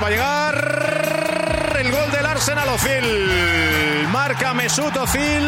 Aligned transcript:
Va 0.00 0.06
a 0.06 0.10
llegar 0.10 1.76
el 1.78 1.90
gol 1.90 2.10
del 2.10 2.24
Arsenal 2.24 2.68
Ozil. 2.70 4.08
Marca 4.10 4.54
Mesut 4.54 4.96
Ozil. 4.96 5.46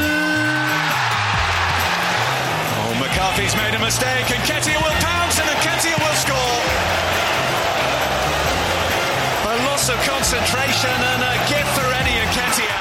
Oh, 2.79 2.95
McCarthy's 3.01 3.57
made 3.57 3.75
a 3.75 3.79
mistake 3.79 4.31
and 4.31 4.43
Nketiah 4.45 4.77
will 4.77 4.99
pounce 5.01 5.39
and 5.41 5.49
Nketiah 5.49 5.97
will 5.97 6.17
score. 6.21 6.61
A 9.53 9.57
loss 9.71 9.89
of 9.89 9.97
concentration 10.07 10.97
and 11.13 11.23
a 11.23 11.35
gift 11.49 11.73
for 11.79 11.91
Eddie 12.01 12.21
Nketiah. 12.29 12.79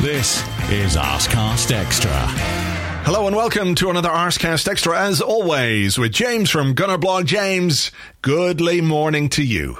This 0.00 0.42
is 0.70 0.96
Arscast 0.96 1.70
Extra. 1.72 2.91
Hello 3.04 3.26
and 3.26 3.34
welcome 3.34 3.74
to 3.74 3.90
another 3.90 4.08
Arscast 4.08 4.68
Extra, 4.68 4.96
as 4.96 5.20
always, 5.20 5.98
with 5.98 6.12
James 6.12 6.50
from 6.50 6.72
Gunnerblog. 6.72 7.24
James, 7.24 7.90
goodly 8.22 8.80
morning 8.80 9.28
to 9.30 9.42
you. 9.42 9.78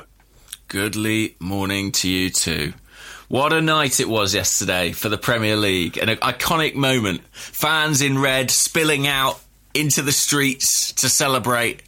Goodly 0.66 1.36
morning 1.38 1.92
to 1.92 2.08
you 2.10 2.30
too. 2.30 2.74
What 3.28 3.52
a 3.52 3.60
night 3.60 4.00
it 4.00 4.08
was 4.08 4.34
yesterday 4.34 4.90
for 4.90 5.08
the 5.08 5.18
Premier 5.18 5.56
League. 5.56 5.98
An 5.98 6.08
iconic 6.08 6.74
moment. 6.74 7.22
Fans 7.30 8.02
in 8.02 8.18
red 8.18 8.50
spilling 8.50 9.06
out 9.06 9.40
into 9.72 10.02
the 10.02 10.12
streets 10.12 10.92
to 10.94 11.08
celebrate. 11.08 11.84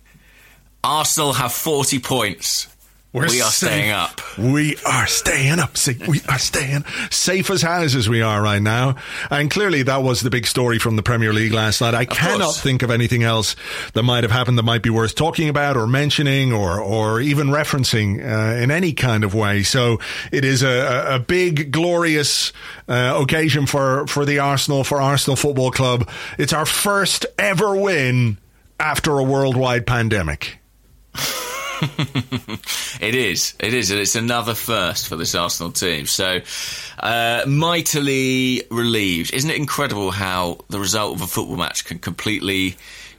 Arsenal 0.84 1.32
have 1.32 1.52
40 1.52 1.98
points. 1.98 2.68
We're 3.14 3.28
we 3.28 3.40
are 3.42 3.50
staying 3.50 3.92
up. 3.92 4.20
We 4.36 4.76
are 4.84 5.06
staying 5.06 5.60
up. 5.60 5.76
See, 5.76 5.96
We 6.08 6.20
are 6.28 6.38
staying 6.38 6.84
safe 7.12 7.48
as 7.48 7.62
houses. 7.62 8.08
We 8.08 8.22
are 8.22 8.42
right 8.42 8.60
now, 8.60 8.96
and 9.30 9.48
clearly 9.48 9.84
that 9.84 10.02
was 10.02 10.20
the 10.20 10.30
big 10.30 10.48
story 10.48 10.80
from 10.80 10.96
the 10.96 11.02
Premier 11.04 11.32
League 11.32 11.52
last 11.52 11.80
night. 11.80 11.94
I 11.94 12.06
cannot 12.06 12.40
course. 12.42 12.60
think 12.60 12.82
of 12.82 12.90
anything 12.90 13.22
else 13.22 13.54
that 13.92 14.02
might 14.02 14.24
have 14.24 14.32
happened 14.32 14.58
that 14.58 14.64
might 14.64 14.82
be 14.82 14.90
worth 14.90 15.14
talking 15.14 15.48
about 15.48 15.76
or 15.76 15.86
mentioning 15.86 16.52
or 16.52 16.80
or 16.80 17.20
even 17.20 17.46
referencing 17.50 18.18
uh, 18.20 18.60
in 18.60 18.72
any 18.72 18.92
kind 18.92 19.22
of 19.22 19.32
way. 19.32 19.62
So 19.62 20.00
it 20.32 20.44
is 20.44 20.64
a, 20.64 20.68
a- 20.68 21.14
a 21.14 21.18
big, 21.20 21.70
glorious 21.70 22.52
uh, 22.88 23.16
occasion 23.22 23.66
for 23.66 24.08
for 24.08 24.24
the 24.24 24.40
Arsenal 24.40 24.82
for 24.82 25.00
Arsenal 25.00 25.36
Football 25.36 25.70
Club. 25.70 26.08
It's 26.36 26.52
our 26.52 26.66
first 26.66 27.26
ever 27.38 27.76
win 27.76 28.38
after 28.80 29.16
a 29.20 29.22
worldwide 29.22 29.86
pandemic. 29.86 30.58
It 33.00 33.14
is. 33.14 33.54
It 33.58 33.74
is. 33.74 33.90
And 33.90 34.00
it's 34.00 34.14
another 34.14 34.54
first 34.54 35.08
for 35.08 35.16
this 35.16 35.34
Arsenal 35.34 35.72
team. 35.72 36.06
So, 36.06 36.40
uh, 36.98 37.44
mightily 37.46 38.62
relieved. 38.70 39.34
Isn't 39.34 39.50
it 39.50 39.56
incredible 39.56 40.10
how 40.10 40.58
the 40.70 40.80
result 40.80 41.16
of 41.16 41.22
a 41.22 41.26
football 41.26 41.56
match 41.56 41.84
can 41.84 41.98
completely 41.98 42.76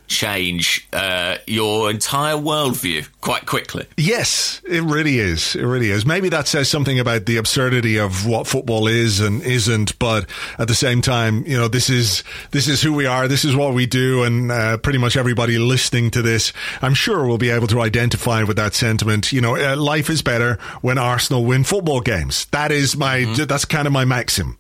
change 0.07 0.87
uh, 0.93 1.37
your 1.47 1.89
entire 1.89 2.35
worldview 2.35 3.07
quite 3.21 3.45
quickly? 3.45 3.85
Yes, 3.97 4.61
it 4.67 4.81
really 4.81 5.19
is. 5.19 5.55
It 5.55 5.63
really 5.63 5.89
is. 5.91 6.05
Maybe 6.05 6.29
that 6.29 6.47
says 6.47 6.69
something 6.69 6.99
about 6.99 7.25
the 7.25 7.37
absurdity 7.37 7.97
of 7.97 8.25
what 8.27 8.47
football 8.47 8.87
is 8.87 9.19
and 9.19 9.41
isn't, 9.43 9.97
but 9.99 10.25
at 10.59 10.67
the 10.67 10.75
same 10.75 11.01
time, 11.01 11.45
you 11.45 11.57
know, 11.57 11.67
this 11.67 11.89
is 11.89 12.23
this 12.51 12.67
is 12.67 12.81
who 12.81 12.93
we 12.93 13.05
are. 13.05 13.27
This 13.27 13.45
is 13.45 13.55
what 13.55 13.73
we 13.73 13.85
do, 13.85 14.23
and 14.23 14.51
uh, 14.51 14.77
pretty 14.77 14.99
much 14.99 15.17
everybody 15.17 15.57
listening 15.57 16.11
to 16.11 16.21
this, 16.21 16.53
I'm 16.81 16.93
sure, 16.93 17.25
will 17.25 17.37
be 17.37 17.49
able 17.49 17.67
to 17.67 17.81
identify 17.81 18.43
with 18.43 18.57
that 18.57 18.73
sentiment. 18.73 19.31
You 19.31 19.41
know, 19.41 19.55
uh, 19.55 19.75
life 19.75 20.09
is 20.09 20.21
better 20.21 20.57
when 20.81 20.97
Arsenal 20.97 21.45
win 21.45 21.63
football 21.63 22.01
games. 22.01 22.45
That 22.51 22.71
is 22.71 22.95
my. 22.95 23.25
That's 23.37 23.65
kind 23.65 23.87
of 23.87 23.93
my 23.93 24.05
maxim. 24.05 24.57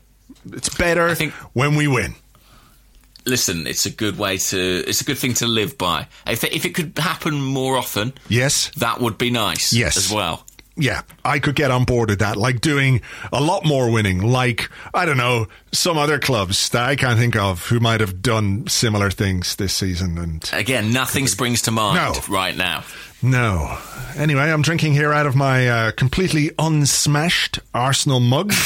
It's 0.51 0.69
better 0.69 1.15
think- 1.15 1.33
when 1.53 1.75
we 1.75 1.87
win. 1.87 2.15
Listen, 3.25 3.65
it's 3.67 3.85
a 3.85 3.89
good 3.89 4.17
way 4.17 4.37
to. 4.37 4.83
It's 4.87 5.01
a 5.01 5.03
good 5.03 5.17
thing 5.17 5.33
to 5.35 5.47
live 5.47 5.77
by. 5.77 6.07
If 6.27 6.43
it, 6.43 6.53
if 6.53 6.65
it 6.65 6.75
could 6.75 6.93
happen 6.97 7.33
more 7.41 7.75
often, 7.77 8.13
Yes. 8.29 8.69
that 8.77 8.99
would 9.01 9.17
be 9.17 9.31
nice. 9.31 9.73
Yes. 9.73 9.97
as 9.97 10.11
well. 10.11 10.45
yeah, 10.77 11.01
I 11.23 11.39
could 11.39 11.55
get 11.55 11.71
on 11.71 11.85
board 11.85 12.09
with 12.09 12.19
that. 12.19 12.35
Like 12.37 12.59
doing 12.61 13.01
a 13.31 13.41
lot 13.41 13.65
more 13.65 13.89
winning, 13.89 14.21
like, 14.21 14.69
I 14.93 15.05
don't 15.05 15.15
know, 15.17 15.47
some 15.71 15.97
other 15.97 16.19
clubs 16.19 16.69
that 16.69 16.83
I 16.83 16.95
can't 16.97 17.17
think 17.17 17.35
of 17.35 17.65
who 17.67 17.79
might 17.79 18.01
have 18.01 18.21
done 18.21 18.67
similar 18.67 19.09
things 19.09 19.55
this 19.55 19.73
season. 19.73 20.17
And 20.17 20.47
Again, 20.53 20.91
nothing 20.91 21.27
springs 21.27 21.61
to 21.63 21.71
mind 21.71 21.95
No. 21.95 22.21
right 22.35 22.55
now. 22.57 22.83
no. 23.21 23.77
Anyway, 24.17 24.43
I'm 24.43 24.61
drinking 24.61 24.93
here 24.93 25.13
out 25.13 25.25
of 25.25 25.35
my 25.35 25.67
uh, 25.67 25.91
completely 25.93 26.51
unsmashed 26.59 27.59
Arsenal 27.73 28.19
mug. 28.19 28.53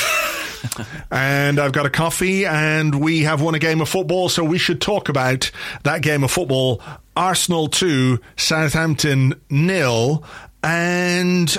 and 1.11 1.59
I've 1.59 1.71
got 1.71 1.85
a 1.85 1.89
coffee, 1.89 2.45
and 2.45 2.95
we 2.95 3.23
have 3.23 3.41
won 3.41 3.55
a 3.55 3.59
game 3.59 3.81
of 3.81 3.89
football, 3.89 4.29
so 4.29 4.43
we 4.43 4.57
should 4.57 4.81
talk 4.81 5.09
about 5.09 5.51
that 5.83 6.01
game 6.01 6.23
of 6.23 6.31
football. 6.31 6.81
Arsenal 7.15 7.67
2, 7.67 8.19
Southampton 8.37 9.33
nil. 9.49 10.23
And 10.63 11.57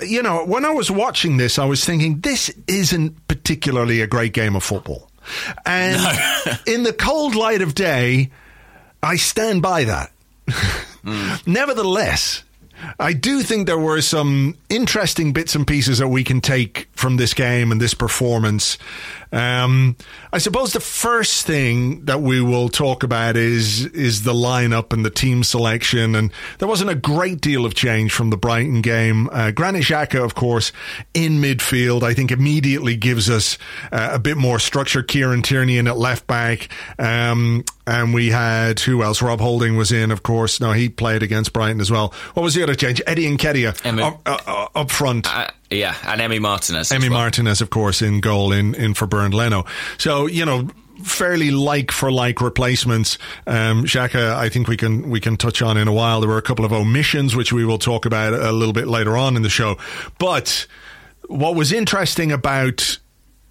you 0.00 0.22
know, 0.22 0.44
when 0.44 0.64
I 0.64 0.70
was 0.70 0.90
watching 0.90 1.36
this, 1.36 1.58
I 1.58 1.64
was 1.64 1.84
thinking 1.84 2.20
this 2.20 2.50
isn't 2.66 3.28
particularly 3.28 4.00
a 4.00 4.06
great 4.06 4.32
game 4.32 4.56
of 4.56 4.62
football. 4.62 5.10
And 5.64 6.00
in 6.66 6.82
the 6.82 6.92
cold 6.92 7.34
light 7.34 7.62
of 7.62 7.74
day, 7.74 8.30
I 9.02 9.16
stand 9.16 9.62
by 9.62 9.84
that. 9.84 10.12
Hmm. 11.04 11.34
Nevertheless, 11.46 12.42
I 12.98 13.12
do 13.12 13.42
think 13.42 13.66
there 13.66 13.78
were 13.78 14.02
some 14.02 14.56
interesting 14.68 15.32
bits 15.32 15.54
and 15.54 15.66
pieces 15.66 15.98
that 15.98 16.08
we 16.08 16.24
can 16.24 16.40
take 16.40 16.88
from 16.96 17.16
this 17.16 17.34
game 17.34 17.70
and 17.70 17.80
this 17.80 17.94
performance. 17.94 18.78
Um, 19.32 19.96
I 20.32 20.38
suppose 20.38 20.72
the 20.72 20.80
first 20.80 21.46
thing 21.46 22.04
that 22.06 22.20
we 22.20 22.40
will 22.40 22.68
talk 22.68 23.02
about 23.02 23.36
is 23.36 23.84
is 23.86 24.22
the 24.22 24.32
lineup 24.32 24.92
and 24.92 25.04
the 25.04 25.10
team 25.10 25.42
selection, 25.44 26.14
and 26.14 26.32
there 26.58 26.68
wasn't 26.68 26.90
a 26.90 26.94
great 26.94 27.40
deal 27.40 27.66
of 27.66 27.74
change 27.74 28.12
from 28.12 28.30
the 28.30 28.36
Brighton 28.36 28.80
game. 28.82 29.28
Uh, 29.30 29.50
Granit 29.50 29.82
Xhaka, 29.82 30.24
of 30.24 30.34
course, 30.34 30.72
in 31.12 31.40
midfield, 31.42 32.02
I 32.02 32.14
think 32.14 32.30
immediately 32.30 32.96
gives 32.96 33.28
us 33.28 33.58
uh, 33.92 34.10
a 34.12 34.18
bit 34.18 34.36
more 34.36 34.58
structure. 34.58 35.02
Kieran 35.02 35.42
Tierney 35.42 35.78
in 35.78 35.86
at 35.88 35.98
left 35.98 36.26
back. 36.26 36.68
Um, 36.98 37.64
and 37.86 38.12
we 38.12 38.30
had 38.30 38.80
who 38.80 39.02
else? 39.02 39.22
Rob 39.22 39.40
Holding 39.40 39.76
was 39.76 39.92
in, 39.92 40.10
of 40.10 40.22
course. 40.22 40.60
No, 40.60 40.72
he 40.72 40.88
played 40.88 41.22
against 41.22 41.52
Brighton 41.52 41.80
as 41.80 41.90
well. 41.90 42.12
What 42.34 42.42
was 42.42 42.54
the 42.54 42.62
other 42.62 42.74
change? 42.74 43.00
Eddie 43.06 43.30
Nketiah 43.36 44.00
up, 44.00 44.20
uh, 44.26 44.38
uh, 44.46 44.68
up 44.74 44.90
front. 44.90 45.28
Yeah, 45.70 45.96
and 46.04 46.20
Emi 46.20 46.40
Martinez. 46.40 46.90
Emi 46.90 47.02
well. 47.02 47.18
Martinez, 47.18 47.60
of 47.60 47.70
course, 47.70 48.02
in 48.02 48.20
goal 48.20 48.52
in, 48.52 48.74
in 48.74 48.94
for 48.94 49.06
Bernd 49.06 49.34
Leno. 49.34 49.64
So, 49.98 50.26
you 50.26 50.44
know, 50.44 50.68
fairly 51.02 51.50
like 51.50 51.90
for 51.90 52.12
like 52.12 52.40
replacements. 52.40 53.18
Um, 53.46 53.84
Xhaka, 53.84 54.34
I 54.34 54.48
think 54.48 54.68
we 54.68 54.76
can, 54.76 55.10
we 55.10 55.20
can 55.20 55.36
touch 55.36 55.62
on 55.62 55.76
in 55.76 55.88
a 55.88 55.92
while. 55.92 56.20
There 56.20 56.30
were 56.30 56.38
a 56.38 56.42
couple 56.42 56.64
of 56.64 56.72
omissions, 56.72 57.34
which 57.34 57.52
we 57.52 57.64
will 57.64 57.78
talk 57.78 58.06
about 58.06 58.32
a 58.32 58.52
little 58.52 58.72
bit 58.72 58.86
later 58.86 59.16
on 59.16 59.36
in 59.36 59.42
the 59.42 59.50
show. 59.50 59.76
But 60.18 60.66
what 61.28 61.54
was 61.54 61.72
interesting 61.72 62.30
about 62.30 62.98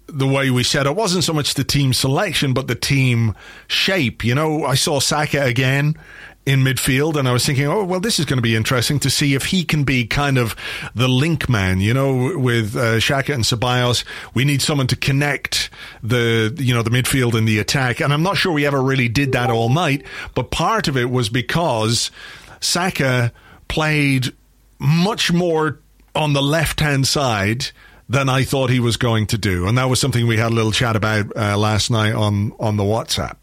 the 0.08 0.26
way 0.26 0.50
we 0.50 0.62
set 0.62 0.86
it 0.86 0.94
wasn't 0.94 1.24
so 1.24 1.32
much 1.32 1.54
the 1.54 1.64
team 1.64 1.92
selection, 1.92 2.54
but 2.54 2.68
the 2.68 2.74
team 2.74 3.34
shape. 3.66 4.24
You 4.24 4.34
know, 4.34 4.64
I 4.64 4.74
saw 4.74 5.00
Saka 5.00 5.44
again 5.44 5.96
in 6.46 6.60
midfield, 6.60 7.16
and 7.16 7.28
I 7.28 7.32
was 7.32 7.44
thinking, 7.44 7.66
oh, 7.66 7.84
well, 7.84 7.98
this 7.98 8.20
is 8.20 8.24
going 8.24 8.38
to 8.38 8.42
be 8.42 8.54
interesting 8.54 9.00
to 9.00 9.10
see 9.10 9.34
if 9.34 9.46
he 9.46 9.64
can 9.64 9.82
be 9.82 10.06
kind 10.06 10.38
of 10.38 10.54
the 10.94 11.08
link 11.08 11.48
man. 11.48 11.80
You 11.80 11.92
know, 11.92 12.38
with 12.38 12.76
uh, 12.76 12.98
Xhaka 12.98 13.34
and 13.34 13.42
Ceballos, 13.42 14.04
we 14.32 14.44
need 14.44 14.62
someone 14.62 14.86
to 14.86 14.96
connect 14.96 15.68
the 16.02 16.54
you 16.58 16.72
know 16.72 16.82
the 16.82 16.90
midfield 16.90 17.34
and 17.36 17.46
the 17.46 17.58
attack, 17.58 18.00
and 18.00 18.12
I'm 18.12 18.22
not 18.22 18.36
sure 18.36 18.52
we 18.52 18.64
ever 18.64 18.80
really 18.80 19.08
did 19.08 19.32
that 19.32 19.50
all 19.50 19.68
night. 19.68 20.04
But 20.34 20.52
part 20.52 20.86
of 20.86 20.96
it 20.96 21.10
was 21.10 21.28
because 21.28 22.12
Saka 22.60 23.32
played 23.66 24.32
much 24.78 25.32
more 25.32 25.80
on 26.14 26.32
the 26.32 26.42
left 26.42 26.78
hand 26.78 27.08
side 27.08 27.66
than 28.08 28.28
I 28.28 28.44
thought 28.44 28.70
he 28.70 28.78
was 28.78 28.96
going 28.96 29.26
to 29.28 29.38
do, 29.38 29.66
and 29.66 29.76
that 29.78 29.90
was 29.90 30.00
something 30.00 30.28
we 30.28 30.36
had 30.36 30.52
a 30.52 30.54
little 30.54 30.70
chat 30.70 30.94
about 30.94 31.36
uh, 31.36 31.58
last 31.58 31.90
night 31.90 32.14
on 32.14 32.52
on 32.60 32.76
the 32.76 32.84
WhatsApp. 32.84 33.42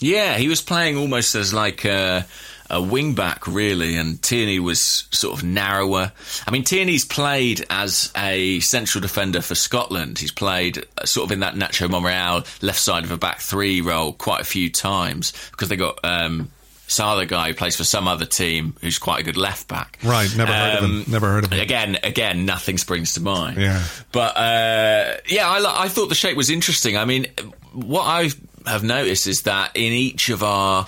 Yeah, 0.00 0.36
he 0.36 0.48
was 0.48 0.60
playing 0.60 0.96
almost 0.96 1.34
as 1.34 1.54
like 1.54 1.84
a, 1.84 2.26
a 2.68 2.82
wing 2.82 3.14
back 3.14 3.46
really, 3.46 3.96
and 3.96 4.20
Tierney 4.22 4.58
was 4.58 5.08
sort 5.10 5.38
of 5.38 5.44
narrower. 5.44 6.12
I 6.46 6.50
mean, 6.50 6.64
Tierney's 6.64 7.04
played 7.04 7.64
as 7.70 8.12
a 8.16 8.60
central 8.60 9.00
defender 9.00 9.40
for 9.40 9.54
Scotland. 9.54 10.18
He's 10.18 10.32
played 10.32 10.84
uh, 10.98 11.06
sort 11.06 11.26
of 11.26 11.32
in 11.32 11.40
that 11.40 11.54
Nacho 11.54 11.88
Monreal 11.88 12.44
left 12.62 12.80
side 12.80 13.04
of 13.04 13.10
a 13.10 13.16
back 13.16 13.40
three 13.40 13.80
role 13.80 14.12
quite 14.12 14.40
a 14.40 14.44
few 14.44 14.70
times 14.70 15.32
because 15.50 15.68
they 15.68 15.76
got. 15.76 15.98
Um, 16.04 16.50
some 16.88 17.08
other 17.08 17.24
guy 17.24 17.48
who 17.48 17.54
plays 17.54 17.74
for 17.74 17.82
some 17.82 18.06
other 18.06 18.24
team 18.26 18.76
who's 18.80 18.98
quite 18.98 19.20
a 19.20 19.24
good 19.24 19.36
left 19.36 19.66
back. 19.66 19.98
Right, 20.04 20.32
never 20.36 20.52
um, 20.52 20.56
heard 20.56 20.76
of 20.76 20.84
him. 20.84 20.96
Um, 20.98 21.04
never 21.08 21.26
heard 21.26 21.44
of 21.44 21.52
him. 21.52 21.60
Again, 21.60 21.98
again, 22.04 22.46
nothing 22.46 22.78
springs 22.78 23.14
to 23.14 23.20
mind. 23.20 23.58
Yeah, 23.58 23.82
but 24.12 24.36
uh, 24.36 25.16
yeah, 25.26 25.48
I, 25.48 25.84
I 25.84 25.88
thought 25.88 26.08
the 26.08 26.14
shape 26.14 26.36
was 26.36 26.48
interesting. 26.48 26.96
I 26.96 27.04
mean, 27.04 27.26
what 27.72 28.02
I 28.02 28.30
have 28.66 28.84
noticed 28.84 29.26
is 29.26 29.42
that 29.42 29.72
in 29.74 29.92
each 29.92 30.28
of 30.28 30.42
our 30.42 30.86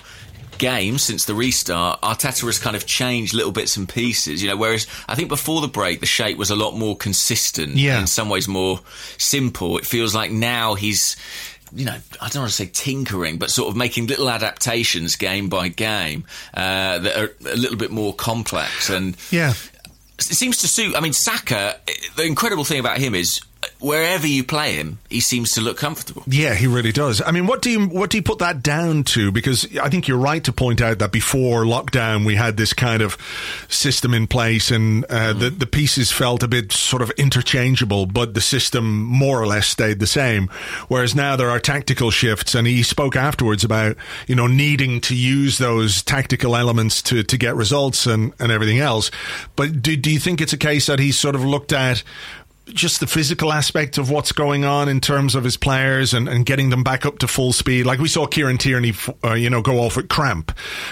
games 0.57 1.03
since 1.03 1.25
the 1.25 1.33
restart, 1.33 2.01
Arteta 2.01 2.45
has 2.45 2.59
kind 2.59 2.75
of 2.75 2.85
changed 2.85 3.33
little 3.33 3.51
bits 3.51 3.77
and 3.77 3.89
pieces. 3.89 4.43
You 4.43 4.49
know, 4.49 4.57
whereas 4.57 4.85
I 5.07 5.15
think 5.15 5.29
before 5.29 5.61
the 5.61 5.67
break, 5.67 6.01
the 6.01 6.05
shape 6.05 6.37
was 6.37 6.51
a 6.51 6.55
lot 6.55 6.77
more 6.77 6.95
consistent. 6.95 7.75
Yeah. 7.75 7.99
In 7.99 8.07
some 8.07 8.29
ways, 8.29 8.47
more 8.47 8.81
simple. 9.17 9.77
It 9.77 9.85
feels 9.85 10.13
like 10.13 10.31
now 10.31 10.75
he's 10.75 11.15
you 11.73 11.85
know, 11.85 11.97
I 12.19 12.29
don't 12.29 12.41
want 12.41 12.51
to 12.51 12.55
say 12.55 12.69
tinkering, 12.71 13.37
but 13.37 13.51
sort 13.51 13.69
of 13.69 13.75
making 13.75 14.07
little 14.07 14.29
adaptations 14.29 15.15
game 15.15 15.49
by 15.49 15.67
game 15.67 16.25
uh, 16.53 16.97
that 16.97 17.15
are 17.15 17.35
a 17.51 17.55
little 17.55 17.77
bit 17.77 17.91
more 17.91 18.13
complex. 18.13 18.89
And 18.89 19.15
yeah, 19.29 19.53
it 20.17 20.23
seems 20.23 20.57
to 20.59 20.67
suit. 20.67 20.95
I 20.95 20.99
mean, 20.99 21.13
Saka. 21.13 21.79
The 22.15 22.23
incredible 22.23 22.63
thing 22.63 22.79
about 22.79 22.97
him 22.97 23.13
is 23.13 23.39
wherever 23.79 24.27
you 24.27 24.43
play 24.43 24.73
him, 24.73 24.99
he 25.09 25.19
seems 25.19 25.51
to 25.53 25.61
look 25.61 25.77
comfortable. 25.77 26.23
Yeah, 26.27 26.53
he 26.53 26.67
really 26.67 26.91
does. 26.91 27.21
I 27.25 27.31
mean, 27.31 27.47
what 27.47 27.61
do 27.61 27.69
you 27.69 27.87
what 27.87 28.09
do 28.09 28.17
you 28.17 28.23
put 28.23 28.39
that 28.39 28.61
down 28.61 29.03
to? 29.05 29.31
Because 29.31 29.65
I 29.77 29.89
think 29.89 30.07
you're 30.07 30.17
right 30.17 30.43
to 30.43 30.53
point 30.53 30.81
out 30.81 30.99
that 30.99 31.11
before 31.11 31.63
lockdown 31.63 32.25
we 32.25 32.35
had 32.35 32.57
this 32.57 32.73
kind 32.73 33.01
of 33.01 33.17
system 33.69 34.13
in 34.13 34.27
place, 34.27 34.71
and 34.71 35.05
uh, 35.05 35.33
mm. 35.33 35.39
the 35.39 35.49
the 35.49 35.65
pieces 35.65 36.11
felt 36.11 36.43
a 36.43 36.47
bit 36.47 36.71
sort 36.71 37.01
of 37.01 37.09
interchangeable, 37.11 38.05
but 38.05 38.33
the 38.33 38.41
system 38.41 39.03
more 39.03 39.41
or 39.41 39.47
less 39.47 39.67
stayed 39.67 39.99
the 39.99 40.07
same. 40.07 40.47
Whereas 40.87 41.15
now 41.15 41.35
there 41.35 41.49
are 41.49 41.59
tactical 41.59 42.11
shifts, 42.11 42.55
and 42.55 42.67
he 42.67 42.83
spoke 42.83 43.15
afterwards 43.15 43.63
about 43.63 43.95
you 44.27 44.35
know 44.35 44.47
needing 44.47 45.01
to 45.01 45.15
use 45.15 45.57
those 45.57 46.03
tactical 46.03 46.55
elements 46.55 47.01
to 47.03 47.23
to 47.23 47.37
get 47.37 47.55
results 47.55 48.05
and 48.05 48.33
and 48.39 48.51
everything 48.51 48.79
else. 48.79 49.09
But 49.55 49.81
do 49.81 49.95
do 49.95 50.11
you 50.11 50.19
think 50.19 50.41
it's 50.41 50.53
a 50.53 50.57
case 50.57 50.87
that 50.87 50.99
he's 50.99 51.17
sort 51.17 51.35
of 51.35 51.45
looked 51.45 51.71
at? 51.71 52.03
Just 52.73 52.99
the 52.99 53.07
physical 53.07 53.51
aspect 53.51 53.97
of 53.97 54.09
what's 54.09 54.31
going 54.31 54.65
on 54.65 54.89
in 54.89 54.99
terms 54.99 55.35
of 55.35 55.43
his 55.43 55.57
players 55.57 56.13
and, 56.13 56.27
and 56.27 56.45
getting 56.45 56.69
them 56.69 56.83
back 56.83 57.05
up 57.05 57.19
to 57.19 57.27
full 57.27 57.53
speed. 57.53 57.85
Like 57.85 57.99
we 57.99 58.07
saw 58.07 58.25
Kieran 58.25 58.57
Tierney, 58.57 58.93
uh, 59.23 59.33
you 59.33 59.49
know, 59.49 59.61
go 59.61 59.79
off 59.79 59.97
with 59.97 60.09
cramp 60.09 60.51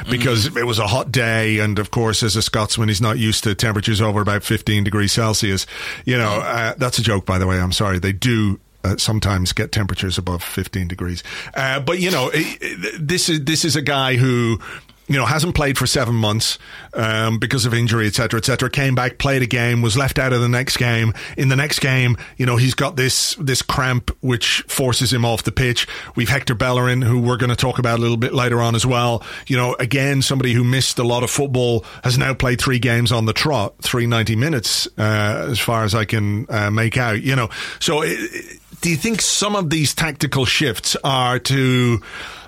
because 0.09 0.50
mm. 0.50 0.57
it 0.57 0.65
was 0.65 0.79
a 0.79 0.88
hot 0.88 1.12
day. 1.12 1.59
And 1.59 1.79
of 1.79 1.91
course, 1.91 2.24
as 2.24 2.35
a 2.35 2.41
Scotsman, 2.41 2.89
he's 2.89 3.01
not 3.01 3.18
used 3.18 3.44
to 3.45 3.56
temperatures 3.56 4.01
over 4.01 4.21
about 4.21 4.44
15 4.44 4.83
degrees 4.83 5.12
Celsius. 5.12 5.65
You 6.06 6.18
know, 6.18 6.39
uh, 6.41 6.74
that's 6.77 7.00
a 7.00 7.03
joke, 7.03 7.25
by 7.25 7.38
the 7.38 7.47
way. 7.47 7.59
I'm 7.59 7.71
sorry. 7.71 8.00
They 8.00 8.13
do 8.13 8.59
uh, 8.83 8.97
sometimes 8.97 9.53
get 9.53 9.71
temperatures 9.71 10.18
above 10.18 10.44
15 10.44 10.88
degrees. 10.88 11.23
Uh, 11.56 11.80
but 11.80 12.00
you 12.00 12.12
know, 12.12 12.30
it, 12.33 12.57
it, 12.62 13.07
this 13.07 13.30
is 13.30 13.44
this 13.44 13.65
is 13.65 13.75
a 13.75 13.81
guy 13.81 14.15
who 14.15 14.59
you 15.07 15.15
know, 15.15 15.25
hasn't 15.25 15.56
played 15.56 15.77
for 15.77 15.88
seven 15.88 16.15
months 16.15 16.59
um, 16.94 17.39
because 17.39 17.65
of 17.65 17.74
injury, 17.74 18.07
etc., 18.07 18.39
etc. 18.39 18.69
Came 18.69 18.94
back, 18.94 19.18
played 19.18 19.42
a 19.42 19.45
game, 19.45 19.81
was 19.81 19.98
left 19.98 20.19
out 20.19 20.33
of 20.33 20.42
the 20.42 20.50
next 20.50 20.77
game. 20.77 21.13
In 21.38 21.48
the 21.48 21.56
next 21.56 21.80
game, 21.80 22.18
you 22.36 22.45
know, 22.45 22.57
he's 22.57 22.74
got 22.74 22.98
this 22.98 23.36
this 23.36 23.62
cramp 23.62 24.12
which 24.21 24.63
forces 24.68 25.13
him 25.13 25.24
off 25.24 25.44
the 25.44 25.51
pitch. 25.51 25.88
We've 26.15 26.27
Hector 26.27 26.56
Bellerin, 26.56 27.01
who 27.01 27.19
we're 27.19 27.38
going 27.38 27.50
to 27.50 27.56
talk 27.56 27.80
about 27.80 28.00
a 28.00 28.01
little 28.01 28.18
bit 28.18 28.33
later 28.33 28.62
on 28.62 28.75
as 28.75 28.86
well. 28.86 29.24
You 29.48 29.56
know, 29.56 29.75
again, 29.80 30.21
somebody 30.21 30.54
who 30.54 30.63
missed 30.63 31.00
a 31.00 31.04
lot 31.04 31.24
of 31.24 31.30
football 31.30 31.86
has 32.04 32.18
now 32.18 32.33
played 32.33 32.59
three 32.59 32.80
games 32.80 33.12
on 33.12 33.25
the 33.25 33.33
trot, 33.33 33.75
three 33.81 34.07
ninety 34.07 34.36
minutes, 34.36 34.88
uh, 34.98 35.48
as 35.50 35.59
far 35.59 35.83
as 35.83 35.95
I 35.95 36.04
can 36.04 36.45
uh, 36.50 36.69
make 36.69 36.98
out. 36.98 37.21
You 37.21 37.36
know, 37.36 37.50
so. 37.80 38.01
It, 38.01 38.59
do 38.80 38.92
you 38.92 38.95
think 38.95 39.21
some 39.21 39.56
of 39.56 39.71
these 39.71 39.95
tactical 39.95 40.45
shifts 40.45 40.95
are 41.04 41.39
to 41.39 42.00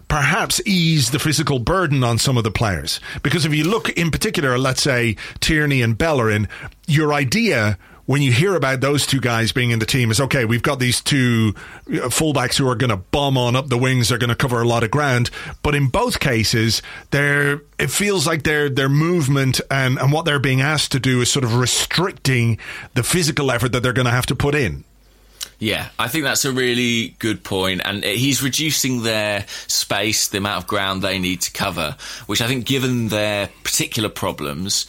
perhaps 0.09 0.59
ease 0.65 1.11
the 1.11 1.19
physical 1.19 1.59
burden 1.59 2.03
on 2.03 2.17
some 2.17 2.37
of 2.37 2.43
the 2.43 2.51
players. 2.51 2.99
Because 3.23 3.45
if 3.45 3.53
you 3.53 3.63
look 3.63 3.89
in 3.91 4.11
particular, 4.11 4.57
let's 4.57 4.81
say 4.81 5.15
Tierney 5.39 5.81
and 5.81 5.97
Bellerin, 5.97 6.49
your 6.87 7.13
idea 7.13 7.77
when 8.09 8.23
you 8.23 8.31
hear 8.31 8.55
about 8.55 8.81
those 8.81 9.05
two 9.05 9.19
guys 9.19 9.51
being 9.51 9.69
in 9.69 9.77
the 9.77 9.85
team 9.85 10.09
is 10.09 10.19
okay, 10.19 10.43
we've 10.43 10.63
got 10.63 10.79
these 10.79 10.99
two 10.99 11.53
uh, 11.55 12.09
fullbacks 12.09 12.57
who 12.57 12.67
are 12.67 12.73
going 12.73 12.89
to 12.89 12.97
bomb 12.97 13.37
on 13.37 13.55
up 13.55 13.67
the 13.67 13.77
wings, 13.77 14.09
they're 14.09 14.17
going 14.17 14.31
to 14.31 14.35
cover 14.35 14.59
a 14.59 14.67
lot 14.67 14.83
of 14.83 14.89
ground. 14.89 15.29
But 15.61 15.75
in 15.75 15.89
both 15.89 16.19
cases, 16.19 16.81
they're, 17.11 17.61
it 17.77 17.91
feels 17.91 18.25
like 18.25 18.41
their, 18.41 18.67
their 18.67 18.89
movement 18.89 19.61
and, 19.69 19.99
and 19.99 20.11
what 20.11 20.25
they're 20.25 20.39
being 20.39 20.59
asked 20.59 20.91
to 20.93 20.99
do 20.99 21.21
is 21.21 21.29
sort 21.29 21.45
of 21.45 21.53
restricting 21.53 22.57
the 22.95 23.03
physical 23.03 23.51
effort 23.51 23.73
that 23.73 23.83
they're 23.83 23.93
going 23.93 24.05
to 24.05 24.11
have 24.11 24.25
to 24.25 24.35
put 24.35 24.55
in. 24.55 24.85
Yeah, 25.59 25.89
I 25.99 26.07
think 26.07 26.23
that's 26.23 26.45
a 26.45 26.53
really 26.53 27.15
good 27.19 27.43
point, 27.43 27.81
and 27.83 28.03
uh, 28.03 28.07
he's 28.07 28.41
reducing 28.41 29.03
their 29.03 29.45
space, 29.67 30.29
the 30.29 30.37
amount 30.37 30.63
of 30.63 30.67
ground 30.67 31.01
they 31.01 31.19
need 31.19 31.41
to 31.41 31.51
cover, 31.51 31.97
which 32.27 32.41
I 32.41 32.47
think, 32.47 32.65
given 32.65 33.09
their 33.09 33.49
particular 33.63 34.07
problems, 34.07 34.85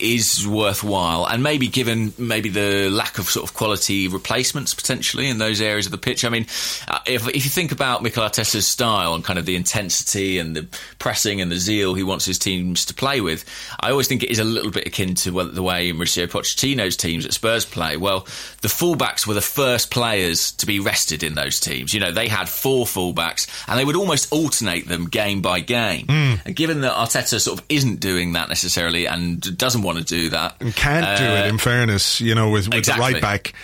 is 0.00 0.46
worthwhile, 0.46 1.24
and 1.26 1.42
maybe 1.42 1.68
given 1.68 2.12
maybe 2.18 2.48
the 2.48 2.88
lack 2.90 3.18
of 3.18 3.28
sort 3.28 3.48
of 3.48 3.54
quality 3.54 4.08
replacements 4.08 4.74
potentially 4.74 5.28
in 5.28 5.38
those 5.38 5.60
areas 5.60 5.86
of 5.86 5.92
the 5.92 5.98
pitch. 5.98 6.24
I 6.24 6.28
mean, 6.30 6.46
uh, 6.88 6.98
if 7.06 7.28
if 7.28 7.44
you 7.44 7.50
think 7.50 7.70
about 7.70 8.02
Mikel 8.02 8.24
Arteta's 8.24 8.66
style 8.66 9.14
and 9.14 9.24
kind 9.24 9.38
of 9.38 9.46
the 9.46 9.54
intensity 9.54 10.38
and 10.38 10.56
the 10.56 10.66
pressing 10.98 11.40
and 11.40 11.50
the 11.50 11.56
zeal 11.56 11.94
he 11.94 12.02
wants 12.02 12.24
his 12.24 12.38
teams 12.38 12.84
to 12.86 12.94
play 12.94 13.20
with, 13.20 13.44
I 13.80 13.90
always 13.90 14.08
think 14.08 14.22
it 14.22 14.30
is 14.30 14.40
a 14.40 14.44
little 14.44 14.72
bit 14.72 14.86
akin 14.86 15.14
to 15.16 15.30
the 15.44 15.62
way 15.62 15.92
Mauricio 15.92 16.26
Pochettino's 16.26 16.96
teams 16.96 17.24
at 17.24 17.32
Spurs 17.32 17.64
play. 17.64 17.96
Well, 17.96 18.26
the 18.62 18.68
fullbacks 18.68 19.26
were 19.26 19.34
the 19.34 19.40
first 19.40 19.90
players 19.92 20.50
to 20.52 20.66
be 20.66 20.80
rested 20.80 21.22
in 21.22 21.34
those 21.34 21.60
teams. 21.60 21.94
You 21.94 22.00
know, 22.00 22.10
they 22.10 22.26
had 22.26 22.48
four 22.48 22.84
fullbacks, 22.84 23.48
and 23.68 23.78
they 23.78 23.84
would 23.84 23.96
almost 23.96 24.32
alternate 24.32 24.88
them 24.88 25.08
game 25.08 25.40
by 25.40 25.60
game. 25.60 26.06
Mm. 26.06 26.40
And 26.46 26.56
given 26.56 26.80
that 26.80 26.94
Arteta 26.94 27.40
sort 27.40 27.60
of 27.60 27.64
isn't 27.68 28.00
doing 28.00 28.32
that 28.32 28.48
necessarily 28.48 29.06
and 29.06 29.56
doesn't 29.56 29.83
want 29.84 29.98
to 29.98 30.04
do 30.04 30.30
that. 30.30 30.56
And 30.60 30.74
can't 30.74 31.04
uh, 31.04 31.16
do 31.16 31.24
it, 31.24 31.46
in 31.46 31.54
uh, 31.56 31.58
fairness, 31.58 32.20
you 32.20 32.34
know, 32.34 32.50
with, 32.50 32.68
with 32.68 32.78
exactly. 32.78 33.06
the 33.06 33.12
right 33.14 33.22
back. 33.22 33.54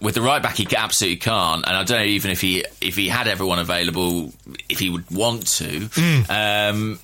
With 0.00 0.14
the 0.14 0.22
right 0.22 0.42
back, 0.42 0.56
he 0.56 0.68
absolutely 0.76 1.16
can't, 1.16 1.66
and 1.66 1.74
I 1.74 1.82
don't 1.82 1.98
know 1.98 2.04
even 2.04 2.30
if 2.30 2.42
he 2.42 2.64
if 2.82 2.96
he 2.96 3.08
had 3.08 3.28
everyone 3.28 3.58
available, 3.58 4.32
if 4.68 4.78
he 4.78 4.90
would 4.90 5.10
want 5.10 5.46
to. 5.46 5.80
Mm. 5.80 6.70
Um, 6.70 6.98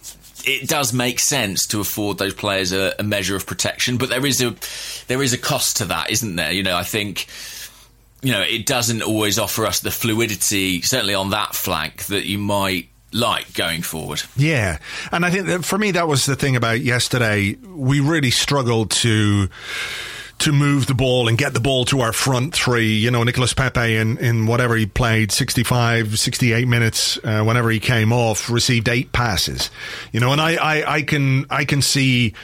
it 0.45 0.69
does 0.69 0.93
make 0.93 1.21
sense 1.21 1.67
to 1.69 1.81
afford 1.81 2.19
those 2.19 2.35
players 2.35 2.73
a, 2.73 2.95
a, 2.99 3.03
measure 3.03 3.37
of 3.37 3.47
protection, 3.47 3.97
but 3.97 4.09
there 4.09 4.27
is 4.27 4.43
a 4.43 4.55
there 5.07 5.23
is 5.23 5.33
a 5.33 5.39
cost 5.39 5.79
to 5.79 5.87
that, 5.87 6.11
isn't 6.11 6.37
there? 6.37 6.53
You 6.53 6.63
know, 6.63 6.77
I 6.77 6.83
think 6.83 7.27
you 8.23 8.33
know 8.33 8.43
it 8.43 8.67
doesn't 8.67 9.03
always 9.03 9.39
offer 9.39 9.65
us 9.67 9.81
the 9.81 9.91
fluidity, 9.91 10.83
certainly 10.83 11.15
on 11.15 11.31
that 11.31 11.55
flank, 11.55 12.07
that 12.07 12.27
you 12.27 12.39
might 12.39 12.89
like 13.13 13.55
going 13.55 13.83
forward. 13.83 14.23
Yeah. 14.37 14.79
And 15.11 15.25
I 15.25 15.31
think 15.31 15.47
that 15.47 15.65
for 15.65 15.79
me, 15.79 15.93
that 15.93 16.09
was 16.09 16.27
the 16.27 16.37
thing 16.37 16.57
about 16.57 16.81
yesterday. 16.81 17.55
We 17.55 18.01
really 18.01 18.31
struggled 18.31 18.91
to 18.93 19.49
to 20.39 20.53
move 20.53 20.87
the 20.87 20.95
ball 20.95 21.29
and 21.29 21.39
get 21.39 21.55
the 21.55 21.61
ball 21.61 21.85
to 21.85 22.01
our 22.01 22.13
front 22.13 22.53
three. 22.53 22.95
You 22.95 23.13
know, 23.13 23.23
Nicolas 23.23 23.55
Pepe 23.55 23.97
in, 23.97 24.19
in 24.19 24.47
whatever 24.47 24.75
he 24.75 24.87
played, 24.87 25.31
65, 25.31 26.19
68 26.19 26.67
minutes, 26.67 27.17
uh, 27.23 27.45
whenever 27.45 27.71
he 27.71 27.79
came 27.79 28.13
off, 28.13 28.51
received 28.51 28.89
eight 28.89 29.13
passes. 29.13 29.71
You 30.11 30.19
know, 30.19 30.33
and 30.33 30.41
I, 30.41 30.55
I, 30.57 30.95
I 30.95 31.03
can, 31.03 31.47
I 31.49 31.65
can 31.65 31.81
see 31.81 32.35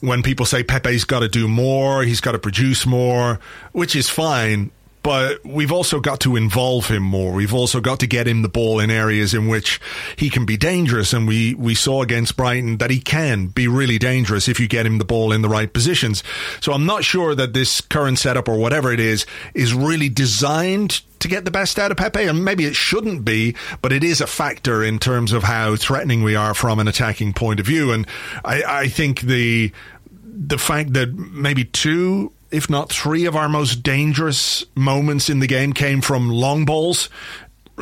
when 0.00 0.22
people 0.22 0.44
say 0.44 0.64
Pepe's 0.64 1.04
got 1.04 1.20
to 1.20 1.28
do 1.28 1.48
more, 1.48 2.02
he's 2.02 2.20
got 2.20 2.32
to 2.32 2.38
produce 2.38 2.84
more, 2.84 3.40
which 3.72 3.96
is 3.96 4.10
fine 4.10 4.70
but 5.06 5.38
we've 5.44 5.70
also 5.70 6.00
got 6.00 6.18
to 6.18 6.34
involve 6.34 6.88
him 6.88 7.04
more. 7.04 7.32
We've 7.32 7.54
also 7.54 7.80
got 7.80 8.00
to 8.00 8.08
get 8.08 8.26
him 8.26 8.42
the 8.42 8.48
ball 8.48 8.80
in 8.80 8.90
areas 8.90 9.34
in 9.34 9.46
which 9.46 9.80
he 10.16 10.28
can 10.28 10.44
be 10.44 10.56
dangerous. 10.56 11.12
And 11.12 11.28
we, 11.28 11.54
we 11.54 11.76
saw 11.76 12.02
against 12.02 12.36
Brighton 12.36 12.78
that 12.78 12.90
he 12.90 12.98
can 12.98 13.46
be 13.46 13.68
really 13.68 13.98
dangerous 13.98 14.48
if 14.48 14.58
you 14.58 14.66
get 14.66 14.84
him 14.84 14.98
the 14.98 15.04
ball 15.04 15.30
in 15.30 15.42
the 15.42 15.48
right 15.48 15.72
positions. 15.72 16.24
So 16.60 16.72
I'm 16.72 16.86
not 16.86 17.04
sure 17.04 17.36
that 17.36 17.52
this 17.52 17.80
current 17.80 18.18
setup 18.18 18.48
or 18.48 18.58
whatever 18.58 18.92
it 18.92 18.98
is 18.98 19.26
is 19.54 19.72
really 19.72 20.08
designed 20.08 21.02
to 21.20 21.28
get 21.28 21.44
the 21.44 21.52
best 21.52 21.78
out 21.78 21.92
of 21.92 21.96
Pepe, 21.98 22.24
and 22.24 22.44
maybe 22.44 22.64
it 22.64 22.74
shouldn't 22.74 23.24
be, 23.24 23.54
but 23.82 23.92
it 23.92 24.02
is 24.02 24.20
a 24.20 24.26
factor 24.26 24.82
in 24.82 24.98
terms 24.98 25.30
of 25.30 25.44
how 25.44 25.76
threatening 25.76 26.24
we 26.24 26.34
are 26.34 26.52
from 26.52 26.80
an 26.80 26.88
attacking 26.88 27.32
point 27.32 27.60
of 27.60 27.66
view. 27.66 27.92
And 27.92 28.08
I, 28.44 28.62
I 28.64 28.88
think 28.88 29.20
the 29.20 29.70
the 30.38 30.58
fact 30.58 30.92
that 30.94 31.14
maybe 31.14 31.64
two 31.64 32.32
if 32.50 32.70
not 32.70 32.90
three 32.90 33.26
of 33.26 33.36
our 33.36 33.48
most 33.48 33.82
dangerous 33.82 34.64
moments 34.74 35.28
in 35.28 35.40
the 35.40 35.46
game 35.46 35.72
came 35.72 36.00
from 36.00 36.30
long 36.30 36.64
balls. 36.64 37.08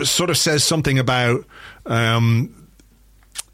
Sort 0.03 0.31
of 0.31 0.37
says 0.37 0.65
something 0.65 0.99
about 0.99 1.45
um, 1.87 2.65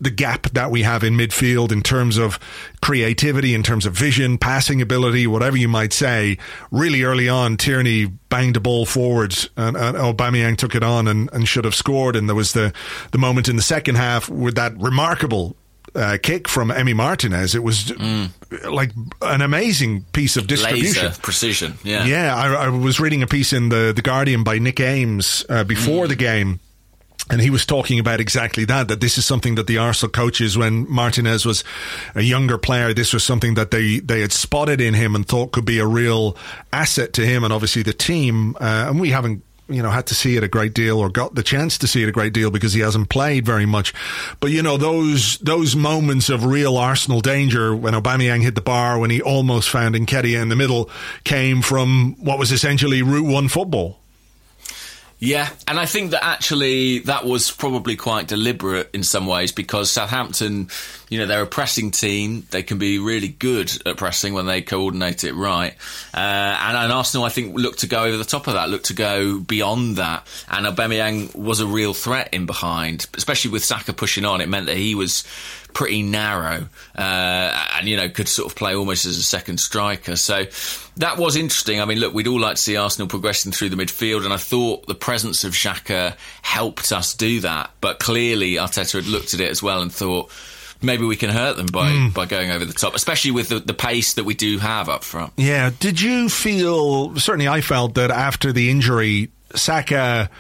the 0.01 0.11
gap 0.11 0.49
that 0.51 0.71
we 0.71 0.83
have 0.83 1.05
in 1.05 1.15
midfield 1.15 1.73
in 1.73 1.83
terms 1.83 2.17
of 2.17 2.39
creativity, 2.81 3.55
in 3.55 3.63
terms 3.63 3.85
of 3.85 3.93
vision, 3.93 4.39
passing 4.39 4.81
ability, 4.81 5.27
whatever 5.27 5.57
you 5.57 5.69
might 5.69 5.93
say. 5.93 6.39
Really 6.71 7.03
early 7.03 7.29
on, 7.29 7.59
Tierney 7.59 8.07
banged 8.07 8.57
a 8.57 8.61
ball 8.61 8.87
forwards 8.87 9.51
and, 9.57 9.77
and 9.77 9.97
Aubameyang 9.97 10.57
took 10.57 10.75
it 10.75 10.83
on 10.83 11.07
and, 11.07 11.29
and 11.33 11.47
should 11.47 11.67
have 11.67 11.75
scored. 11.75 12.17
And 12.17 12.29
there 12.29 12.37
was 12.37 12.55
the, 12.55 12.73
the 13.13 13.19
moment 13.19 13.49
in 13.49 13.57
the 13.57 13.63
second 13.63 13.97
half 13.97 14.29
with 14.31 14.55
that 14.55 14.77
remarkable 14.79 15.55
uh, 15.95 16.19
kick 16.23 16.49
from 16.49 16.71
Emi 16.71 16.95
Martinez. 16.95 17.55
It 17.55 17.63
was 17.63 17.85
mm. 17.85 18.31
like 18.71 18.93
an 19.23 19.43
amazing 19.43 20.05
piece 20.13 20.37
of 20.37 20.47
distribution, 20.47 21.07
Laser 21.07 21.21
precision. 21.21 21.75
Yeah, 21.83 22.05
yeah. 22.05 22.35
I, 22.35 22.65
I, 22.65 22.69
was 22.69 23.01
reading 23.01 23.23
a 23.23 23.27
piece 23.27 23.53
in 23.53 23.69
the 23.69 23.93
the 23.95 24.03
Guardian 24.03 24.45
by 24.45 24.59
Nick 24.59 24.81
Ames 24.81 25.45
uh, 25.49 25.65
before 25.65 26.07
mm. 26.07 26.09
the 26.09 26.17
game 26.17 26.61
and 27.31 27.41
he 27.41 27.51
was 27.51 27.65
talking 27.65 28.01
about 28.01 28.21
exactly 28.21 28.65
that, 28.65 28.89
that 28.89 29.01
this 29.01 29.17
is 29.17 29.25
something 29.25 29.55
that 29.55 29.69
the 29.69 29.79
Arsenal 29.79 30.11
coaches, 30.11 30.59
when 30.59 30.91
Martinez 30.91 31.47
was 31.47 31.63
a 32.17 32.23
younger 32.23 32.59
player, 32.59 32.93
this 32.93 33.13
was 33.13 33.23
something 33.23 33.55
that 33.55 33.71
they, 33.71 34.01
they 34.01 34.21
had 34.21 34.33
spotted 34.33 34.81
in 34.81 34.95
him 34.95 35.15
and 35.15 35.27
thought 35.27 35.53
could 35.53 35.65
be 35.65 35.79
a 35.79 35.87
real 35.87 36.37
asset 36.73 37.13
to 37.15 37.25
him 37.25 37.45
and 37.45 37.53
obviously 37.53 37.83
the 37.83 37.93
team. 37.93 38.57
Uh, 38.57 38.87
and 38.89 39.01
we 39.01 39.11
haven't 39.11 39.45
you 39.71 39.83
know, 39.83 39.91
had 39.91 40.07
to 40.09 40.15
see 40.15 40.37
it 40.37 40.45
a 40.45 40.49
great 40.49 40.75
deal 40.75 40.99
or 40.99 41.09
got 41.09 41.35
the 41.35 41.43
chance 41.43 41.79
to 41.79 41.87
see 41.87 42.03
it 42.03 42.09
a 42.09 42.13
great 42.13 42.33
deal 42.33 42.51
because 42.51 42.73
he 42.73 42.81
hasn't 42.81 43.09
played 43.09 43.47
very 43.47 43.67
much. 43.67 43.95
But, 44.41 44.51
you 44.51 44.63
know, 44.63 44.77
those, 44.77 45.39
those 45.39 45.77
moments 45.77 46.29
of 46.29 46.45
real 46.45 46.77
Arsenal 46.77 47.21
danger 47.21 47.75
when 47.75 47.95
Aubameyang 47.95 48.43
hit 48.43 48.55
the 48.55 48.61
bar, 48.61 48.99
when 48.99 49.11
he 49.11 49.21
almost 49.23 49.71
found 49.71 49.95
Nketiah 49.95 50.41
in 50.41 50.49
the 50.49 50.57
middle 50.57 50.91
came 51.25 51.63
from 51.63 52.17
what 52.19 52.39
was 52.39 52.53
essentially 52.53 53.03
Route 53.03 53.27
1 53.27 53.49
football. 53.49 54.01
Yeah, 55.21 55.51
and 55.69 55.79
I 55.79 55.85
think 55.85 56.13
that 56.13 56.25
actually 56.25 57.01
that 57.01 57.27
was 57.27 57.51
probably 57.51 57.95
quite 57.95 58.27
deliberate 58.27 58.89
in 58.95 59.03
some 59.03 59.27
ways 59.27 59.53
because 59.53 59.93
Southampton, 59.93 60.71
you 61.11 61.19
know, 61.19 61.27
they're 61.27 61.43
a 61.43 61.47
pressing 61.47 61.91
team. 61.91 62.47
They 62.51 62.63
can 62.63 62.79
be 62.79 63.01
really 63.01 63.29
good 63.29 63.71
at 63.85 63.97
pressing 63.97 64.33
when 64.33 64.47
they 64.47 64.63
coordinate 64.63 65.25
it 65.25 65.35
right. 65.35 65.75
Uh, 66.15 66.17
and, 66.17 66.77
and, 66.77 66.93
Arsenal, 66.93 67.27
I 67.27 67.31
think, 67.31 67.57
looked 67.57 67.81
to 67.81 67.89
go 67.89 68.05
over 68.05 68.17
the 68.17 68.25
top 68.25 68.47
of 68.47 68.55
that, 68.55 68.71
looked 68.71 68.87
to 68.87 68.95
go 68.95 69.41
beyond 69.41 69.97
that. 69.97 70.27
And 70.49 70.67
Aubameyang 70.67 71.35
was 71.35 71.59
a 71.59 71.67
real 71.67 71.95
threat 71.95 72.33
in 72.33 72.47
behind, 72.47 73.09
especially 73.17 73.51
with 73.51 73.65
Saka 73.65 73.93
pushing 73.93 74.25
on. 74.25 74.41
It 74.41 74.49
meant 74.49 74.67
that 74.67 74.77
he 74.77 74.95
was 74.95 75.25
pretty 75.73 76.03
narrow, 76.03 76.69
uh, 76.97 77.67
and 77.77 77.89
you 77.89 77.97
know 77.97 78.09
could 78.09 78.29
sort 78.29 78.51
of 78.51 78.57
play 78.57 78.75
almost 78.75 79.07
as 79.07 79.17
a 79.19 79.23
second 79.23 79.59
striker. 79.59 80.17
So 80.17 80.47
that 80.97 81.17
was 81.17 81.37
interesting. 81.37 81.81
I 81.81 81.85
mean, 81.85 81.99
look, 81.99 82.15
we'd 82.15 82.27
all 82.27 82.41
like 82.41 82.57
to 82.57 82.63
see 82.63 82.77
Arsenal 82.77 83.09
progressing 83.09 83.53
through 83.53 83.71
the 83.71 83.77
midfield, 83.77 84.25
and 84.25 84.33
I 84.33 84.37
thought 84.37 84.87
the 84.87 84.95
presence 84.95 85.45
of 85.45 85.53
Xhaka 85.53 86.17
helped 86.43 86.93
us 86.93 87.15
do 87.15 87.41
that. 87.41 87.71
But 87.81 87.99
clearly, 87.99 88.55
Arteta 88.55 88.93
had 88.93 89.07
looked 89.07 89.35
at 89.35 89.41
it 89.41 89.51
as 89.51 89.63
well 89.63 89.83
and 89.83 89.93
thought 89.93 90.31
maybe 90.83 91.05
we 91.05 91.17
can 91.17 91.31
hurt 91.31 91.57
them 91.57 91.67
by, 91.67 91.91
mm. 91.91 92.15
by 92.15 92.27
going 92.27 92.51
over 92.51 92.65
the 92.65 92.73
top, 92.73 92.95
especially 92.95 93.31
with 93.31 93.49
the, 93.49 93.61
the 93.61 93.75
pace 93.75 94.15
that 94.15 94.25
we 94.25 94.35
do 94.35 94.59
have 94.59 94.89
up 94.89 95.05
front. 95.05 95.33
Yeah. 95.37 95.71
Did 95.79 96.01
you 96.01 96.29
feel, 96.29 97.17
certainly 97.17 97.49
I 97.49 97.61
felt 97.61 97.95
that 97.95 98.11
after 98.11 98.53
the 98.53 98.71
injury, 98.71 99.31
Saka 99.55 100.31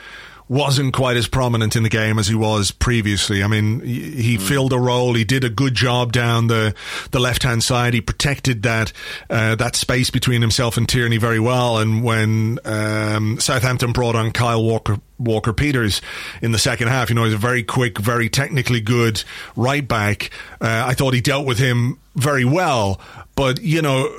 wasn't 0.50 0.92
quite 0.92 1.16
as 1.16 1.28
prominent 1.28 1.76
in 1.76 1.85
the 1.85 1.88
game 1.88 2.19
as 2.19 2.26
he 2.26 2.35
was 2.35 2.73
previously. 2.73 3.45
I 3.45 3.47
mean, 3.47 3.80
he 3.83 4.37
mm. 4.37 4.42
filled 4.42 4.73
a 4.73 4.78
role. 4.78 5.14
He 5.14 5.23
did 5.23 5.45
a 5.45 5.49
good 5.49 5.75
job 5.75 6.12
down 6.12 6.49
the 6.49 6.75
the 7.12 7.21
left 7.21 7.45
hand 7.45 7.62
side. 7.62 7.95
He 7.95 8.00
protected 8.00 8.64
that 8.64 8.92
uh, 9.30 9.54
that 9.54 9.76
space 9.76 10.11
between 10.11 10.42
himself 10.42 10.76
and 10.76 10.88
Tierney 10.88 11.19
very 11.19 11.38
well. 11.38 11.78
And 11.78 12.02
when 12.02 12.59
um, 12.64 13.38
Southampton 13.38 13.92
brought 13.92 14.16
on 14.16 14.33
Kyle 14.33 14.62
Walker 14.62 14.99
Walker 15.21 15.52
Peters 15.52 16.02
in 16.42 16.50
the 16.50 16.59
second 16.59 16.88
half. 16.88 17.11
You 17.11 17.14
know, 17.14 17.25
he's 17.25 17.35
a 17.35 17.38
very 17.38 17.62
quick, 17.62 17.99
very 17.99 18.28
technically 18.28 18.80
good 18.80 19.23
right 19.54 19.87
back. 19.87 20.30
Uh, 20.61 20.85
I 20.87 20.95
thought 20.95 21.14
he 21.14 21.21
dealt 21.21 21.47
with 21.47 21.59
him 21.59 22.00
very 22.16 22.45
well. 22.45 23.00
But, 23.37 23.62
you 23.62 23.83
know, 23.83 24.11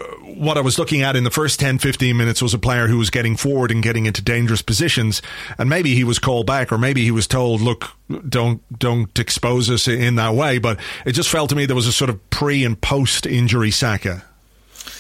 what 0.42 0.58
I 0.58 0.62
was 0.62 0.80
looking 0.80 1.04
at 1.04 1.16
in 1.16 1.24
the 1.24 1.30
first 1.30 1.60
10, 1.60 1.78
15 1.78 2.18
minutes 2.18 2.42
was 2.42 2.56
a 2.56 2.58
player 2.58 2.88
who 2.88 2.98
was 2.98 3.12
getting 3.12 3.36
forward 3.36 3.70
and 3.70 3.84
getting 3.84 4.08
into 4.08 4.24
dangerous 4.24 4.64
positions. 4.64 5.22
And 5.60 5.70
maybe 5.70 5.94
he 5.94 6.04
was 6.04 6.18
called 6.18 6.48
back 6.48 6.72
or 6.72 6.80
maybe 6.80 7.04
he 7.04 7.12
was 7.12 7.28
told, 7.28 7.62
look, 7.62 7.92
don't, 8.28 8.62
don't 8.80 9.18
expose 9.20 9.70
us 9.70 9.88
in 9.88 10.16
that 10.16 10.34
way. 10.34 10.58
But 10.58 10.80
it 11.06 11.12
just 11.12 11.30
felt 11.30 11.50
to 11.52 11.56
me 11.56 11.68
there 11.68 11.76
was 11.76 11.86
a 11.86 11.92
sort 11.92 12.10
of 12.10 12.30
pre 12.32 12.66
and 12.66 12.80
post 12.82 13.28
injury 13.28 13.70
Saka. 13.70 14.24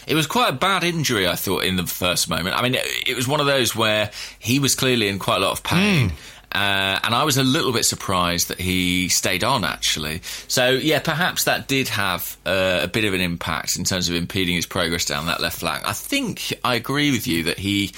It 0.05 0.13
was 0.13 0.27
quite 0.27 0.49
a 0.49 0.55
bad 0.55 0.83
injury, 0.83 1.27
I 1.27 1.35
thought, 1.35 1.63
in 1.63 1.75
the 1.75 1.87
first 1.87 2.29
moment. 2.29 2.55
I 2.55 2.61
mean, 2.61 2.75
it 2.75 3.15
was 3.15 3.27
one 3.27 3.39
of 3.39 3.47
those 3.47 3.75
where 3.75 4.11
he 4.37 4.59
was 4.59 4.75
clearly 4.75 5.07
in 5.07 5.17
quite 5.17 5.37
a 5.37 5.39
lot 5.39 5.53
of 5.53 5.63
pain. 5.63 6.11
Mm. 6.11 6.15
Uh, 6.53 6.99
and 7.03 7.15
I 7.15 7.23
was 7.23 7.37
a 7.37 7.43
little 7.43 7.71
bit 7.71 7.85
surprised 7.85 8.49
that 8.49 8.59
he 8.59 9.09
stayed 9.09 9.43
on, 9.43 9.63
actually. 9.63 10.21
So, 10.47 10.71
yeah, 10.71 10.99
perhaps 10.99 11.45
that 11.45 11.67
did 11.67 11.87
have 11.89 12.37
uh, 12.45 12.81
a 12.83 12.87
bit 12.87 13.05
of 13.05 13.13
an 13.13 13.21
impact 13.21 13.77
in 13.77 13.83
terms 13.83 14.09
of 14.09 14.15
impeding 14.15 14.55
his 14.55 14.65
progress 14.65 15.05
down 15.05 15.27
that 15.27 15.39
left 15.39 15.59
flank. 15.59 15.87
I 15.87 15.93
think 15.93 16.53
I 16.63 16.75
agree 16.75 17.11
with 17.11 17.25
you 17.27 17.43
that 17.43 17.59
he, 17.59 17.93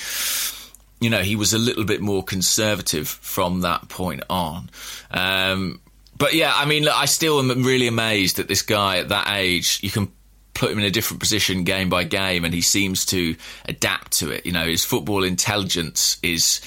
you 1.00 1.10
know, 1.10 1.22
he 1.22 1.36
was 1.36 1.54
a 1.54 1.58
little 1.58 1.84
bit 1.84 2.02
more 2.02 2.24
conservative 2.24 3.08
from 3.08 3.62
that 3.62 3.90
point 3.90 4.24
on. 4.30 4.70
Um, 5.12 5.82
but 6.18 6.34
yeah, 6.34 6.54
I 6.56 6.66
mean, 6.66 6.84
look, 6.84 6.96
I 6.96 7.06
still 7.06 7.40
am 7.40 7.64
really 7.64 7.88
amazed 7.88 8.38
that 8.38 8.48
this 8.48 8.62
guy 8.62 8.98
at 9.00 9.10
that 9.10 9.30
age, 9.36 9.80
you 9.82 9.90
can 9.90 10.12
put 10.54 10.72
him 10.72 10.80
in 10.80 10.86
a 10.86 10.92
different 10.92 11.20
position 11.20 11.64
game 11.64 11.90
by 11.90 12.04
game 12.04 12.46
and 12.46 12.54
he 12.54 12.62
seems 12.62 13.06
to 13.08 13.36
adapt 13.66 14.12
to 14.20 14.30
it. 14.30 14.46
You 14.46 14.52
know, 14.52 14.66
his 14.66 14.86
football 14.86 15.24
intelligence 15.24 16.18
is 16.22 16.62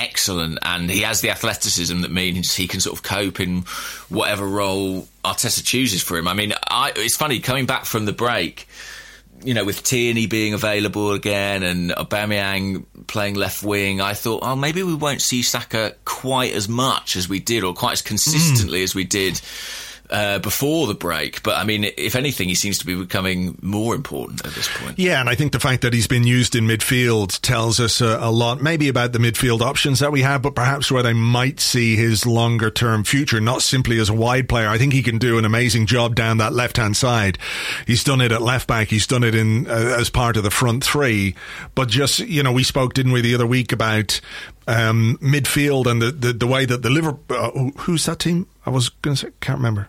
excellent 0.00 0.58
and 0.62 0.90
he 0.90 1.02
has 1.02 1.20
the 1.20 1.30
athleticism 1.30 2.00
that 2.00 2.10
means 2.10 2.54
he 2.54 2.66
can 2.66 2.80
sort 2.80 2.96
of 2.96 3.02
cope 3.02 3.40
in 3.40 3.62
whatever 4.08 4.46
role 4.46 5.06
Arteta 5.24 5.64
chooses 5.64 6.02
for 6.02 6.16
him. 6.16 6.26
I 6.26 6.34
mean, 6.34 6.54
I, 6.68 6.92
it's 6.96 7.16
funny 7.16 7.40
coming 7.40 7.66
back 7.66 7.84
from 7.84 8.06
the 8.06 8.12
break, 8.12 8.66
you 9.44 9.54
know, 9.54 9.64
with 9.64 9.82
Tierney 9.82 10.26
being 10.26 10.54
available 10.54 11.12
again 11.12 11.62
and 11.62 11.90
Aubameyang 11.90 12.84
playing 13.06 13.34
left 13.34 13.62
wing, 13.62 14.00
I 14.00 14.14
thought, 14.14 14.40
oh, 14.42 14.56
maybe 14.56 14.82
we 14.82 14.94
won't 14.94 15.22
see 15.22 15.42
Saka 15.42 15.94
quite 16.04 16.52
as 16.52 16.68
much 16.68 17.16
as 17.16 17.28
we 17.28 17.40
did 17.40 17.64
or 17.64 17.74
quite 17.74 17.92
as 17.92 18.02
consistently 18.02 18.80
mm. 18.80 18.84
as 18.84 18.94
we 18.94 19.04
did 19.04 19.40
uh, 20.10 20.38
before 20.38 20.86
the 20.86 20.94
break. 20.94 21.42
But 21.42 21.56
I 21.56 21.64
mean, 21.64 21.84
if 21.96 22.14
anything, 22.14 22.48
he 22.48 22.54
seems 22.54 22.78
to 22.78 22.86
be 22.86 22.94
becoming 22.94 23.58
more 23.62 23.94
important 23.94 24.44
at 24.44 24.52
this 24.52 24.68
point. 24.78 24.98
Yeah, 24.98 25.20
and 25.20 25.28
I 25.28 25.34
think 25.34 25.52
the 25.52 25.60
fact 25.60 25.82
that 25.82 25.92
he's 25.92 26.06
been 26.06 26.26
used 26.26 26.54
in 26.54 26.64
midfield 26.64 27.40
tells 27.40 27.80
us 27.80 28.00
a, 28.00 28.18
a 28.20 28.30
lot, 28.30 28.60
maybe 28.62 28.88
about 28.88 29.12
the 29.12 29.18
midfield 29.18 29.60
options 29.60 30.00
that 30.00 30.12
we 30.12 30.22
have, 30.22 30.42
but 30.42 30.54
perhaps 30.54 30.90
where 30.90 31.02
they 31.02 31.12
might 31.12 31.60
see 31.60 31.96
his 31.96 32.26
longer 32.26 32.70
term 32.70 33.04
future, 33.04 33.40
not 33.40 33.62
simply 33.62 33.98
as 33.98 34.08
a 34.08 34.14
wide 34.14 34.48
player. 34.48 34.68
I 34.68 34.78
think 34.78 34.92
he 34.92 35.02
can 35.02 35.18
do 35.18 35.38
an 35.38 35.44
amazing 35.44 35.86
job 35.86 36.14
down 36.14 36.38
that 36.38 36.52
left 36.52 36.76
hand 36.76 36.96
side. 36.96 37.38
He's 37.86 38.04
done 38.04 38.20
it 38.20 38.32
at 38.32 38.42
left 38.42 38.66
back. 38.66 38.88
He's 38.88 39.06
done 39.06 39.24
it 39.24 39.34
in 39.34 39.66
uh, 39.66 39.96
as 39.98 40.10
part 40.10 40.36
of 40.36 40.42
the 40.42 40.50
front 40.50 40.84
three. 40.84 41.34
But 41.74 41.88
just 41.88 42.20
you 42.20 42.42
know, 42.42 42.52
we 42.52 42.64
spoke, 42.64 42.94
didn't 42.94 43.12
we, 43.12 43.20
the 43.20 43.34
other 43.34 43.46
week 43.46 43.72
about 43.72 44.20
um, 44.66 45.18
midfield 45.20 45.86
and 45.86 46.00
the, 46.00 46.12
the, 46.12 46.32
the 46.32 46.46
way 46.46 46.64
that 46.64 46.82
the 46.82 46.90
Liverpool. 46.90 47.36
Uh, 47.36 47.80
who's 47.82 48.06
that 48.06 48.18
team? 48.18 48.46
I 48.66 48.70
was 48.70 48.88
going 48.88 49.16
to 49.16 49.26
say, 49.26 49.32
can't 49.40 49.58
remember. 49.58 49.88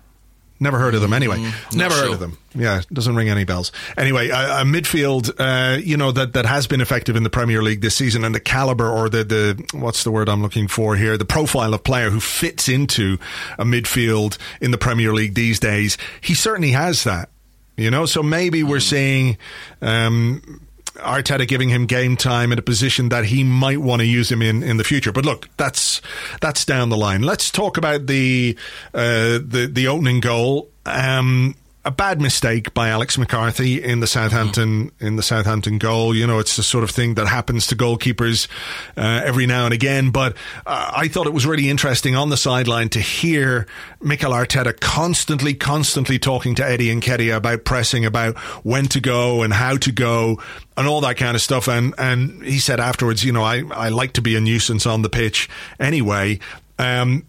Never 0.62 0.78
heard 0.78 0.94
of 0.94 1.02
them 1.02 1.12
anyway. 1.12 1.38
Mm, 1.38 1.76
Never 1.76 1.96
heard 1.96 2.12
of 2.12 2.20
them. 2.20 2.38
Yeah, 2.54 2.84
doesn't 2.94 3.16
ring 3.16 3.30
any 3.30 3.46
bells. 3.46 3.72
Anyway, 3.98 4.30
a, 4.30 4.62
a 4.62 4.64
midfield, 4.64 5.32
uh, 5.40 5.80
you 5.80 5.98
know, 5.98 6.12
that, 6.12 6.34
that 6.34 6.46
has 6.46 6.68
been 6.68 6.82
effective 6.82 7.16
in 7.16 7.24
the 7.24 7.32
Premier 7.32 7.64
League 7.64 7.82
this 7.82 7.96
season 7.96 8.24
and 8.24 8.36
the 8.36 8.40
caliber 8.40 8.88
or 8.88 9.10
the, 9.10 9.24
the, 9.24 9.66
what's 9.74 10.04
the 10.04 10.12
word 10.12 10.30
I'm 10.30 10.44
looking 10.44 10.68
for 10.68 10.96
here? 10.96 11.18
The 11.18 11.26
profile 11.26 11.74
of 11.74 11.84
player 11.84 12.12
who 12.12 12.20
fits 12.20 12.70
into 12.70 13.18
a 13.58 13.66
midfield 13.66 14.38
in 14.62 14.70
the 14.70 14.78
Premier 14.78 15.14
League 15.14 15.34
these 15.34 15.60
days. 15.60 15.98
He 16.22 16.36
certainly 16.36 16.72
has 16.72 17.06
that. 17.06 17.30
You 17.76 17.90
know, 17.90 18.06
so 18.06 18.22
maybe 18.22 18.62
we're 18.62 18.78
mm. 18.78 18.88
seeing, 18.88 19.38
um, 19.82 20.62
Arteta 20.96 21.48
giving 21.48 21.70
him 21.70 21.86
game 21.86 22.18
time 22.18 22.52
in 22.52 22.60
a 22.60 22.62
position 22.62 23.10
that 23.10 23.26
he 23.26 23.44
might 23.44 23.80
want 23.80 24.02
to 24.02 24.06
use 24.06 24.32
him 24.32 24.42
in 24.42 24.64
in 24.64 24.78
the 24.78 24.84
future. 24.84 25.12
But 25.12 25.26
look, 25.26 25.50
that's 25.58 26.02
that's 26.42 26.66
down 26.66 26.90
the 26.90 26.98
line. 26.98 27.22
Let's 27.22 27.50
talk 27.50 27.78
about 27.78 28.08
the 28.08 28.58
uh, 28.94 29.40
the 29.44 29.70
the 29.72 29.88
opening 29.88 30.20
goal. 30.20 30.70
Um, 30.86 31.56
a 31.84 31.90
bad 31.90 32.22
mistake 32.22 32.74
by 32.76 32.90
Alex 32.90 33.18
McCarthy 33.18 33.82
in 33.82 34.02
the 34.02 34.08
Southampton 34.08 34.92
in 35.00 35.16
the 35.16 35.24
Southampton 35.24 35.80
goal. 35.80 36.16
You 36.16 36.28
know, 36.28 36.38
it's 36.38 36.56
the 36.56 36.64
sort 36.64 36.84
of 36.84 36.92
thing 36.92 37.16
that 37.16 37.28
happens 37.28 37.66
to 37.68 37.76
goalkeepers 37.76 38.48
uh, 38.96 39.22
every 39.26 39.48
now 39.48 39.66
and 39.66 39.74
again. 39.74 40.12
But 40.12 40.36
uh, 40.66 40.92
I 40.96 41.08
thought 41.08 41.26
it 41.26 41.34
was 41.34 41.46
really 41.46 41.70
interesting 41.70 42.16
on 42.16 42.30
the 42.30 42.38
sideline 42.38 42.90
to 42.90 43.00
hear 43.00 43.66
Mikel 44.00 44.32
Arteta 44.32 44.80
constantly, 44.80 45.56
constantly 45.56 46.20
talking 46.20 46.54
to 46.56 46.66
Eddie 46.66 46.94
Nketiah 46.94 47.36
about 47.36 47.66
pressing, 47.66 48.06
about 48.06 48.38
when 48.64 48.86
to 48.86 49.00
go 49.00 49.42
and 49.42 49.52
how 49.52 49.78
to 49.78 49.92
go, 49.92 50.40
and 50.78 50.88
all 50.88 51.02
that 51.02 51.18
kind 51.18 51.36
of 51.36 51.42
stuff. 51.42 51.68
And 51.68 51.96
and 51.98 52.44
he 52.44 52.60
said 52.60 52.80
afterwards, 52.80 53.24
you 53.24 53.32
know, 53.32 53.44
I 53.44 53.64
I 53.72 53.90
like 53.90 54.14
to 54.14 54.22
be 54.22 54.36
a 54.36 54.42
nuisance 54.42 54.86
on 54.86 55.02
the 55.02 55.10
pitch 55.10 55.50
anyway. 55.80 56.40
Um, 56.78 57.26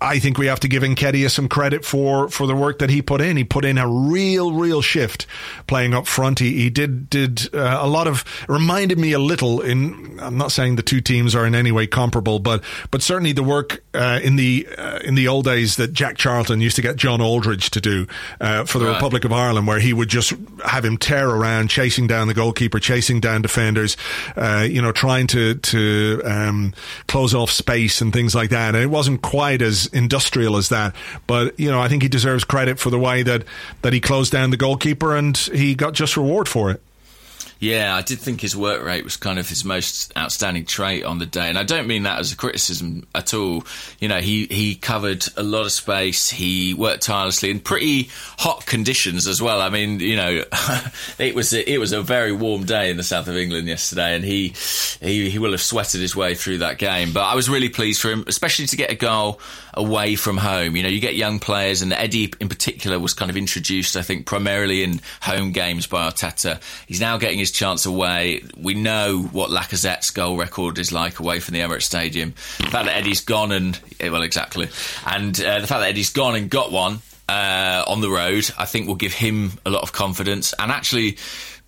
I 0.00 0.20
think 0.20 0.38
we 0.38 0.46
have 0.46 0.60
to 0.60 0.68
give 0.68 0.84
Nketiah 0.84 1.28
some 1.28 1.48
credit 1.48 1.84
for, 1.84 2.28
for 2.28 2.46
the 2.46 2.54
work 2.54 2.78
that 2.78 2.88
he 2.88 3.02
put 3.02 3.20
in. 3.20 3.36
He 3.36 3.42
put 3.42 3.64
in 3.64 3.78
a 3.78 3.88
real, 3.88 4.52
real 4.52 4.80
shift 4.80 5.26
playing 5.66 5.92
up 5.92 6.06
front. 6.06 6.38
He, 6.38 6.52
he 6.52 6.70
did 6.70 7.10
did 7.10 7.52
uh, 7.52 7.78
a 7.80 7.88
lot 7.88 8.06
of 8.06 8.24
reminded 8.48 8.98
me 8.98 9.12
a 9.12 9.18
little. 9.18 9.60
In 9.60 10.20
I'm 10.20 10.38
not 10.38 10.52
saying 10.52 10.76
the 10.76 10.82
two 10.84 11.00
teams 11.00 11.34
are 11.34 11.44
in 11.44 11.54
any 11.54 11.72
way 11.72 11.88
comparable, 11.88 12.38
but 12.38 12.62
but 12.92 13.02
certainly 13.02 13.32
the 13.32 13.42
work 13.42 13.82
uh, 13.92 14.20
in 14.22 14.36
the 14.36 14.68
uh, 14.78 14.98
in 14.98 15.16
the 15.16 15.26
old 15.26 15.46
days 15.46 15.76
that 15.76 15.92
Jack 15.92 16.16
Charlton 16.16 16.60
used 16.60 16.76
to 16.76 16.82
get 16.82 16.94
John 16.94 17.20
Aldridge 17.20 17.70
to 17.70 17.80
do 17.80 18.06
uh, 18.40 18.64
for 18.64 18.78
the 18.78 18.86
right. 18.86 18.94
Republic 18.94 19.24
of 19.24 19.32
Ireland, 19.32 19.66
where 19.66 19.80
he 19.80 19.92
would 19.92 20.08
just 20.08 20.32
have 20.64 20.84
him 20.84 20.96
tear 20.96 21.28
around, 21.28 21.70
chasing 21.70 22.06
down 22.06 22.28
the 22.28 22.34
goalkeeper, 22.34 22.78
chasing 22.78 23.18
down 23.18 23.42
defenders, 23.42 23.96
uh, 24.36 24.64
you 24.68 24.80
know, 24.80 24.92
trying 24.92 25.26
to 25.28 25.54
to 25.56 26.22
um, 26.24 26.72
close 27.08 27.34
off 27.34 27.50
space 27.50 28.00
and 28.00 28.12
things 28.12 28.32
like 28.32 28.50
that. 28.50 28.76
And 28.76 28.84
it 28.84 28.90
wasn't 28.90 29.22
quite 29.22 29.60
as 29.60 29.87
industrial 29.88 30.56
as 30.56 30.68
that. 30.68 30.94
But 31.26 31.58
you 31.58 31.70
know, 31.70 31.80
I 31.80 31.88
think 31.88 32.02
he 32.02 32.08
deserves 32.08 32.44
credit 32.44 32.78
for 32.78 32.90
the 32.90 32.98
way 32.98 33.22
that 33.22 33.44
that 33.82 33.92
he 33.92 34.00
closed 34.00 34.32
down 34.32 34.50
the 34.50 34.56
goalkeeper, 34.56 35.16
and 35.16 35.36
he 35.36 35.74
got 35.74 35.94
just 35.94 36.16
reward 36.16 36.48
for 36.48 36.70
it. 36.70 36.82
Yeah, 37.60 37.96
I 37.96 38.02
did 38.02 38.20
think 38.20 38.40
his 38.40 38.56
work 38.56 38.84
rate 38.84 39.02
was 39.02 39.16
kind 39.16 39.36
of 39.36 39.48
his 39.48 39.64
most 39.64 40.16
outstanding 40.16 40.64
trait 40.64 41.04
on 41.04 41.18
the 41.18 41.26
day, 41.26 41.48
and 41.48 41.58
I 41.58 41.64
don't 41.64 41.88
mean 41.88 42.04
that 42.04 42.20
as 42.20 42.32
a 42.32 42.36
criticism 42.36 43.04
at 43.16 43.34
all. 43.34 43.64
You 43.98 44.06
know, 44.06 44.20
he 44.20 44.46
he 44.46 44.76
covered 44.76 45.24
a 45.36 45.42
lot 45.42 45.62
of 45.62 45.72
space. 45.72 46.30
He 46.30 46.72
worked 46.72 47.02
tirelessly 47.02 47.50
in 47.50 47.58
pretty 47.58 48.10
hot 48.38 48.64
conditions 48.64 49.26
as 49.26 49.42
well. 49.42 49.60
I 49.60 49.70
mean, 49.70 49.98
you 49.98 50.14
know, 50.14 50.44
it 51.18 51.34
was 51.34 51.52
a, 51.52 51.68
it 51.68 51.78
was 51.78 51.90
a 51.90 52.00
very 52.00 52.32
warm 52.32 52.64
day 52.64 52.90
in 52.90 52.96
the 52.96 53.02
south 53.02 53.26
of 53.26 53.36
England 53.36 53.66
yesterday, 53.66 54.14
and 54.14 54.24
he 54.24 54.54
he 55.00 55.28
he 55.28 55.38
will 55.40 55.50
have 55.50 55.62
sweated 55.62 56.00
his 56.00 56.14
way 56.14 56.36
through 56.36 56.58
that 56.58 56.78
game. 56.78 57.12
But 57.12 57.24
I 57.24 57.34
was 57.34 57.50
really 57.50 57.70
pleased 57.70 58.00
for 58.00 58.08
him, 58.08 58.22
especially 58.28 58.66
to 58.66 58.76
get 58.76 58.92
a 58.92 58.96
goal 58.96 59.40
away 59.78 60.16
from 60.16 60.36
home. 60.36 60.76
You 60.76 60.82
know, 60.82 60.88
you 60.88 61.00
get 61.00 61.14
young 61.14 61.38
players, 61.38 61.80
and 61.80 61.92
Eddie 61.92 62.32
in 62.40 62.48
particular 62.48 62.98
was 62.98 63.14
kind 63.14 63.30
of 63.30 63.36
introduced, 63.36 63.96
I 63.96 64.02
think, 64.02 64.26
primarily 64.26 64.82
in 64.82 65.00
home 65.22 65.52
games 65.52 65.86
by 65.86 66.10
Arteta. 66.10 66.60
He's 66.86 67.00
now 67.00 67.16
getting 67.16 67.38
his 67.38 67.52
chance 67.52 67.86
away. 67.86 68.42
We 68.56 68.74
know 68.74 69.22
what 69.32 69.50
Lacazette's 69.50 70.10
goal 70.10 70.36
record 70.36 70.78
is 70.78 70.92
like 70.92 71.20
away 71.20 71.40
from 71.40 71.54
the 71.54 71.60
Emirates 71.60 71.84
Stadium. 71.84 72.34
The 72.58 72.66
fact 72.66 72.86
that 72.86 72.96
Eddie's 72.96 73.22
gone 73.22 73.52
and 73.52 73.80
well, 74.00 74.22
exactly, 74.22 74.68
and 75.06 75.40
uh, 75.40 75.60
the 75.60 75.66
fact 75.66 75.80
that 75.80 75.88
Eddie's 75.88 76.10
gone 76.10 76.34
and 76.34 76.50
got 76.50 76.72
one 76.72 76.98
uh, 77.28 77.84
on 77.86 78.00
the 78.00 78.10
road, 78.10 78.50
I 78.58 78.64
think 78.64 78.88
will 78.88 78.96
give 78.96 79.12
him 79.12 79.52
a 79.64 79.70
lot 79.70 79.82
of 79.82 79.92
confidence 79.92 80.52
and 80.58 80.72
actually 80.72 81.18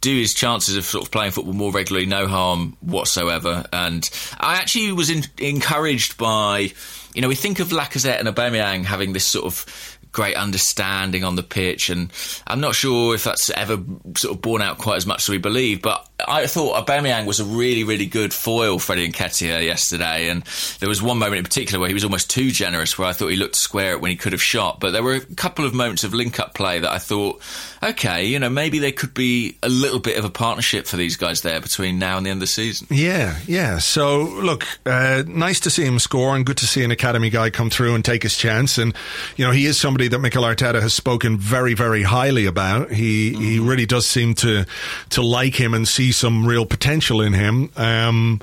do 0.01 0.17
his 0.17 0.33
chances 0.33 0.77
of 0.77 0.85
sort 0.85 1.05
of 1.05 1.11
playing 1.11 1.31
football 1.31 1.53
more 1.53 1.73
regularly 1.73 2.07
no 2.07 2.27
harm 2.27 2.77
whatsoever. 2.81 3.67
And 3.73 4.09
I 4.39 4.57
actually 4.57 4.93
was 4.93 5.11
in, 5.11 5.25
encouraged 5.39 6.17
by, 6.17 6.73
you 7.15 7.23
know, 7.23 7.29
we 7.29 7.35
think 7.35 7.59
of 7.61 7.69
Lacazette 7.69 8.21
and 8.21 8.29
Aubameyang 8.29 8.85
having 8.85 9.13
this 9.13 9.27
sort 9.27 9.47
of 9.47 9.99
great 10.13 10.37
understanding 10.37 11.25
on 11.25 11.37
the 11.37 11.43
pitch, 11.43 11.91
and 11.91 12.13
I'm 12.47 12.61
not 12.61 12.75
sure 12.75 13.15
if 13.15 13.25
that's 13.25 13.51
ever 13.51 13.79
sort 14.17 14.35
of 14.35 14.43
borne 14.43 14.63
out 14.63 14.79
quite 14.79 14.97
as 14.97 15.07
much 15.07 15.25
as 15.25 15.29
we 15.29 15.39
believe. 15.39 15.83
But 15.83 16.07
I 16.27 16.47
thought 16.47 16.87
Aubameyang 16.87 17.27
was 17.27 17.41
a 17.41 17.45
really, 17.45 17.85
really 17.85 18.07
good 18.07 18.35
foil 18.35 18.79
for 18.79 18.93
Eddie 18.93 19.11
Nketiah 19.11 19.65
yesterday, 19.65 20.29
and 20.29 20.43
there 20.81 20.89
was 20.89 21.03
one 21.03 21.19
moment 21.19 21.39
in 21.39 21.45
particular 21.45 21.81
where 21.81 21.89
he 21.89 21.95
was 21.95 22.05
almost 22.05 22.31
too 22.31 22.51
generous, 22.51 22.99
where 22.99 23.09
I 23.09 23.13
thought 23.13 23.29
he 23.29 23.37
looked 23.37 23.57
square 23.57 23.99
when 23.99 24.11
he 24.11 24.17
could 24.17 24.33
have 24.33 24.43
shot. 24.43 24.81
But 24.81 24.93
there 24.93 25.03
were 25.03 25.15
a 25.15 25.21
couple 25.35 25.65
of 25.65 25.75
moments 25.75 26.05
of 26.05 26.15
link-up 26.15 26.55
play 26.55 26.79
that 26.79 26.91
I 26.91 26.99
thought, 26.99 27.41
okay, 27.83 28.25
you 28.25 28.39
know, 28.39 28.51
maybe 28.51 28.79
there 28.79 28.93
could 28.93 29.15
be 29.15 29.57
a 29.63 29.69
little 29.69 30.01
bit 30.01 30.19
of 30.19 30.25
a 30.25 30.31
partnership 30.31 30.87
for 30.87 30.97
these 30.97 31.17
guys 31.17 31.43
there 31.43 31.61
between 31.61 31.99
now 31.99 32.17
and 32.17 32.27
the 32.27 32.31
end 32.31 32.39
of 32.39 32.41
the 32.41 32.47
season. 32.47 32.89
Yeah, 32.91 33.39
yeah. 33.47 33.79
So 33.79 34.23
look, 34.23 34.67
uh, 34.87 35.23
nice 35.27 35.61
to 35.61 35.71
see 35.71 35.85
him 35.85 35.99
score, 35.99 36.37
and 36.37 36.45
good 36.45 36.59
to 36.59 36.67
see 36.67 36.85
an 36.85 36.91
academy 36.91 37.31
guy 37.31 37.51
come 37.51 37.71
through 37.71 37.95
and 37.95 38.05
take 38.05 38.23
his 38.23 38.37
chance. 38.37 38.79
And 38.79 38.95
you 39.37 39.45
know, 39.45 39.53
he 39.53 39.67
is 39.67 39.79
somebody 39.79 40.00
somebody 40.01 40.17
that 40.17 40.21
Mikel 40.21 40.45
Arteta 40.45 40.81
has 40.81 40.95
spoken 40.95 41.37
very, 41.37 41.75
very 41.75 42.03
highly 42.03 42.47
about. 42.47 42.91
He 42.91 43.33
mm-hmm. 43.33 43.43
he 43.43 43.59
really 43.59 43.85
does 43.85 44.07
seem 44.07 44.35
to 44.37 44.65
to 45.11 45.23
like 45.23 45.55
him 45.55 45.75
and 45.75 45.87
see 45.87 46.11
some 46.11 46.47
real 46.47 46.65
potential 46.65 47.21
in 47.21 47.35
him. 47.35 47.71
Um, 47.77 48.41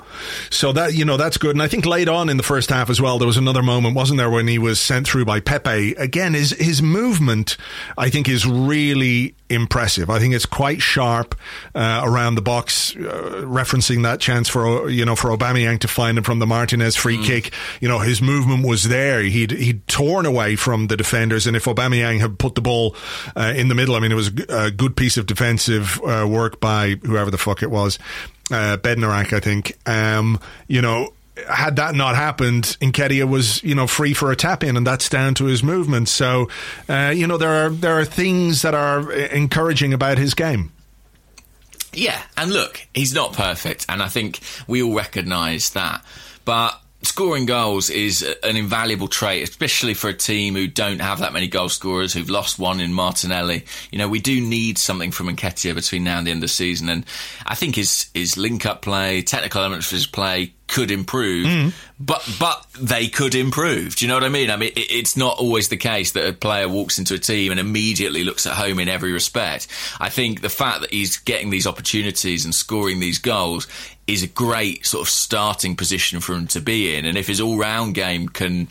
so 0.50 0.72
that 0.72 0.94
you 0.94 1.04
know 1.04 1.16
that's 1.16 1.36
good. 1.36 1.56
And 1.56 1.62
I 1.62 1.66
think 1.66 1.84
late 1.84 2.08
on 2.08 2.28
in 2.28 2.36
the 2.36 2.44
first 2.44 2.70
half 2.70 2.90
as 2.90 3.00
well, 3.00 3.18
there 3.18 3.26
was 3.26 3.36
another 3.36 3.62
moment, 3.62 3.96
wasn't 3.96 4.18
there, 4.18 4.30
when 4.30 4.46
he 4.46 4.58
was 4.58 4.78
sent 4.78 5.08
through 5.08 5.24
by 5.24 5.40
Pepe. 5.40 5.94
Again, 5.94 6.34
his 6.34 6.52
his 6.52 6.80
movement, 6.80 7.56
I 7.96 8.08
think, 8.08 8.28
is 8.28 8.46
really 8.46 9.34
impressive. 9.50 10.10
I 10.10 10.18
think 10.18 10.34
it's 10.34 10.46
quite 10.46 10.80
sharp 10.80 11.34
uh, 11.74 12.02
around 12.04 12.34
the 12.34 12.42
box, 12.42 12.94
uh, 12.94 13.42
referencing 13.44 14.04
that 14.04 14.20
chance 14.20 14.48
for 14.48 14.88
you 14.88 15.04
know 15.04 15.16
for 15.16 15.36
Aubameyang 15.36 15.80
to 15.80 15.88
find 15.88 16.18
him 16.18 16.24
from 16.24 16.38
the 16.38 16.46
Martinez 16.46 16.94
free 16.94 17.16
mm. 17.16 17.24
kick. 17.24 17.52
You 17.80 17.88
know 17.88 17.98
his 17.98 18.22
movement 18.22 18.64
was 18.64 18.84
there. 18.84 19.22
He'd 19.22 19.50
he'd 19.50 19.88
torn 19.88 20.24
away 20.24 20.54
from 20.54 20.86
the 20.86 20.96
defenders, 20.96 21.46
and 21.48 21.56
if 21.56 21.64
Aubameyang 21.64 22.20
had 22.20 22.38
put 22.38 22.54
the 22.54 22.60
ball 22.60 22.94
uh, 23.36 23.52
in 23.56 23.68
the 23.68 23.74
middle, 23.74 23.96
I 23.96 24.00
mean 24.00 24.12
it 24.12 24.16
was 24.16 24.28
a 24.48 24.70
good 24.70 24.96
piece 24.96 25.16
of 25.16 25.26
defensive 25.26 26.00
uh, 26.04 26.26
work 26.28 26.60
by 26.60 26.90
whoever 27.04 27.30
the 27.30 27.38
fuck 27.38 27.62
it 27.62 27.70
was. 27.70 27.98
Uh, 28.50 28.76
Bednarek, 28.76 29.32
I 29.32 29.40
think. 29.40 29.76
Um, 29.86 30.40
you 30.68 30.80
know, 30.80 31.12
had 31.48 31.76
that 31.76 31.94
not 31.94 32.16
happened, 32.16 32.76
Nketiah 32.80 33.28
was 33.28 33.62
you 33.62 33.74
know 33.74 33.86
free 33.86 34.14
for 34.14 34.30
a 34.30 34.36
tap 34.36 34.64
in, 34.64 34.76
and 34.76 34.86
that's 34.86 35.08
down 35.08 35.34
to 35.34 35.44
his 35.44 35.62
movement. 35.62 36.08
So, 36.08 36.48
uh, 36.88 37.12
you 37.14 37.26
know, 37.26 37.36
there 37.36 37.66
are 37.66 37.70
there 37.70 37.98
are 37.98 38.04
things 38.04 38.62
that 38.62 38.74
are 38.74 39.12
encouraging 39.12 39.92
about 39.92 40.18
his 40.18 40.34
game. 40.34 40.72
Yeah, 41.92 42.20
and 42.36 42.52
look, 42.52 42.86
he's 42.94 43.14
not 43.14 43.32
perfect, 43.32 43.86
and 43.88 44.02
I 44.02 44.08
think 44.08 44.40
we 44.66 44.82
all 44.82 44.94
recognise 44.94 45.70
that, 45.70 46.04
but 46.44 46.80
scoring 47.02 47.46
goals 47.46 47.90
is 47.90 48.22
an 48.42 48.56
invaluable 48.56 49.08
trait, 49.08 49.48
especially 49.48 49.94
for 49.94 50.08
a 50.08 50.14
team 50.14 50.54
who 50.54 50.66
don't 50.66 51.00
have 51.00 51.20
that 51.20 51.32
many 51.32 51.48
goal 51.48 51.68
scorers, 51.68 52.12
who've 52.12 52.30
lost 52.30 52.58
one 52.58 52.80
in 52.80 52.92
Martinelli. 52.92 53.64
You 53.90 53.98
know, 53.98 54.08
we 54.08 54.20
do 54.20 54.40
need 54.40 54.78
something 54.78 55.10
from 55.10 55.28
Nketiah 55.28 55.74
between 55.74 56.04
now 56.04 56.18
and 56.18 56.26
the 56.26 56.30
end 56.30 56.38
of 56.38 56.42
the 56.42 56.48
season, 56.48 56.88
and 56.88 57.04
I 57.46 57.54
think 57.54 57.76
his 57.76 58.08
his 58.14 58.36
link 58.36 58.66
up 58.66 58.82
play, 58.82 59.22
technical 59.22 59.60
elements 59.60 59.86
of 59.86 59.92
his 59.92 60.06
play 60.06 60.54
could 60.68 60.90
improve, 60.90 61.46
mm. 61.46 61.72
but 61.98 62.22
but 62.38 62.64
they 62.78 63.08
could 63.08 63.34
improve. 63.34 63.96
Do 63.96 64.04
you 64.04 64.08
know 64.08 64.14
what 64.14 64.24
I 64.24 64.28
mean? 64.28 64.50
I 64.50 64.56
mean, 64.56 64.72
it, 64.76 64.90
it's 64.90 65.16
not 65.16 65.38
always 65.38 65.68
the 65.68 65.76
case 65.76 66.12
that 66.12 66.28
a 66.28 66.32
player 66.32 66.68
walks 66.68 66.98
into 66.98 67.14
a 67.14 67.18
team 67.18 67.50
and 67.50 67.58
immediately 67.58 68.22
looks 68.22 68.46
at 68.46 68.52
home 68.52 68.78
in 68.78 68.88
every 68.88 69.12
respect. 69.12 69.66
I 69.98 70.10
think 70.10 70.42
the 70.42 70.48
fact 70.48 70.82
that 70.82 70.92
he's 70.92 71.16
getting 71.16 71.50
these 71.50 71.66
opportunities 71.66 72.44
and 72.44 72.54
scoring 72.54 73.00
these 73.00 73.18
goals 73.18 73.66
is 74.06 74.22
a 74.22 74.26
great 74.26 74.86
sort 74.86 75.02
of 75.02 75.08
starting 75.08 75.76
position 75.76 76.20
for 76.20 76.34
him 76.34 76.46
to 76.48 76.60
be 76.60 76.96
in. 76.96 77.04
And 77.04 77.18
if 77.18 77.26
his 77.26 77.40
all 77.40 77.58
round 77.58 77.94
game 77.94 78.28
can 78.28 78.68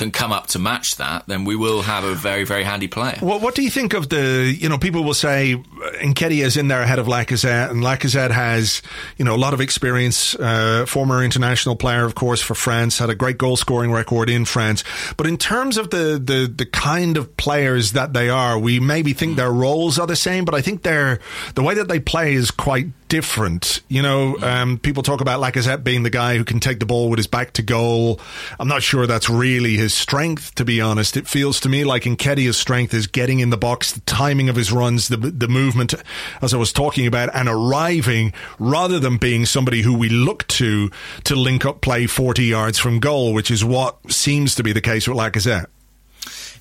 can 0.00 0.10
come 0.10 0.32
up 0.32 0.46
to 0.46 0.58
match 0.58 0.96
that, 0.96 1.26
then 1.26 1.44
we 1.44 1.54
will 1.54 1.82
have 1.82 2.04
a 2.04 2.14
very, 2.14 2.44
very 2.44 2.64
handy 2.64 2.88
player. 2.88 3.18
Well, 3.20 3.38
what 3.38 3.54
do 3.54 3.62
you 3.62 3.70
think 3.70 3.92
of 3.92 4.08
the, 4.08 4.56
you 4.58 4.66
know, 4.66 4.78
people 4.78 5.04
will 5.04 5.12
say 5.12 5.62
Nketiah 6.00 6.44
is 6.44 6.56
in 6.56 6.68
there 6.68 6.80
ahead 6.80 6.98
of 6.98 7.06
Lacazette, 7.06 7.70
and 7.70 7.82
Lacazette 7.82 8.30
has, 8.30 8.80
you 9.18 9.26
know, 9.26 9.34
a 9.34 9.36
lot 9.36 9.52
of 9.52 9.60
experience, 9.60 10.34
uh, 10.36 10.86
former 10.86 11.22
international 11.22 11.76
player, 11.76 12.06
of 12.06 12.14
course, 12.14 12.40
for 12.40 12.54
France, 12.54 12.98
had 12.98 13.10
a 13.10 13.14
great 13.14 13.36
goal 13.36 13.56
scoring 13.56 13.92
record 13.92 14.30
in 14.30 14.46
France. 14.46 14.84
But 15.18 15.26
in 15.26 15.36
terms 15.36 15.76
of 15.76 15.90
the, 15.90 16.18
the, 16.18 16.50
the 16.50 16.66
kind 16.66 17.18
of 17.18 17.36
players 17.36 17.92
that 17.92 18.14
they 18.14 18.30
are, 18.30 18.58
we 18.58 18.80
maybe 18.80 19.12
think 19.12 19.36
their 19.36 19.52
roles 19.52 19.98
are 19.98 20.06
the 20.06 20.16
same, 20.16 20.46
but 20.46 20.54
I 20.54 20.62
think 20.62 20.82
they're, 20.82 21.20
the 21.56 21.62
way 21.62 21.74
that 21.74 21.88
they 21.88 22.00
play 22.00 22.32
is 22.32 22.50
quite 22.50 22.86
different. 23.10 23.82
You 23.88 24.02
know, 24.02 24.38
um, 24.40 24.78
people 24.78 25.02
talk 25.02 25.20
about 25.20 25.40
Lacazette 25.40 25.82
being 25.84 26.04
the 26.04 26.10
guy 26.10 26.36
who 26.36 26.44
can 26.44 26.60
take 26.60 26.78
the 26.78 26.86
ball 26.86 27.10
with 27.10 27.18
his 27.18 27.26
back 27.26 27.52
to 27.54 27.62
goal. 27.62 28.20
I'm 28.58 28.68
not 28.68 28.82
sure 28.82 29.06
that's 29.06 29.28
really 29.28 29.76
his 29.76 29.92
strength, 29.92 30.54
to 30.54 30.64
be 30.64 30.80
honest. 30.80 31.16
It 31.16 31.26
feels 31.26 31.60
to 31.60 31.68
me 31.68 31.84
like 31.84 32.04
Nketiah's 32.04 32.56
strength 32.56 32.94
is 32.94 33.08
getting 33.08 33.40
in 33.40 33.50
the 33.50 33.58
box, 33.58 33.92
the 33.92 34.00
timing 34.02 34.48
of 34.48 34.54
his 34.54 34.72
runs, 34.72 35.08
the, 35.08 35.16
the 35.16 35.48
movement, 35.48 35.92
as 36.40 36.54
I 36.54 36.56
was 36.56 36.72
talking 36.72 37.06
about, 37.06 37.34
and 37.34 37.48
arriving 37.48 38.32
rather 38.60 39.00
than 39.00 39.18
being 39.18 39.44
somebody 39.44 39.82
who 39.82 39.92
we 39.92 40.08
look 40.08 40.46
to 40.46 40.90
to 41.24 41.34
link 41.34 41.66
up 41.66 41.80
play 41.80 42.06
40 42.06 42.44
yards 42.44 42.78
from 42.78 43.00
goal, 43.00 43.34
which 43.34 43.50
is 43.50 43.64
what 43.64 44.10
seems 44.10 44.54
to 44.54 44.62
be 44.62 44.72
the 44.72 44.80
case 44.80 45.08
with 45.08 45.18
Lacazette. 45.18 45.66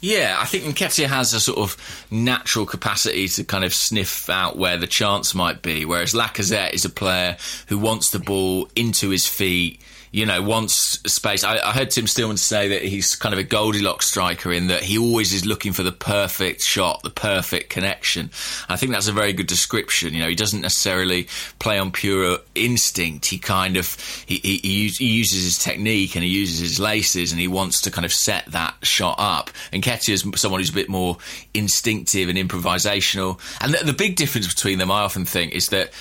Yeah, 0.01 0.37
I 0.39 0.45
think 0.45 0.63
Nketiah 0.63 1.07
has 1.07 1.33
a 1.33 1.41
sort 1.41 1.59
of 1.59 2.05
natural 2.09 2.65
capacity 2.65 3.27
to 3.27 3.43
kind 3.43 3.65
of 3.65 3.73
sniff 3.73 4.29
out 4.29 4.57
where 4.57 4.77
the 4.77 4.87
chance 4.87 5.35
might 5.35 5.61
be, 5.61 5.83
whereas 5.83 6.13
Lacazette 6.13 6.73
is 6.73 6.85
a 6.85 6.89
player 6.89 7.35
who 7.67 7.77
wants 7.77 8.09
the 8.11 8.19
ball 8.19 8.69
into 8.75 9.09
his 9.09 9.27
feet 9.27 9.81
you 10.11 10.25
know, 10.25 10.41
wants 10.41 10.99
space. 11.11 11.43
I, 11.43 11.57
I, 11.57 11.71
heard 11.71 11.91
Tim 11.91 12.07
Stillman 12.07 12.37
say 12.37 12.69
that 12.69 12.81
he's 12.81 13.15
kind 13.15 13.33
of 13.33 13.39
a 13.39 13.43
Goldilocks 13.43 14.07
striker 14.07 14.51
in 14.51 14.67
that 14.67 14.83
he 14.83 14.97
always 14.97 15.33
is 15.33 15.45
looking 15.45 15.71
for 15.71 15.83
the 15.83 15.91
perfect 15.91 16.61
shot, 16.61 17.03
the 17.03 17.09
perfect 17.09 17.69
connection. 17.69 18.31
I 18.67 18.75
think 18.75 18.91
that's 18.91 19.07
a 19.07 19.11
very 19.11 19.33
good 19.33 19.47
description. 19.47 20.13
You 20.13 20.21
know, 20.21 20.29
he 20.29 20.35
doesn't 20.35 20.61
necessarily 20.61 21.27
play 21.59 21.77
on 21.77 21.91
pure 21.91 22.39
instinct. 22.55 23.27
He 23.27 23.37
kind 23.37 23.77
of 23.77 23.95
he, 24.25 24.37
he, 24.37 24.87
he 24.87 25.05
uses 25.05 25.43
his 25.43 25.59
technique 25.59 26.15
and 26.15 26.23
he 26.23 26.29
uses 26.29 26.59
his 26.59 26.79
laces 26.79 27.31
and 27.31 27.39
he 27.39 27.47
wants 27.47 27.81
to 27.81 27.91
kind 27.91 28.05
of 28.05 28.13
set 28.13 28.45
that 28.47 28.75
shot 28.81 29.15
up. 29.19 29.51
And 29.71 29.83
Nketiah 29.83 30.09
is 30.09 30.41
someone 30.41 30.59
who's 30.59 30.71
a 30.71 30.73
bit 30.73 30.89
more 30.89 31.17
instinctive 31.53 32.29
and 32.29 32.37
improvisational. 32.37 33.39
And 33.61 33.73
the, 33.73 33.85
the 33.85 33.93
big 33.93 34.15
difference 34.15 34.47
between 34.47 34.79
them, 34.79 34.89
I 34.89 35.01
often 35.01 35.25
think, 35.25 35.53
is 35.53 35.67
that 35.67 35.91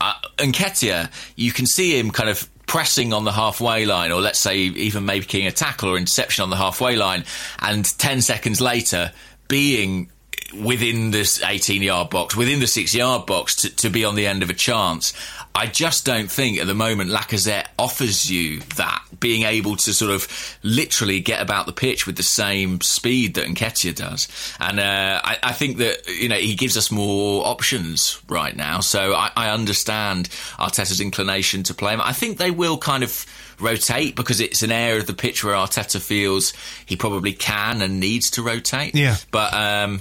uh, 0.00 0.14
Nketiah, 0.38 1.10
you 1.36 1.52
can 1.52 1.66
see 1.66 1.98
him 1.98 2.10
kind 2.10 2.30
of 2.30 2.48
pressing 2.70 3.12
on 3.12 3.24
the 3.24 3.32
halfway 3.32 3.84
line, 3.84 4.12
or 4.12 4.20
let's 4.20 4.38
say 4.38 4.58
even 4.58 5.04
making 5.04 5.44
a 5.44 5.50
tackle 5.50 5.88
or 5.88 5.96
interception 5.96 6.44
on 6.44 6.50
the 6.50 6.56
halfway 6.56 6.94
line, 6.94 7.24
and 7.58 7.84
10 7.98 8.22
seconds 8.22 8.60
later 8.60 9.10
being 9.48 10.08
within 10.52 11.10
this 11.10 11.42
18 11.42 11.82
yard 11.82 12.10
box, 12.10 12.36
within 12.36 12.60
the 12.60 12.66
six 12.66 12.94
yard 12.94 13.26
box 13.26 13.56
to, 13.56 13.76
to 13.76 13.90
be 13.90 14.04
on 14.04 14.14
the 14.14 14.26
end 14.26 14.42
of 14.42 14.50
a 14.50 14.54
chance. 14.54 15.12
I 15.54 15.66
just 15.66 16.06
don't 16.06 16.30
think 16.30 16.58
at 16.58 16.66
the 16.66 16.74
moment 16.74 17.10
Lacazette 17.10 17.66
offers 17.78 18.30
you 18.30 18.60
that, 18.76 19.02
being 19.18 19.42
able 19.42 19.76
to 19.76 19.92
sort 19.92 20.12
of 20.12 20.28
literally 20.62 21.20
get 21.20 21.42
about 21.42 21.66
the 21.66 21.72
pitch 21.72 22.06
with 22.06 22.16
the 22.16 22.22
same 22.22 22.80
speed 22.80 23.34
that 23.34 23.46
Nketiah 23.46 23.94
does. 23.94 24.28
And 24.60 24.78
uh, 24.78 25.20
I, 25.24 25.38
I, 25.42 25.52
think 25.52 25.78
that, 25.78 26.08
you 26.08 26.28
know, 26.28 26.36
he 26.36 26.54
gives 26.54 26.76
us 26.76 26.92
more 26.92 27.44
options 27.46 28.22
right 28.28 28.56
now. 28.56 28.80
So 28.80 29.12
I, 29.12 29.32
I 29.36 29.50
understand 29.50 30.28
Arteta's 30.58 31.00
inclination 31.00 31.64
to 31.64 31.74
play 31.74 31.94
him. 31.94 32.00
I 32.00 32.12
think 32.12 32.38
they 32.38 32.52
will 32.52 32.78
kind 32.78 33.02
of 33.02 33.26
rotate 33.60 34.16
because 34.16 34.40
it's 34.40 34.62
an 34.62 34.72
area 34.72 35.00
of 35.00 35.06
the 35.06 35.14
pitch 35.14 35.44
where 35.44 35.54
Arteta 35.54 36.00
feels 36.00 36.52
he 36.86 36.96
probably 36.96 37.32
can 37.32 37.82
and 37.82 38.00
needs 38.00 38.30
to 38.30 38.42
rotate. 38.42 38.94
Yeah. 38.94 39.16
But 39.30 39.52
um, 39.52 40.00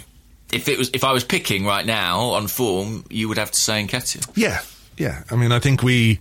if 0.51 0.67
it 0.67 0.77
was 0.77 0.89
if 0.93 1.03
I 1.03 1.11
was 1.11 1.23
picking 1.23 1.65
right 1.65 1.85
now 1.85 2.19
on 2.31 2.47
form, 2.47 3.03
you 3.09 3.27
would 3.29 3.37
have 3.37 3.51
to 3.51 3.59
say 3.59 3.85
Nketiah. 3.85 4.29
Yeah, 4.35 4.61
yeah. 4.97 5.23
I 5.29 5.35
mean, 5.35 5.51
I 5.51 5.59
think 5.59 5.83
we 5.83 6.19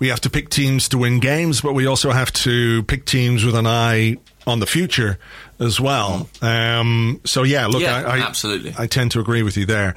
we 0.00 0.08
have 0.08 0.20
to 0.22 0.30
pick 0.30 0.50
teams 0.50 0.88
to 0.90 0.98
win 0.98 1.20
games, 1.20 1.60
but 1.60 1.72
we 1.72 1.86
also 1.86 2.10
have 2.10 2.32
to 2.32 2.82
pick 2.84 3.06
teams 3.06 3.44
with 3.44 3.54
an 3.54 3.66
eye 3.66 4.16
on 4.46 4.60
the 4.60 4.66
future 4.66 5.18
as 5.58 5.80
well. 5.80 6.28
Mm. 6.40 6.78
Um, 6.80 7.20
so 7.24 7.42
yeah, 7.42 7.66
look, 7.66 7.82
yeah, 7.82 8.02
I, 8.06 8.18
I, 8.18 8.20
absolutely, 8.20 8.74
I 8.78 8.86
tend 8.86 9.12
to 9.12 9.20
agree 9.20 9.42
with 9.42 9.56
you 9.56 9.66
there. 9.66 9.94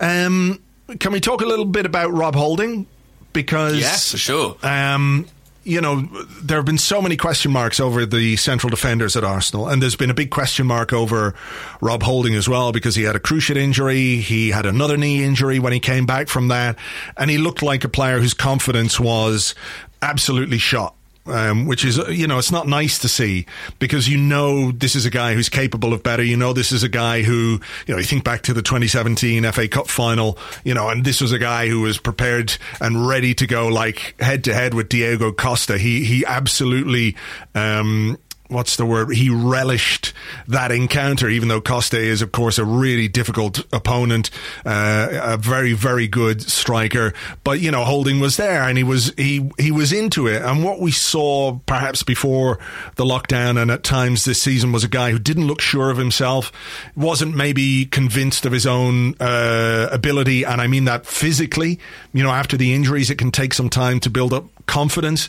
Um, 0.00 0.60
can 0.98 1.12
we 1.12 1.20
talk 1.20 1.42
a 1.42 1.46
little 1.46 1.64
bit 1.64 1.86
about 1.86 2.12
Rob 2.12 2.34
Holding? 2.34 2.86
Because 3.32 3.78
yes, 3.78 4.10
for 4.10 4.18
sure. 4.18 4.56
Um, 4.62 5.26
you 5.68 5.82
know, 5.82 6.00
there 6.42 6.56
have 6.56 6.64
been 6.64 6.78
so 6.78 7.02
many 7.02 7.16
question 7.16 7.52
marks 7.52 7.78
over 7.78 8.06
the 8.06 8.36
central 8.36 8.70
defenders 8.70 9.16
at 9.16 9.24
Arsenal, 9.24 9.68
and 9.68 9.82
there's 9.82 9.96
been 9.96 10.10
a 10.10 10.14
big 10.14 10.30
question 10.30 10.66
mark 10.66 10.94
over 10.94 11.34
Rob 11.82 12.02
Holding 12.02 12.34
as 12.34 12.48
well 12.48 12.72
because 12.72 12.94
he 12.94 13.02
had 13.02 13.14
a 13.14 13.20
cruciate 13.20 13.56
injury, 13.56 14.16
he 14.16 14.48
had 14.48 14.64
another 14.64 14.96
knee 14.96 15.22
injury 15.22 15.58
when 15.58 15.74
he 15.74 15.80
came 15.80 16.06
back 16.06 16.28
from 16.28 16.48
that, 16.48 16.78
and 17.18 17.30
he 17.30 17.36
looked 17.36 17.62
like 17.62 17.84
a 17.84 17.88
player 17.88 18.18
whose 18.18 18.32
confidence 18.32 18.98
was 18.98 19.54
absolutely 20.00 20.58
shot 20.58 20.94
um, 21.30 21.66
which 21.66 21.84
is, 21.84 21.98
you 22.08 22.26
know, 22.26 22.38
it's 22.38 22.52
not 22.52 22.66
nice 22.66 22.98
to 23.00 23.08
see 23.08 23.46
because 23.78 24.08
you 24.08 24.18
know 24.18 24.72
this 24.72 24.94
is 24.94 25.06
a 25.06 25.10
guy 25.10 25.34
who's 25.34 25.48
capable 25.48 25.92
of 25.92 26.02
better. 26.02 26.22
You 26.22 26.36
know, 26.36 26.52
this 26.52 26.72
is 26.72 26.82
a 26.82 26.88
guy 26.88 27.22
who, 27.22 27.60
you 27.86 27.94
know, 27.94 27.98
you 27.98 28.04
think 28.04 28.24
back 28.24 28.42
to 28.42 28.54
the 28.54 28.62
2017 28.62 29.50
FA 29.52 29.68
Cup 29.68 29.88
final, 29.88 30.38
you 30.64 30.74
know, 30.74 30.88
and 30.88 31.04
this 31.04 31.20
was 31.20 31.32
a 31.32 31.38
guy 31.38 31.68
who 31.68 31.80
was 31.80 31.98
prepared 31.98 32.56
and 32.80 33.06
ready 33.06 33.34
to 33.34 33.46
go 33.46 33.68
like 33.68 34.14
head 34.20 34.44
to 34.44 34.54
head 34.54 34.74
with 34.74 34.88
Diego 34.88 35.32
Costa. 35.32 35.78
He, 35.78 36.04
he 36.04 36.24
absolutely, 36.24 37.16
um, 37.54 38.18
what's 38.48 38.76
the 38.76 38.86
word? 38.86 39.14
He 39.14 39.30
relished 39.30 40.12
that 40.48 40.72
encounter, 40.72 41.28
even 41.28 41.48
though 41.48 41.60
Costa 41.60 41.98
is, 41.98 42.22
of 42.22 42.32
course, 42.32 42.58
a 42.58 42.64
really 42.64 43.08
difficult 43.08 43.64
opponent, 43.72 44.30
uh, 44.64 45.08
a 45.12 45.36
very, 45.36 45.74
very 45.74 46.08
good 46.08 46.42
striker. 46.42 47.12
But 47.44 47.60
you 47.60 47.70
know, 47.70 47.84
Holding 47.84 48.20
was 48.20 48.36
there, 48.36 48.62
and 48.62 48.76
he 48.76 48.84
was 48.84 49.12
he 49.16 49.50
he 49.58 49.70
was 49.70 49.92
into 49.92 50.26
it. 50.26 50.42
And 50.42 50.64
what 50.64 50.80
we 50.80 50.90
saw, 50.90 51.58
perhaps 51.66 52.02
before 52.02 52.58
the 52.96 53.04
lockdown, 53.04 53.60
and 53.60 53.70
at 53.70 53.84
times 53.84 54.24
this 54.24 54.40
season, 54.40 54.72
was 54.72 54.84
a 54.84 54.88
guy 54.88 55.10
who 55.10 55.18
didn't 55.18 55.46
look 55.46 55.60
sure 55.60 55.90
of 55.90 55.96
himself, 55.96 56.50
wasn't 56.96 57.36
maybe 57.36 57.84
convinced 57.84 58.46
of 58.46 58.52
his 58.52 58.66
own 58.66 59.14
uh, 59.20 59.88
ability, 59.92 60.44
and 60.44 60.60
I 60.60 60.66
mean 60.66 60.86
that 60.86 61.06
physically. 61.06 61.78
You 62.12 62.22
know, 62.22 62.30
after 62.30 62.56
the 62.56 62.74
injuries, 62.74 63.10
it 63.10 63.18
can 63.18 63.30
take 63.30 63.54
some 63.54 63.68
time 63.68 64.00
to 64.00 64.10
build 64.10 64.32
up 64.32 64.46
confidence. 64.66 65.28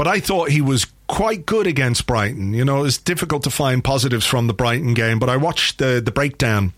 But 0.00 0.08
I 0.08 0.18
thought 0.18 0.48
he 0.48 0.62
was 0.62 0.86
quite 1.08 1.44
good 1.44 1.66
against 1.66 2.06
Brighton. 2.06 2.54
You 2.54 2.64
know, 2.64 2.84
it's 2.84 2.96
difficult 2.96 3.42
to 3.42 3.50
find 3.50 3.84
positives 3.84 4.24
from 4.24 4.46
the 4.46 4.54
Brighton 4.54 4.94
game, 4.94 5.18
but 5.18 5.28
I 5.28 5.36
watched 5.36 5.76
the 5.76 6.00
the 6.02 6.10
breakdown 6.10 6.72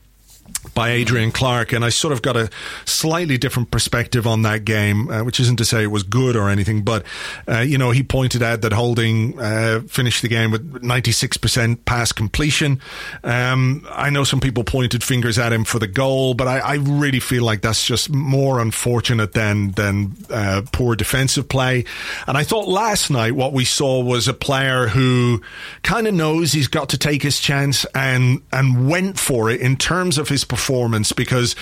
by 0.74 0.90
Adrian 0.90 1.32
Clarke, 1.32 1.72
and 1.72 1.84
I 1.84 1.88
sort 1.88 2.12
of 2.12 2.22
got 2.22 2.36
a 2.36 2.48
slightly 2.84 3.36
different 3.36 3.70
perspective 3.70 4.26
on 4.26 4.42
that 4.42 4.64
game, 4.64 5.10
uh, 5.10 5.24
which 5.24 5.40
isn't 5.40 5.56
to 5.56 5.64
say 5.64 5.82
it 5.82 5.88
was 5.88 6.02
good 6.02 6.36
or 6.36 6.48
anything, 6.48 6.82
but 6.82 7.04
uh, 7.48 7.60
you 7.60 7.78
know 7.78 7.90
he 7.90 8.02
pointed 8.02 8.42
out 8.42 8.60
that 8.62 8.72
Holding 8.72 9.38
uh, 9.38 9.80
finished 9.88 10.22
the 10.22 10.28
game 10.28 10.50
with 10.50 10.82
96% 10.82 11.84
pass 11.84 12.12
completion. 12.12 12.80
Um, 13.24 13.86
I 13.90 14.10
know 14.10 14.24
some 14.24 14.40
people 14.40 14.64
pointed 14.64 15.02
fingers 15.02 15.38
at 15.38 15.52
him 15.52 15.64
for 15.64 15.78
the 15.78 15.86
goal, 15.86 16.34
but 16.34 16.48
I, 16.48 16.58
I 16.58 16.74
really 16.74 17.20
feel 17.20 17.44
like 17.44 17.60
that's 17.60 17.84
just 17.84 18.10
more 18.10 18.60
unfortunate 18.60 19.32
than 19.32 19.72
than 19.72 20.16
uh, 20.30 20.62
poor 20.72 20.96
defensive 20.96 21.48
play. 21.48 21.84
And 22.26 22.36
I 22.36 22.44
thought 22.44 22.68
last 22.68 23.10
night 23.10 23.32
what 23.32 23.52
we 23.52 23.64
saw 23.64 24.00
was 24.00 24.28
a 24.28 24.34
player 24.34 24.88
who 24.88 25.42
kind 25.82 26.06
of 26.06 26.14
knows 26.14 26.52
he's 26.52 26.68
got 26.68 26.88
to 26.90 26.98
take 26.98 27.22
his 27.22 27.40
chance 27.40 27.84
and 27.94 28.42
and 28.52 28.88
went 28.88 29.18
for 29.18 29.50
it 29.50 29.60
in 29.60 29.76
terms 29.76 30.18
of 30.18 30.28
his 30.28 30.44
performance 30.52 31.12
because 31.14 31.56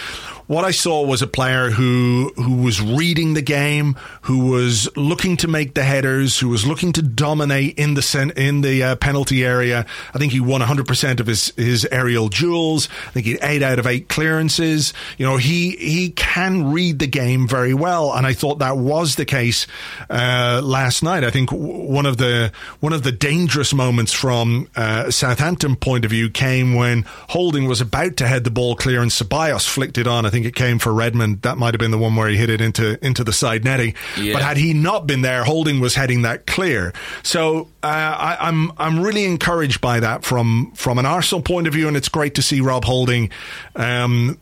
what 0.50 0.64
I 0.64 0.72
saw 0.72 1.06
was 1.06 1.22
a 1.22 1.28
player 1.28 1.70
who 1.70 2.32
who 2.34 2.56
was 2.56 2.82
reading 2.82 3.34
the 3.34 3.40
game, 3.40 3.94
who 4.22 4.50
was 4.50 4.88
looking 4.96 5.36
to 5.36 5.46
make 5.46 5.74
the 5.74 5.84
headers, 5.84 6.40
who 6.40 6.48
was 6.48 6.66
looking 6.66 6.90
to 6.94 7.02
dominate 7.02 7.78
in 7.78 7.94
the 7.94 8.02
cent- 8.02 8.36
in 8.36 8.60
the 8.60 8.82
uh, 8.82 8.96
penalty 8.96 9.44
area. 9.44 9.86
I 10.12 10.18
think 10.18 10.32
he 10.32 10.40
won 10.40 10.60
100% 10.60 11.20
of 11.20 11.28
his 11.28 11.52
his 11.56 11.86
aerial 11.92 12.28
duels. 12.28 12.88
I 13.06 13.10
think 13.12 13.26
he 13.26 13.32
had 13.34 13.44
8 13.44 13.62
out 13.62 13.78
of 13.78 13.86
8 13.86 14.08
clearances. 14.08 14.92
You 15.18 15.26
know, 15.26 15.36
he 15.36 15.76
he 15.76 16.10
can 16.10 16.72
read 16.72 16.98
the 16.98 17.06
game 17.06 17.46
very 17.46 17.72
well 17.72 18.12
and 18.12 18.26
I 18.26 18.32
thought 18.32 18.58
that 18.58 18.76
was 18.76 19.14
the 19.14 19.24
case 19.24 19.68
uh, 20.10 20.60
last 20.64 21.04
night. 21.04 21.22
I 21.22 21.30
think 21.30 21.50
one 21.52 22.06
of 22.06 22.16
the 22.16 22.50
one 22.80 22.92
of 22.92 23.04
the 23.04 23.12
dangerous 23.12 23.72
moments 23.72 24.12
from 24.12 24.68
uh, 24.74 25.12
Southampton 25.12 25.76
point 25.76 26.04
of 26.04 26.10
view 26.10 26.28
came 26.28 26.74
when 26.74 27.04
Holding 27.28 27.68
was 27.68 27.80
about 27.80 28.16
to 28.16 28.26
head 28.26 28.42
the 28.42 28.50
ball 28.50 28.74
clear 28.74 29.00
and 29.00 29.12
Ceballos 29.12 29.68
flicked 29.68 29.96
it 29.96 30.08
on. 30.08 30.26
I 30.26 30.30
think 30.30 30.39
think 30.40 30.57
it 30.57 30.59
came 30.59 30.79
for 30.79 30.92
Redmond. 30.92 31.42
That 31.42 31.59
might 31.59 31.74
have 31.74 31.79
been 31.79 31.90
the 31.90 31.98
one 31.98 32.16
where 32.16 32.29
he 32.29 32.37
hit 32.37 32.50
it 32.50 32.61
into 32.61 33.05
into 33.05 33.24
the 33.24 33.33
side 33.33 33.64
netting. 33.64 33.94
Yeah. 34.18 34.33
But 34.33 34.42
had 34.42 34.57
he 34.57 34.72
not 34.72 35.07
been 35.07 35.22
there, 35.22 35.44
Holding 35.44 35.81
was 35.81 35.94
heading 35.94 36.22
that 36.22 36.46
clear. 36.46 36.92
So 37.22 37.68
uh, 37.83 37.87
I, 37.87 38.37
I'm 38.40 38.72
I'm 38.79 39.00
really 39.00 39.24
encouraged 39.24 39.81
by 39.81 40.00
that 40.00 40.24
from 40.24 40.72
from 40.74 40.98
an 40.98 41.07
Arsenal 41.07 41.42
point 41.42 41.66
of 41.66 41.74
view, 41.74 41.88
and 41.88 41.96
it's 41.96 42.09
great 42.09 42.35
to 42.37 42.42
see 42.42 42.61
Rob 42.61 42.85
Holding. 42.85 43.31
Um, 43.76 44.38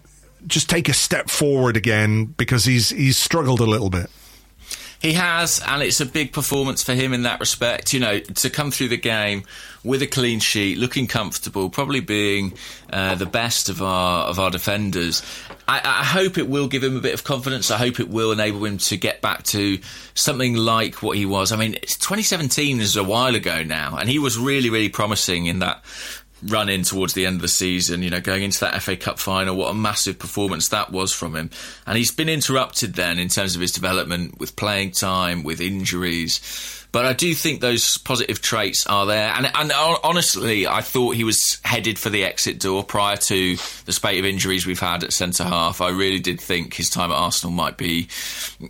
just 0.46 0.70
take 0.70 0.88
a 0.88 0.94
step 0.94 1.28
forward 1.28 1.76
again 1.76 2.26
because 2.26 2.64
he's 2.64 2.90
he's 2.90 3.18
struggled 3.18 3.60
a 3.60 3.66
little 3.66 3.90
bit. 3.90 4.08
He 5.00 5.12
has, 5.12 5.62
and 5.64 5.80
it's 5.82 6.00
a 6.00 6.06
big 6.06 6.32
performance 6.32 6.82
for 6.82 6.92
him 6.92 7.12
in 7.12 7.22
that 7.22 7.38
respect. 7.38 7.92
You 7.92 8.00
know, 8.00 8.18
to 8.18 8.50
come 8.50 8.72
through 8.72 8.88
the 8.88 8.96
game 8.96 9.44
with 9.84 10.02
a 10.02 10.08
clean 10.08 10.40
sheet, 10.40 10.76
looking 10.76 11.06
comfortable, 11.06 11.70
probably 11.70 12.00
being 12.00 12.54
uh, 12.92 13.14
the 13.14 13.26
best 13.26 13.68
of 13.68 13.80
our 13.80 14.24
of 14.24 14.40
our 14.40 14.50
defenders. 14.50 15.22
I, 15.68 15.80
I, 15.84 16.04
hope 16.04 16.38
it 16.38 16.48
will 16.48 16.66
give 16.66 16.82
him 16.82 16.96
a 16.96 17.00
bit 17.00 17.12
of 17.12 17.24
confidence. 17.24 17.70
I 17.70 17.76
hope 17.76 18.00
it 18.00 18.08
will 18.08 18.32
enable 18.32 18.64
him 18.64 18.78
to 18.78 18.96
get 18.96 19.20
back 19.20 19.42
to 19.44 19.78
something 20.14 20.56
like 20.56 21.02
what 21.02 21.18
he 21.18 21.26
was. 21.26 21.52
I 21.52 21.56
mean, 21.56 21.72
2017 21.72 22.80
is 22.80 22.96
a 22.96 23.04
while 23.04 23.34
ago 23.34 23.62
now, 23.62 23.98
and 23.98 24.08
he 24.08 24.18
was 24.18 24.38
really, 24.38 24.70
really 24.70 24.88
promising 24.88 25.44
in 25.44 25.58
that 25.58 25.84
run 26.42 26.68
in 26.68 26.84
towards 26.84 27.14
the 27.14 27.26
end 27.26 27.36
of 27.36 27.42
the 27.42 27.48
season, 27.48 28.02
you 28.02 28.10
know, 28.10 28.20
going 28.20 28.42
into 28.42 28.60
that 28.60 28.80
FA 28.82 28.96
Cup 28.96 29.18
final, 29.18 29.56
what 29.56 29.70
a 29.70 29.74
massive 29.74 30.18
performance 30.18 30.68
that 30.68 30.90
was 30.90 31.12
from 31.12 31.34
him. 31.34 31.50
And 31.86 31.98
he's 31.98 32.12
been 32.12 32.28
interrupted 32.28 32.94
then 32.94 33.18
in 33.18 33.28
terms 33.28 33.54
of 33.54 33.60
his 33.60 33.72
development 33.72 34.38
with 34.38 34.56
playing 34.56 34.92
time, 34.92 35.42
with 35.42 35.60
injuries. 35.60 36.77
But 36.90 37.04
I 37.04 37.12
do 37.12 37.34
think 37.34 37.60
those 37.60 37.98
positive 37.98 38.40
traits 38.40 38.86
are 38.86 39.04
there. 39.04 39.32
And, 39.34 39.50
and 39.54 39.72
honestly, 39.72 40.66
I 40.66 40.80
thought 40.80 41.16
he 41.16 41.24
was 41.24 41.58
headed 41.62 41.98
for 41.98 42.08
the 42.08 42.24
exit 42.24 42.60
door 42.60 42.82
prior 42.82 43.16
to 43.16 43.56
the 43.84 43.92
spate 43.92 44.18
of 44.18 44.24
injuries 44.24 44.66
we've 44.66 44.80
had 44.80 45.04
at 45.04 45.12
centre 45.12 45.44
half. 45.44 45.82
I 45.82 45.90
really 45.90 46.18
did 46.18 46.40
think 46.40 46.74
his 46.74 46.88
time 46.88 47.10
at 47.10 47.16
Arsenal 47.16 47.52
might 47.52 47.76
be, 47.76 48.08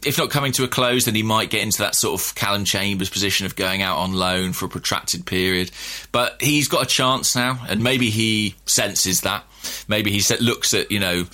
if 0.04 0.18
not 0.18 0.30
coming 0.30 0.50
to 0.52 0.64
a 0.64 0.68
close, 0.68 1.04
then 1.04 1.14
he 1.14 1.22
might 1.22 1.50
get 1.50 1.62
into 1.62 1.78
that 1.78 1.94
sort 1.94 2.20
of 2.20 2.34
Calum 2.34 2.64
Chambers 2.64 3.08
position 3.08 3.46
of 3.46 3.54
going 3.54 3.82
out 3.82 3.98
on 3.98 4.12
loan 4.12 4.52
for 4.52 4.64
a 4.64 4.68
protracted 4.68 5.24
period. 5.24 5.70
But 6.10 6.42
he's 6.42 6.66
got 6.66 6.82
a 6.82 6.86
chance 6.86 7.36
now, 7.36 7.64
and 7.68 7.84
maybe 7.84 8.10
he 8.10 8.56
senses 8.66 9.20
that. 9.20 9.44
Maybe 9.86 10.10
he 10.10 10.22
looks 10.40 10.74
at, 10.74 10.90
you 10.90 10.98
know, 10.98 11.26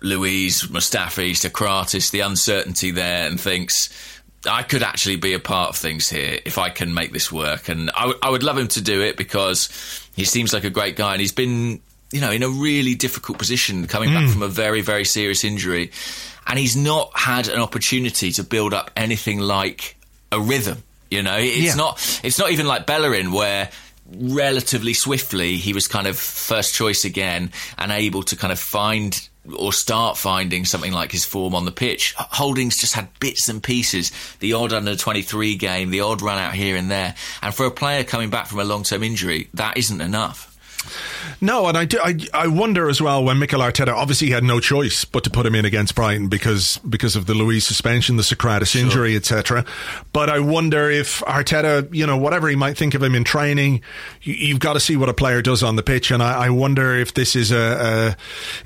Luiz, 0.00 0.62
Mustafi, 0.64 1.32
Sokratis, 1.32 2.10
the 2.10 2.20
uncertainty 2.20 2.90
there, 2.90 3.26
and 3.26 3.40
thinks, 3.40 3.88
I 4.46 4.62
could 4.62 4.82
actually 4.82 5.16
be 5.16 5.34
a 5.34 5.38
part 5.38 5.70
of 5.70 5.76
things 5.76 6.08
here 6.08 6.38
if 6.44 6.58
I 6.58 6.70
can 6.70 6.94
make 6.94 7.12
this 7.12 7.30
work. 7.32 7.68
And 7.68 7.90
I, 7.90 8.02
w- 8.02 8.18
I 8.22 8.30
would 8.30 8.42
love 8.42 8.58
him 8.58 8.68
to 8.68 8.80
do 8.80 9.02
it 9.02 9.16
because 9.16 9.68
he 10.14 10.24
seems 10.24 10.52
like 10.52 10.64
a 10.64 10.70
great 10.70 10.96
guy 10.96 11.12
and 11.12 11.20
he's 11.20 11.32
been, 11.32 11.80
you 12.10 12.20
know, 12.20 12.30
in 12.30 12.42
a 12.42 12.48
really 12.48 12.94
difficult 12.94 13.38
position 13.38 13.86
coming 13.86 14.10
mm. 14.10 14.14
back 14.14 14.32
from 14.32 14.42
a 14.42 14.48
very, 14.48 14.80
very 14.80 15.04
serious 15.04 15.44
injury. 15.44 15.90
And 16.46 16.58
he's 16.58 16.76
not 16.76 17.10
had 17.14 17.48
an 17.48 17.60
opportunity 17.60 18.32
to 18.32 18.44
build 18.44 18.74
up 18.74 18.90
anything 18.96 19.40
like 19.40 19.96
a 20.30 20.40
rhythm. 20.40 20.82
You 21.10 21.22
know, 21.22 21.36
it's 21.38 21.58
yeah. 21.58 21.74
not, 21.74 22.20
it's 22.22 22.38
not 22.38 22.50
even 22.50 22.66
like 22.66 22.86
Bellerin 22.86 23.32
where 23.32 23.70
relatively 24.12 24.94
swiftly 24.94 25.56
he 25.56 25.72
was 25.72 25.86
kind 25.86 26.06
of 26.06 26.18
first 26.18 26.74
choice 26.74 27.04
again 27.04 27.50
and 27.78 27.90
able 27.90 28.22
to 28.24 28.36
kind 28.36 28.52
of 28.52 28.58
find 28.58 29.28
or 29.56 29.72
start 29.72 30.16
finding 30.16 30.64
something 30.64 30.92
like 30.92 31.12
his 31.12 31.24
form 31.24 31.54
on 31.54 31.64
the 31.64 31.72
pitch. 31.72 32.14
Holdings 32.16 32.76
just 32.76 32.94
had 32.94 33.08
bits 33.20 33.48
and 33.48 33.62
pieces, 33.62 34.10
the 34.40 34.52
odd 34.54 34.72
under 34.72 34.96
23 34.96 35.56
game, 35.56 35.90
the 35.90 36.00
odd 36.00 36.22
run 36.22 36.38
out 36.38 36.54
here 36.54 36.76
and 36.76 36.90
there. 36.90 37.14
And 37.42 37.54
for 37.54 37.66
a 37.66 37.70
player 37.70 38.04
coming 38.04 38.30
back 38.30 38.46
from 38.46 38.60
a 38.60 38.64
long 38.64 38.82
term 38.82 39.02
injury, 39.02 39.48
that 39.54 39.76
isn't 39.76 40.00
enough. 40.00 40.53
No, 41.40 41.66
and 41.66 41.76
I, 41.76 41.84
do, 41.84 41.98
I, 42.02 42.18
I 42.32 42.46
wonder 42.46 42.88
as 42.88 43.00
well 43.02 43.24
when 43.24 43.38
Mikel 43.38 43.60
Arteta 43.60 43.92
obviously 43.92 44.30
had 44.30 44.44
no 44.44 44.60
choice 44.60 45.04
but 45.04 45.24
to 45.24 45.30
put 45.30 45.44
him 45.46 45.54
in 45.54 45.64
against 45.64 45.94
Brighton 45.94 46.28
because 46.28 46.78
because 46.88 47.16
of 47.16 47.26
the 47.26 47.34
Luiz 47.34 47.66
suspension, 47.66 48.16
the 48.16 48.22
Sokratis 48.22 48.68
sure. 48.68 48.82
injury, 48.82 49.16
etc. 49.16 49.64
But 50.12 50.30
I 50.30 50.40
wonder 50.40 50.90
if 50.90 51.20
Arteta, 51.20 51.92
you 51.94 52.06
know, 52.06 52.16
whatever 52.16 52.48
he 52.48 52.56
might 52.56 52.76
think 52.76 52.94
of 52.94 53.02
him 53.02 53.14
in 53.14 53.24
training, 53.24 53.82
you, 54.22 54.52
have 54.54 54.60
got 54.60 54.74
to 54.74 54.80
see 54.80 54.96
what 54.96 55.08
a 55.08 55.14
player 55.14 55.42
does 55.42 55.62
on 55.62 55.76
the 55.76 55.82
pitch, 55.82 56.10
and 56.10 56.22
I, 56.22 56.46
I 56.46 56.50
wonder 56.50 56.94
if 56.94 57.14
this 57.14 57.36
is 57.36 57.52
a, 57.52 57.56
a, 57.56 58.16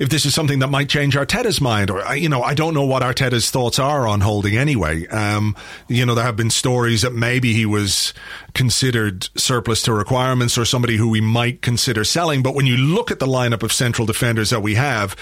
if 0.02 0.08
this 0.08 0.26
is 0.26 0.34
something 0.34 0.60
that 0.60 0.68
might 0.68 0.88
change 0.88 1.16
Arteta's 1.16 1.60
mind, 1.60 1.90
or 1.90 2.14
you 2.14 2.28
know, 2.28 2.42
I 2.42 2.54
don't 2.54 2.74
know 2.74 2.84
what 2.84 3.02
Arteta's 3.02 3.50
thoughts 3.50 3.78
are 3.78 4.06
on 4.06 4.20
Holding 4.20 4.56
anyway. 4.56 5.06
Um, 5.08 5.56
you 5.88 6.04
know, 6.04 6.14
there 6.14 6.24
have 6.24 6.36
been 6.36 6.50
stories 6.50 7.02
that 7.02 7.12
maybe 7.12 7.52
he 7.54 7.66
was 7.66 8.12
considered 8.58 9.28
surplus 9.36 9.82
to 9.82 9.92
requirements 9.92 10.58
or 10.58 10.64
somebody 10.64 10.96
who 10.96 11.08
we 11.08 11.20
might 11.20 11.62
consider 11.62 12.02
selling. 12.02 12.42
But 12.42 12.56
when 12.56 12.66
you 12.66 12.76
look 12.76 13.12
at 13.12 13.20
the 13.20 13.26
lineup 13.26 13.62
of 13.62 13.72
central 13.72 14.04
defenders 14.04 14.50
that 14.50 14.62
we 14.62 14.74
have, 14.74 15.14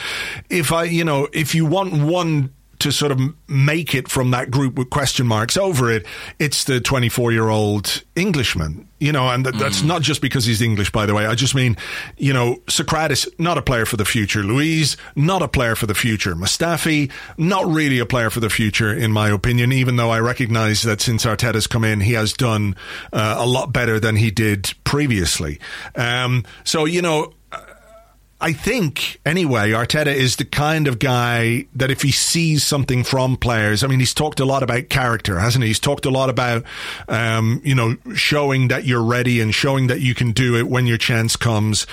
if 0.48 0.72
I, 0.72 0.84
you 0.84 1.04
know, 1.04 1.28
if 1.34 1.54
you 1.54 1.66
want 1.66 1.92
one 1.92 2.54
to 2.80 2.90
sort 2.90 3.12
of 3.12 3.20
make 3.48 3.94
it 3.94 4.08
from 4.08 4.30
that 4.32 4.50
group 4.50 4.76
with 4.76 4.90
question 4.90 5.26
marks 5.26 5.56
over 5.56 5.90
it, 5.90 6.06
it's 6.38 6.64
the 6.64 6.80
24 6.80 7.32
year 7.32 7.48
old 7.48 8.02
Englishman, 8.14 8.88
you 8.98 9.12
know, 9.12 9.28
and 9.28 9.44
that's 9.44 9.82
mm. 9.82 9.86
not 9.86 10.02
just 10.02 10.22
because 10.22 10.44
he's 10.44 10.62
English, 10.62 10.90
by 10.90 11.06
the 11.06 11.14
way. 11.14 11.26
I 11.26 11.34
just 11.34 11.54
mean, 11.54 11.76
you 12.16 12.32
know, 12.32 12.56
Sokratis, 12.66 13.28
not 13.38 13.58
a 13.58 13.62
player 13.62 13.86
for 13.86 13.96
the 13.96 14.04
future. 14.04 14.42
Luiz, 14.42 14.96
not 15.14 15.42
a 15.42 15.48
player 15.48 15.74
for 15.74 15.86
the 15.86 15.94
future. 15.94 16.34
Mustafi, 16.34 17.10
not 17.36 17.66
really 17.66 17.98
a 17.98 18.06
player 18.06 18.30
for 18.30 18.40
the 18.40 18.50
future, 18.50 18.92
in 18.92 19.12
my 19.12 19.28
opinion, 19.28 19.72
even 19.72 19.96
though 19.96 20.10
I 20.10 20.20
recognize 20.20 20.82
that 20.82 21.00
since 21.00 21.24
Arteta's 21.24 21.66
come 21.66 21.84
in, 21.84 22.00
he 22.00 22.14
has 22.14 22.32
done 22.32 22.76
uh, 23.12 23.36
a 23.38 23.46
lot 23.46 23.72
better 23.72 24.00
than 24.00 24.16
he 24.16 24.30
did 24.30 24.72
previously. 24.84 25.60
Um, 25.94 26.44
so, 26.64 26.84
you 26.84 27.02
know, 27.02 27.32
I 28.38 28.52
think, 28.52 29.18
anyway, 29.24 29.70
Arteta 29.70 30.14
is 30.14 30.36
the 30.36 30.44
kind 30.44 30.88
of 30.88 30.98
guy 30.98 31.66
that 31.74 31.90
if 31.90 32.02
he 32.02 32.10
sees 32.10 32.66
something 32.66 33.02
from 33.02 33.38
players, 33.38 33.82
I 33.82 33.86
mean, 33.86 33.98
he's 33.98 34.12
talked 34.12 34.40
a 34.40 34.44
lot 34.44 34.62
about 34.62 34.90
character, 34.90 35.38
hasn't 35.38 35.62
he? 35.62 35.68
He's 35.68 35.80
talked 35.80 36.04
a 36.04 36.10
lot 36.10 36.28
about, 36.28 36.64
um, 37.08 37.62
you 37.64 37.74
know, 37.74 37.96
showing 38.14 38.68
that 38.68 38.84
you're 38.84 39.02
ready 39.02 39.40
and 39.40 39.54
showing 39.54 39.86
that 39.86 40.00
you 40.00 40.14
can 40.14 40.32
do 40.32 40.54
it 40.56 40.68
when 40.68 40.86
your 40.86 40.98
chance 40.98 41.34
comes. 41.34 41.86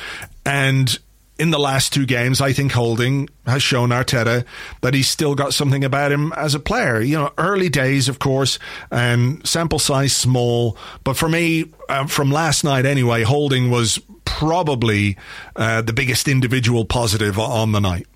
And 0.45 0.99
in 1.43 1.51
the 1.51 1.59
last 1.59 1.91
two 1.91 2.05
games, 2.05 2.39
I 2.39 2.53
think 2.53 2.71
Holding 2.71 3.27
has 3.45 3.61
shown 3.61 3.89
Arteta 3.89 4.45
that 4.79 4.93
he's 4.93 5.09
still 5.09 5.35
got 5.35 5.53
something 5.53 5.83
about 5.83 6.09
him 6.09 6.31
as 6.37 6.55
a 6.55 6.59
player. 6.59 7.01
You 7.01 7.17
know, 7.17 7.33
early 7.37 7.67
days, 7.67 8.07
of 8.07 8.17
course, 8.17 8.59
and 8.89 9.45
sample 9.45 9.77
size 9.77 10.15
small. 10.15 10.77
But 11.03 11.17
for 11.17 11.27
me, 11.27 11.65
uh, 11.89 12.07
from 12.07 12.31
last 12.31 12.63
night 12.63 12.85
anyway, 12.85 13.23
Holding 13.23 13.69
was 13.69 13.99
probably 14.23 15.17
uh, 15.57 15.81
the 15.81 15.91
biggest 15.91 16.29
individual 16.29 16.85
positive 16.85 17.37
on 17.37 17.73
the 17.73 17.81
night. 17.81 18.07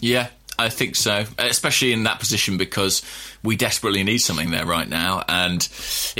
Yeah, 0.00 0.28
I 0.62 0.68
think 0.68 0.96
so, 0.96 1.24
especially 1.38 1.92
in 1.92 2.04
that 2.04 2.20
position 2.20 2.56
because 2.56 3.02
we 3.42 3.56
desperately 3.56 4.04
need 4.04 4.18
something 4.18 4.50
there 4.50 4.64
right 4.64 4.88
now. 4.88 5.24
And 5.28 5.66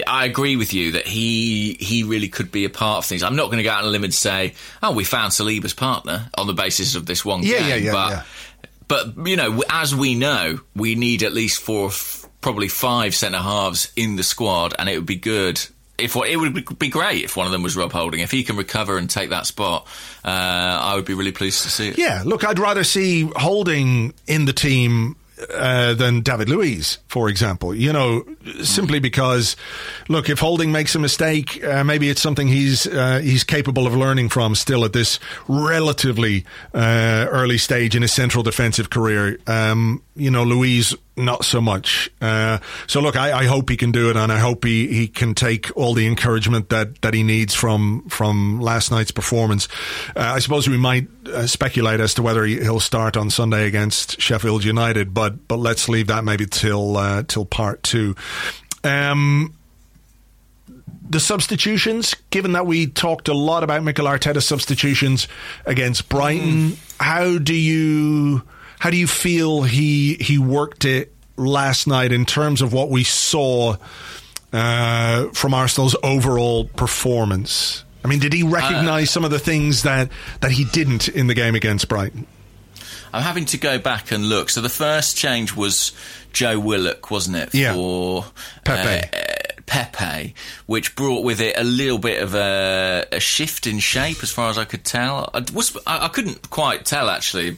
I 0.07 0.25
agree 0.25 0.57
with 0.57 0.75
you 0.75 0.93
that 0.93 1.07
he 1.07 1.75
he 1.75 2.03
really 2.03 2.29
could 2.29 2.51
be 2.51 2.65
a 2.65 2.71
part 2.71 2.99
of 2.99 3.05
things. 3.07 3.23
I'm 3.23 3.37
not 3.37 3.47
going 3.47 3.59
to 3.59 3.63
go 3.63 3.71
out 3.71 3.83
on 3.83 3.89
a 3.89 3.91
limb 3.91 4.05
and 4.05 4.15
say, 4.15 4.55
"Oh, 4.83 4.93
we 4.93 5.05
found 5.05 5.33
Saliba's 5.33 5.75
partner" 5.75 6.29
on 6.37 6.47
the 6.47 6.53
basis 6.53 6.95
of 6.95 7.07
this 7.07 7.25
one 7.25 7.43
yeah, 7.43 7.59
game. 7.59 7.69
Yeah, 7.69 7.77
yeah, 7.77 7.93
but, 7.93 8.11
yeah. 8.11 8.23
But 8.89 9.29
you 9.29 9.37
know, 9.37 9.63
as 9.71 9.95
we 9.95 10.15
know, 10.15 10.61
we 10.75 10.97
need 10.97 11.23
at 11.23 11.33
least 11.33 11.61
four, 11.61 11.91
probably 12.41 12.69
five 12.69 13.15
centre 13.15 13.39
halves 13.39 13.93
in 13.97 14.17
the 14.17 14.23
squad, 14.23 14.75
and 14.79 14.89
it 14.89 14.97
would 14.97 15.07
be 15.07 15.17
good 15.17 15.61
if 16.03 16.17
it 16.17 16.37
would 16.37 16.79
be 16.79 16.89
great 16.89 17.25
if 17.25 17.37
one 17.37 17.47
of 17.47 17.53
them 17.53 17.63
was 17.63 17.77
Rob 17.77 17.93
Holding. 17.93 18.21
If 18.21 18.31
he 18.31 18.43
can 18.43 18.57
recover 18.57 18.99
and 18.99 19.09
take 19.09 19.31
that 19.31 19.47
spot, 19.47 19.87
uh, 20.25 20.29
I 20.29 20.95
would 20.95 21.05
be 21.05 21.15
really 21.15 21.33
pleased 21.33 21.63
to 21.63 21.71
see 21.71 21.89
it. 21.89 21.99
Yeah, 21.99 22.23
look, 22.25 22.45
I'd 22.45 22.59
rather 22.59 22.85
see 22.85 23.31
Holding 23.37 24.15
in 24.27 24.45
the 24.45 24.53
team 24.53 25.17
uh, 25.53 25.95
than 25.95 26.21
David 26.21 26.49
Luiz, 26.49 26.99
for 27.09 27.29
example. 27.29 27.75
You 27.75 27.93
know, 27.93 28.25
simply 28.63 28.99
because, 28.99 29.57
look, 30.09 30.29
if 30.29 30.39
Holding 30.39 30.73
makes 30.73 30.95
a 30.95 30.99
mistake, 30.99 31.63
uh, 31.65 31.85
maybe 31.85 32.09
it's 32.09 32.21
something 32.21 32.49
he's 32.49 32.87
uh, 32.87 33.21
he's 33.23 33.45
capable 33.45 33.87
of 33.87 33.95
learning 33.95 34.29
from 34.29 34.55
still 34.55 34.85
at 34.85 34.93
this 34.93 35.19
relatively 35.49 36.45
uh, 36.75 37.27
early 37.29 37.59
stage 37.59 37.97
in 37.97 38.03
his 38.03 38.13
central 38.13 38.43
defensive 38.43 38.91
career. 38.91 39.39
Um, 39.47 40.03
you 40.15 40.31
know, 40.31 40.45
Luiz 40.45 40.95
not 41.17 41.45
so 41.45 41.61
much. 41.61 42.11
Uh, 42.21 42.59
so 42.87 43.01
look, 43.01 43.17
I, 43.17 43.41
I, 43.41 43.45
hope 43.45 43.69
he 43.69 43.77
can 43.77 43.93
do 43.93 44.09
it, 44.09 44.17
and 44.17 44.33
I 44.33 44.39
hope 44.39 44.65
he, 44.65 44.87
he 44.89 45.09
can 45.09 45.35
take 45.35 45.75
all 45.77 45.95
the 45.95 46.07
encouragement 46.07 46.71
that, 46.71 47.03
that 47.03 47.13
he 47.13 47.23
needs 47.23 47.55
from 47.55 48.09
from 48.09 48.61
last 48.61 48.91
night's 48.91 49.11
performance. 49.11 49.69
Uh, 50.17 50.21
I 50.21 50.39
suppose 50.39 50.69
we 50.69 50.79
might 50.79 51.09
uh, 51.27 51.47
speculate 51.47 52.01
as 52.01 52.15
to 52.15 52.23
whether 52.23 52.45
he, 52.45 52.59
will 52.61 52.81
start 52.81 53.17
on 53.17 53.29
Sunday 53.31 53.67
against 53.67 54.21
Sheffield 54.21 54.65
United, 54.65 55.13
but 55.13 55.47
but 55.49 55.57
let's 55.57 55.89
leave 55.89 56.07
that 56.07 56.25
maybe 56.25 56.47
till 56.47 56.97
uh, 56.97 57.23
till 57.25 57.45
part 57.45 57.83
two. 57.83 58.17
Um, 58.83 59.55
the 61.09 61.21
substitutions, 61.21 62.15
given 62.31 62.53
that 62.53 62.65
we 62.65 62.87
talked 62.87 63.29
a 63.29 63.35
lot 63.35 63.63
about 63.63 63.83
Mikel 63.83 64.07
Arteta's 64.07 64.49
substitutions 64.49 65.29
against 65.67 66.09
Brighton, 66.09 66.71
mm. 66.71 66.97
how 66.99 67.37
do 67.37 67.55
you 67.55 68.43
how 68.83 68.91
do 68.91 68.97
you 68.97 69.07
feel 69.07 69.63
he 69.63 70.15
he 70.15 70.39
worked 70.39 70.85
it 70.85 71.15
last 71.37 71.87
night 71.87 72.11
in 72.11 72.27
terms 72.27 72.61
of 72.61 72.73
what 72.73 72.91
we 72.91 73.05
saw 73.05 73.77
uh, 74.53 75.29
from 75.29 75.55
Arsenal's 75.55 75.95
overall 76.03 76.65
performance? 76.65 77.85
I 78.05 78.09
mean, 78.09 78.19
did 78.19 78.33
he 78.33 78.43
recognise 78.43 79.09
uh, 79.09 79.13
some 79.13 79.25
of 79.25 79.31
the 79.31 79.39
things 79.39 79.85
that, 79.85 80.11
that 80.41 80.51
he 80.51 80.65
didn't 80.65 81.09
in 81.09 81.29
the 81.29 81.35
game 81.35 81.55
against 81.55 81.89
Brighton? 81.89 82.27
I'm 83.13 83.23
having 83.23 83.45
to 83.47 83.57
go 83.57 83.79
back 83.79 84.11
and 84.11 84.29
look. 84.29 84.51
So 84.51 84.61
the 84.61 84.69
first 84.69 85.17
change 85.17 85.55
was 85.55 85.93
Joe 86.33 86.59
Willock, 86.59 87.09
wasn't 87.09 87.37
it? 87.37 87.55
Yeah. 87.55 87.75
For 87.75 88.25
Pepe. 88.65 89.09
Uh, 89.17 89.42
Pepe, 89.73 90.35
which 90.67 90.95
brought 90.95 91.25
with 91.25 91.41
it 91.41 91.57
a 91.57 91.65
little 91.65 91.97
bit 91.97 92.23
of 92.23 92.35
a, 92.35 93.07
a 93.11 93.19
shift 93.19 93.67
in 93.67 93.79
shape, 93.79 94.23
as 94.23 94.31
far 94.31 94.51
as 94.51 94.59
I 94.59 94.67
could 94.67 94.85
tell. 94.85 95.31
I, 95.33 95.43
was, 95.55 95.75
I, 95.87 96.05
I, 96.05 96.09
couldn't 96.09 96.51
quite 96.51 96.85
tell 96.85 97.09
actually. 97.09 97.57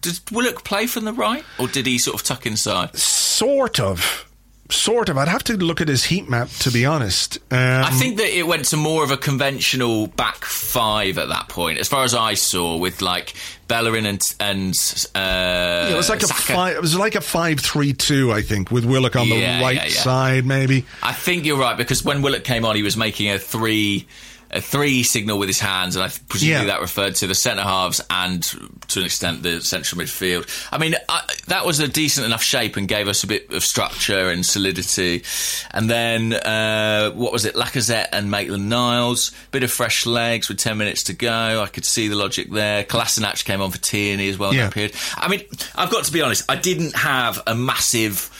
Did 0.00 0.18
Willock 0.32 0.64
play 0.64 0.88
from 0.88 1.04
the 1.04 1.12
right, 1.12 1.44
or 1.60 1.68
did 1.68 1.86
he 1.86 1.98
sort 1.98 2.20
of 2.20 2.26
tuck 2.26 2.46
inside? 2.46 2.96
Sort 2.96 3.78
of 3.78 4.26
sort 4.72 5.08
of. 5.08 5.18
I'd 5.18 5.28
have 5.28 5.44
to 5.44 5.56
look 5.56 5.80
at 5.80 5.88
his 5.88 6.04
heat 6.04 6.28
map 6.28 6.48
to 6.60 6.70
be 6.70 6.84
honest. 6.84 7.38
Um, 7.50 7.58
I 7.84 7.90
think 7.90 8.16
that 8.18 8.36
it 8.36 8.46
went 8.46 8.66
to 8.66 8.76
more 8.76 9.04
of 9.04 9.10
a 9.10 9.16
conventional 9.16 10.08
back 10.08 10.44
five 10.44 11.18
at 11.18 11.28
that 11.28 11.48
point, 11.48 11.78
as 11.78 11.88
far 11.88 12.04
as 12.04 12.14
I 12.14 12.34
saw, 12.34 12.76
with 12.76 13.02
like 13.02 13.34
Bellerin 13.68 14.06
and 14.06 14.22
and 14.40 14.74
uh, 15.14 15.18
yeah, 15.18 15.88
it 15.88 15.96
was 15.96 16.08
like 16.08 16.20
Saka. 16.20 16.52
a 16.52 16.54
five. 16.54 16.76
It 16.76 16.80
was 16.82 16.96
like 16.96 17.14
a 17.14 17.20
five-three-two, 17.20 18.32
I 18.32 18.42
think, 18.42 18.70
with 18.70 18.84
Willock 18.84 19.16
on 19.16 19.28
yeah, 19.28 19.58
the 19.58 19.64
right 19.64 19.76
yeah, 19.76 19.88
side, 19.88 20.44
maybe. 20.44 20.84
I 21.02 21.12
think 21.12 21.44
you're 21.44 21.58
right 21.58 21.76
because 21.76 22.04
when 22.04 22.22
Willock 22.22 22.44
came 22.44 22.64
on, 22.64 22.76
he 22.76 22.82
was 22.82 22.96
making 22.96 23.30
a 23.30 23.38
three 23.38 24.06
a 24.52 24.60
three 24.60 25.02
signal 25.02 25.38
with 25.38 25.48
his 25.48 25.60
hands, 25.60 25.96
and 25.96 26.04
I 26.04 26.08
presumably 26.28 26.66
yeah. 26.66 26.72
that 26.74 26.80
referred 26.80 27.14
to 27.16 27.26
the 27.26 27.34
centre 27.34 27.62
halves 27.62 28.00
and 28.10 28.42
to 28.88 29.00
an 29.00 29.06
extent 29.06 29.42
the 29.42 29.60
central 29.60 30.00
midfield. 30.00 30.46
I 30.70 30.78
mean, 30.78 30.94
I, 31.08 31.22
that 31.46 31.64
was 31.64 31.80
a 31.80 31.88
decent 31.88 32.26
enough 32.26 32.42
shape 32.42 32.76
and 32.76 32.86
gave 32.86 33.08
us 33.08 33.24
a 33.24 33.26
bit 33.26 33.50
of 33.50 33.64
structure 33.64 34.28
and 34.28 34.44
solidity. 34.44 35.24
And 35.70 35.88
then 35.88 36.34
uh, 36.34 37.12
what 37.12 37.32
was 37.32 37.44
it? 37.44 37.54
Lacazette 37.54 38.08
and 38.12 38.30
Maitland 38.30 38.68
Niles, 38.68 39.32
bit 39.50 39.62
of 39.62 39.70
fresh 39.70 40.04
legs 40.04 40.48
with 40.48 40.58
ten 40.58 40.76
minutes 40.76 41.04
to 41.04 41.14
go. 41.14 41.62
I 41.62 41.66
could 41.66 41.86
see 41.86 42.08
the 42.08 42.16
logic 42.16 42.50
there. 42.50 42.84
Kolasinac 42.84 43.44
came 43.44 43.62
on 43.62 43.70
for 43.70 43.78
Tierney 43.78 44.28
as 44.28 44.38
well. 44.38 44.54
Yeah. 44.54 44.64
That 44.64 44.74
period. 44.74 44.92
I 45.16 45.28
mean, 45.28 45.42
I've 45.74 45.90
got 45.90 46.04
to 46.04 46.12
be 46.12 46.20
honest. 46.20 46.50
I 46.50 46.56
didn't 46.56 46.94
have 46.96 47.40
a 47.46 47.54
massive. 47.54 48.30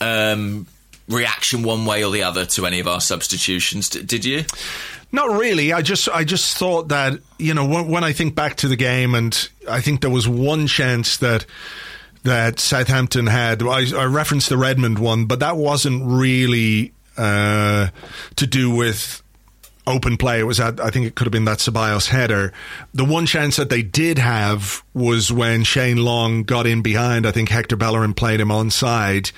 Um, 0.00 0.66
reaction 1.08 1.64
one 1.64 1.84
way 1.84 2.04
or 2.04 2.12
the 2.12 2.22
other 2.22 2.46
to 2.46 2.64
any 2.66 2.78
of 2.78 2.86
our 2.86 3.00
substitutions. 3.00 3.88
D- 3.88 4.02
did 4.02 4.24
you? 4.24 4.44
Not 5.12 5.30
really. 5.30 5.72
I 5.72 5.82
just 5.82 6.08
I 6.08 6.24
just 6.24 6.56
thought 6.56 6.88
that 6.88 7.18
you 7.38 7.54
know 7.54 7.66
when, 7.66 7.88
when 7.88 8.04
I 8.04 8.12
think 8.12 8.34
back 8.34 8.56
to 8.56 8.68
the 8.68 8.76
game, 8.76 9.14
and 9.14 9.48
I 9.68 9.80
think 9.80 10.00
there 10.00 10.10
was 10.10 10.28
one 10.28 10.66
chance 10.66 11.16
that 11.18 11.46
that 12.22 12.60
Southampton 12.60 13.26
had. 13.26 13.62
I, 13.62 13.90
I 13.96 14.04
referenced 14.04 14.48
the 14.48 14.56
Redmond 14.56 14.98
one, 14.98 15.26
but 15.26 15.40
that 15.40 15.56
wasn't 15.56 16.02
really 16.04 16.92
uh, 17.16 17.88
to 18.36 18.46
do 18.46 18.74
with 18.74 19.22
open 19.86 20.16
play. 20.16 20.40
It 20.40 20.44
was 20.44 20.60
at, 20.60 20.80
I 20.80 20.90
think 20.90 21.06
it 21.06 21.14
could 21.14 21.26
have 21.26 21.32
been 21.32 21.46
that 21.46 21.58
Ceballos 21.58 22.08
header. 22.08 22.52
The 22.94 23.04
one 23.04 23.26
chance 23.26 23.56
that 23.56 23.70
they 23.70 23.82
did 23.82 24.18
have 24.18 24.84
was 24.94 25.32
when 25.32 25.64
Shane 25.64 25.98
Long 25.98 26.44
got 26.44 26.66
in 26.66 26.82
behind. 26.82 27.26
I 27.26 27.32
think 27.32 27.48
Hector 27.48 27.76
Bellerin 27.76 28.14
played 28.14 28.40
him 28.40 28.48
onside. 28.48 29.32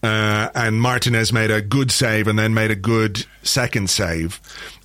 Uh, 0.00 0.48
and 0.54 0.80
Martinez 0.80 1.32
made 1.32 1.50
a 1.50 1.60
good 1.60 1.90
save 1.90 2.28
and 2.28 2.38
then 2.38 2.54
made 2.54 2.70
a 2.70 2.76
good 2.76 3.26
second 3.42 3.90
save. 3.90 4.40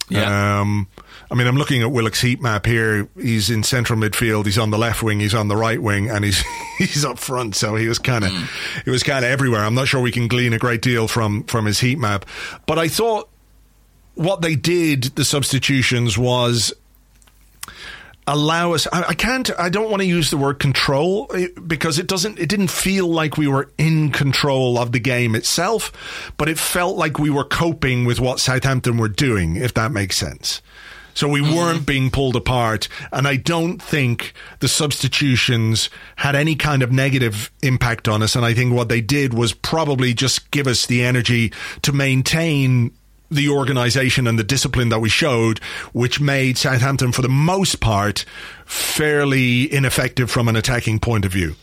Yeah. 0.10 0.60
Um, 0.60 0.88
I 1.32 1.36
mean, 1.36 1.48
I'm 1.48 1.56
looking 1.56 1.82
at 1.82 1.92
Willock's 1.92 2.22
heat 2.22 2.42
map 2.42 2.66
here. 2.66 3.08
He's 3.16 3.50
in 3.50 3.64
central 3.64 3.98
midfield. 3.98 4.46
He's 4.46 4.58
on 4.58 4.70
the 4.70 4.78
left 4.78 5.02
wing. 5.02 5.20
He's 5.20 5.34
on 5.34 5.48
the 5.48 5.56
right 5.56 5.82
wing, 5.82 6.10
and 6.10 6.24
he's 6.24 6.44
he's 6.78 7.06
up 7.06 7.18
front. 7.20 7.56
So 7.56 7.76
he 7.76 7.88
was 7.88 8.00
kind 8.00 8.24
of 8.24 8.32
mm. 8.32 8.84
he 8.84 8.92
was 8.92 9.04
kind 9.04 9.26
of 9.26 9.32
everywhere. 9.32 9.62
I'm 9.62 9.76
not 9.76 9.88
sure 9.88 10.02
we 10.02 10.12
can 10.12 10.28
glean 10.28 10.54
a 10.54 10.60
great 10.60 10.82
deal 10.82 11.08
from 11.08 11.44
from 11.46 11.66
his 11.66 11.80
heat 11.80 11.98
map, 11.98 12.26
but 12.66 12.78
I 12.78 12.88
thought 12.88 13.30
what 14.16 14.42
they 14.42 14.56
did 14.56 15.04
the 15.16 15.26
substitutions 15.26 16.18
was 16.18 16.74
allow 18.28 18.74
us 18.74 18.88
I, 18.92 19.04
I, 19.10 19.14
can't 19.14 19.50
i 19.60 19.70
don't 19.70 19.90
want 19.90 20.02
to 20.02 20.08
use 20.08 20.30
the 20.30 20.38
word 20.38 20.60
control 20.60 21.30
eh, 21.34 21.48
because 21.66 22.00
it 22.00 22.08
doesn't 22.08 22.40
it 22.40 22.50
didn't 22.50 22.70
feel 22.70 23.08
like 23.08 23.38
we 23.38 23.48
were 23.48 23.70
in 23.78 24.12
control 24.12 24.78
of 24.78 24.92
the 24.92 25.00
game 25.00 25.36
itself 25.36 25.92
but 26.38 26.50
it 26.50 26.58
felt 26.58 26.98
like 26.98 27.20
we 27.20 27.30
were 27.30 27.44
coping 27.44 28.06
with 28.06 28.20
what 28.20 28.40
southampton 28.40 28.98
were 28.98 29.10
doing 29.10 29.56
if 29.56 29.74
that 29.74 29.92
makes 29.92 30.18
sense 30.18 30.62
so 31.16 31.28
we 31.28 31.42
mm-hmm. 31.42 31.56
weren't 31.56 31.86
being 31.86 32.10
pulled 32.10 32.36
apart 32.36 32.88
and 33.12 33.28
i 33.28 33.36
don't 33.36 33.82
think 33.82 34.34
the 34.60 34.68
substitutions 34.68 35.90
had 36.16 36.36
any 36.36 36.56
kind 36.56 36.82
of 36.82 36.92
negative 36.92 37.52
impact 37.62 38.08
on 38.08 38.22
us 38.24 38.36
and 38.36 38.46
i 38.46 38.54
think 38.54 38.74
what 38.74 38.90
they 38.90 39.02
did 39.02 39.34
was 39.34 39.54
probably 39.54 40.14
just 40.14 40.50
give 40.52 40.68
us 40.68 40.86
the 40.86 41.04
energy 41.04 41.52
to 41.82 41.92
maintain 41.92 42.92
the 43.34 43.50
organisation 43.50 44.28
and 44.28 44.38
the 44.38 44.44
discipline 44.44 44.90
that 44.90 45.00
we 45.00 45.10
showed, 45.10 45.60
which 45.94 46.20
made 46.20 46.58
Southampton, 46.58 47.12
for 47.12 47.22
the 47.22 47.30
most 47.30 47.80
part, 47.80 48.26
fairly 48.66 49.72
ineffective 49.74 50.30
from 50.30 50.48
an 50.48 50.56
attacking 50.56 51.00
point 51.00 51.26
of 51.26 51.32
view. 51.32 51.56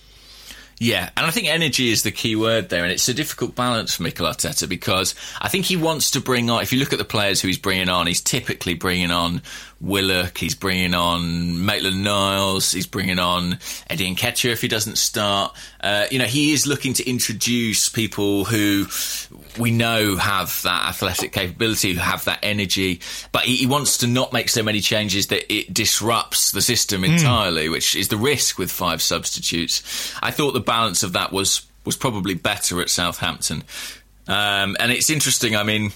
Yeah, 0.83 1.11
and 1.15 1.27
I 1.27 1.31
think 1.31 1.47
energy 1.47 1.91
is 1.91 2.05
the 2.05 2.11
key 2.11 2.37
word 2.37 2.71
there, 2.71 2.85
and 2.85 2.91
it's 2.91 3.07
a 3.07 3.13
difficult 3.13 3.55
balance 3.55 3.95
for 3.95 4.03
Mikel 4.03 4.27
Arteta 4.27 4.67
because 4.67 5.15
I 5.39 5.49
think 5.49 5.67
he 5.67 5.77
wants 5.77 6.11
to 6.13 6.23
bring 6.23 6.49
on. 6.49 6.63
If 6.63 6.73
you 6.73 6.79
look 6.79 6.95
at 6.95 6.99
the 6.99 7.05
players 7.05 7.43
who 7.43 7.49
he's 7.49 7.59
bringing 7.59 7.91
on, 7.91 8.07
he's 8.07 8.23
typically 8.23 8.73
bringing 8.73 9.11
on 9.11 9.43
Willock, 9.83 10.39
he's 10.39 10.55
bringing 10.55 10.95
on 10.95 11.67
Maitland 11.67 12.03
Niles, 12.03 12.73
he's 12.73 12.87
bringing 12.87 13.19
on 13.19 13.59
Eddie 13.91 14.15
Nketiah 14.15 14.53
if 14.53 14.63
he 14.63 14.69
doesn't 14.69 14.97
start. 14.97 15.55
Uh, 15.83 16.07
you 16.11 16.19
know, 16.19 16.25
he 16.25 16.53
is 16.53 16.67
looking 16.67 16.95
to 16.95 17.07
introduce 17.07 17.91
people 17.91 18.47
who 18.47 18.87
we 19.61 19.71
know 19.71 20.17
have 20.17 20.61
that 20.63 20.89
athletic 20.89 21.33
capability, 21.33 21.93
who 21.93 22.01
have 22.01 22.25
that 22.25 22.41
energy, 22.43 23.01
but 23.33 23.43
he, 23.43 23.57
he 23.57 23.67
wants 23.67 23.99
to 23.99 24.07
not 24.07 24.33
make 24.33 24.49
so 24.49 24.63
many 24.63 24.81
changes 24.81 25.29
that 25.29 25.53
it 25.53 25.73
disrupts 25.73 26.53
the 26.53 26.63
system 26.63 27.01
hmm. 27.05 27.13
entirely, 27.13 27.67
mm. 27.67 27.73
which 27.73 27.95
is 27.95 28.09
the 28.09 28.17
risk 28.17 28.59
with 28.59 28.73
five 28.73 29.03
substitutes. 29.03 30.15
I 30.23 30.31
thought 30.31 30.53
the 30.53 30.61
balance 30.61 31.03
of 31.03 31.13
that 31.13 31.33
was 31.33 31.67
was 31.85 31.97
probably 31.97 32.35
better 32.35 32.81
at 32.81 32.91
Southampton. 32.91 33.65
Um, 34.29 34.77
and 34.79 34.93
it's 34.93 35.11
interesting, 35.11 35.57
I 35.57 35.63
mean, 35.63 35.93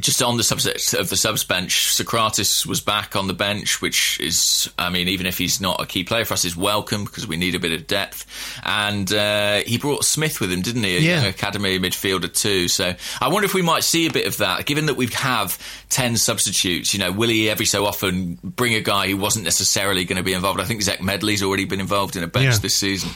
just 0.00 0.22
on 0.22 0.36
the 0.36 0.44
subject 0.44 0.94
of 0.94 1.08
the 1.08 1.16
subs 1.16 1.42
bench, 1.42 1.92
Sokratis 1.92 2.64
was 2.64 2.80
back 2.80 3.16
on 3.16 3.26
the 3.26 3.34
bench, 3.34 3.82
which 3.82 4.20
is, 4.20 4.70
I 4.78 4.90
mean, 4.90 5.08
even 5.08 5.26
if 5.26 5.38
he's 5.38 5.60
not 5.60 5.80
a 5.82 5.86
key 5.86 6.04
player 6.04 6.24
for 6.24 6.34
us, 6.34 6.44
is 6.44 6.56
welcome 6.56 7.04
because 7.04 7.26
we 7.26 7.36
need 7.36 7.56
a 7.56 7.58
bit 7.58 7.72
of 7.72 7.86
depth. 7.86 8.24
And 8.64 9.12
uh, 9.12 9.58
he 9.66 9.76
brought 9.76 10.04
Smith 10.04 10.40
with 10.40 10.52
him, 10.52 10.62
didn't 10.62 10.84
he? 10.84 10.96
A 10.96 11.00
yeah. 11.00 11.24
academy 11.24 11.78
midfielder 11.80 12.32
too. 12.32 12.68
So 12.68 12.94
I 13.20 13.28
wonder 13.28 13.46
if 13.46 13.54
we 13.54 13.62
might 13.62 13.82
see 13.82 14.06
a 14.06 14.12
bit 14.12 14.26
of 14.26 14.36
that, 14.38 14.66
given 14.66 14.86
that 14.86 14.94
we 14.94 15.06
have 15.08 15.58
ten 15.88 16.16
substitutes. 16.16 16.94
You 16.94 17.00
know, 17.00 17.10
will 17.10 17.28
he 17.28 17.50
every 17.50 17.66
so 17.66 17.84
often 17.84 18.38
bring 18.44 18.74
a 18.74 18.80
guy 18.80 19.08
who 19.08 19.16
wasn't 19.16 19.44
necessarily 19.44 20.04
going 20.04 20.18
to 20.18 20.22
be 20.22 20.32
involved? 20.32 20.60
I 20.60 20.64
think 20.64 20.82
Zech 20.82 21.02
Medley's 21.02 21.42
already 21.42 21.64
been 21.64 21.80
involved 21.80 22.14
in 22.14 22.22
a 22.22 22.28
bench 22.28 22.54
yeah. 22.54 22.58
this 22.58 22.76
season. 22.76 23.10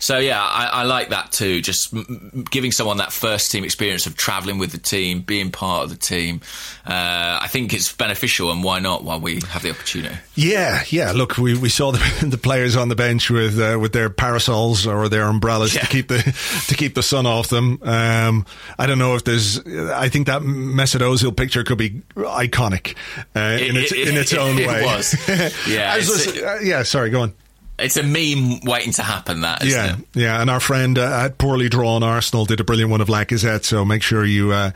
So 0.00 0.18
yeah, 0.18 0.42
I, 0.42 0.66
I 0.66 0.82
like 0.84 1.10
that 1.10 1.32
too. 1.32 1.60
Just 1.60 1.94
m- 1.94 2.44
giving 2.50 2.72
someone 2.72 2.98
that 2.98 3.12
first 3.12 3.50
team 3.50 3.64
experience 3.64 4.06
of 4.06 4.16
travelling 4.16 4.58
with 4.58 4.72
the 4.72 4.78
team, 4.78 5.20
being 5.20 5.50
part 5.50 5.84
of 5.84 5.90
the 5.90 5.96
team. 5.96 6.40
Uh, 6.86 7.38
I 7.40 7.48
think 7.48 7.72
it's 7.72 7.92
beneficial, 7.92 8.50
and 8.50 8.62
why 8.62 8.78
not? 8.80 9.04
While 9.04 9.20
we 9.20 9.40
have 9.48 9.62
the 9.62 9.70
opportunity. 9.70 10.16
Yeah, 10.34 10.82
yeah. 10.88 11.12
Look, 11.12 11.38
we, 11.38 11.56
we 11.56 11.68
saw 11.68 11.92
the, 11.92 12.26
the 12.26 12.38
players 12.38 12.76
on 12.76 12.88
the 12.88 12.96
bench 12.96 13.30
with 13.30 13.58
uh, 13.58 13.78
with 13.80 13.92
their 13.92 14.10
parasols 14.10 14.86
or 14.86 15.08
their 15.08 15.24
umbrellas 15.24 15.74
yeah. 15.74 15.82
to 15.82 15.86
keep 15.86 16.08
the 16.08 16.18
to 16.68 16.74
keep 16.74 16.94
the 16.94 17.02
sun 17.02 17.26
off 17.26 17.48
them. 17.48 17.78
Um, 17.82 18.46
I 18.78 18.86
don't 18.86 18.98
know 18.98 19.14
if 19.14 19.24
there's. 19.24 19.58
I 19.66 20.08
think 20.08 20.26
that 20.26 20.42
Mesut 20.42 21.00
Ozil 21.00 21.36
picture 21.36 21.64
could 21.64 21.78
be 21.78 22.02
iconic 22.16 22.96
uh, 23.34 23.58
in, 23.60 23.76
its, 23.76 23.92
in 23.92 24.16
its 24.16 24.32
own 24.32 24.58
it, 24.58 24.66
way. 24.66 24.80
It 24.80 24.84
was. 24.84 25.14
Yeah. 25.68 25.96
was, 25.96 26.26
uh, 26.26 26.58
yeah. 26.62 26.82
Sorry. 26.82 27.10
Go 27.10 27.22
on. 27.22 27.34
It's 27.76 27.96
a 27.96 28.04
meme 28.04 28.60
waiting 28.62 28.92
to 28.92 29.02
happen. 29.02 29.40
That 29.40 29.64
yeah, 29.64 29.96
it? 29.96 30.04
yeah. 30.14 30.40
And 30.40 30.48
our 30.48 30.60
friend 30.60 30.96
uh, 30.96 31.24
at 31.24 31.38
Poorly 31.38 31.68
Drawn 31.68 32.04
Arsenal 32.04 32.44
did 32.44 32.60
a 32.60 32.64
brilliant 32.64 32.92
one 32.92 33.00
of 33.00 33.08
Lacazette. 33.08 33.64
So 33.64 33.84
make 33.84 34.00
sure 34.00 34.24
you 34.24 34.52
uh, 34.52 34.70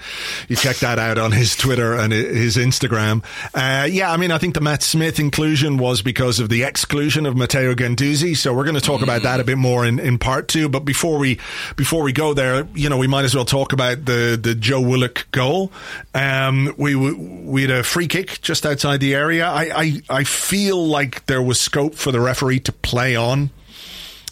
you 0.49 0.57
check 0.57 0.79
that 0.79 0.99
out 0.99 1.17
on 1.17 1.31
his 1.31 1.55
Twitter 1.55 1.95
and 1.95 2.13
his 2.13 2.57
Instagram. 2.57 3.23
Uh, 3.55 3.87
yeah, 3.87 4.11
I 4.11 4.17
mean, 4.17 4.33
I 4.33 4.39
think 4.39 4.55
the 4.55 4.61
Matt 4.61 4.83
Smith 4.83 5.21
inclusion 5.21 5.79
was 5.79 6.03
because 6.03 6.41
of 6.41 6.49
the 6.49 6.65
exclusion 6.65 7.25
of 7.25 7.37
Matteo 7.37 7.75
Guendouzi. 7.75 8.37
So 8.37 8.53
we're 8.53 8.65
going 8.65 8.75
to 8.75 8.81
talk 8.81 8.99
mm. 8.99 9.05
about 9.05 9.23
that 9.23 9.39
a 9.39 9.45
bit 9.45 9.59
more 9.59 9.87
in, 9.87 10.01
in 10.01 10.19
part 10.19 10.49
two. 10.49 10.69
But 10.69 10.81
before 10.81 11.19
we 11.19 11.39
before 11.77 12.03
we 12.03 12.13
go 12.13 12.35
there, 12.35 12.67
you 12.75 12.89
know, 12.89 12.97
we 12.97 13.07
might 13.07 13.25
as 13.25 13.33
well 13.33 13.45
talk 13.45 13.73
about 13.73 14.07
the 14.07 14.37
the 14.43 14.57
Joe 14.57 14.81
Willock 14.81 15.31
goal. 15.31 15.71
Um, 16.15 16.75
we 16.77 16.97
we 16.97 17.63
had 17.63 17.71
a 17.71 17.85
free 17.85 18.09
kick 18.09 18.41
just 18.43 18.67
outside 18.67 18.99
the 18.99 19.15
area. 19.15 19.47
I 19.47 19.71
I, 19.73 20.03
I 20.11 20.25
feel 20.25 20.85
like 20.85 21.27
there 21.27 21.41
was 21.41 21.61
scope 21.61 21.95
for 21.95 22.11
the 22.11 22.21
referee 22.21 22.59
to 22.61 22.73
play 22.73 22.88
on 22.95 23.51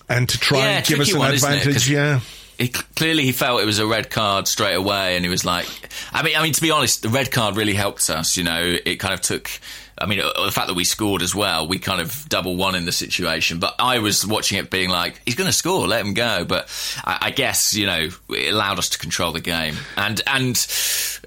and 0.09 0.29
to 0.29 0.39
try 0.39 0.59
yeah, 0.59 0.79
and 0.79 0.87
give 0.87 1.01
us 1.01 1.13
an 1.13 1.19
one, 1.19 1.33
advantage. 1.33 1.89
Yeah. 1.89 2.21
He, 2.59 2.69
clearly, 2.69 3.25
he 3.25 3.33
felt 3.33 3.61
it 3.61 3.67
was 3.67 3.79
a 3.79 3.87
red 3.87 4.09
card 4.09 4.49
straight 4.49 4.75
away, 4.75 5.17
and 5.17 5.25
he 5.25 5.29
was 5.29 5.45
like, 5.45 5.67
"I 6.11 6.23
mean, 6.23 6.37
I 6.37 6.43
mean, 6.43 6.55
to 6.55 6.63
be 6.63 6.71
honest, 6.71 7.03
the 7.03 7.11
red 7.11 7.31
card 7.31 7.55
really 7.55 7.75
helped 7.75 8.09
us. 8.09 8.39
You 8.39 8.45
know, 8.45 8.79
it 8.85 8.97
kind 8.97 9.13
of 9.13 9.21
took 9.21 9.51
I 9.99 10.07
mean, 10.07 10.21
uh, 10.21 10.45
the 10.45 10.53
fact 10.53 10.69
that 10.69 10.75
we 10.75 10.85
scored 10.85 11.23
as 11.23 11.35
well, 11.35 11.67
we 11.67 11.79
kind 11.79 12.01
of 12.01 12.29
double 12.29 12.57
won 12.57 12.75
in 12.75 12.85
the 12.85 12.93
situation. 12.93 13.59
But 13.61 13.77
I 13.79 13.99
was 14.01 14.27
watching 14.27 14.59
it 14.59 14.71
being 14.71 14.91
like, 14.91 15.21
he's 15.25 15.35
going 15.35 15.49
to 15.49 15.55
score, 15.57 15.87
let 15.87 16.05
him 16.05 16.13
go. 16.13 16.45
But 16.45 16.69
I, 17.05 17.19
I, 17.23 17.31
guess, 17.31 17.75
you 17.75 17.87
know, 17.87 18.09
it 18.29 18.53
allowed 18.53 18.79
us 18.79 18.91
to 18.91 18.99
control 18.99 19.33
the 19.33 19.41
game. 19.41 19.75
And, 19.97 20.21
and 20.27 20.67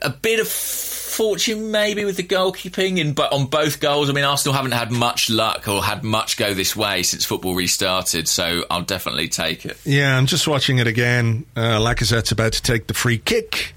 a 0.01 0.11
bit 0.11 0.39
of 0.39 0.47
fortune 1.09 1.71
maybe 1.71 2.05
with 2.05 2.17
the 2.17 2.23
goalkeeping 2.23 2.97
in, 2.97 3.13
but 3.13 3.31
on 3.31 3.47
both 3.47 3.79
goals. 3.79 4.09
I 4.09 4.13
mean, 4.13 4.23
Arsenal 4.23 4.53
haven't 4.53 4.71
had 4.71 4.91
much 4.91 5.29
luck 5.29 5.67
or 5.67 5.83
had 5.83 6.03
much 6.03 6.37
go 6.37 6.53
this 6.53 6.75
way 6.75 7.03
since 7.03 7.25
football 7.25 7.55
restarted, 7.55 8.27
so 8.27 8.65
I'll 8.69 8.83
definitely 8.83 9.27
take 9.27 9.65
it. 9.65 9.77
Yeah, 9.85 10.17
I'm 10.17 10.25
just 10.25 10.47
watching 10.47 10.77
it 10.79 10.87
again. 10.87 11.45
Uh, 11.55 11.79
Lacazette's 11.79 12.31
about 12.31 12.53
to 12.53 12.61
take 12.61 12.87
the 12.87 12.93
free 12.93 13.17
kick. 13.17 13.73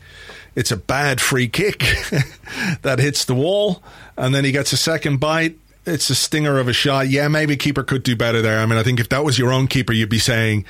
It's 0.55 0.71
a 0.71 0.77
bad 0.77 1.21
free 1.21 1.49
kick 1.49 1.79
that 2.83 2.99
hits 2.99 3.25
the 3.25 3.35
wall, 3.35 3.83
and 4.16 4.35
then 4.35 4.45
he 4.45 4.53
gets 4.53 4.73
a 4.73 4.77
second 4.77 5.18
bite. 5.18 5.57
It's 5.85 6.11
a 6.11 6.14
stinger 6.14 6.59
of 6.59 6.68
a 6.68 6.73
shot. 6.73 7.09
Yeah, 7.09 7.27
maybe 7.29 7.57
keeper 7.57 7.83
could 7.83 8.03
do 8.03 8.14
better 8.14 8.40
there. 8.42 8.61
I 8.61 8.66
mean, 8.66 8.79
I 8.79 8.83
think 8.83 9.01
if 9.01 9.09
that 9.09 9.25
was 9.25 9.38
your 9.38 9.53
own 9.53 9.66
keeper, 9.66 9.92
you'd 9.92 10.11
be 10.11 10.21
saying, 10.21 10.64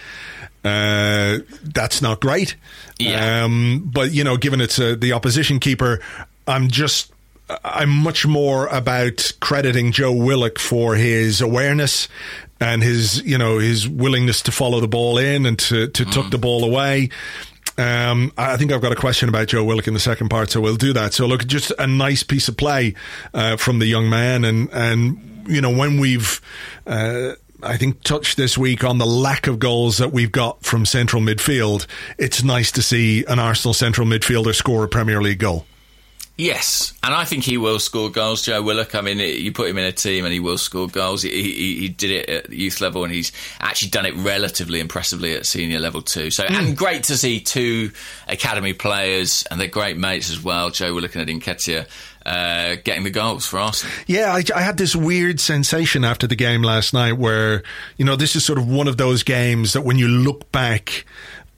uh, 0.64 1.38
that's 1.62 2.00
not 2.00 2.20
great. 2.20 2.56
Yeah. 2.98 3.44
Um, 3.44 3.90
but 3.92 4.12
you 4.12 4.22
know, 4.24 4.36
given 4.36 4.60
it's 4.60 4.78
a, 4.78 4.94
the 4.94 5.12
opposition 5.12 5.58
keeper, 5.58 6.00
I'm 6.46 6.68
just 6.68 7.12
I'm 7.64 7.90
much 7.90 8.26
more 8.26 8.66
about 8.68 9.32
crediting 9.40 9.92
Joe 9.92 10.12
Willock 10.12 10.58
for 10.58 10.94
his 10.94 11.40
awareness 11.40 12.08
and 12.60 12.82
his 12.82 13.22
you 13.22 13.38
know 13.38 13.58
his 13.58 13.88
willingness 13.88 14.42
to 14.42 14.52
follow 14.52 14.80
the 14.80 14.88
ball 14.88 15.18
in 15.18 15.46
and 15.46 15.58
to 15.58 15.88
to 15.88 16.04
mm. 16.04 16.12
tuck 16.12 16.30
the 16.30 16.38
ball 16.38 16.64
away. 16.64 17.10
Um, 17.78 18.32
I 18.36 18.56
think 18.58 18.70
I've 18.70 18.82
got 18.82 18.92
a 18.92 18.96
question 18.96 19.28
about 19.28 19.48
Joe 19.48 19.64
Willock 19.64 19.88
in 19.88 19.94
the 19.94 20.00
second 20.00 20.28
part, 20.28 20.50
so 20.50 20.60
we'll 20.60 20.76
do 20.76 20.92
that. 20.92 21.14
So 21.14 21.26
look, 21.26 21.46
just 21.46 21.72
a 21.78 21.86
nice 21.86 22.22
piece 22.22 22.48
of 22.48 22.56
play 22.56 22.94
uh, 23.32 23.56
from 23.56 23.78
the 23.78 23.86
young 23.86 24.10
man, 24.10 24.44
and 24.44 24.68
and 24.72 25.46
you 25.48 25.60
know 25.60 25.70
when 25.70 25.98
we've. 25.98 26.40
Uh, 26.86 27.32
I 27.64 27.76
think 27.76 28.02
touched 28.02 28.36
this 28.36 28.58
week 28.58 28.82
on 28.82 28.98
the 28.98 29.06
lack 29.06 29.46
of 29.46 29.60
goals 29.60 29.98
that 29.98 30.12
we've 30.12 30.32
got 30.32 30.64
from 30.64 30.84
central 30.84 31.22
midfield. 31.22 31.86
It's 32.18 32.42
nice 32.42 32.72
to 32.72 32.82
see 32.82 33.24
an 33.26 33.38
Arsenal 33.38 33.72
central 33.72 34.04
midfielder 34.04 34.52
score 34.52 34.82
a 34.82 34.88
Premier 34.88 35.22
League 35.22 35.38
goal. 35.38 35.64
Yes, 36.42 36.92
and 37.04 37.14
I 37.14 37.24
think 37.24 37.44
he 37.44 37.56
will 37.56 37.78
score 37.78 38.10
goals, 38.10 38.42
Joe 38.42 38.62
Willock. 38.62 38.96
I 38.96 39.00
mean, 39.00 39.18
you 39.20 39.52
put 39.52 39.70
him 39.70 39.78
in 39.78 39.84
a 39.84 39.92
team 39.92 40.24
and 40.24 40.34
he 40.34 40.40
will 40.40 40.58
score 40.58 40.88
goals. 40.88 41.22
He, 41.22 41.30
he, 41.30 41.78
he 41.78 41.88
did 41.88 42.10
it 42.10 42.28
at 42.28 42.50
youth 42.50 42.80
level 42.80 43.04
and 43.04 43.12
he's 43.12 43.30
actually 43.60 43.90
done 43.90 44.06
it 44.06 44.16
relatively 44.16 44.80
impressively 44.80 45.36
at 45.36 45.46
senior 45.46 45.78
level 45.78 46.02
too. 46.02 46.32
So, 46.32 46.42
mm. 46.42 46.50
and 46.50 46.68
hmm. 46.70 46.74
great 46.74 47.04
to 47.04 47.16
see 47.16 47.38
two 47.38 47.92
academy 48.26 48.72
players 48.72 49.44
and 49.52 49.60
they're 49.60 49.68
great 49.68 49.96
mates 49.96 50.30
as 50.30 50.42
well, 50.42 50.70
Joe 50.70 50.92
Willock 50.94 51.14
and 51.14 51.28
Nketiah. 51.28 51.86
Uh, 52.26 52.76
getting 52.82 53.04
the 53.04 53.10
goals 53.10 53.46
for 53.46 53.58
Arsenal. 53.58 53.94
Yeah, 54.08 54.32
I, 54.32 54.44
I, 54.54 54.62
had 54.62 54.78
this 54.78 54.94
weird 54.94 55.40
sensation 55.40 56.04
after 56.04 56.28
the 56.28 56.36
game 56.36 56.62
last 56.62 56.94
night 56.94 57.14
where, 57.14 57.64
you 57.96 58.04
know, 58.04 58.14
this 58.14 58.36
is 58.36 58.44
sort 58.44 58.60
of 58.60 58.68
one 58.68 58.86
of 58.86 58.96
those 58.96 59.24
games 59.24 59.72
that 59.72 59.82
when 59.82 59.98
you 59.98 60.06
look 60.06 60.52
back, 60.52 61.04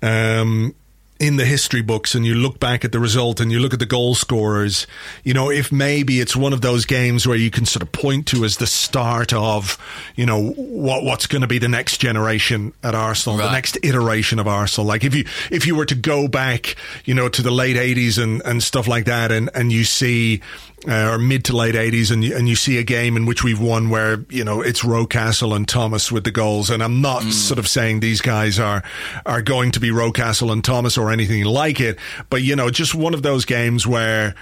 um, 0.00 0.74
in 1.20 1.36
the 1.36 1.44
history 1.44 1.80
books 1.80 2.14
and 2.14 2.26
you 2.26 2.34
look 2.34 2.58
back 2.58 2.84
at 2.84 2.90
the 2.90 2.98
result 2.98 3.40
and 3.40 3.52
you 3.52 3.60
look 3.60 3.72
at 3.72 3.78
the 3.78 3.86
goal 3.86 4.14
scorers, 4.16 4.86
you 5.22 5.32
know, 5.32 5.48
if 5.48 5.70
maybe 5.70 6.20
it's 6.20 6.34
one 6.34 6.52
of 6.52 6.60
those 6.60 6.84
games 6.84 7.26
where 7.26 7.36
you 7.36 7.50
can 7.50 7.64
sort 7.64 7.82
of 7.82 7.92
point 7.92 8.26
to 8.26 8.44
as 8.44 8.56
the 8.56 8.66
start 8.66 9.32
of, 9.32 9.78
you 10.16 10.26
know, 10.26 10.50
what 10.50 11.04
what's 11.04 11.26
going 11.26 11.42
to 11.42 11.46
be 11.46 11.58
the 11.58 11.68
next 11.68 11.98
generation 11.98 12.72
at 12.82 12.96
Arsenal, 12.96 13.38
right. 13.38 13.46
the 13.46 13.52
next 13.52 13.78
iteration 13.84 14.40
of 14.40 14.48
Arsenal. 14.48 14.88
Like 14.88 15.04
if 15.04 15.14
you 15.14 15.24
if 15.52 15.66
you 15.66 15.76
were 15.76 15.86
to 15.86 15.94
go 15.94 16.26
back, 16.26 16.74
you 17.04 17.14
know, 17.14 17.28
to 17.28 17.42
the 17.42 17.52
late 17.52 17.76
eighties 17.76 18.18
and 18.18 18.42
and 18.44 18.60
stuff 18.60 18.88
like 18.88 19.04
that, 19.04 19.30
and 19.30 19.50
and 19.54 19.70
you 19.70 19.84
see 19.84 20.42
uh, 20.88 21.10
or 21.12 21.18
mid 21.18 21.44
to 21.46 21.56
late 21.56 21.74
80s 21.74 22.10
and 22.10 22.24
you, 22.24 22.36
and 22.36 22.48
you 22.48 22.56
see 22.56 22.78
a 22.78 22.82
game 22.82 23.16
in 23.16 23.26
which 23.26 23.42
we've 23.42 23.60
won 23.60 23.90
where 23.90 24.24
you 24.28 24.44
know 24.44 24.60
it's 24.60 24.82
Rocastle 24.82 25.54
and 25.54 25.66
Thomas 25.66 26.10
with 26.12 26.24
the 26.24 26.30
goals 26.30 26.70
and 26.70 26.82
I'm 26.82 27.00
not 27.00 27.22
mm. 27.22 27.32
sort 27.32 27.58
of 27.58 27.68
saying 27.68 28.00
these 28.00 28.20
guys 28.20 28.58
are 28.58 28.82
are 29.26 29.42
going 29.42 29.70
to 29.72 29.80
be 29.80 29.90
Rocastle 29.90 30.52
and 30.52 30.64
Thomas 30.64 30.98
or 30.98 31.10
anything 31.10 31.44
like 31.44 31.80
it 31.80 31.98
but 32.30 32.42
you 32.42 32.56
know 32.56 32.70
just 32.70 32.94
one 32.94 33.14
of 33.14 33.22
those 33.22 33.44
games 33.44 33.86
where 33.86 34.34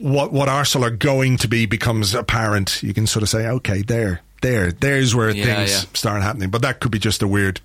what 0.00 0.32
what 0.32 0.48
Arsenal 0.48 0.86
are 0.86 0.90
going 0.90 1.36
to 1.38 1.48
be 1.48 1.66
becomes 1.66 2.14
apparent, 2.14 2.82
you 2.82 2.94
can 2.94 3.06
sort 3.06 3.22
of 3.22 3.28
say, 3.28 3.46
okay, 3.46 3.82
there, 3.82 4.20
there, 4.42 4.72
there's 4.72 5.14
where 5.14 5.30
Yeah, 5.30 5.44
things 5.44 5.70
yeah. 5.70 5.90
start 5.94 6.22
happening. 6.22 6.50
But 6.50 6.62
that 6.62 6.80
could 6.80 6.92
be 6.92 6.98
just 6.98 7.22
a 7.22 7.28
weird 7.28 7.60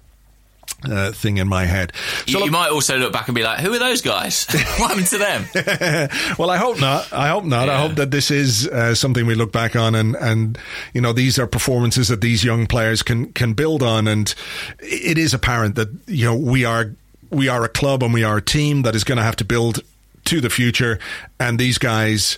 uh, 0.85 1.11
thing 1.11 1.37
in 1.37 1.47
my 1.47 1.65
head. 1.65 1.93
You, 2.27 2.43
you 2.43 2.51
might 2.51 2.69
also 2.69 2.97
look 2.97 3.13
back 3.13 3.27
and 3.27 3.35
be 3.35 3.43
like, 3.43 3.59
"Who 3.59 3.73
are 3.73 3.79
those 3.79 4.01
guys? 4.01 4.45
what 4.77 4.91
happened 4.91 5.07
to 5.07 5.17
them?" 5.17 5.45
well, 6.37 6.49
I 6.49 6.57
hope 6.57 6.79
not. 6.79 7.11
I 7.11 7.27
hope 7.29 7.45
not. 7.45 7.69
I 7.69 7.79
hope 7.79 7.95
that 7.95 8.11
this 8.11 8.31
is 8.31 8.67
uh, 8.67 8.95
something 8.95 9.25
we 9.25 9.35
look 9.35 9.51
back 9.51 9.75
on, 9.75 9.95
and 9.95 10.15
and 10.15 10.57
you 10.93 11.01
know 11.01 11.13
these 11.13 11.39
are 11.39 11.47
performances 11.47 12.07
that 12.07 12.21
these 12.21 12.43
young 12.43 12.67
players 12.67 13.03
can 13.03 13.31
can 13.33 13.53
build 13.53 13.83
on, 13.83 14.07
and 14.07 14.33
it 14.79 15.17
is 15.17 15.33
apparent 15.33 15.75
that 15.75 15.89
you 16.07 16.25
know 16.25 16.35
we 16.35 16.65
are 16.65 16.91
we 17.29 17.47
are 17.47 17.63
a 17.63 17.69
club 17.69 18.03
and 18.03 18.13
we 18.13 18.23
are 18.23 18.37
a 18.37 18.41
team 18.41 18.83
that 18.83 18.95
is 18.95 19.03
going 19.03 19.17
to 19.17 19.23
have 19.23 19.35
to 19.37 19.45
build 19.45 19.79
to 20.25 20.39
the 20.39 20.49
future, 20.49 20.99
and 21.39 21.59
these 21.59 21.77
guys 21.77 22.37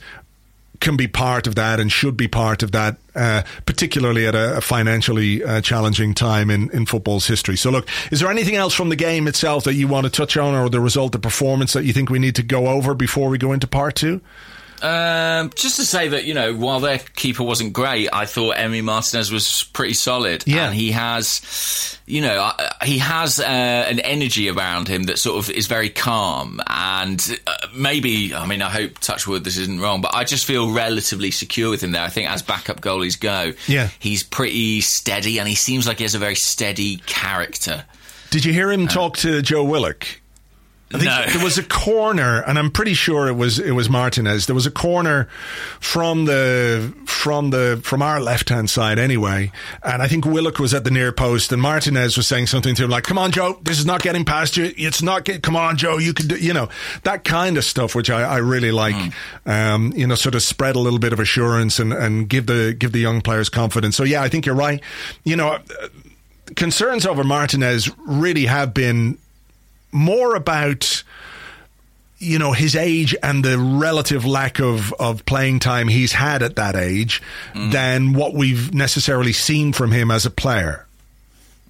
can 0.79 0.97
be 0.97 1.07
part 1.07 1.47
of 1.47 1.55
that 1.55 1.79
and 1.79 1.91
should 1.91 2.17
be 2.17 2.27
part 2.27 2.63
of 2.63 2.71
that, 2.71 2.97
uh, 3.15 3.43
particularly 3.65 4.25
at 4.25 4.35
a, 4.35 4.57
a 4.57 4.61
financially 4.61 5.43
uh, 5.43 5.61
challenging 5.61 6.13
time 6.13 6.49
in, 6.49 6.69
in 6.71 6.85
football's 6.85 7.27
history. 7.27 7.55
So, 7.55 7.69
look, 7.69 7.87
is 8.11 8.19
there 8.19 8.29
anything 8.29 8.55
else 8.55 8.73
from 8.73 8.89
the 8.89 8.95
game 8.95 9.27
itself 9.27 9.63
that 9.63 9.73
you 9.73 9.87
want 9.87 10.05
to 10.05 10.11
touch 10.11 10.37
on, 10.37 10.53
or 10.53 10.69
the 10.69 10.81
result, 10.81 11.11
the 11.11 11.19
performance 11.19 11.73
that 11.73 11.85
you 11.85 11.93
think 11.93 12.09
we 12.09 12.19
need 12.19 12.35
to 12.35 12.43
go 12.43 12.67
over 12.67 12.93
before 12.93 13.29
we 13.29 13.37
go 13.37 13.51
into 13.51 13.67
part 13.67 13.95
two? 13.95 14.21
Um, 14.85 15.49
just 15.55 15.77
to 15.77 15.85
say 15.85 16.09
that 16.09 16.25
you 16.25 16.33
know, 16.33 16.53
while 16.53 16.79
their 16.79 16.99
keeper 16.99 17.43
wasn't 17.43 17.73
great, 17.73 18.09
I 18.13 18.25
thought 18.25 18.55
Emi 18.57 18.83
Martinez 18.83 19.31
was 19.31 19.63
pretty 19.73 19.93
solid. 19.95 20.43
Yeah. 20.45 20.67
and 20.67 20.75
he 20.75 20.91
has, 20.91 21.97
you 22.05 22.21
know, 22.21 22.51
he 22.83 22.99
has 22.99 23.39
uh, 23.39 23.43
an 23.43 23.99
energy 23.99 24.49
around 24.49 24.87
him 24.87 25.03
that 25.03 25.17
sort 25.17 25.37
of 25.43 25.49
is 25.49 25.67
very 25.67 25.89
calm. 25.89 26.61
And 26.67 27.39
uh, 27.47 27.55
maybe, 27.75 28.33
I 28.35 28.45
mean, 28.45 28.61
I 28.61 28.69
hope 28.69 28.99
Touchwood 28.99 29.43
this 29.43 29.57
isn't 29.57 29.79
wrong, 29.81 30.01
but 30.01 30.13
I 30.13 30.23
just 30.23 30.45
feel 30.45 30.71
relatively 30.71 31.31
secure 31.31 31.69
with 31.71 31.81
him 31.83 31.91
there. 31.91 32.03
I 32.03 32.09
think 32.09 32.29
as 32.29 32.41
backup 32.41 32.81
goalies 32.81 33.19
go, 33.19 33.53
Yeah. 33.67 33.89
he's 33.99 34.23
pretty 34.23 34.81
steady, 34.81 35.39
and 35.39 35.47
he 35.47 35.55
seems 35.55 35.87
like 35.87 35.97
he 35.97 36.03
has 36.03 36.15
a 36.15 36.19
very 36.19 36.35
steady 36.35 36.97
character. 37.05 37.85
Did 38.29 38.45
you 38.45 38.53
hear 38.53 38.71
him 38.71 38.87
talk 38.87 39.17
to 39.17 39.41
Joe 39.41 39.63
Willock? 39.63 40.05
I 40.93 40.99
think 40.99 41.09
No. 41.09 41.25
there 41.33 41.43
was 41.43 41.57
a 41.57 41.63
corner, 41.63 42.41
and 42.45 42.59
I'm 42.59 42.69
pretty 42.69 42.93
sure 42.93 43.27
it 43.27 43.33
was 43.35 43.57
it 43.57 43.71
was 43.71 43.89
Martinez. 43.89 44.45
There 44.45 44.53
was 44.53 44.67
a 44.67 44.71
corner 44.71 45.27
from 45.79 46.25
the 46.25 46.93
from 47.07 47.49
the 47.49 47.81
from 47.83 48.03
our 48.03 48.21
left 48.21 48.49
hand 48.49 48.69
side 48.69 48.99
anyway, 48.99 49.51
and 49.83 50.03
I 50.03 50.07
think 50.07 50.25
Willock 50.25 50.59
was 50.59 50.75
at 50.75 50.83
the 50.83 50.91
near 50.91 51.11
post, 51.11 51.51
and 51.51 51.59
Martinez 51.59 52.15
was 52.17 52.27
saying 52.27 52.47
something 52.47 52.75
to 52.75 52.83
him 52.83 52.91
like, 52.91 53.03
"Come 53.03 53.17
on, 53.17 53.31
Joe, 53.31 53.59
this 53.63 53.79
is 53.79 53.85
not 53.87 54.03
getting 54.03 54.25
past 54.25 54.57
you. 54.57 54.71
It's 54.77 55.01
not 55.01 55.25
get. 55.25 55.41
Come 55.41 55.55
on, 55.55 55.75
Joe, 55.75 55.97
you 55.97 56.13
can 56.13 56.27
do. 56.27 56.35
You 56.37 56.53
know 56.53 56.69
that 57.03 57.23
kind 57.23 57.57
of 57.57 57.65
stuff, 57.65 57.95
which 57.95 58.11
I, 58.11 58.21
I 58.21 58.37
really 58.37 58.71
like. 58.71 58.95
Um, 59.47 59.91
you 59.95 60.05
know, 60.05 60.13
sort 60.15 60.35
of 60.35 60.43
spread 60.43 60.75
a 60.75 60.79
little 60.79 60.99
bit 60.99 61.13
of 61.13 61.19
assurance 61.19 61.79
and 61.79 61.93
and 61.93 62.29
give 62.29 62.45
the 62.45 62.75
give 62.77 62.91
the 62.91 62.99
young 62.99 63.21
players 63.21 63.49
confidence. 63.49 63.95
So 63.97 64.03
yeah, 64.03 64.21
I 64.21 64.29
think 64.29 64.45
you're 64.45 64.53
right. 64.55 64.79
You 65.23 65.35
know, 65.35 65.57
concerns 66.55 67.05
over 67.07 67.23
Martinez 67.23 67.89
really 68.05 68.45
have 68.45 68.71
been 68.73 69.17
more 69.95 70.35
about 70.35 71.03
you 72.17 72.39
know 72.39 72.51
his 72.51 72.75
age 72.75 73.15
and 73.23 73.43
the 73.43 73.57
relative 73.57 74.25
lack 74.25 74.59
of 74.59 74.93
of 74.93 75.25
playing 75.25 75.59
time 75.59 75.87
he's 75.87 76.13
had 76.13 76.43
at 76.43 76.55
that 76.55 76.75
age 76.75 77.21
mm. 77.53 77.71
than 77.71 78.13
what 78.13 78.33
we've 78.33 78.73
necessarily 78.73 79.33
seen 79.33 79.73
from 79.73 79.91
him 79.91 80.11
as 80.11 80.25
a 80.25 80.29
player. 80.29 80.84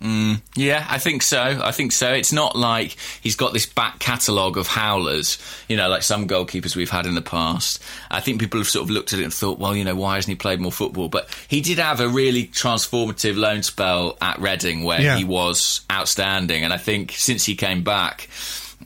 Mm. 0.01 0.41
Yeah, 0.55 0.85
I 0.89 0.97
think 0.99 1.21
so. 1.21 1.41
I 1.41 1.71
think 1.71 1.91
so. 1.93 2.11
It's 2.13 2.33
not 2.33 2.55
like 2.55 2.97
he's 3.21 3.35
got 3.35 3.53
this 3.53 3.65
back 3.65 3.97
catalogue 3.99 4.57
of 4.57 4.67
howlers, 4.67 5.37
you 5.69 5.77
know, 5.77 5.87
like 5.87 6.03
some 6.03 6.27
goalkeepers 6.27 6.75
we've 6.75 6.89
had 6.89 7.05
in 7.05 7.15
the 7.15 7.21
past. 7.21 7.81
I 8.11 8.19
think 8.19 8.39
people 8.41 8.59
have 8.59 8.67
sort 8.67 8.83
of 8.83 8.89
looked 8.89 9.13
at 9.13 9.19
it 9.19 9.23
and 9.23 9.33
thought, 9.33 9.57
well, 9.57 9.75
you 9.75 9.83
know, 9.85 9.95
why 9.95 10.15
hasn't 10.15 10.29
he 10.29 10.35
played 10.35 10.59
more 10.59 10.71
football? 10.71 11.07
But 11.07 11.29
he 11.47 11.61
did 11.61 11.79
have 11.79 12.01
a 12.01 12.09
really 12.09 12.45
transformative 12.47 13.37
loan 13.37 13.63
spell 13.63 14.17
at 14.21 14.39
Reading 14.39 14.83
where 14.83 15.01
Yeah. 15.01 15.17
he 15.17 15.23
was 15.23 15.81
outstanding. 15.91 16.63
And 16.63 16.73
I 16.73 16.77
think 16.77 17.13
since 17.13 17.45
he 17.45 17.55
came 17.55 17.81
back, 17.83 18.27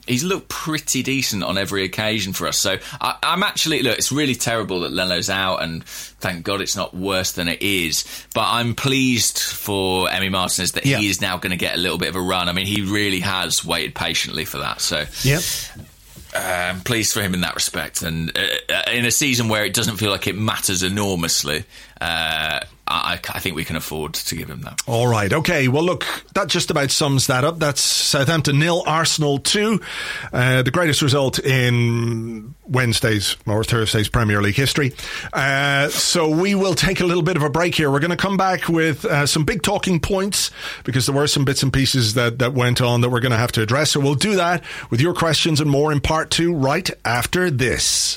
he's 0.06 0.24
looked 0.24 0.48
pretty 0.48 1.02
decent 1.02 1.42
on 1.42 1.58
every 1.58 1.84
occasion 1.84 2.32
for 2.32 2.46
us. 2.46 2.58
So 2.58 2.78
I, 3.00 3.16
I'm 3.22 3.42
actually 3.42 3.82
look. 3.82 3.98
It's 3.98 4.12
really 4.12 4.34
terrible 4.34 4.80
that 4.80 4.92
Leno's 4.92 5.30
out, 5.30 5.62
and 5.62 5.84
thank 5.84 6.44
God 6.44 6.60
it's 6.60 6.76
not 6.76 6.94
worse 6.94 7.32
than 7.32 7.48
it 7.48 7.62
is. 7.62 8.04
But 8.34 8.48
I'm 8.48 8.74
pleased 8.74 9.38
for 9.38 10.06
Emi 10.08 10.30
Martinez 10.30 10.72
that 10.72 10.86
Yeah. 10.86 10.98
he 10.98 11.08
is 11.08 11.20
now 11.20 11.36
going 11.38 11.50
to 11.50 11.56
get 11.56 11.74
a 11.74 11.78
little 11.78 11.98
bit 11.98 12.08
of 12.08 12.16
a 12.16 12.20
run. 12.20 12.48
I 12.48 12.52
mean, 12.52 12.66
he 12.66 12.82
really 12.82 13.20
has 13.20 13.64
waited 13.64 13.94
patiently 13.94 14.44
for 14.44 14.58
that. 14.58 14.80
So 14.80 15.04
Yep. 15.24 15.42
I'm 16.32 16.80
pleased 16.82 17.12
for 17.12 17.20
him 17.22 17.34
in 17.34 17.40
that 17.40 17.56
respect. 17.56 18.02
And 18.02 18.36
uh, 18.38 18.42
uh, 18.72 18.90
in 18.92 19.04
a 19.04 19.10
season 19.10 19.48
where 19.48 19.64
it 19.64 19.74
doesn't 19.74 19.96
feel 19.96 20.10
like 20.12 20.28
it 20.28 20.36
matters 20.36 20.82
enormously, 20.84 21.64
uh, 22.00 22.60
I, 22.92 23.20
I 23.32 23.38
think 23.38 23.54
we 23.54 23.64
can 23.64 23.76
afford 23.76 24.14
to 24.14 24.34
give 24.34 24.50
him 24.50 24.62
that. 24.62 24.82
All 24.86 25.06
right. 25.06 25.32
Okay. 25.32 25.68
Well, 25.68 25.84
look, 25.84 26.04
that 26.34 26.48
just 26.48 26.70
about 26.72 26.90
sums 26.90 27.28
that 27.28 27.44
up. 27.44 27.60
That's 27.60 27.80
Southampton 27.80 28.58
nil, 28.58 28.82
Arsenal 28.84 29.38
two. 29.38 29.80
Uh, 30.32 30.62
the 30.62 30.72
greatest 30.72 31.00
result 31.00 31.38
in 31.38 32.54
Wednesday's 32.64 33.36
or 33.46 33.62
Thursday's 33.62 34.08
Premier 34.08 34.42
League 34.42 34.56
history. 34.56 34.92
Uh, 35.32 35.88
so 35.88 36.28
we 36.28 36.56
will 36.56 36.74
take 36.74 37.00
a 37.00 37.06
little 37.06 37.22
bit 37.22 37.36
of 37.36 37.44
a 37.44 37.50
break 37.50 37.76
here. 37.76 37.90
We're 37.92 38.00
going 38.00 38.10
to 38.10 38.16
come 38.16 38.36
back 38.36 38.68
with 38.68 39.04
uh, 39.04 39.26
some 39.26 39.44
big 39.44 39.62
talking 39.62 40.00
points 40.00 40.50
because 40.82 41.06
there 41.06 41.14
were 41.14 41.28
some 41.28 41.44
bits 41.44 41.62
and 41.62 41.72
pieces 41.72 42.14
that, 42.14 42.40
that 42.40 42.54
went 42.54 42.80
on 42.80 43.02
that 43.02 43.10
we're 43.10 43.20
going 43.20 43.30
to 43.32 43.38
have 43.38 43.52
to 43.52 43.62
address. 43.62 43.92
So 43.92 44.00
we'll 44.00 44.16
do 44.16 44.34
that 44.34 44.64
with 44.90 45.00
your 45.00 45.14
questions 45.14 45.60
and 45.60 45.70
more 45.70 45.92
in 45.92 46.00
part 46.00 46.30
two 46.30 46.54
right 46.54 46.90
after 47.04 47.50
this. 47.50 48.16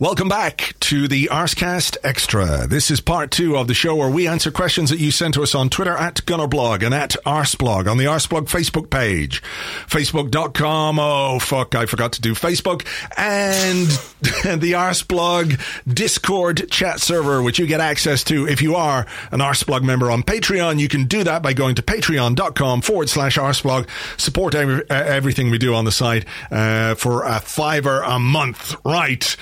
Welcome 0.00 0.30
back 0.30 0.76
to 0.80 1.08
the 1.08 1.28
Arscast 1.30 1.98
Extra. 2.02 2.66
This 2.66 2.90
is 2.90 3.02
part 3.02 3.30
two 3.30 3.58
of 3.58 3.68
the 3.68 3.74
show 3.74 3.94
where 3.96 4.08
we 4.08 4.26
answer 4.26 4.50
questions 4.50 4.88
that 4.88 4.98
you 4.98 5.10
sent 5.10 5.34
to 5.34 5.42
us 5.42 5.54
on 5.54 5.68
Twitter 5.68 5.94
at 5.94 6.24
Gunnerblog 6.24 6.82
and 6.82 6.94
at 6.94 7.16
Arsblog 7.26 7.86
on 7.86 7.98
the 7.98 8.06
Arsblog 8.06 8.48
Facebook 8.48 8.88
page. 8.88 9.42
Facebook.com. 9.42 10.98
Oh, 10.98 11.38
fuck. 11.38 11.74
I 11.74 11.84
forgot 11.84 12.14
to 12.14 12.22
do 12.22 12.32
Facebook. 12.32 12.86
And 13.18 13.88
the 14.62 14.72
Arsblog 14.72 15.60
Discord 15.86 16.70
chat 16.70 17.00
server, 17.00 17.42
which 17.42 17.58
you 17.58 17.66
get 17.66 17.80
access 17.80 18.24
to 18.24 18.48
if 18.48 18.62
you 18.62 18.76
are 18.76 19.06
an 19.32 19.40
Arsblog 19.40 19.82
member 19.82 20.10
on 20.10 20.22
Patreon. 20.22 20.80
You 20.80 20.88
can 20.88 21.04
do 21.04 21.24
that 21.24 21.42
by 21.42 21.52
going 21.52 21.74
to 21.74 21.82
patreon.com 21.82 22.80
forward 22.80 23.10
slash 23.10 23.36
Arsblog. 23.36 23.86
Support 24.18 24.54
every, 24.54 24.88
uh, 24.88 24.94
everything 24.94 25.50
we 25.50 25.58
do 25.58 25.74
on 25.74 25.84
the 25.84 25.92
site 25.92 26.24
uh, 26.50 26.94
for 26.94 27.24
a 27.24 27.38
fiver 27.38 28.00
a 28.00 28.18
month. 28.18 28.74
Right 28.82 29.36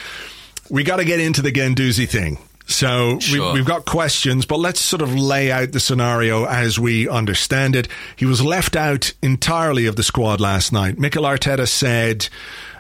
we 0.71 0.85
got 0.85 0.97
to 0.97 1.05
get 1.05 1.21
into 1.21 1.43
the 1.43 1.53
Guendouzi 1.53 2.09
thing. 2.09 2.39
So 2.67 3.19
Sure. 3.19 3.53
we, 3.53 3.61
we've 3.61 3.67
got 3.67 3.87
questions, 3.87 4.45
but 4.45 4.59
let's 4.59 4.79
sort 4.81 5.01
of 5.01 5.15
lay 5.15 5.51
out 5.51 5.73
the 5.73 5.81
scenario 5.81 6.45
as 6.45 6.79
we 6.79 7.09
understand 7.09 7.75
it. 7.75 7.89
He 8.17 8.27
was 8.27 8.45
left 8.45 8.77
out 8.77 9.15
entirely 9.23 9.87
of 9.87 9.97
the 9.97 10.03
squad 10.03 10.39
last 10.39 10.71
night. 10.71 10.99
Mikel 10.99 11.23
Arteta 11.25 11.67
said, 11.67 12.29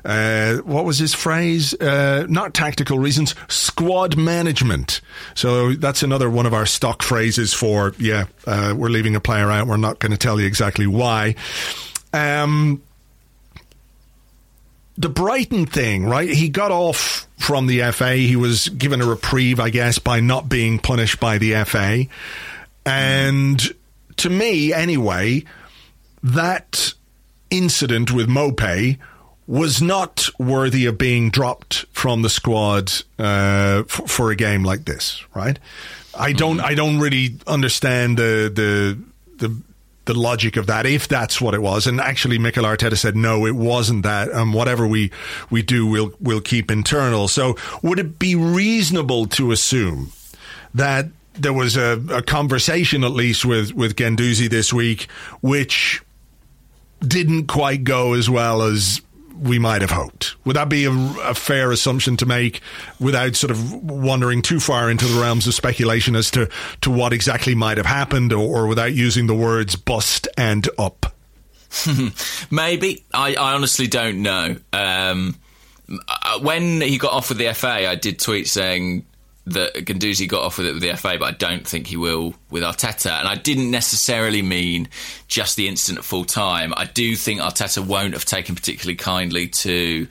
uh, 0.05 0.57
what 0.59 0.85
was 0.85 0.99
his 0.99 1.15
phrase? 1.15 1.73
Uh, 1.73 2.27
not 2.29 2.53
tactical 2.53 2.99
reasons, 2.99 3.35
squad 3.49 4.19
management. 4.19 5.01
So 5.35 5.73
that's 5.73 6.03
another 6.03 6.29
one 6.29 6.45
of 6.45 6.53
our 6.53 6.67
stock 6.67 7.03
phrases 7.03 7.55
for, 7.55 7.95
yeah, 7.99 8.27
uh, 8.47 8.75
we're 8.77 8.91
leaving 8.91 9.17
a 9.17 9.21
player 9.21 9.51
out. 9.51 9.67
We're 9.67 9.79
not 9.79 10.01
going 10.01 10.13
to 10.13 10.19
tell 10.19 10.39
you 10.39 10.47
exactly 10.47 10.87
why. 10.87 11.35
Um, 12.13 12.83
the 14.99 15.09
Brighton 15.09 15.65
thing, 15.65 16.05
right? 16.05 16.29
He 16.29 16.51
got 16.51 16.73
off 16.73 17.18
from 17.49 17.67
the 17.67 17.81
FA. 17.93 18.13
He 18.13 18.37
was 18.37 18.69
given 18.69 19.01
a 19.01 19.07
reprieve, 19.07 19.59
I 19.59 19.71
guess, 19.71 19.99
by 19.99 20.21
not 20.21 20.51
being 20.51 20.79
punished 20.79 21.19
by 21.19 21.39
the 21.39 21.65
FA. 21.65 22.05
And 22.85 23.59
to 24.19 24.29
me, 24.29 24.75
anyway, 24.75 25.45
that 26.23 26.93
incident 27.49 28.13
with 28.13 28.29
Maupay 28.29 28.99
was 29.47 29.81
not 29.81 30.29
worthy 30.39 30.85
of 30.85 30.99
being 30.99 31.31
dropped 31.31 31.87
from 31.91 32.21
the 32.21 32.29
squad 32.29 32.93
uh, 33.19 33.83
f- 33.89 34.03
for 34.07 34.31
a 34.31 34.37
game 34.37 34.63
like 34.63 34.85
this, 34.85 35.25
right? 35.35 35.59
I 36.15 36.35
don't, 36.35 36.61
I 36.61 36.75
don't 36.75 36.99
really 37.01 37.39
understand 37.47 38.19
the 38.19 38.53
the 38.55 38.99
the 39.47 39.63
the 40.09 40.15
logic 40.15 40.57
of 40.57 40.67
that, 40.67 40.87
if 40.87 41.07
that's 41.07 41.41
what 41.41 41.55
it 41.55 41.63
was. 41.63 41.87
And 41.87 42.01
actually, 42.01 42.39
Mikel 42.39 42.65
Arteta 42.65 42.97
said, 42.97 43.15
no, 43.15 43.47
it 43.47 43.55
wasn't 43.55 44.03
that. 44.03 44.31
And 44.31 44.53
whatever 44.53 44.87
we, 44.87 45.13
we 45.51 45.63
do, 45.63 45.87
we'll, 45.87 46.13
we'll 46.19 46.41
keep 46.41 46.71
internal. 46.71 47.29
So 47.29 47.57
would 47.83 48.01
it 48.01 48.19
be 48.19 48.35
reasonable 48.35 49.27
to 49.27 49.53
assume 49.53 50.13
that 50.75 51.07
there 51.35 51.53
was 51.53 51.77
a, 51.77 52.03
a 52.11 52.23
conversation, 52.23 53.05
at 53.05 53.13
least 53.13 53.45
with, 53.45 53.73
with 53.75 53.95
Guendouzi 53.95 54.51
this 54.51 54.73
week, 54.73 55.09
which 55.41 56.03
didn't 57.01 57.47
quite 57.47 57.85
go 57.85 58.15
as 58.15 58.29
well 58.29 58.63
as 58.63 59.01
we 59.41 59.59
might 59.59 59.81
have 59.83 59.91
hoped. 59.91 60.37
Would 60.45 60.57
that 60.57 60.69
be 60.69 60.85
a, 60.85 60.91
a, 60.91 61.35
fair 61.35 61.71
assumption 61.71 62.17
to 62.19 62.27
make 62.27 62.61
without 62.99 63.37
sort 63.37 63.51
of 63.51 63.73
wandering 63.85 64.43
too 64.43 64.61
far 64.61 64.91
into 64.91 65.07
the 65.07 65.21
realms 65.21 65.47
of 65.47 65.55
speculation 65.55 66.17
as 66.17 66.31
to, 66.33 66.49
to 66.83 66.91
what 66.91 67.13
exactly 67.13 67.55
might 67.55 67.77
have 67.77 67.87
happened 67.87 68.33
or, 68.33 68.63
or 68.63 68.67
without 68.67 68.93
using 68.95 69.27
the 69.27 69.35
words 69.35 69.77
bust 69.77 70.29
and 70.37 70.69
up? 70.79 71.15
Maybe. 72.51 73.05
I, 73.15 73.35
I, 73.35 73.55
honestly 73.55 73.87
don't 73.87 74.23
know. 74.23 74.57
Um, 74.73 75.37
when 76.41 76.81
he 76.81 76.99
got 76.99 77.13
off 77.13 77.29
with 77.29 77.39
the 77.39 77.53
FA, 77.55 77.89
I 77.89 77.95
did 77.95 78.19
tweet 78.19 78.49
saying 78.49 79.07
that 79.53 79.75
Guendouzi 79.75 80.29
got 80.29 80.43
off 80.43 80.59
with 80.59 80.67
it 80.67 80.75
with 80.75 80.83
the 80.83 80.97
FA, 80.97 81.17
but 81.19 81.27
I 81.27 81.33
don't 81.33 81.67
think 81.67 81.87
he 81.87 81.97
will 81.97 82.35
with 82.51 82.63
Arteta. 82.63 83.19
And 83.19 83.29
I 83.29 83.35
didn't 83.35 83.71
necessarily 83.71 84.43
mean 84.43 84.89
just 85.27 85.57
the 85.57 85.69
incident 85.69 85.99
at 85.99 86.05
full 86.05 86.25
time. 86.25 86.73
I 86.77 86.85
do 86.85 87.17
think 87.17 87.41
Arteta 87.41 87.85
won't 87.85 88.15
have 88.15 88.25
taken 88.25 88.55
particularly 88.55 88.97
kindly 88.97 89.49
to 89.49 90.09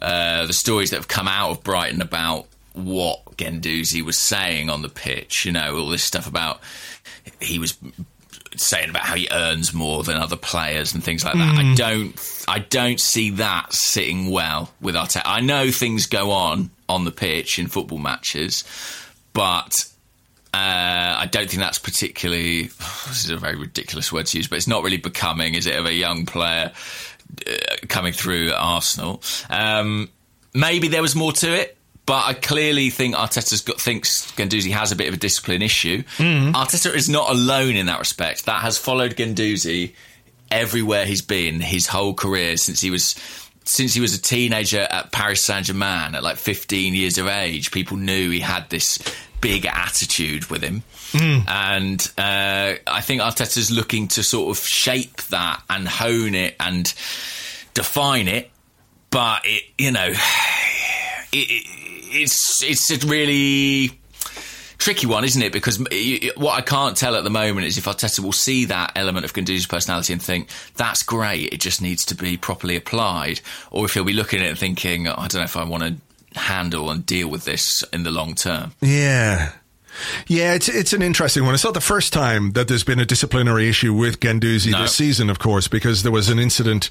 uh, 0.00 0.46
the 0.46 0.52
stories 0.52 0.90
that 0.90 0.96
have 0.96 1.08
come 1.08 1.28
out 1.28 1.50
of 1.50 1.62
Brighton 1.62 2.00
about 2.00 2.46
what 2.72 3.24
Guendouzi 3.36 4.02
was 4.02 4.18
saying 4.18 4.70
on 4.70 4.82
the 4.82 4.88
pitch. 4.88 5.44
You 5.44 5.52
know, 5.52 5.78
all 5.78 5.88
this 5.88 6.04
stuff 6.04 6.26
about 6.26 6.60
he 7.40 7.58
was 7.58 7.76
saying 8.60 8.90
about 8.90 9.02
how 9.02 9.14
he 9.14 9.28
earns 9.30 9.72
more 9.72 10.02
than 10.02 10.16
other 10.16 10.36
players 10.36 10.94
and 10.94 11.02
things 11.02 11.24
like 11.24 11.34
that. 11.34 11.56
Mm. 11.56 11.72
I 11.72 11.74
don't, 11.74 12.44
I 12.48 12.58
don't 12.58 13.00
see 13.00 13.30
that 13.30 13.72
sitting 13.72 14.30
well 14.30 14.72
with 14.80 14.94
Arteta. 14.94 15.22
I 15.24 15.40
know 15.40 15.70
things 15.70 16.06
go 16.06 16.30
on 16.30 16.70
on 16.88 17.04
the 17.04 17.10
pitch 17.10 17.58
in 17.58 17.66
football 17.66 17.98
matches, 17.98 18.64
but 19.32 19.84
uh, 20.54 21.16
I 21.18 21.28
don't 21.30 21.48
think 21.48 21.60
that's 21.60 21.78
particularly. 21.78 22.70
This 23.08 23.24
is 23.24 23.30
a 23.30 23.38
very 23.38 23.56
ridiculous 23.56 24.12
word 24.12 24.26
to 24.26 24.36
use, 24.36 24.48
but 24.48 24.56
it's 24.56 24.68
not 24.68 24.82
really 24.82 24.98
becoming, 24.98 25.54
is 25.54 25.66
it, 25.66 25.76
of 25.76 25.86
a 25.86 25.92
young 25.94 26.26
player 26.26 26.72
uh, 27.46 27.52
coming 27.88 28.12
through 28.12 28.48
at 28.48 28.54
Arsenal? 28.54 29.22
Um, 29.48 30.10
maybe 30.52 30.88
there 30.88 31.00
was 31.00 31.16
more 31.16 31.32
to 31.32 31.54
it. 31.54 31.77
But 32.08 32.24
I 32.24 32.32
clearly 32.32 32.88
think 32.88 33.14
Arteta's 33.14 33.60
got 33.60 33.78
thinks 33.78 34.32
Guendouzi 34.32 34.70
has 34.70 34.92
a 34.92 34.96
bit 34.96 35.08
of 35.08 35.14
a 35.14 35.18
discipline 35.18 35.60
issue. 35.60 36.04
Mm. 36.16 36.54
Arteta 36.54 36.94
is 36.94 37.06
not 37.10 37.28
alone 37.28 37.76
in 37.76 37.84
that 37.84 37.98
respect. 37.98 38.46
That 38.46 38.62
has 38.62 38.78
followed 38.78 39.14
Guendouzi 39.14 39.92
everywhere 40.50 41.04
he's 41.04 41.20
been 41.20 41.60
his 41.60 41.86
whole 41.86 42.14
career 42.14 42.56
since 42.56 42.80
he 42.80 42.90
was 42.90 43.14
since 43.64 43.92
he 43.92 44.00
was 44.00 44.14
a 44.14 44.22
teenager 44.22 44.80
at 44.80 45.12
Paris 45.12 45.44
Saint 45.44 45.66
Germain 45.66 46.14
at 46.14 46.22
like 46.22 46.38
15 46.38 46.94
years 46.94 47.18
of 47.18 47.26
age. 47.26 47.72
People 47.72 47.98
knew 47.98 48.30
he 48.30 48.40
had 48.40 48.70
this 48.70 48.98
big 49.42 49.66
attitude 49.66 50.46
with 50.46 50.62
him. 50.62 50.82
Mm. 51.12 51.46
And 51.46 52.12
uh, 52.16 52.78
I 52.86 53.02
think 53.02 53.20
Arteta's 53.20 53.70
looking 53.70 54.08
to 54.08 54.22
sort 54.22 54.56
of 54.56 54.64
shape 54.64 55.18
that 55.24 55.62
and 55.68 55.86
hone 55.86 56.34
it 56.34 56.56
and 56.58 56.86
define 57.74 58.28
it. 58.28 58.50
But 59.10 59.42
it, 59.44 59.64
you 59.76 59.92
know, 59.92 60.08
it, 61.32 61.36
it, 61.36 61.87
it's 62.10 62.62
it's 62.62 62.90
a 62.90 63.06
really 63.06 63.98
tricky 64.78 65.06
one, 65.06 65.24
isn't 65.24 65.42
it? 65.42 65.52
Because 65.52 65.78
what 66.36 66.54
I 66.54 66.60
can't 66.60 66.96
tell 66.96 67.16
at 67.16 67.24
the 67.24 67.30
moment 67.30 67.66
is 67.66 67.76
if 67.76 67.84
Arteta 67.84 68.20
will 68.20 68.32
see 68.32 68.64
that 68.66 68.92
element 68.96 69.24
of 69.24 69.32
Guendouzi's 69.32 69.66
personality 69.66 70.12
and 70.12 70.22
think 70.22 70.48
that's 70.76 71.02
great, 71.02 71.52
it 71.52 71.60
just 71.60 71.82
needs 71.82 72.04
to 72.06 72.14
be 72.14 72.36
properly 72.36 72.76
applied, 72.76 73.40
or 73.70 73.84
if 73.84 73.94
he'll 73.94 74.04
be 74.04 74.12
looking 74.12 74.40
at 74.40 74.46
it 74.46 74.50
and 74.50 74.58
thinking, 74.58 75.08
oh, 75.08 75.14
I 75.16 75.28
don't 75.28 75.40
know 75.40 75.44
if 75.44 75.56
I 75.56 75.64
want 75.64 75.82
to 75.82 76.38
handle 76.38 76.90
and 76.90 77.04
deal 77.04 77.28
with 77.28 77.44
this 77.44 77.82
in 77.92 78.04
the 78.04 78.10
long 78.10 78.34
term. 78.34 78.72
Yeah. 78.80 79.52
Yeah, 80.28 80.54
it's 80.54 80.68
it's 80.68 80.92
an 80.92 81.02
interesting 81.02 81.44
one. 81.44 81.54
It's 81.54 81.64
not 81.64 81.74
the 81.74 81.80
first 81.80 82.12
time 82.12 82.52
that 82.52 82.68
there's 82.68 82.84
been 82.84 83.00
a 83.00 83.04
disciplinary 83.04 83.68
issue 83.68 83.92
with 83.92 84.20
Guendouzi 84.20 84.70
no. 84.70 84.82
this 84.82 84.94
season, 84.94 85.28
of 85.28 85.40
course, 85.40 85.66
because 85.66 86.04
there 86.04 86.12
was 86.12 86.28
an 86.28 86.38
incident 86.38 86.88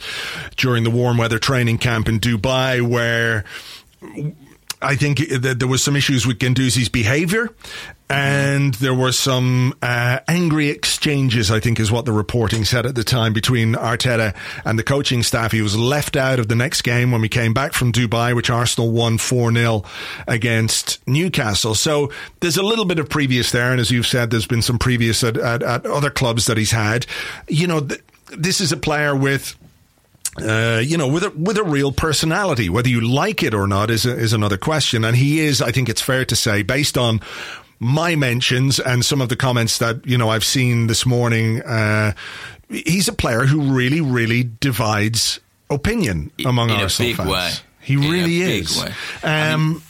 during 0.58 0.84
the 0.84 0.90
warm 0.90 1.18
weather 1.18 1.40
training 1.40 1.78
camp 1.78 2.10
in 2.10 2.20
Dubai 2.20 2.82
where 2.82 3.46
I 4.82 4.96
think 4.96 5.20
that 5.30 5.58
there 5.60 5.68
was 5.68 5.84
some 5.84 5.96
issues 5.96 6.28
with 6.28 6.38
Guendouzi's 6.38 6.90
behaviour, 6.90 7.50
and 8.10 8.76
there 8.76 8.94
were 8.94 9.12
some 9.12 9.74
uh, 9.82 10.20
angry 10.28 10.70
exchanges. 10.70 11.50
I 11.50 11.60
think 11.60 11.80
is 11.80 11.92
what 11.92 12.06
the 12.06 12.12
reporting 12.12 12.64
said 12.64 12.86
at 12.86 12.94
the 12.94 13.04
time 13.04 13.34
between 13.34 13.74
Arteta 13.74 14.36
and 14.66 14.78
the 14.78 14.84
coaching 14.84 15.24
staff. 15.24 15.52
He 15.52 15.64
was 15.64 15.76
left 15.76 16.16
out 16.16 16.38
of 16.38 16.48
the 16.48 16.56
next 16.56 16.84
game 16.84 17.12
when 17.12 17.22
we 17.22 17.30
came 17.30 17.54
back 17.54 17.74
from 17.74 17.92
Dubai, 17.92 18.36
which 18.36 18.52
Arsenal 18.52 18.92
won 18.92 19.18
four 19.18 19.52
0 19.52 19.84
against 20.28 21.06
Newcastle. 21.08 21.74
So 21.74 22.12
there's 22.40 22.58
a 22.58 22.64
little 22.64 22.86
bit 22.86 23.00
of 23.00 23.10
previous 23.10 23.52
there, 23.52 23.72
and 23.72 23.82
as 23.82 23.90
you've 23.90 24.08
said, 24.08 24.30
there's 24.30 24.48
been 24.48 24.62
some 24.62 24.78
previous 24.78 25.24
at, 25.24 25.38
at, 25.38 25.64
at 25.64 25.86
other 25.88 26.12
clubs 26.12 26.46
that 26.46 26.58
he's 26.58 26.72
had. 26.72 27.08
You 27.48 27.66
know, 27.66 27.82
th- 27.82 28.02
this 28.28 28.62
is 28.62 28.72
a 28.72 28.78
player 28.78 29.16
with 29.16 29.56
uh, 30.42 30.82
you 30.84 30.98
know, 30.98 31.08
with 31.08 31.24
a 31.24 31.30
with 31.32 31.58
a 31.58 31.64
real 31.64 31.92
personality. 31.92 32.70
Whether 32.70 32.90
you 32.90 33.02
like 33.02 33.44
it 33.44 33.54
or 33.54 33.68
not 33.68 33.90
is 33.90 34.06
a, 34.06 34.16
is 34.16 34.34
another 34.34 34.58
question. 34.58 35.04
And 35.04 35.16
he 35.16 35.40
is, 35.40 35.62
I 35.62 35.72
think 35.72 35.90
it's 35.90 36.02
fair 36.02 36.26
to 36.26 36.36
say, 36.36 36.64
based 36.64 36.98
on 36.98 37.22
my 37.80 38.16
mentions 38.16 38.80
and 38.80 39.06
some 39.06 39.22
of 39.22 39.30
the 39.30 39.36
comments 39.36 39.78
that 39.80 40.06
you 40.06 40.18
know 40.18 40.30
I've 40.30 40.46
seen 40.46 40.88
this 40.88 41.06
morning, 41.06 41.62
uh, 41.62 42.14
he's 42.70 43.08
a 43.08 43.14
player 43.14 43.46
who 43.46 43.74
really, 43.74 44.02
really 44.02 44.50
divides 44.60 45.40
opinion 45.70 46.32
among 46.46 46.70
in 46.70 46.78
Arsenal 46.78 47.08
a 47.08 47.12
big 47.12 47.18
fans. 47.18 47.30
Way. 47.30 47.52
He 47.82 47.94
in 47.94 48.12
really 48.12 48.42
is. 48.42 48.82
Um, 48.82 48.92
I 49.24 49.56
mean, 49.56 49.82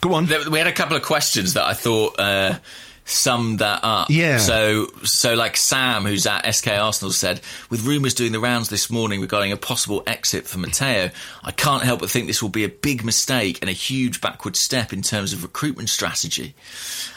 go 0.00 0.14
on. 0.14 0.26
We 0.50 0.58
had 0.58 0.66
a 0.66 0.72
couple 0.72 0.96
of 0.96 1.02
questions 1.02 1.54
that 1.54 1.64
I 1.64 1.74
thought. 1.74 2.18
Uh, 2.18 2.58
summed 3.04 3.58
that 3.58 3.80
up. 3.82 4.08
Yeah. 4.10 4.38
So, 4.38 4.86
so 5.02 5.34
like 5.34 5.56
Sam, 5.56 6.04
who's 6.04 6.26
at 6.26 6.50
SK 6.52 6.68
Arsenal, 6.68 7.12
said, 7.12 7.40
with 7.70 7.84
rumours 7.84 8.14
doing 8.14 8.32
the 8.32 8.40
rounds 8.40 8.68
this 8.68 8.90
morning 8.90 9.20
regarding 9.20 9.52
a 9.52 9.56
possible 9.56 10.02
exit 10.06 10.46
for 10.46 10.58
Matteo, 10.58 11.10
I 11.42 11.50
can't 11.52 11.82
help 11.82 12.00
but 12.00 12.10
think 12.10 12.26
this 12.26 12.42
will 12.42 12.48
be 12.48 12.64
a 12.64 12.68
big 12.68 13.04
mistake 13.04 13.58
and 13.60 13.68
a 13.68 13.74
huge 13.74 14.20
backward 14.20 14.56
step 14.56 14.92
in 14.92 15.02
terms 15.02 15.32
of 15.32 15.42
recruitment 15.42 15.90
strategy. 15.90 16.54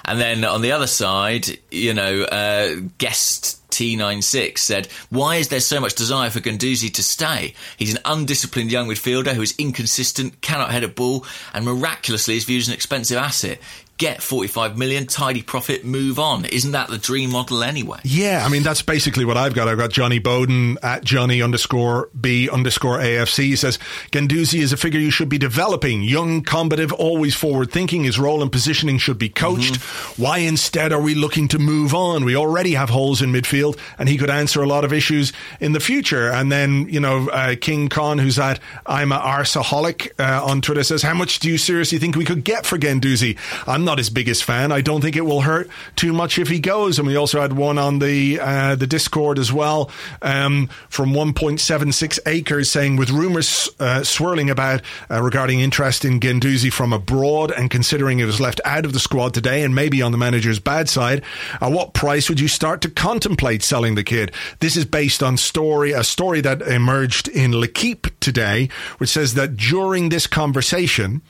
And 0.05 0.19
then 0.19 0.43
on 0.43 0.61
the 0.61 0.71
other 0.71 0.87
side, 0.87 1.59
you 1.71 1.93
know, 1.93 2.23
uh, 2.23 2.75
guest 2.97 3.57
T96 3.71 4.57
said, 4.59 4.87
Why 5.09 5.35
is 5.35 5.49
there 5.49 5.59
so 5.59 5.79
much 5.79 5.95
desire 5.95 6.29
for 6.29 6.39
Guendouzi 6.39 6.93
to 6.93 7.03
stay? 7.03 7.53
He's 7.77 7.93
an 7.93 8.01
undisciplined 8.05 8.71
young 8.71 8.87
midfielder 8.87 9.33
who 9.33 9.41
is 9.41 9.55
inconsistent, 9.57 10.41
cannot 10.41 10.71
head 10.71 10.83
a 10.83 10.87
ball, 10.87 11.25
and 11.53 11.65
miraculously 11.65 12.37
is 12.37 12.45
viewed 12.45 12.61
as 12.61 12.67
an 12.69 12.73
expensive 12.73 13.17
asset 13.17 13.59
get 13.97 14.21
45 14.21 14.77
million, 14.77 15.07
tidy 15.07 15.41
profit, 15.41 15.83
move 15.83 16.19
on. 16.19 16.45
Isn't 16.45 16.71
that 16.71 16.89
the 16.89 16.97
dream 16.97 17.31
model 17.31 17.63
anyway? 17.63 17.99
Yeah, 18.03 18.43
I 18.45 18.49
mean, 18.49 18.63
that's 18.63 18.81
basically 18.81 19.25
what 19.25 19.37
I've 19.37 19.55
got. 19.55 19.67
I've 19.67 19.77
got 19.77 19.91
Johnny 19.91 20.19
Bowden 20.19 20.77
at 20.83 21.03
Johnny 21.03 21.41
underscore 21.41 22.09
B 22.19 22.49
underscore 22.49 22.99
AFC. 22.99 23.43
He 23.43 23.55
says, 23.55 23.79
Guendouzi 24.11 24.59
is 24.59 24.71
a 24.71 24.77
figure 24.77 24.99
you 24.99 25.09
should 25.09 25.29
be 25.29 25.39
developing. 25.39 26.03
Young, 26.03 26.43
combative, 26.43 26.93
always 26.93 27.35
forward 27.35 27.71
thinking. 27.71 28.03
His 28.03 28.19
role 28.19 28.41
and 28.41 28.51
positioning 28.51 28.99
should 28.99 29.17
be 29.17 29.29
coached. 29.29 29.75
Mm-hmm. 29.75 30.21
Why 30.21 30.37
instead 30.39 30.93
are 30.93 31.01
we 31.01 31.15
looking 31.15 31.47
to 31.49 31.59
move 31.59 31.95
on? 31.95 32.23
We 32.23 32.35
already 32.35 32.73
have 32.73 32.89
holes 32.89 33.21
in 33.21 33.31
midfield 33.31 33.79
and 33.97 34.07
he 34.07 34.17
could 34.17 34.29
answer 34.29 34.61
a 34.61 34.67
lot 34.67 34.85
of 34.85 34.93
issues 34.93 35.33
in 35.59 35.71
the 35.71 35.79
future. 35.79 36.29
And 36.29 36.51
then, 36.51 36.87
you 36.89 36.99
know, 36.99 37.29
uh, 37.29 37.55
King 37.59 37.89
Khan, 37.89 38.19
who's 38.19 38.37
at 38.37 38.59
I'm 38.85 39.11
a 39.11 39.17
arsaholic 39.19 40.11
uh, 40.19 40.45
on 40.45 40.61
Twitter 40.61 40.83
says, 40.83 41.01
how 41.01 41.15
much 41.15 41.39
do 41.39 41.49
you 41.49 41.57
seriously 41.57 41.97
think 41.97 42.15
we 42.15 42.25
could 42.25 42.43
get 42.43 42.65
for 42.65 42.77
Guendouzi? 42.77 43.37
I'm 43.67 43.86
not 43.87 43.97
his 43.97 44.11
biggest 44.11 44.43
fan. 44.43 44.71
I 44.71 44.81
don't 44.81 45.01
think 45.01 45.15
it 45.15 45.21
will 45.21 45.41
hurt 45.41 45.69
too 45.95 46.13
much 46.13 46.37
if 46.37 46.49
he 46.49 46.59
goes. 46.59 46.99
And 46.99 47.07
we 47.07 47.15
also 47.15 47.41
had 47.41 47.53
one 47.53 47.79
on 47.79 47.97
the 47.97 48.39
uh, 48.39 48.75
the 48.75 48.85
Discord 48.85 49.39
as 49.39 49.51
well 49.51 49.89
um, 50.21 50.67
from 50.89 51.13
1.76 51.13 52.19
acres 52.27 52.69
saying 52.69 52.97
with 52.97 53.09
rumours 53.09 53.69
uh, 53.79 54.03
swirling 54.03 54.49
about 54.49 54.81
uh, 55.09 55.21
regarding 55.23 55.61
interest 55.61 56.05
in 56.05 56.19
Guendouzi 56.19 56.71
from 56.71 56.93
abroad 56.93 57.51
and 57.51 57.71
considering 57.71 58.19
he 58.19 58.25
was 58.25 58.39
left 58.39 58.61
out 58.65 58.85
of 58.85 58.93
the 58.93 58.99
squad 58.99 59.33
today 59.33 59.63
and 59.63 59.73
maybe 59.73 60.01
on 60.01 60.11
the 60.11 60.17
manager's 60.17 60.59
bad 60.59 60.89
side, 60.89 61.23
at 61.61 61.71
what 61.71 61.93
price 61.93 62.29
would 62.29 62.39
you 62.39 62.47
start 62.47 62.81
to 62.81 62.89
contemplate 62.91 63.63
selling 63.63 63.95
the 63.95 64.03
kid? 64.03 64.33
This 64.59 64.75
is 64.75 64.85
based 64.85 65.23
on 65.23 65.37
story 65.37 65.93
a 65.93 66.03
story 66.03 66.41
that 66.41 66.61
emerged 66.61 67.29
in 67.29 67.57
L'Equipe 67.57 68.07
today, 68.19 68.67
which 68.97 69.09
says 69.09 69.33
that 69.35 69.55
during 69.55 70.09
this 70.09 70.27
conversation 70.27 71.21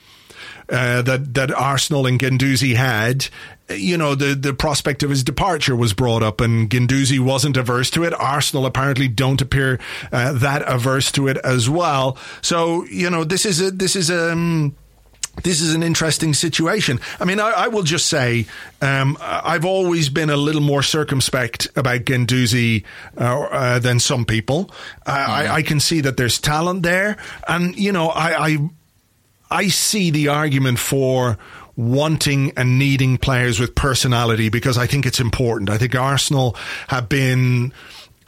uh, 0.69 1.01
that 1.01 1.33
that 1.33 1.51
Arsenal 1.51 2.05
and 2.05 2.19
Guendouzi 2.19 2.75
had. 2.75 3.27
You 3.69 3.97
know, 3.97 4.15
the, 4.15 4.33
the 4.33 4.53
prospect 4.53 5.03
of 5.03 5.09
his 5.09 5.25
departure 5.25 5.75
was 5.75 5.93
brought 5.93 6.23
up, 6.23 6.39
and 6.39 6.69
Guendouzi 6.69 7.19
wasn't 7.19 7.57
averse 7.57 7.89
to 7.91 8.05
it. 8.05 8.13
Arsenal 8.13 8.65
apparently 8.65 9.09
don't 9.09 9.41
appear 9.41 9.77
uh, 10.09 10.31
that 10.33 10.63
averse 10.65 11.11
to 11.13 11.27
it 11.27 11.35
as 11.43 11.69
well. 11.69 12.17
So, 12.41 12.85
you 12.85 13.09
know, 13.09 13.25
this 13.25 13.45
is 13.45 13.59
a 13.59 13.71
this 13.71 13.95
is 13.95 14.09
a. 14.09 14.31
Um, 14.31 14.75
this 15.43 15.61
is 15.61 15.75
an 15.75 15.83
interesting 15.83 16.33
situation. 16.33 16.99
I 17.19 17.25
mean, 17.25 17.39
I, 17.39 17.51
I 17.51 17.67
will 17.67 17.83
just 17.83 18.07
say 18.07 18.47
um, 18.81 19.17
I've 19.21 19.65
always 19.65 20.09
been 20.09 20.29
a 20.29 20.37
little 20.37 20.61
more 20.61 20.81
circumspect 20.81 21.67
about 21.75 22.01
Guendouzi 22.01 22.83
uh, 23.17 23.41
uh, 23.41 23.79
than 23.79 23.99
some 23.99 24.25
people. 24.25 24.71
Uh, 25.05 25.15
mm-hmm. 25.15 25.31
I, 25.31 25.53
I, 25.55 25.61
can 25.61 25.79
see 25.79 26.01
that 26.01 26.17
there's 26.17 26.39
talent 26.39 26.83
there, 26.83 27.17
and 27.47 27.77
you 27.77 27.91
know, 27.91 28.07
I, 28.07 28.47
I 28.47 28.69
I 29.49 29.67
see 29.67 30.11
the 30.11 30.27
argument 30.27 30.79
for 30.79 31.37
wanting 31.75 32.51
and 32.57 32.79
needing 32.79 33.17
players 33.17 33.59
with 33.59 33.75
personality 33.75 34.49
because 34.49 34.77
I 34.77 34.87
think 34.87 35.05
it's 35.05 35.19
important. 35.19 35.69
I 35.69 35.77
think 35.77 35.95
Arsenal 35.95 36.55
have 36.87 37.07
been 37.07 37.71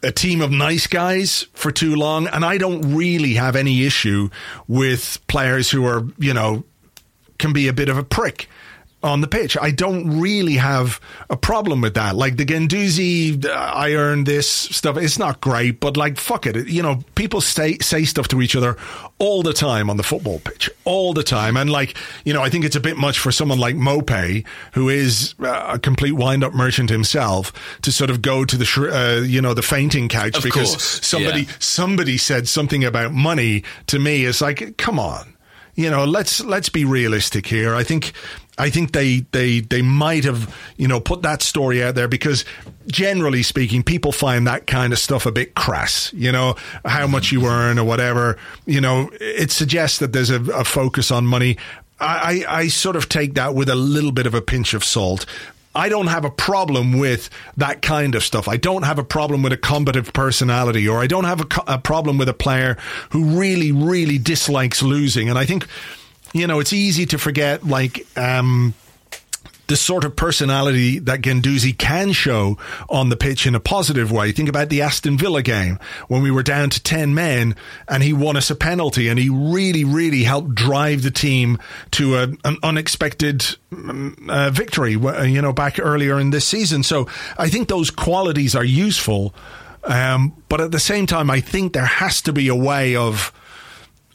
a 0.04 0.12
team 0.12 0.42
of 0.42 0.52
nice 0.52 0.88
guys 0.88 1.48
for 1.54 1.72
too 1.72 1.96
long, 1.96 2.28
and 2.28 2.46
I 2.46 2.58
don't 2.58 2.96
really 2.96 3.34
have 3.34 3.56
any 3.56 3.86
issue 3.86 4.30
with 4.68 5.20
players 5.28 5.70
who 5.70 5.86
are, 5.86 6.06
you 6.18 6.34
know, 6.34 6.64
can 7.38 7.54
be 7.54 7.68
a 7.68 7.74
bit 7.74 7.90
of 7.90 7.98
a 7.98 8.04
prick 8.04 8.48
on 9.02 9.22
the 9.22 9.28
pitch. 9.28 9.56
I 9.62 9.72
don't 9.72 10.20
really 10.20 10.56
have 10.56 11.00
a 11.30 11.38
problem 11.38 11.80
with 11.82 11.94
that. 11.94 12.16
Like 12.16 12.36
the 12.38 12.46
Guendouzi, 12.46 13.46
uh, 13.46 13.50
I 13.50 13.94
earned 13.94 14.26
this 14.26 14.50
stuff. 14.50 14.98
It's 14.98 15.18
not 15.18 15.40
great, 15.40 15.80
but 15.80 15.96
like, 15.96 16.18
fuck 16.18 16.46
it. 16.46 16.68
You 16.68 16.84
know, 16.84 17.04
people 17.16 17.40
say, 17.40 17.78
say 17.78 18.04
stuff 18.04 18.28
to 18.30 18.42
each 18.42 18.56
other 18.56 18.76
all 19.18 19.42
the 19.42 19.54
time 19.54 19.90
on 19.90 19.96
the 19.98 20.04
football 20.04 20.40
pitch, 20.40 20.70
all 20.84 21.14
the 21.14 21.24
time. 21.24 21.56
And 21.56 21.70
like, 21.70 21.96
you 22.26 22.34
know, 22.34 22.42
I 22.42 22.50
think 22.50 22.66
it's 22.66 22.76
a 22.76 22.80
bit 22.82 22.98
much 22.98 23.20
for 23.20 23.32
someone 23.32 23.58
like 23.60 23.76
Maupay, 23.76 24.46
who 24.74 24.90
is 24.90 25.34
uh, 25.40 25.72
a 25.76 25.80
complete 25.80 26.14
wind 26.14 26.44
up 26.44 26.54
merchant 26.54 26.90
himself, 26.90 27.54
to 27.84 27.92
sort 27.92 28.10
of 28.10 28.22
go 28.22 28.44
to 28.44 28.58
the, 28.58 28.66
sh- 28.66 28.80
uh, 28.80 29.22
you 29.26 29.42
know, 29.42 29.54
the 29.54 29.62
fainting 29.62 30.10
couch 30.10 30.36
of 30.38 30.44
because 30.44 30.72
course. 30.72 31.06
somebody, 31.08 31.44
Yeah. 31.44 31.52
somebody 31.60 32.18
said 32.18 32.50
something 32.50 32.84
about 32.84 33.14
money 33.14 33.64
to 33.88 33.98
me. 33.98 34.26
It's 34.26 34.42
like, 34.42 34.76
come 34.78 35.00
on 35.00 35.36
you 35.76 35.90
know, 35.90 36.04
let's 36.04 36.44
let's 36.44 36.68
be 36.68 36.84
realistic 36.84 37.46
here. 37.48 37.74
I 37.74 37.84
think 37.86 38.12
I 38.60 38.70
think 38.70 38.92
they 38.92 39.22
they 39.32 39.62
they 39.62 39.82
might 39.82 40.26
have 40.26 40.56
you 40.78 40.88
know 40.88 41.00
put 41.00 41.22
that 41.24 41.42
story 41.42 41.82
out 41.82 41.96
there 41.96 42.08
because 42.08 42.46
generally 42.88 43.44
speaking, 43.44 43.84
people 43.84 44.12
find 44.12 44.46
that 44.48 44.68
kind 44.68 44.94
of 44.94 45.00
stuff 45.00 45.26
a 45.26 45.32
bit 45.32 45.56
crass. 45.56 46.12
You 46.14 46.32
know, 46.32 46.56
how 46.86 47.08
much 47.08 47.32
you 47.32 47.46
earn 47.46 47.80
or 47.80 47.86
whatever. 47.86 48.38
You 48.66 48.82
know, 48.82 49.10
it 49.20 49.52
suggests 49.52 50.00
that 50.00 50.14
there's 50.14 50.30
a, 50.30 50.42
a 50.52 50.64
focus 50.64 51.12
on 51.12 51.26
money. 51.26 51.58
I, 52.00 52.44
I, 52.48 52.60
I 52.60 52.68
sort 52.68 52.96
of 52.96 53.10
take 53.10 53.34
that 53.36 53.56
with 53.56 53.70
a 53.70 53.76
little 53.76 54.12
bit 54.12 54.26
of 54.26 54.34
a 54.34 54.42
pinch 54.42 54.74
of 54.74 54.84
salt. 54.84 55.26
I 55.76 55.88
don't 55.88 56.08
have 56.08 56.26
a 56.26 56.32
problem 56.32 56.98
with 56.98 57.30
that 57.58 57.82
kind 57.84 58.16
of 58.16 58.24
stuff. 58.24 58.48
I 58.48 58.58
don't 58.58 58.84
have 58.84 58.98
a 58.98 59.04
problem 59.04 59.44
with 59.44 59.54
a 59.54 59.58
combative 59.58 60.12
personality, 60.14 60.88
or 60.88 61.00
I 61.00 61.08
don't 61.08 61.26
have 61.26 61.42
a, 61.42 61.46
co- 61.46 61.64
a 61.68 61.78
problem 61.78 62.18
with 62.18 62.28
a 62.28 62.34
player 62.34 62.76
who 63.12 63.40
really, 63.40 63.72
really 63.72 64.18
dislikes 64.18 64.82
losing. 64.82 65.30
And 65.30 65.38
I 65.38 65.46
think, 65.46 65.68
you 66.34 66.48
know, 66.48 66.60
it's 66.60 66.74
easy 66.74 67.06
to 67.08 67.18
forget, 67.18 67.66
like, 67.66 68.06
um, 68.18 68.74
the 69.70 69.78
sort 69.78 70.04
of 70.04 70.16
personality 70.16 70.98
that 70.98 71.22
Guendouzi 71.22 71.78
can 71.78 72.12
show 72.12 72.58
on 72.90 73.10
the 73.10 73.16
pitch 73.16 73.46
in 73.46 73.54
a 73.54 73.60
positive 73.60 74.12
way. 74.12 74.32
Think 74.32 74.50
about 74.50 74.70
the 74.70 74.82
Aston 74.82 75.16
Villa 75.16 75.44
game 75.44 75.78
when 76.08 76.24
we 76.24 76.32
were 76.32 76.42
down 76.42 76.72
to 76.72 76.82
10 76.82 77.14
men 77.14 77.56
and 77.88 78.02
he 78.02 78.12
won 78.12 78.36
us 78.36 78.50
a 78.50 78.56
penalty 78.56 79.08
and 79.08 79.20
he 79.20 79.30
really, 79.30 79.86
really 79.86 80.24
helped 80.24 80.56
drive 80.56 81.04
the 81.04 81.12
team 81.12 81.60
to 81.92 82.18
a, 82.18 82.24
an 82.44 82.58
unexpected 82.64 83.46
um, 83.72 84.18
uh, 84.28 84.50
victory, 84.50 84.96
uh, 84.96 85.22
you 85.22 85.40
know, 85.40 85.54
back 85.54 85.80
earlier 85.80 86.20
in 86.20 86.32
this 86.32 86.48
season. 86.48 86.82
So 86.82 87.08
I 87.38 87.48
think 87.48 87.68
those 87.68 87.92
qualities 87.92 88.56
are 88.56 88.66
useful. 88.66 89.36
Um, 89.84 90.34
but 90.50 90.62
at 90.62 90.72
the 90.72 90.80
same 90.80 91.06
time, 91.06 91.30
I 91.30 91.42
think 91.42 91.74
there 91.74 91.86
has 91.86 92.24
to 92.24 92.34
be 92.34 92.48
a 92.48 92.56
way 92.56 92.96
of, 92.96 93.32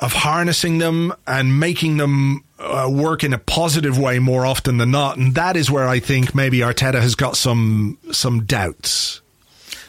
of 0.01 0.13
harnessing 0.13 0.79
them 0.79 1.13
and 1.27 1.59
making 1.61 1.97
them 1.97 2.45
uh, 2.59 2.89
work 2.91 3.25
in 3.25 3.33
a 3.33 3.39
positive 3.39 3.99
way 3.99 4.19
more 4.19 4.47
often 4.47 4.79
than 4.79 4.91
not, 4.91 5.17
and 5.17 5.35
that 5.35 5.57
is 5.57 5.71
where 5.71 5.89
I 5.89 6.01
think 6.01 6.35
maybe 6.35 6.59
Arteta 6.59 7.01
has 7.01 7.15
got 7.15 7.37
some 7.37 7.99
some 8.13 8.45
doubts. 8.45 9.21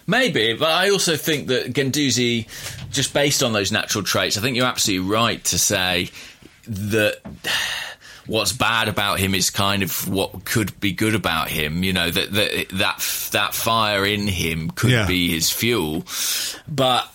Maybe, 0.07 0.53
but 0.53 0.69
I 0.69 0.89
also 0.91 1.15
think 1.15 1.47
that 1.47 1.73
Guendouzi, 1.73 2.47
just 2.91 3.11
based 3.13 3.41
on 3.41 3.53
those 3.53 3.71
natural 3.71 4.03
traits, 4.03 4.37
I 4.37 4.41
think 4.41 4.55
you're 4.55 4.67
absolutely 4.67 5.09
right 5.09 5.43
to 5.45 5.57
say 5.57 6.11
that 6.67 7.19
what's 8.27 8.51
bad 8.53 8.87
about 8.87 9.19
him 9.19 9.35
is 9.35 9.49
kind 9.49 9.83
of 9.83 10.07
what 10.07 10.45
could 10.45 10.79
be 10.79 10.91
good 10.91 11.15
about 11.15 11.49
him. 11.49 11.83
You 11.83 11.93
know 11.93 12.09
that 12.09 12.31
that 12.33 12.69
that 12.73 13.29
that 13.31 13.53
fire 13.53 14.05
in 14.05 14.27
him 14.27 14.71
could 14.71 14.91
Yeah. 14.91 15.05
be 15.07 15.29
his 15.29 15.51
fuel, 15.51 16.05
but 16.67 17.07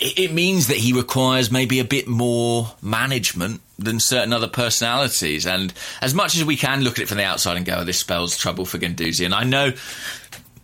it 0.00 0.32
means 0.32 0.66
that 0.68 0.76
he 0.78 0.92
requires 0.92 1.50
maybe 1.50 1.78
a 1.78 1.84
bit 1.84 2.08
more 2.08 2.72
management 2.82 3.60
than 3.78 4.00
certain 4.00 4.32
other 4.32 4.48
personalities. 4.48 5.46
And 5.46 5.72
as 6.00 6.14
much 6.14 6.34
as 6.36 6.44
we 6.44 6.56
can 6.56 6.82
look 6.82 6.94
at 6.98 7.02
it 7.02 7.08
from 7.08 7.18
the 7.18 7.24
outside 7.24 7.56
and 7.56 7.66
go, 7.66 7.76
oh, 7.78 7.84
"This 7.84 7.98
spells 8.00 8.36
trouble 8.36 8.64
for 8.64 8.78
Guendouzi," 8.78 9.24
and 9.24 9.34
I 9.34 9.44
know. 9.44 9.72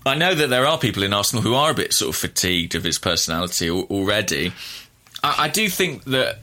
I 0.05 0.17
know 0.17 0.35
that 0.35 0.49
there 0.51 0.67
are 0.67 0.79
people 0.79 1.05
in 1.05 1.13
Arsenal 1.13 1.45
who 1.45 1.55
are 1.55 1.71
a 1.71 1.75
bit 1.75 1.93
sort 1.93 2.09
of 2.09 2.17
fatigued 2.17 2.75
of 2.75 2.83
his 2.83 2.99
personality 2.99 3.71
already. 3.71 4.53
I, 5.23 5.45
I 5.45 5.49
do 5.49 5.69
think 5.69 6.03
that 6.07 6.41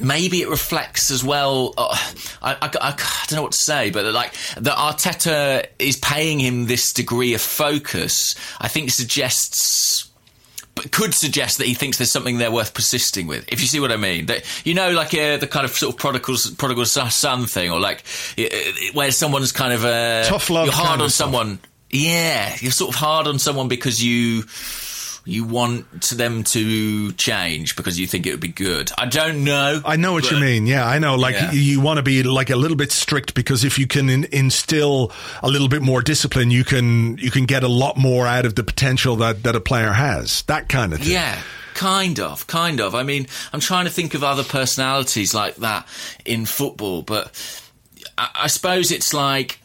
maybe 0.00 0.42
it 0.42 0.48
reflects 0.48 1.10
as 1.10 1.22
well. 1.24 1.74
Uh, 1.76 1.96
I, 2.42 2.52
I, 2.54 2.56
I, 2.62 2.68
I 2.90 3.24
don't 3.28 3.36
know 3.36 3.42
what 3.42 3.52
to 3.52 3.58
say, 3.58 3.90
but 3.90 4.04
like 4.12 4.32
that 4.56 4.76
Arteta 4.76 5.66
is 5.78 5.96
paying 5.96 6.38
him 6.40 6.66
this 6.66 6.92
degree 6.92 7.34
of 7.34 7.40
focus. 7.40 8.34
I 8.60 8.68
think 8.68 8.90
suggests. 8.90 10.10
But 10.74 10.92
could 10.92 11.14
suggest 11.14 11.56
that 11.56 11.66
he 11.66 11.72
thinks 11.72 11.96
there's 11.96 12.12
something 12.12 12.36
there 12.36 12.50
worth 12.52 12.74
persisting 12.74 13.26
with. 13.26 13.50
If 13.50 13.62
you 13.62 13.66
see 13.66 13.80
what 13.80 13.90
I 13.90 13.96
mean, 13.96 14.26
that 14.26 14.44
you 14.66 14.74
know, 14.74 14.90
like 14.90 15.14
uh, 15.14 15.38
the 15.38 15.46
kind 15.46 15.64
of 15.64 15.70
sort 15.70 15.94
of 15.94 15.98
prodigal 15.98 16.36
prodigal 16.58 16.84
son 16.84 17.46
thing, 17.46 17.70
or 17.70 17.80
like 17.80 18.02
uh, 18.36 18.44
where 18.92 19.10
someone's 19.10 19.52
kind 19.52 19.72
of 19.72 19.86
uh, 19.86 20.24
Tough 20.24 20.50
love 20.50 20.66
You're 20.66 20.74
hard 20.74 21.00
on 21.00 21.06
of 21.06 21.12
stuff. 21.12 21.26
someone. 21.28 21.60
Yeah, 21.88 22.54
you're 22.60 22.72
sort 22.72 22.94
of 22.94 23.00
hard 23.00 23.26
on 23.26 23.38
someone 23.38 23.68
because 23.68 24.04
you 24.04 24.42
you 25.28 25.44
want 25.44 25.90
them 26.10 26.44
to 26.44 27.12
change 27.14 27.74
because 27.74 27.98
you 27.98 28.06
think 28.06 28.26
it 28.26 28.30
would 28.30 28.40
be 28.40 28.46
good. 28.48 28.92
I 28.96 29.06
don't 29.06 29.42
know. 29.42 29.82
I 29.84 29.96
know 29.96 30.12
what 30.12 30.30
you 30.30 30.38
mean. 30.38 30.66
Yeah, 30.66 30.86
I 30.86 31.00
know. 31.00 31.16
Like 31.16 31.34
Yeah. 31.34 31.50
you, 31.50 31.60
you 31.60 31.80
want 31.80 31.96
to 31.98 32.02
be 32.04 32.22
like 32.22 32.48
a 32.48 32.54
little 32.56 32.76
bit 32.76 32.92
strict 32.92 33.34
because 33.34 33.64
if 33.64 33.76
you 33.76 33.88
can 33.88 34.08
in, 34.08 34.24
instill 34.30 35.10
a 35.42 35.48
little 35.48 35.68
bit 35.68 35.82
more 35.82 36.00
discipline, 36.00 36.52
you 36.52 36.62
can 36.62 37.18
you 37.18 37.32
can 37.32 37.44
get 37.44 37.64
a 37.64 37.68
lot 37.68 37.96
more 37.96 38.24
out 38.26 38.46
of 38.46 38.54
the 38.54 38.62
potential 38.62 39.16
that 39.16 39.42
that 39.42 39.56
a 39.56 39.60
player 39.60 39.92
has. 39.92 40.42
That 40.42 40.68
kind 40.68 40.92
of 40.92 41.00
thing. 41.00 41.10
Yeah, 41.10 41.42
kind 41.74 42.20
of, 42.20 42.46
kind 42.46 42.80
of. 42.80 42.94
I 42.94 43.02
mean, 43.02 43.26
I'm 43.52 43.60
trying 43.60 43.86
to 43.86 43.90
think 43.90 44.14
of 44.14 44.22
other 44.22 44.44
personalities 44.44 45.34
like 45.34 45.56
that 45.56 45.88
in 46.24 46.46
football, 46.46 47.02
but 47.02 47.32
I, 48.16 48.30
I 48.42 48.46
suppose 48.46 48.92
it's 48.92 49.12
like. 49.12 49.60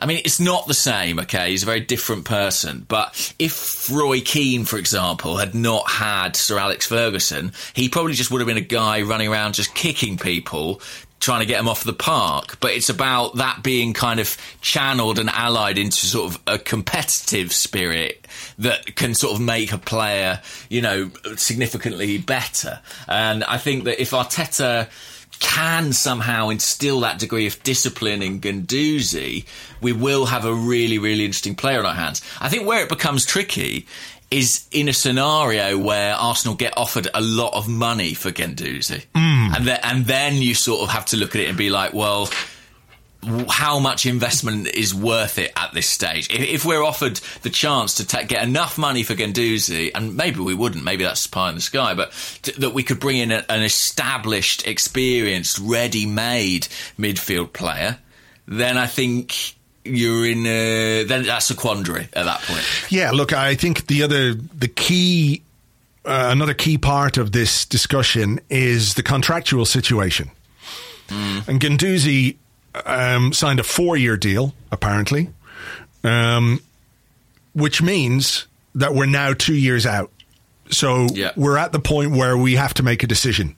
I 0.00 0.06
mean, 0.06 0.22
it's 0.24 0.40
not 0.40 0.66
the 0.66 0.74
same, 0.74 1.18
okay? 1.20 1.50
He's 1.50 1.62
a 1.62 1.66
very 1.66 1.80
different 1.80 2.24
person. 2.24 2.86
But 2.88 3.34
if 3.38 3.90
Roy 3.90 4.20
Keane, 4.20 4.64
for 4.64 4.78
example, 4.78 5.36
had 5.36 5.54
not 5.54 5.90
had 5.90 6.36
Sir 6.36 6.58
Alex 6.58 6.86
Ferguson, 6.86 7.52
he 7.74 7.88
probably 7.88 8.14
just 8.14 8.30
would 8.30 8.40
have 8.40 8.48
been 8.48 8.56
a 8.56 8.62
guy 8.62 9.02
running 9.02 9.28
around 9.28 9.54
just 9.54 9.74
kicking 9.74 10.16
people, 10.16 10.80
trying 11.20 11.40
to 11.40 11.46
get 11.46 11.58
them 11.58 11.68
off 11.68 11.84
the 11.84 11.92
park. 11.92 12.58
But 12.60 12.72
it's 12.72 12.88
about 12.88 13.36
that 13.36 13.62
being 13.62 13.92
kind 13.92 14.20
of 14.20 14.36
channeled 14.62 15.18
and 15.18 15.28
allied 15.28 15.76
into 15.76 16.06
sort 16.06 16.34
of 16.34 16.42
a 16.46 16.58
competitive 16.58 17.52
spirit 17.52 18.26
that 18.58 18.96
can 18.96 19.14
sort 19.14 19.34
of 19.34 19.40
make 19.40 19.72
a 19.72 19.78
player, 19.78 20.40
you 20.70 20.80
know, 20.80 21.10
significantly 21.36 22.16
better. 22.16 22.80
And 23.06 23.44
I 23.44 23.58
think 23.58 23.84
that 23.84 24.00
if 24.00 24.12
Arteta 24.12 24.88
can 25.40 25.92
somehow 25.92 26.50
instill 26.50 27.00
that 27.00 27.18
degree 27.18 27.46
of 27.46 27.60
discipline 27.62 28.22
in 28.22 28.40
Guendouzi, 28.40 29.44
we 29.80 29.92
will 29.92 30.26
have 30.26 30.44
a 30.44 30.54
really, 30.54 30.98
really 30.98 31.24
interesting 31.24 31.54
player 31.54 31.80
on 31.80 31.86
our 31.86 31.94
hands. 31.94 32.22
I 32.40 32.48
think 32.48 32.66
where 32.66 32.82
it 32.82 32.88
becomes 32.88 33.26
tricky 33.26 33.86
is 34.30 34.66
in 34.70 34.88
a 34.88 34.92
scenario 34.92 35.76
where 35.76 36.14
Arsenal 36.14 36.54
get 36.54 36.76
offered 36.76 37.08
a 37.12 37.20
lot 37.20 37.52
of 37.54 37.68
money 37.68 38.14
for 38.14 38.30
Guendouzi. 38.30 39.04
Mm. 39.14 39.56
And, 39.56 39.66
then, 39.66 39.80
and 39.82 40.04
then 40.06 40.34
you 40.36 40.54
sort 40.54 40.82
of 40.82 40.90
have 40.90 41.06
to 41.06 41.16
look 41.16 41.34
at 41.34 41.40
it 41.40 41.48
and 41.48 41.58
be 41.58 41.70
like, 41.70 41.92
well, 41.92 42.30
how 43.48 43.78
much 43.78 44.06
investment 44.06 44.66
is 44.68 44.94
worth 44.94 45.38
it 45.38 45.52
at 45.56 45.72
this 45.74 45.86
stage. 45.86 46.30
If, 46.30 46.40
if 46.40 46.64
we're 46.64 46.82
offered 46.82 47.16
the 47.42 47.50
chance 47.50 47.96
to 47.96 48.06
ta- 48.06 48.22
get 48.22 48.42
enough 48.42 48.78
money 48.78 49.02
for 49.02 49.14
Guendouzi, 49.14 49.90
and 49.94 50.16
maybe 50.16 50.40
we 50.40 50.54
wouldn't, 50.54 50.84
maybe 50.84 51.04
that's 51.04 51.26
pie 51.26 51.50
in 51.50 51.54
the 51.54 51.60
sky, 51.60 51.94
but 51.94 52.12
t- 52.42 52.52
that 52.58 52.72
we 52.72 52.82
could 52.82 52.98
bring 52.98 53.18
in 53.18 53.30
a, 53.30 53.44
an 53.48 53.62
established, 53.62 54.66
experienced, 54.66 55.58
ready-made 55.58 56.68
midfield 56.98 57.52
player, 57.52 57.98
then 58.46 58.78
I 58.78 58.86
think 58.86 59.54
you're 59.84 60.26
in 60.26 60.46
a, 60.46 61.04
then 61.04 61.24
that's 61.24 61.50
a 61.50 61.54
quandary 61.54 62.08
at 62.12 62.24
that 62.24 62.40
point. 62.42 62.64
Yeah, 62.90 63.10
look, 63.10 63.32
I 63.32 63.54
think 63.54 63.86
the 63.86 64.02
other 64.02 64.34
the 64.34 64.68
key 64.68 65.42
uh, 66.04 66.28
another 66.32 66.54
key 66.54 66.78
part 66.78 67.18
of 67.18 67.32
this 67.32 67.64
discussion 67.66 68.40
is 68.48 68.94
the 68.94 69.02
contractual 69.02 69.66
situation. 69.66 70.30
Mm. 71.08 71.48
And 71.48 71.60
Guendouzi 71.60 72.36
um, 72.74 73.32
signed 73.32 73.60
a 73.60 73.64
four-year 73.64 74.16
deal, 74.16 74.54
apparently, 74.70 75.30
um, 76.04 76.60
which 77.54 77.82
means 77.82 78.46
that 78.74 78.94
we're 78.94 79.06
now 79.06 79.32
two 79.32 79.54
years 79.54 79.86
out. 79.86 80.10
So 80.70 81.06
yeah. 81.12 81.32
we're 81.36 81.56
at 81.56 81.72
the 81.72 81.80
point 81.80 82.12
where 82.12 82.36
we 82.36 82.54
have 82.54 82.74
to 82.74 82.82
make 82.82 83.02
a 83.02 83.06
decision. 83.06 83.56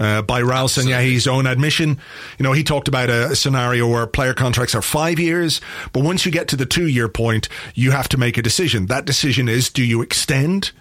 Uh, 0.00 0.20
by 0.20 0.42
Raul 0.42 0.68
Sanllehi's 0.68 1.28
own 1.28 1.46
admission. 1.46 1.90
You 2.36 2.42
know, 2.42 2.52
he 2.52 2.64
talked 2.64 2.88
about 2.88 3.08
a, 3.08 3.26
a, 3.26 3.36
scenario 3.36 3.86
where 3.88 4.04
player 4.08 4.34
contracts 4.34 4.74
are 4.74 4.82
five 4.82 5.20
years, 5.20 5.60
but 5.92 6.02
once 6.02 6.26
you 6.26 6.32
get 6.32 6.48
to 6.48 6.56
the 6.56 6.66
two 6.66 6.88
year 6.88 7.08
point, 7.08 7.48
you 7.74 7.92
have 7.92 8.08
to 8.08 8.16
make 8.16 8.36
a 8.36 8.42
decision. 8.42 8.86
That 8.86 9.04
decision 9.04 9.48
is 9.48 9.70
do 9.70 9.84
you 9.84 10.02
extend 10.02 10.72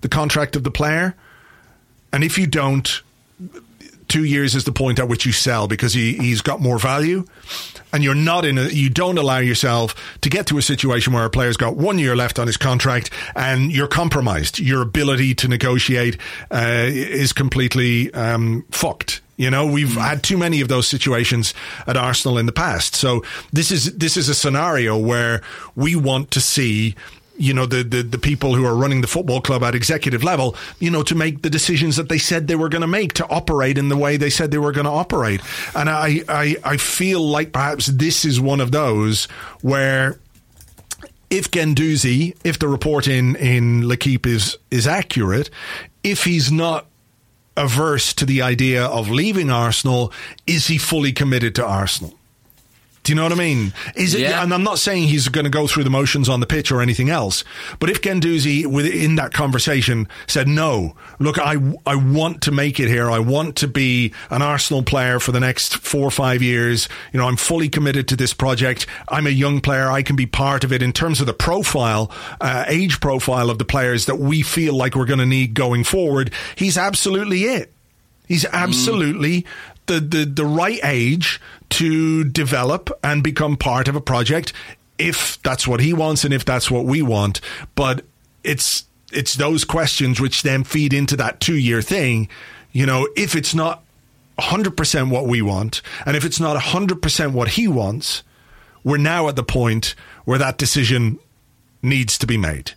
the 0.00 0.08
contract 0.08 0.56
of 0.56 0.64
the 0.64 0.70
player? 0.70 1.14
And 2.10 2.24
if 2.24 2.38
you 2.38 2.46
don't, 2.46 3.02
two 4.10 4.24
years 4.24 4.54
is 4.54 4.64
the 4.64 4.72
point 4.72 4.98
at 4.98 5.08
which 5.08 5.24
you 5.24 5.32
sell 5.32 5.68
because 5.68 5.94
he, 5.94 6.14
he's 6.14 6.42
got 6.42 6.60
more 6.60 6.78
value 6.78 7.24
and 7.92 8.04
you're 8.04 8.14
not 8.14 8.44
in 8.44 8.58
a, 8.58 8.68
you 8.68 8.90
don't 8.90 9.16
allow 9.16 9.38
yourself 9.38 9.94
to 10.20 10.28
get 10.28 10.46
to 10.48 10.58
a 10.58 10.62
situation 10.62 11.12
where 11.12 11.24
a 11.24 11.30
player's 11.30 11.56
got 11.56 11.76
one 11.76 11.98
year 11.98 12.14
left 12.14 12.38
on 12.38 12.46
his 12.46 12.56
contract 12.56 13.10
and 13.34 13.72
you're 13.72 13.88
compromised. 13.88 14.58
Your 14.58 14.82
ability 14.82 15.34
to 15.36 15.48
negotiate 15.48 16.18
uh, 16.50 16.86
is 16.88 17.32
completely 17.32 18.12
um, 18.12 18.64
fucked. 18.70 19.22
You 19.36 19.50
know, 19.50 19.64
we've 19.64 19.88
mm. 19.88 20.00
had 20.02 20.22
too 20.22 20.36
many 20.36 20.60
of 20.60 20.68
those 20.68 20.86
situations 20.86 21.54
at 21.86 21.96
Arsenal 21.96 22.36
in 22.36 22.44
the 22.44 22.52
past. 22.52 22.94
So 22.94 23.24
this 23.52 23.70
is 23.70 23.96
this 23.96 24.18
is 24.18 24.28
a 24.28 24.34
scenario 24.34 24.98
where 24.98 25.40
we 25.74 25.96
want 25.96 26.30
to 26.32 26.42
see 26.42 26.94
you 27.40 27.54
know 27.54 27.66
the, 27.66 27.82
the 27.82 28.02
the 28.02 28.18
people 28.18 28.54
who 28.54 28.64
are 28.66 28.76
running 28.76 29.00
the 29.00 29.06
football 29.06 29.40
club 29.40 29.62
at 29.62 29.74
executive 29.74 30.22
level 30.22 30.54
you 30.78 30.90
know 30.90 31.02
to 31.02 31.14
make 31.14 31.42
the 31.42 31.50
decisions 31.50 31.96
that 31.96 32.08
they 32.08 32.18
said 32.18 32.46
they 32.46 32.54
were 32.54 32.68
going 32.68 32.82
to 32.82 32.86
make 32.86 33.14
to 33.14 33.26
operate 33.28 33.78
in 33.78 33.88
the 33.88 33.96
way 33.96 34.16
they 34.16 34.30
said 34.30 34.50
they 34.50 34.58
were 34.58 34.72
going 34.72 34.84
to 34.84 34.90
operate. 34.90 35.40
And 35.74 35.88
I, 35.88 36.22
I 36.28 36.56
I 36.64 36.76
feel 36.76 37.20
like 37.20 37.52
perhaps 37.52 37.86
this 37.86 38.24
is 38.24 38.40
one 38.40 38.60
of 38.60 38.72
those 38.72 39.24
where 39.62 40.18
if 41.30 41.50
Guendouzi 41.50 42.36
if 42.44 42.58
the 42.58 42.68
report 42.68 43.08
in 43.08 43.36
in 43.36 43.88
L'Equipe 43.88 44.26
is 44.26 44.58
is 44.70 44.86
accurate 44.86 45.50
if 46.04 46.24
he's 46.24 46.52
not 46.52 46.86
averse 47.56 48.12
to 48.14 48.24
the 48.24 48.42
idea 48.42 48.84
of 48.84 49.10
leaving 49.10 49.50
Arsenal 49.50 50.12
is 50.46 50.66
he 50.66 50.78
fully 50.78 51.12
committed 51.12 51.54
to 51.54 51.64
Arsenal 51.64 52.14
do 53.02 53.12
you 53.12 53.16
know 53.16 53.22
what 53.22 53.32
I 53.32 53.36
mean? 53.36 53.72
Is 53.96 54.14
it? 54.14 54.20
Yeah. 54.20 54.42
And 54.42 54.52
I'm 54.52 54.62
not 54.62 54.78
saying 54.78 55.08
he's 55.08 55.28
going 55.28 55.44
to 55.44 55.50
go 55.50 55.66
through 55.66 55.84
the 55.84 55.90
motions 55.90 56.28
on 56.28 56.40
the 56.40 56.46
pitch 56.46 56.70
or 56.70 56.82
anything 56.82 57.08
else. 57.08 57.44
But 57.78 57.88
if 57.88 58.02
Guendouzi, 58.02 58.66
within 58.66 59.14
that 59.14 59.32
conversation, 59.32 60.06
said 60.26 60.46
no, 60.46 60.94
look, 61.18 61.38
I 61.38 61.56
I 61.86 61.94
want 61.94 62.42
to 62.42 62.52
make 62.52 62.78
it 62.78 62.88
here. 62.88 63.10
I 63.10 63.18
want 63.18 63.56
to 63.56 63.68
be 63.68 64.12
an 64.28 64.42
Arsenal 64.42 64.82
player 64.82 65.18
for 65.18 65.32
the 65.32 65.40
next 65.40 65.78
four 65.78 66.02
or 66.02 66.10
five 66.10 66.42
years. 66.42 66.88
You 67.12 67.20
know, 67.20 67.26
I'm 67.26 67.36
fully 67.36 67.70
committed 67.70 68.06
to 68.08 68.16
this 68.16 68.34
project. 68.34 68.86
I'm 69.08 69.26
a 69.26 69.30
young 69.30 69.60
player. 69.60 69.90
I 69.90 70.02
can 70.02 70.14
be 70.16 70.26
part 70.26 70.62
of 70.62 70.72
it 70.72 70.82
in 70.82 70.92
terms 70.92 71.20
of 71.20 71.26
the 71.26 71.34
profile, 71.34 72.12
uh, 72.40 72.64
age 72.68 73.00
profile 73.00 73.48
of 73.48 73.58
the 73.58 73.64
players 73.64 74.06
that 74.06 74.16
we 74.16 74.42
feel 74.42 74.74
like 74.74 74.94
we're 74.94 75.06
going 75.06 75.20
to 75.20 75.26
need 75.26 75.54
going 75.54 75.84
forward. 75.84 76.32
He's 76.54 76.76
absolutely 76.76 77.44
it. 77.44 77.72
He's 78.30 78.44
absolutely 78.46 79.42
mm 79.42 79.46
the, 79.86 79.98
the, 79.98 80.24
the 80.24 80.44
right 80.44 80.78
age 80.84 81.40
to 81.70 82.22
develop 82.22 82.90
and 83.02 83.24
become 83.24 83.56
part 83.56 83.88
of 83.88 83.96
a 83.96 84.00
project 84.00 84.52
if 84.98 85.42
that's 85.42 85.66
what 85.66 85.80
he 85.80 85.92
wants 85.92 86.22
and 86.22 86.32
if 86.32 86.44
that's 86.44 86.70
what 86.70 86.84
we 86.84 87.02
want. 87.02 87.40
But 87.74 88.04
it's 88.44 88.84
it's 89.12 89.34
those 89.34 89.64
questions 89.64 90.20
which 90.20 90.42
then 90.42 90.62
feed 90.62 90.92
into 90.92 91.16
that 91.16 91.40
two 91.40 91.56
year 91.56 91.82
thing. 91.82 92.28
You 92.70 92.86
know, 92.86 93.08
if 93.16 93.34
it's 93.34 93.52
not 93.52 93.82
100% 94.38 95.10
what 95.10 95.26
we 95.26 95.42
want, 95.42 95.82
and 96.06 96.16
if 96.16 96.24
it's 96.24 96.38
not 96.38 96.56
100% 96.56 97.32
what 97.32 97.48
he 97.48 97.66
wants, 97.66 98.22
we're 98.84 98.96
now 98.96 99.28
at 99.28 99.34
the 99.34 99.42
point 99.42 99.96
where 100.24 100.38
that 100.38 100.56
decision 100.56 101.18
needs 101.82 102.16
to 102.18 102.28
be 102.28 102.36
made. 102.36 102.74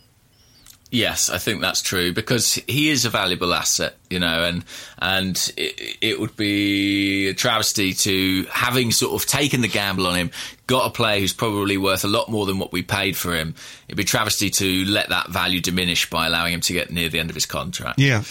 Yes, 0.94 1.32
I 1.32 1.40
think 1.40 1.60
that's 1.60 1.82
true 1.82 2.14
because 2.14 2.54
he 2.54 2.92
is 2.92 3.04
a 3.04 3.10
valuable 3.10 3.52
asset, 3.56 3.96
you 4.12 4.20
know, 4.20 4.44
and 4.44 4.64
and 5.00 5.54
it, 5.58 5.98
it, 6.02 6.20
would 6.20 6.36
be 6.36 7.30
a 7.30 7.34
travesty 7.34 7.94
to 7.94 8.44
having 8.52 8.92
sort 8.92 9.20
of 9.20 9.28
taken 9.28 9.62
the 9.62 9.68
gamble 9.68 10.06
on 10.06 10.14
him, 10.14 10.30
got 10.68 10.86
a 10.86 10.92
player 10.92 11.20
who's 11.20 11.34
probably 11.34 11.78
worth 11.78 12.04
a 12.04 12.08
lot 12.08 12.30
more 12.30 12.46
than 12.46 12.60
what 12.60 12.72
we 12.72 12.84
paid 12.84 13.18
for 13.18 13.34
him. 13.34 13.56
It'd 13.88 13.98
be 13.98 14.04
travesty 14.04 14.52
to 14.52 14.86
let 14.86 15.10
that 15.10 15.32
value 15.32 15.62
diminish 15.62 16.08
by 16.12 16.28
allowing 16.28 16.54
him 16.54 16.62
to 16.62 16.74
get 16.74 16.92
near 16.92 17.10
the 17.10 17.20
end 17.20 17.32
of 17.32 17.36
his 17.36 17.48
contract. 17.48 17.98
Yeah. 17.98 18.22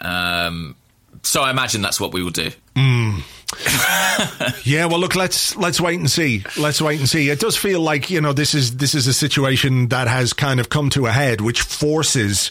Um, 0.00 0.76
so 1.22 1.42
I 1.42 1.50
imagine 1.50 1.82
that's 1.82 2.00
what 2.00 2.12
we 2.12 2.22
will 2.22 2.30
do. 2.30 2.50
Mm. 2.74 3.22
yeah, 4.64 4.84
well, 4.86 4.98
look, 4.98 5.16
let's 5.16 5.56
let's 5.56 5.80
wait 5.80 5.98
and 5.98 6.10
see. 6.10 6.44
Let's 6.58 6.82
wait 6.82 6.98
and 7.00 7.08
see. 7.08 7.30
It 7.30 7.40
does 7.40 7.56
feel 7.56 7.80
like 7.80 8.10
you 8.10 8.20
know 8.20 8.32
this 8.32 8.54
is 8.54 8.76
this 8.76 8.94
is 8.94 9.06
a 9.06 9.12
situation 9.14 9.88
that 9.88 10.06
has 10.06 10.32
kind 10.32 10.60
of 10.60 10.68
come 10.68 10.90
to 10.90 11.06
a 11.06 11.12
head, 11.12 11.40
which 11.40 11.62
forces 11.62 12.50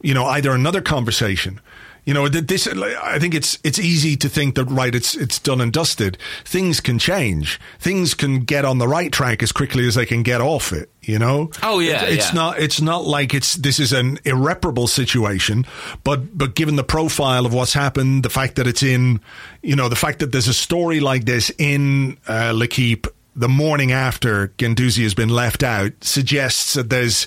you 0.00 0.14
know 0.14 0.24
either 0.24 0.52
another 0.52 0.80
conversation 0.80 1.60
you 2.08 2.14
know, 2.14 2.26
this. 2.26 2.66
I 2.66 3.18
think 3.18 3.34
it's 3.34 3.58
it's 3.62 3.78
easy 3.78 4.16
to 4.16 4.30
think 4.30 4.54
that 4.54 4.64
right, 4.64 4.94
it's 4.94 5.14
it's 5.14 5.38
done 5.38 5.60
and 5.60 5.70
dusted. 5.70 6.16
Things 6.42 6.80
can 6.80 6.98
change. 6.98 7.60
Things 7.78 8.14
can 8.14 8.44
get 8.44 8.64
on 8.64 8.78
the 8.78 8.88
right 8.88 9.12
track 9.12 9.42
as 9.42 9.52
quickly 9.52 9.86
as 9.86 9.94
they 9.94 10.06
can 10.06 10.22
get 10.22 10.40
off 10.40 10.72
it. 10.72 10.88
You 11.02 11.18
know. 11.18 11.50
Oh 11.62 11.80
yeah. 11.80 12.04
It, 12.04 12.14
it's 12.14 12.28
yeah. 12.28 12.34
not. 12.34 12.58
It's 12.60 12.80
not 12.80 13.04
like 13.04 13.34
it's 13.34 13.56
this 13.56 13.78
is 13.78 13.92
an 13.92 14.20
irreparable 14.24 14.86
situation. 14.86 15.66
But 16.02 16.38
but 16.38 16.54
given 16.54 16.76
the 16.76 16.82
profile 16.82 17.44
of 17.44 17.52
what's 17.52 17.74
happened, 17.74 18.22
the 18.22 18.30
fact 18.30 18.56
that 18.56 18.66
it's 18.66 18.82
in, 18.82 19.20
you 19.60 19.76
know, 19.76 19.90
the 19.90 19.94
fact 19.94 20.20
that 20.20 20.32
there's 20.32 20.48
a 20.48 20.54
story 20.54 21.00
like 21.00 21.26
this 21.26 21.52
in 21.58 22.16
uh, 22.26 22.52
L'Equipe 22.54 23.06
the 23.38 23.48
morning 23.48 23.92
after 23.92 24.48
Guendouzi 24.58 25.04
has 25.04 25.14
been 25.14 25.28
left 25.28 25.62
out 25.62 25.92
suggests 26.00 26.74
that 26.74 26.90
there's 26.90 27.26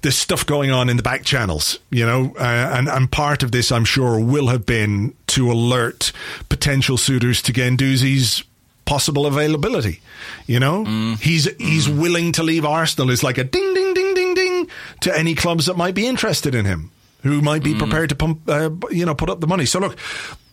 there's 0.00 0.16
stuff 0.16 0.46
going 0.46 0.70
on 0.70 0.88
in 0.88 0.96
the 0.96 1.02
back 1.02 1.22
channels, 1.24 1.78
you 1.90 2.06
know, 2.06 2.34
uh, 2.38 2.72
and 2.74 2.88
and 2.88 3.12
part 3.12 3.42
of 3.42 3.52
this, 3.52 3.70
I'm 3.70 3.84
sure, 3.84 4.18
will 4.18 4.46
have 4.48 4.64
been 4.64 5.14
to 5.28 5.52
alert 5.52 6.12
potential 6.48 6.96
suitors 6.96 7.42
to 7.42 7.52
Guendouzi's 7.52 8.42
possible 8.86 9.26
availability. 9.26 10.00
You 10.46 10.60
know, 10.60 10.84
mm. 10.84 11.20
he's 11.20 11.44
he's 11.58 11.88
mm. 11.88 12.00
willing 12.00 12.32
to 12.32 12.42
leave 12.42 12.64
Arsenal. 12.64 13.10
It's 13.10 13.22
like 13.22 13.36
a 13.36 13.44
ding 13.44 13.74
ding 13.74 13.92
ding 13.92 14.14
ding 14.14 14.34
ding 14.34 14.68
to 15.02 15.16
any 15.16 15.34
clubs 15.34 15.66
that 15.66 15.76
might 15.76 15.94
be 15.94 16.06
interested 16.06 16.54
in 16.54 16.64
him, 16.64 16.90
who 17.22 17.42
might 17.42 17.62
be 17.62 17.74
mm. 17.74 17.78
prepared 17.78 18.08
to 18.08 18.14
pump, 18.14 18.48
uh, 18.48 18.70
you 18.90 19.04
know, 19.04 19.14
put 19.14 19.28
up 19.28 19.40
the 19.40 19.46
money. 19.46 19.66
So 19.66 19.78
look, 19.78 19.98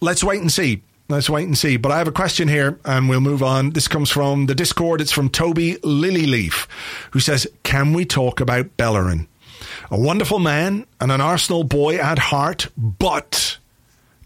let's 0.01 0.23
wait 0.23 0.41
and 0.41 0.51
see. 0.51 0.81
Let's 1.09 1.29
wait 1.29 1.47
and 1.47 1.57
see. 1.57 1.77
But 1.77 1.91
I 1.91 1.99
have 1.99 2.07
a 2.07 2.11
question 2.11 2.47
here 2.47 2.79
and 2.83 3.07
we'll 3.07 3.21
move 3.21 3.41
on. 3.41 3.71
This 3.71 3.87
comes 3.87 4.09
from 4.09 4.47
the 4.47 4.55
Discord. 4.55 4.99
It's 4.99 5.11
from 5.11 5.29
Toby 5.29 5.75
Lilyleaf, 5.75 6.67
who 7.11 7.19
says, 7.19 7.47
Can 7.63 7.93
we 7.93 8.03
talk 8.03 8.41
about 8.41 8.75
Bellerin? 8.75 9.27
A 9.89 9.97
wonderful 9.97 10.39
man 10.39 10.85
and 10.99 11.11
an 11.11 11.21
Arsenal 11.21 11.63
boy 11.63 11.95
at 11.97 12.19
heart, 12.19 12.67
but 12.77 13.57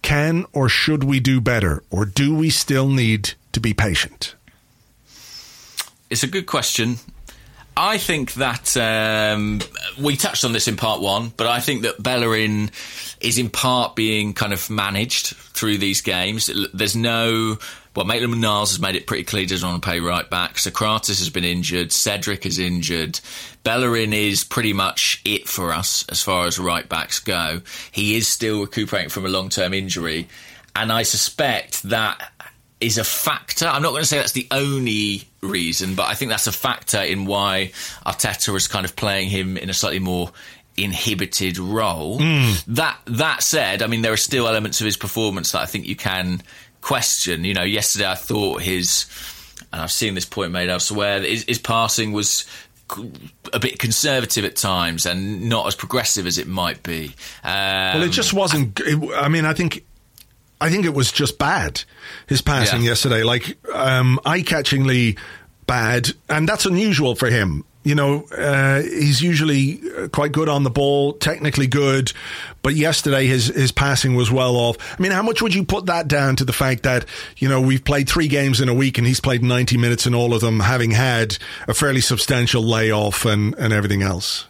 can 0.01 0.45
or 0.53 0.69
should 0.69 1.03
we 1.03 1.19
do 1.19 1.39
better? 1.39 1.83
Or 1.91 2.05
do 2.05 2.33
we 2.33 2.49
still 2.49 2.89
need 2.89 3.33
to 3.51 3.59
be 3.59 3.73
patient? 3.73 4.33
It's 6.09 6.23
a 6.23 6.27
good 6.27 6.47
question. 6.47 6.97
I 7.75 7.97
think 7.97 8.33
that 8.33 8.75
um, 8.75 9.61
we 9.99 10.17
touched 10.17 10.43
on 10.43 10.51
this 10.51 10.67
in 10.67 10.75
part 10.75 11.01
one, 11.01 11.31
but 11.37 11.47
I 11.47 11.61
think 11.61 11.83
that 11.83 12.01
Bellerin 12.01 12.69
is 13.21 13.37
in 13.37 13.49
part 13.49 13.95
being 13.95 14.33
kind 14.33 14.51
of 14.51 14.69
managed 14.69 15.27
through 15.27 15.77
these 15.77 16.01
games. 16.01 16.49
There's 16.73 16.95
no. 16.95 17.57
Well, 17.95 18.05
Maitland 18.05 18.39
Niles 18.39 18.71
has 18.71 18.79
made 18.79 18.95
it 18.95 19.05
pretty 19.05 19.25
clear 19.25 19.41
he 19.41 19.47
doesn't 19.47 19.67
want 19.67 19.83
to 19.83 19.89
pay 19.89 19.99
right 19.99 20.29
back. 20.29 20.55
Sokratis 20.55 21.19
has 21.19 21.29
been 21.29 21.43
injured. 21.43 21.91
Cedric 21.91 22.45
is 22.45 22.57
injured. 22.57 23.19
Bellerin 23.63 24.13
is 24.13 24.45
pretty 24.45 24.71
much 24.71 25.21
it 25.25 25.47
for 25.47 25.73
us 25.73 26.05
as 26.07 26.21
far 26.21 26.47
as 26.47 26.57
right 26.57 26.87
backs 26.87 27.19
go. 27.19 27.61
He 27.91 28.15
is 28.15 28.29
still 28.29 28.61
recuperating 28.61 29.09
from 29.09 29.25
a 29.25 29.29
long 29.29 29.49
term 29.49 29.73
injury. 29.73 30.29
And 30.73 30.91
I 30.91 31.03
suspect 31.03 31.83
that 31.83 32.31
is 32.79 32.97
a 32.97 33.03
factor. 33.03 33.67
I'm 33.67 33.81
not 33.81 33.91
going 33.91 34.03
to 34.03 34.07
say 34.07 34.17
that's 34.17 34.31
the 34.31 34.47
only 34.51 35.27
reason, 35.41 35.95
but 35.95 36.07
I 36.07 36.13
think 36.13 36.29
that's 36.29 36.47
a 36.47 36.51
factor 36.51 37.01
in 37.01 37.25
why 37.25 37.71
Arteta 38.05 38.55
is 38.55 38.67
kind 38.67 38.85
of 38.85 38.95
playing 38.95 39.29
him 39.29 39.57
in 39.57 39.69
a 39.69 39.73
slightly 39.73 39.99
more 39.99 40.31
inhibited 40.77 41.57
role. 41.57 42.19
Mm. 42.19 42.63
That 42.65 42.99
that 43.05 43.43
said, 43.43 43.81
I 43.81 43.87
mean 43.87 44.01
there 44.01 44.13
are 44.13 44.17
still 44.17 44.47
elements 44.47 44.79
of 44.81 44.85
his 44.85 44.97
performance 44.97 45.51
that 45.51 45.61
I 45.61 45.65
think 45.65 45.85
you 45.85 45.95
can 45.95 46.41
question. 46.81 47.43
You 47.43 47.53
know, 47.53 47.63
yesterday 47.63 48.09
I 48.09 48.15
thought 48.15 48.61
his 48.61 49.07
and 49.71 49.81
I've 49.81 49.91
seen 49.91 50.15
this 50.15 50.25
point 50.25 50.51
made 50.51 50.69
elsewhere, 50.69 51.21
his, 51.21 51.43
his 51.43 51.59
passing 51.59 52.11
was 52.11 52.45
a 53.53 53.59
bit 53.59 53.79
conservative 53.79 54.43
at 54.43 54.57
times 54.57 55.05
and 55.05 55.47
not 55.47 55.65
as 55.67 55.75
progressive 55.75 56.27
as 56.27 56.37
it 56.37 56.47
might 56.47 56.83
be. 56.83 57.15
Um, 57.43 57.53
well, 57.95 58.03
it 58.03 58.11
just 58.11 58.33
wasn't. 58.33 58.81
I 59.15 59.29
mean, 59.29 59.45
I 59.45 59.53
think. 59.53 59.85
I 60.61 60.69
think 60.69 60.85
it 60.85 60.93
was 60.93 61.11
just 61.11 61.37
bad. 61.37 61.83
His 62.27 62.41
passing 62.41 62.83
Yeah. 62.83 62.89
yesterday, 62.89 63.23
like 63.23 63.57
um, 63.73 64.19
eye-catchingly 64.25 65.17
bad, 65.67 66.09
and 66.29 66.47
that's 66.47 66.65
unusual 66.65 67.15
for 67.15 67.29
him. 67.29 67.65
You 67.83 67.95
know, 67.95 68.25
uh, 68.37 68.83
he's 68.83 69.23
usually 69.23 69.81
uh, 69.97 70.07
quite 70.09 70.31
good 70.31 70.47
on 70.47 70.61
the 70.61 70.69
ball, 70.69 71.13
technically 71.13 71.65
good, 71.65 72.13
but 72.61 72.75
yesterday 72.75 73.25
his 73.25 73.47
his 73.47 73.71
passing 73.71 74.13
was 74.13 74.29
well 74.31 74.55
off. 74.55 74.77
I 74.99 75.01
mean, 75.01 75.11
how 75.11 75.23
much 75.23 75.41
would 75.41 75.55
you 75.55 75.63
put 75.65 75.87
that 75.87 76.07
down 76.07 76.35
to 76.35 76.45
the 76.45 76.53
fact 76.53 76.83
that 76.83 77.05
you 77.37 77.49
know 77.49 77.59
we've 77.59 77.83
played 77.83 78.07
three 78.07 78.27
games 78.27 78.61
in 78.61 78.69
a 78.69 78.73
week 78.75 78.99
and 78.99 79.07
he's 79.07 79.19
played 79.19 79.41
ninety 79.43 79.77
minutes 79.77 80.05
in 80.05 80.13
all 80.13 80.35
of 80.35 80.41
them, 80.41 80.59
having 80.59 80.91
had 80.91 81.39
a 81.67 81.73
fairly 81.73 82.01
substantial 82.01 82.61
layoff 82.61 83.25
and 83.25 83.55
and 83.57 83.73
everything 83.73 84.03
else. 84.03 84.45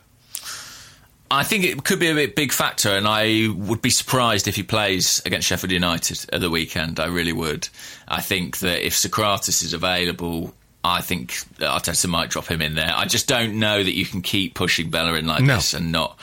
I 1.31 1.43
think 1.43 1.63
it 1.63 1.83
could 1.85 1.99
be 1.99 2.09
a 2.09 2.13
bit 2.13 2.35
big 2.35 2.51
factor, 2.51 2.89
and 2.89 3.07
I 3.07 3.47
would 3.55 3.81
be 3.81 3.89
surprised 3.89 4.47
if 4.49 4.55
he 4.57 4.63
plays 4.63 5.21
against 5.25 5.47
Sheffield 5.47 5.71
United 5.71 6.25
at 6.33 6.41
the 6.41 6.49
weekend. 6.49 6.99
I 6.99 7.05
really 7.05 7.31
would. 7.31 7.69
I 8.07 8.19
think 8.19 8.59
that 8.59 8.85
if 8.85 8.93
Sokratis 8.95 9.63
is 9.63 9.73
available, 9.73 10.53
I 10.83 10.99
think 11.01 11.31
Arteta 11.59 12.07
might 12.09 12.31
drop 12.31 12.47
him 12.47 12.61
in 12.61 12.75
there. 12.75 12.91
I 12.93 13.05
just 13.05 13.27
don't 13.27 13.59
know 13.59 13.81
that 13.81 13.93
you 13.93 14.05
can 14.05 14.21
keep 14.21 14.55
pushing 14.55 14.89
Bellerin 14.89 15.25
like 15.25 15.41
No. 15.43 15.55
this 15.55 15.73
and 15.73 15.91
not 15.91 16.19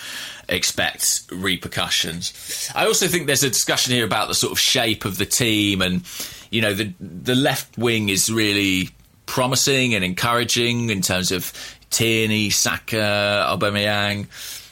expect 0.49 1.23
repercussions. 1.31 2.71
I 2.75 2.85
also 2.87 3.09
think 3.09 3.27
there's 3.27 3.43
a 3.45 3.49
discussion 3.49 3.95
here 3.95 4.05
about 4.05 4.29
the 4.29 4.35
sort 4.35 4.53
of 4.53 4.59
shape 4.59 5.05
of 5.07 5.17
the 5.17 5.27
team, 5.27 5.81
and 5.81 6.03
you 6.51 6.61
know 6.61 6.75
the 6.75 6.93
the 7.01 7.35
left 7.35 7.79
wing 7.79 8.11
is 8.11 8.29
really 8.31 8.91
promising 9.27 9.95
and 9.95 10.05
encouraging 10.05 10.91
in 10.91 11.01
terms 11.03 11.33
of 11.33 11.53
Tierney, 11.91 12.51
Saka, 12.51 13.47
Aubameyang. 13.51 14.27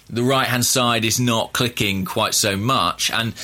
The 0.09 0.23
right 0.23 0.47
hand 0.47 0.65
side 0.65 1.05
is 1.05 1.19
not 1.19 1.53
clicking 1.53 2.05
quite 2.05 2.35
so 2.35 2.57
much, 2.57 3.11
and 3.11 3.35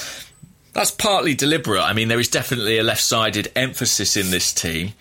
that's 0.73 0.91
partly 0.91 1.35
deliberate. 1.35 1.83
I 1.83 1.93
mean, 1.93 2.09
there 2.09 2.21
is 2.21 2.29
definitely 2.29 2.79
a 2.79 2.83
left 2.83 3.03
sided 3.03 3.51
emphasis 3.57 4.17
in 4.17 4.31
this 4.31 4.53
team. 4.53 4.93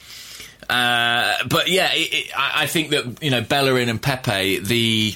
Uh, 0.69 1.33
but 1.49 1.69
yeah, 1.69 1.91
it, 1.93 2.13
it, 2.13 2.37
I 2.37 2.63
I 2.63 2.67
think 2.67 2.91
that 2.91 3.21
you 3.21 3.29
know 3.29 3.41
Bellerin 3.41 3.89
and 3.89 4.01
Pepe, 4.01 4.59
the 4.59 5.15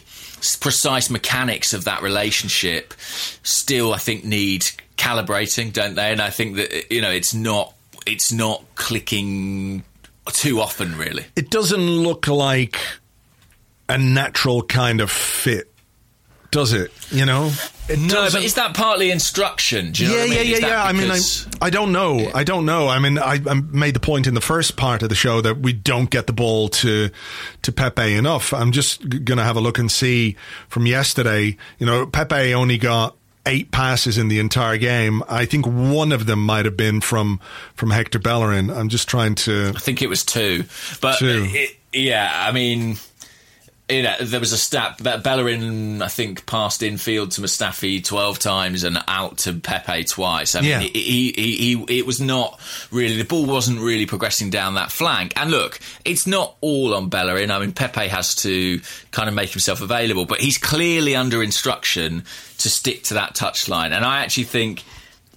precise 0.59 1.09
mechanics 1.09 1.73
of 1.73 1.85
that 1.85 2.01
relationship, 2.01 2.93
still 2.99 3.93
I 3.93 3.97
think 3.97 4.23
need 4.23 4.65
calibrating, 4.97 5.73
don't 5.73 5.95
they? 5.95 6.11
And 6.11 6.21
I 6.21 6.29
think 6.29 6.57
that 6.57 6.91
you 6.93 7.01
know 7.01 7.09
it's 7.11 7.33
not 7.33 7.73
it's 8.05 8.31
not 8.31 8.63
clicking 8.75 9.83
too 10.31 10.59
often, 10.59 10.97
really. 10.97 11.25
it 11.35 11.49
doesn't 11.49 11.79
look 11.79 12.27
like 12.27 12.77
a 13.87 13.97
natural 13.97 14.63
kind 14.63 15.01
of 15.01 15.11
fit, 15.11 15.71
does 16.55 16.73
it? 16.73 16.91
You 17.11 17.25
know, 17.25 17.51
it 17.89 17.99
No, 17.99 18.07
doesn't- 18.07 18.39
but 18.41 18.45
is 18.45 18.53
that 18.55 18.73
partly 18.73 19.11
instruction? 19.11 19.91
Do 19.91 20.03
you 20.03 20.09
know 20.09 20.15
yeah, 20.15 20.21
I 20.21 20.25
yeah, 20.25 20.29
mean? 20.41 20.47
yeah, 20.49 20.55
Is 20.55 20.61
yeah. 20.61 20.83
I 20.83 20.91
mean, 20.93 21.11
I, 21.11 21.65
I 21.65 21.69
don't 21.69 21.91
know. 21.91 22.31
I 22.33 22.43
don't 22.43 22.65
know. 22.65 22.87
I 22.87 22.97
mean, 22.99 23.19
I, 23.19 23.41
I 23.47 23.53
made 23.55 23.93
the 23.93 23.99
point 23.99 24.25
in 24.25 24.33
the 24.33 24.41
first 24.41 24.77
part 24.77 25.03
of 25.03 25.09
the 25.09 25.15
show 25.15 25.41
that 25.41 25.57
we 25.59 25.73
don't 25.73 26.09
get 26.09 26.27
the 26.27 26.33
ball 26.33 26.69
to 26.69 27.09
to 27.63 27.71
Pepe 27.71 28.13
enough. 28.15 28.53
I'm 28.53 28.71
just 28.71 29.01
going 29.09 29.37
to 29.37 29.43
have 29.43 29.57
a 29.57 29.59
look 29.61 29.77
and 29.77 29.91
see 29.91 30.35
from 30.69 30.85
yesterday. 30.87 31.57
You 31.77 31.85
know, 31.85 32.05
Pepe 32.07 32.53
only 32.53 32.77
got 32.77 33.15
eight 33.45 33.69
passes 33.71 34.17
in 34.17 34.27
the 34.29 34.39
entire 34.39 34.77
game. 34.77 35.21
I 35.29 35.45
think 35.45 35.67
one 35.67 36.11
of 36.11 36.25
them 36.25 36.39
might 36.43 36.65
have 36.65 36.77
been 36.77 37.01
from 37.01 37.39
from 37.75 37.91
Hector 37.91 38.17
Bellerin. 38.19 38.69
I'm 38.71 38.89
just 38.89 39.07
trying 39.07 39.35
to. 39.45 39.73
I 39.75 39.79
think 39.79 40.01
it 40.01 40.07
was 40.09 40.23
two, 40.23 40.63
but 41.01 41.19
Two. 41.19 41.45
It, 41.49 41.75
yeah, 41.93 42.31
I 42.47 42.51
mean, 42.51 42.97
you 43.87 44.01
know, 44.01 44.15
there 44.19 44.39
was 44.39 44.51
a 44.51 44.57
stat 44.57 44.97
that 44.99 45.21
Bellerin, 45.23 46.01
I 46.01 46.07
think, 46.07 46.47
passed 46.47 46.81
infield 46.81 47.31
to 47.31 47.41
Mustafi 47.41 48.03
twelve 48.03 48.39
times 48.39 48.83
and 48.83 48.97
out 49.07 49.37
to 49.39 49.53
Pepe 49.53 50.05
twice. 50.05 50.55
I 50.55 50.61
mean, 50.61 50.69
Yeah. 50.71 50.79
he, 50.79 50.89
he, 50.89 51.31
he, 51.35 51.75
he, 51.85 51.99
it 51.99 52.05
was 52.07 52.19
not 52.19 52.59
really 52.91 53.15
the 53.17 53.25
ball 53.25 53.45
wasn't 53.45 53.79
really 53.79 54.07
progressing 54.07 54.49
down 54.49 54.73
that 54.73 54.91
flank. 54.91 55.33
And 55.35 55.51
look, 55.51 55.79
it's 56.03 56.25
not 56.25 56.55
all 56.61 56.95
on 56.95 57.09
Bellerin. 57.09 57.51
I 57.51 57.59
mean, 57.59 57.73
Pepe 57.73 58.07
has 58.07 58.33
to 58.35 58.81
kind 59.11 59.29
of 59.29 59.35
make 59.35 59.51
himself 59.51 59.81
available, 59.81 60.25
but 60.25 60.41
he's 60.41 60.57
clearly 60.57 61.15
under 61.15 61.43
instruction 61.43 62.23
to 62.57 62.69
stick 62.69 63.03
to 63.03 63.13
that 63.15 63.35
touchline. 63.35 63.91
And 63.91 64.03
I 64.03 64.23
actually 64.23 64.45
think 64.45 64.83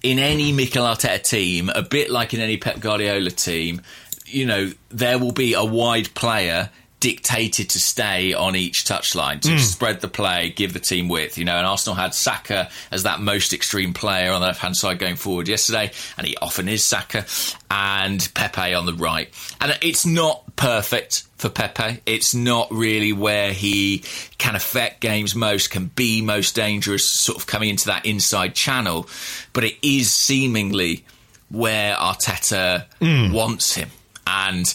in 0.01 0.17
any 0.17 0.51
Mikel 0.53 0.85
Arteta 0.85 1.21
team, 1.21 1.69
a 1.75 1.83
bit 1.83 2.09
like 2.09 2.33
in 2.33 2.39
any 2.39 2.57
Pep 2.57 2.79
Guardiola 2.79 3.29
team, 3.29 3.81
you 4.25 4.45
know, 4.47 4.71
there 4.89 5.19
will 5.19 5.33
be 5.33 5.53
a 5.53 5.63
wide 5.63 6.13
player 6.15 6.69
dictated 6.99 7.69
to 7.71 7.79
stay 7.79 8.33
on 8.33 8.55
each 8.55 8.85
touchline 8.85 9.41
to 9.41 9.51
hmm. 9.51 9.57
spread 9.57 10.01
the 10.01 10.07
play, 10.07 10.49
give 10.49 10.73
the 10.73 10.79
team 10.79 11.07
width. 11.07 11.37
You 11.37 11.45
know, 11.45 11.57
and 11.57 11.65
Arsenal 11.65 11.95
had 11.95 12.13
Saka 12.13 12.69
as 12.91 13.03
that 13.03 13.19
most 13.19 13.53
extreme 13.53 13.93
player 13.93 14.31
on 14.31 14.41
the 14.41 14.47
left 14.47 14.61
hand 14.61 14.75
side 14.75 14.99
going 14.99 15.15
forward 15.15 15.47
yesterday, 15.47 15.91
and 16.17 16.27
he 16.27 16.35
often 16.37 16.67
is 16.67 16.83
Saka, 16.83 17.25
and 17.71 18.27
Pepe 18.33 18.73
on 18.73 18.85
the 18.85 18.93
right. 18.93 19.29
And 19.61 19.77
it's 19.81 20.05
not 20.05 20.55
perfect 20.55 21.23
for 21.37 21.49
Pepe. 21.49 22.01
It's 22.05 22.35
not 22.35 22.71
really 22.71 23.13
where 23.13 23.53
he 23.53 24.03
can 24.37 24.55
affect 24.55 24.99
games 24.99 25.35
most, 25.35 25.71
can 25.71 25.85
be 25.87 26.21
most 26.21 26.55
dangerous, 26.55 27.09
sort 27.09 27.37
of 27.37 27.47
coming 27.47 27.69
into 27.69 27.87
that 27.87 28.05
inside 28.05 28.55
channel. 28.55 29.07
But 29.53 29.63
it 29.63 29.75
is 29.81 30.11
seemingly 30.11 31.05
where 31.49 31.95
Arteta 31.95 32.85
hmm. 32.99 33.33
wants 33.33 33.73
him. 33.73 33.89
And, 34.27 34.67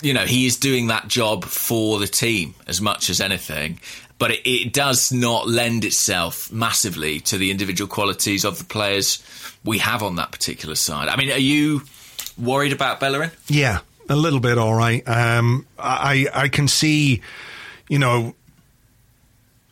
you 0.00 0.14
know, 0.14 0.24
he 0.24 0.46
is 0.46 0.56
doing 0.56 0.88
that 0.88 1.08
job 1.08 1.44
for 1.44 1.98
the 1.98 2.06
team 2.06 2.54
as 2.66 2.80
much 2.80 3.10
as 3.10 3.20
anything. 3.20 3.80
But 4.18 4.32
it, 4.32 4.48
it 4.48 4.72
does 4.72 5.12
not 5.12 5.48
lend 5.48 5.84
itself 5.84 6.50
massively 6.50 7.20
to 7.20 7.38
the 7.38 7.50
individual 7.50 7.88
qualities 7.88 8.44
of 8.44 8.58
the 8.58 8.64
players 8.64 9.22
we 9.64 9.78
have 9.78 10.02
on 10.02 10.16
that 10.16 10.32
particular 10.32 10.74
side. 10.74 11.08
I 11.08 11.16
mean, 11.16 11.30
are 11.30 11.38
you 11.38 11.82
worried 12.36 12.72
about 12.72 13.00
Bellerin? 13.00 13.30
Yeah, 13.48 13.80
a 14.08 14.16
little 14.16 14.40
bit. 14.40 14.58
All 14.58 14.74
right. 14.74 15.06
Um, 15.08 15.66
I 15.78 16.26
I 16.34 16.48
can 16.48 16.66
see, 16.66 17.22
you 17.88 17.98
know, 17.98 18.34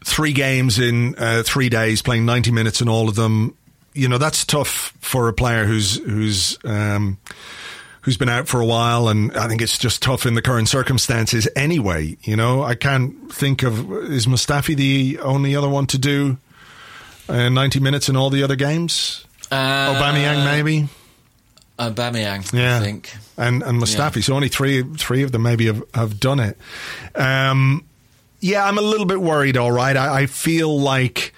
three 0.04 0.32
games 0.32 0.78
in 0.78 1.16
uh, 1.18 1.42
three 1.44 1.68
days, 1.68 2.02
playing 2.02 2.24
ninety 2.24 2.52
minutes 2.52 2.80
in 2.80 2.88
all 2.88 3.08
of 3.08 3.16
them. 3.16 3.56
You 3.94 4.08
know, 4.08 4.18
that's 4.18 4.44
tough 4.44 4.92
for 5.00 5.28
a 5.28 5.32
player 5.32 5.64
who's 5.64 5.96
who's. 5.96 6.58
Um, 6.64 7.18
Who's 8.06 8.16
been 8.16 8.28
out 8.28 8.46
for 8.46 8.60
a 8.60 8.64
while, 8.64 9.08
and 9.08 9.36
I 9.36 9.48
think 9.48 9.60
it's 9.60 9.76
just 9.76 10.00
tough 10.00 10.26
in 10.26 10.34
the 10.34 10.40
current 10.42 10.68
circumstances 10.68 11.48
anyway. 11.56 12.16
You 12.22 12.36
know, 12.36 12.62
I 12.62 12.76
can't 12.76 13.32
think 13.32 13.64
of 13.64 13.90
is 14.04 14.26
Mustafi 14.26 14.76
the 14.76 15.18
only 15.18 15.56
other 15.56 15.68
one 15.68 15.88
to 15.88 15.98
do 15.98 16.38
uh, 17.28 17.48
90 17.48 17.80
minutes 17.80 18.08
in 18.08 18.14
all 18.16 18.30
the 18.30 18.44
other 18.44 18.54
games? 18.54 19.24
Uh, 19.50 19.56
Aubameyang, 19.92 20.44
maybe? 20.44 20.88
Aubameyang, 21.80 22.52
Yeah, 22.52 22.78
I 22.78 22.80
think. 22.80 23.12
and 23.36 23.64
and 23.64 23.82
Mustafi. 23.82 24.22
So 24.22 24.34
only 24.34 24.48
three 24.48 24.82
three 24.82 25.24
of 25.24 25.32
them 25.32 25.42
maybe 25.42 25.66
have, 25.66 25.82
have 25.92 26.20
done 26.20 26.38
it. 26.38 26.56
Um, 27.16 27.84
yeah, 28.38 28.64
I'm 28.66 28.78
a 28.78 28.82
little 28.82 29.06
bit 29.06 29.20
worried. 29.20 29.56
All 29.56 29.72
right, 29.72 29.96
I, 29.96 30.20
I 30.22 30.26
feel 30.26 30.80
like 30.80 31.34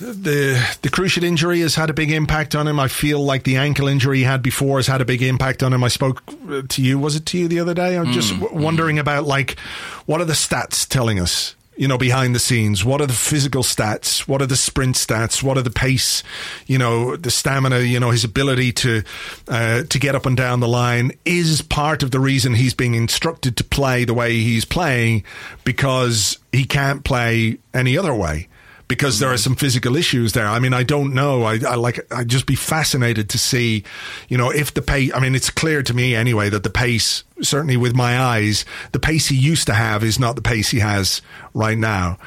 the 0.00 0.76
the 0.82 0.90
cruciate 0.90 1.22
injury 1.22 1.60
has 1.60 1.74
had 1.74 1.88
a 1.88 1.94
big 1.94 2.10
impact 2.10 2.54
on 2.54 2.68
him. 2.68 2.78
I 2.78 2.88
feel 2.88 3.20
like 3.20 3.44
the 3.44 3.56
ankle 3.56 3.88
injury 3.88 4.18
he 4.18 4.24
had 4.24 4.42
before 4.42 4.78
has 4.78 4.86
had 4.86 5.00
a 5.00 5.04
big 5.04 5.22
impact 5.22 5.62
on 5.62 5.72
him. 5.72 5.82
I 5.82 5.88
spoke 5.88 6.22
uh, 6.50 6.62
to 6.68 6.82
you. 6.82 6.98
Was 6.98 7.16
it 7.16 7.26
to 7.26 7.38
you 7.38 7.48
the 7.48 7.60
other 7.60 7.74
day? 7.74 7.96
I'm 7.96 8.12
just 8.12 8.38
w- 8.38 8.62
wondering 8.62 8.98
about 8.98 9.24
like 9.24 9.58
what 10.04 10.20
are 10.20 10.26
the 10.26 10.34
stats 10.34 10.86
telling 10.86 11.18
us? 11.18 11.54
You 11.78 11.88
know, 11.88 11.98
behind 11.98 12.34
the 12.34 12.38
scenes, 12.38 12.86
what 12.86 13.02
are 13.02 13.06
the 13.06 13.12
physical 13.12 13.62
stats? 13.62 14.20
What 14.20 14.40
are 14.40 14.46
the 14.46 14.56
sprint 14.56 14.96
stats? 14.96 15.42
What 15.42 15.58
are 15.58 15.62
the 15.62 15.70
pace? 15.70 16.22
You 16.66 16.78
know, 16.78 17.16
the 17.16 17.30
stamina. 17.30 17.80
You 17.80 18.00
know, 18.00 18.10
his 18.10 18.24
ability 18.24 18.72
to 18.72 19.02
uh, 19.48 19.82
to 19.82 19.98
get 19.98 20.14
up 20.14 20.26
and 20.26 20.36
down 20.36 20.60
the 20.60 20.68
line 20.68 21.12
is 21.24 21.62
part 21.62 22.02
of 22.02 22.10
the 22.10 22.20
reason 22.20 22.54
he's 22.54 22.74
being 22.74 22.94
instructed 22.94 23.56
to 23.58 23.64
play 23.64 24.04
the 24.04 24.14
way 24.14 24.34
he's 24.34 24.64
playing 24.66 25.24
because 25.64 26.38
he 26.52 26.64
can't 26.64 27.02
play 27.02 27.58
any 27.72 27.96
other 27.96 28.14
way 28.14 28.48
because 28.88 29.18
there 29.18 29.32
are 29.32 29.36
some 29.36 29.56
physical 29.56 29.96
issues 29.96 30.32
there. 30.32 30.46
I 30.46 30.58
mean, 30.58 30.72
I 30.72 30.82
don't 30.82 31.14
know. 31.14 31.42
I, 31.42 31.58
I 31.66 31.74
like. 31.74 32.00
I'd 32.12 32.28
just 32.28 32.46
be 32.46 32.54
fascinated 32.54 33.28
to 33.30 33.38
see, 33.38 33.84
you 34.28 34.38
know, 34.38 34.50
if 34.50 34.72
the 34.74 34.82
pace. 34.82 35.10
I 35.14 35.20
mean, 35.20 35.34
it's 35.34 35.50
clear 35.50 35.82
to 35.82 35.94
me 35.94 36.14
anyway 36.14 36.48
that 36.50 36.62
the 36.62 36.70
pace, 36.70 37.24
certainly 37.42 37.76
with 37.76 37.94
my 37.94 38.18
eyes, 38.18 38.64
the 38.92 39.00
pace 39.00 39.26
he 39.26 39.36
used 39.36 39.66
to 39.66 39.74
have 39.74 40.04
is 40.04 40.18
not 40.18 40.36
the 40.36 40.42
pace 40.42 40.70
he 40.70 40.78
has 40.80 41.22
right 41.54 41.78
now. 41.78 42.18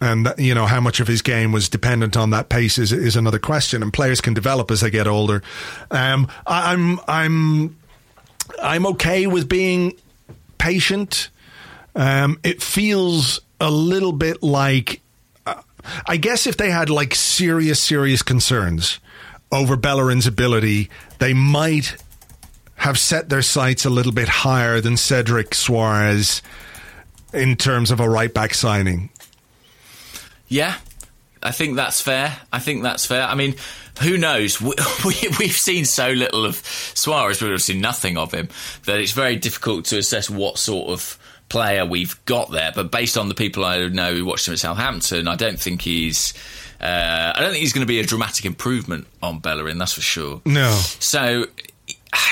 And 0.00 0.34
you 0.36 0.54
know 0.54 0.66
how 0.66 0.80
much 0.80 0.98
of 0.98 1.06
his 1.06 1.22
game 1.22 1.52
was 1.52 1.68
dependent 1.68 2.16
on 2.16 2.30
that 2.30 2.48
pace 2.48 2.76
is 2.76 2.92
is 2.92 3.16
another 3.16 3.38
question. 3.38 3.82
And 3.82 3.92
players 3.92 4.20
can 4.20 4.34
develop 4.34 4.70
as 4.70 4.80
they 4.80 4.90
get 4.90 5.06
older. 5.06 5.42
Um, 5.90 6.28
I, 6.46 6.72
I'm 6.72 6.98
I'm 7.06 7.76
I'm 8.60 8.86
okay 8.86 9.26
with 9.26 9.48
being 9.48 9.94
patient. 10.58 11.30
Um, 11.94 12.38
it 12.42 12.62
feels 12.62 13.40
a 13.60 13.70
little 13.70 14.12
bit 14.12 14.42
like 14.42 15.01
I 16.06 16.16
guess 16.16 16.46
if 16.46 16.56
they 16.56 16.70
had 16.70 16.90
like 16.90 17.14
serious, 17.14 17.80
serious 17.80 18.22
concerns 18.22 18.98
over 19.50 19.76
Bellerin's 19.76 20.26
ability, 20.26 20.90
they 21.18 21.34
might 21.34 21.96
have 22.76 22.98
set 22.98 23.28
their 23.28 23.42
sights 23.42 23.84
a 23.84 23.90
little 23.90 24.12
bit 24.12 24.28
higher 24.28 24.80
than 24.80 24.96
Cedric 24.96 25.50
Soares 25.50 26.42
in 27.32 27.56
terms 27.56 27.90
of 27.90 28.00
a 28.00 28.08
right 28.08 28.32
back 28.32 28.54
signing. 28.54 29.10
Yeah, 30.48 30.76
I 31.42 31.52
think 31.52 31.76
that's 31.76 32.00
fair. 32.00 32.36
I 32.52 32.58
think 32.58 32.82
that's 32.82 33.06
fair. 33.06 33.22
I 33.22 33.34
mean, 33.34 33.54
who 34.00 34.16
knows? 34.16 34.60
We, 34.60 34.74
have 34.76 35.04
we, 35.38 35.48
seen 35.48 35.84
so 35.84 36.10
little 36.10 36.44
of 36.44 36.56
Soares, 36.62 37.42
we've 37.42 37.62
seen 37.62 37.80
nothing 37.80 38.16
of 38.16 38.32
him, 38.32 38.48
that 38.84 39.00
it's 39.00 39.12
very 39.12 39.36
difficult 39.36 39.86
to 39.86 39.98
assess 39.98 40.28
what 40.28 40.58
sort 40.58 40.90
of 40.90 41.18
player 41.52 41.84
we've 41.84 42.18
got 42.24 42.50
there. 42.50 42.72
But 42.74 42.90
based 42.90 43.18
on 43.18 43.28
the 43.28 43.34
people 43.34 43.64
I 43.64 43.86
know 43.88 44.14
who 44.14 44.24
watched 44.24 44.48
him 44.48 44.54
at 44.54 44.58
Southampton, 44.58 45.28
I 45.28 45.36
don't 45.36 45.60
think 45.60 45.82
he's. 45.82 46.34
Uh, 46.80 47.32
I 47.36 47.40
don't 47.40 47.50
think 47.50 47.60
he's 47.60 47.72
going 47.72 47.86
to 47.86 47.88
be 47.88 48.00
a 48.00 48.04
dramatic 48.04 48.44
improvement 48.44 49.06
on 49.22 49.38
Bellerin, 49.38 49.78
that's 49.78 49.92
for 49.92 50.00
sure. 50.00 50.40
No. 50.44 50.72
So 50.98 51.44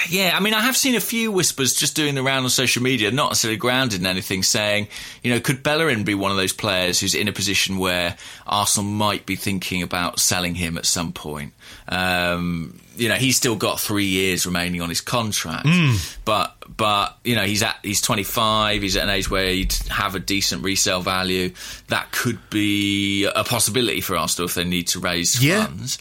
yeah, 0.08 0.32
I 0.36 0.40
mean, 0.40 0.54
I 0.54 0.60
have 0.60 0.76
seen 0.76 0.94
a 0.94 1.00
few 1.00 1.30
whispers 1.32 1.74
just 1.74 1.96
doing 1.96 2.14
the 2.14 2.22
round 2.22 2.44
on 2.44 2.50
social 2.50 2.82
media, 2.82 3.10
not 3.10 3.30
necessarily 3.30 3.56
grounded 3.56 4.00
in 4.00 4.06
anything, 4.06 4.42
saying, 4.42 4.88
you 5.22 5.32
know, 5.32 5.40
could 5.40 5.62
Bellerin 5.62 6.04
be 6.04 6.14
one 6.14 6.30
of 6.30 6.36
those 6.36 6.52
players 6.52 7.00
who's 7.00 7.14
in 7.14 7.28
a 7.28 7.32
position 7.32 7.78
where 7.78 8.16
Arsenal 8.46 8.90
might 8.90 9.24
be 9.24 9.36
thinking 9.36 9.82
about 9.82 10.18
selling 10.18 10.54
him 10.54 10.76
at 10.76 10.84
some 10.84 11.12
point? 11.12 11.54
Um, 11.88 12.80
you 13.00 13.08
know, 13.08 13.14
he's 13.14 13.36
still 13.36 13.56
got 13.56 13.80
three 13.80 14.04
years 14.04 14.44
remaining 14.44 14.82
on 14.82 14.90
his 14.90 15.00
contract, 15.00 15.64
mm. 15.66 16.18
but 16.26 16.54
but 16.76 17.16
you 17.24 17.34
know, 17.34 17.44
he's 17.44 17.62
at 17.62 17.78
he's 17.82 18.02
25. 18.02 18.82
He's 18.82 18.96
at 18.96 19.04
an 19.04 19.10
age 19.10 19.30
where 19.30 19.50
he'd 19.50 19.72
have 19.88 20.14
a 20.14 20.18
decent 20.18 20.62
resale 20.62 21.00
value. 21.00 21.52
That 21.88 22.12
could 22.12 22.38
be 22.50 23.24
a 23.24 23.42
possibility 23.42 24.02
for 24.02 24.16
Arsenal 24.16 24.48
if 24.48 24.54
they 24.54 24.64
need 24.64 24.88
to 24.88 25.00
raise 25.00 25.42
yeah. 25.42 25.64
funds. 25.64 25.98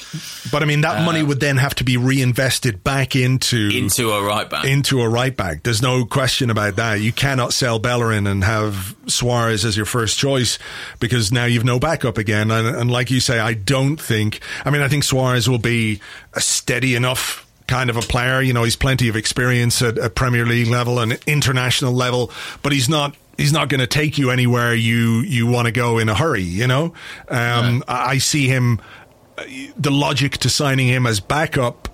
But 0.52 0.62
I 0.62 0.66
mean, 0.66 0.82
that 0.82 1.02
uh, 1.02 1.06
money 1.06 1.24
would 1.24 1.40
then 1.40 1.56
have 1.56 1.74
to 1.76 1.86
be 1.86 1.96
reinvested 1.96 2.84
back 2.84 3.16
into 3.16 3.70
into 3.74 4.12
a 4.12 4.22
right 4.22 4.50
back. 4.50 4.66
Into 4.66 5.02
a 5.02 5.10
right 5.10 5.36
back. 5.36 5.64
There's 5.64 5.82
no 5.82 6.06
question 6.06 6.50
about 6.50 6.76
that. 6.76 6.96
You 6.96 7.14
cannot 7.14 7.54
sell 7.54 7.80
Bellerin 7.80 8.28
and 8.28 8.44
have 8.44 8.96
Soares 9.06 9.64
as 9.64 9.78
your 9.78 9.86
first 9.86 10.18
choice 10.18 10.60
because 11.00 11.32
now 11.32 11.46
you've 11.46 11.64
no 11.64 11.80
backup 11.80 12.18
again. 12.18 12.52
And, 12.52 12.76
and 12.76 12.92
like 12.92 13.10
you 13.10 13.22
say, 13.22 13.40
I 13.40 13.54
don't 13.54 13.98
think. 13.98 14.42
I 14.66 14.70
mean, 14.70 14.82
I 14.82 14.90
think 14.90 15.04
Soares 15.04 15.48
will 15.48 15.60
be 15.60 16.02
a 16.34 16.42
steady 16.42 16.96
enough 16.96 17.46
kind 17.68 17.90
of 17.90 17.98
a 17.98 18.02
player. 18.02 18.42
You 18.42 18.54
know, 18.54 18.64
he's 18.64 18.76
plenty 18.76 19.10
of 19.10 19.16
experience 19.16 19.82
at 19.82 19.98
a 19.98 20.10
Premier 20.10 20.46
League 20.46 20.68
level 20.68 21.00
and 21.00 21.20
international 21.26 21.94
level, 21.94 22.32
but 22.62 22.72
he's 22.72 22.90
not 22.90 23.16
he's 23.38 23.54
not 23.54 23.70
going 23.70 23.80
to 23.80 23.88
take 23.88 24.18
you 24.18 24.32
anywhere 24.32 24.74
you 24.74 25.22
you 25.22 25.48
want 25.48 25.68
to 25.68 25.72
go 25.72 25.98
in 25.98 26.10
a 26.10 26.16
hurry. 26.16 26.44
You 26.44 26.68
know, 26.68 26.94
um, 27.30 27.84
I 27.88 28.18
see 28.18 28.48
him. 28.48 28.82
The 29.78 29.92
logic 29.92 30.34
to 30.40 30.50
signing 30.50 30.88
him 30.88 31.08
as 31.08 31.22
backup 31.22 31.88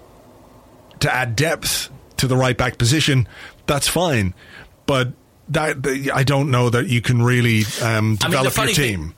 to 1.02 1.14
add 1.14 1.36
depth 1.36 1.92
to 2.18 2.28
the 2.28 2.36
right 2.36 2.58
back 2.58 2.80
position, 2.80 3.28
that's 3.68 3.88
fine, 3.88 4.34
but 4.88 5.10
that 5.50 6.10
I 6.12 6.24
don't 6.24 6.50
know 6.50 6.70
that 6.70 6.88
you 6.88 7.02
can 7.02 7.22
really 7.22 7.64
um, 7.84 8.16
develop 8.16 8.58
I 8.58 8.66
mean, 8.66 8.68
your 8.68 8.76
team. 8.76 9.00
Thing, 9.00 9.16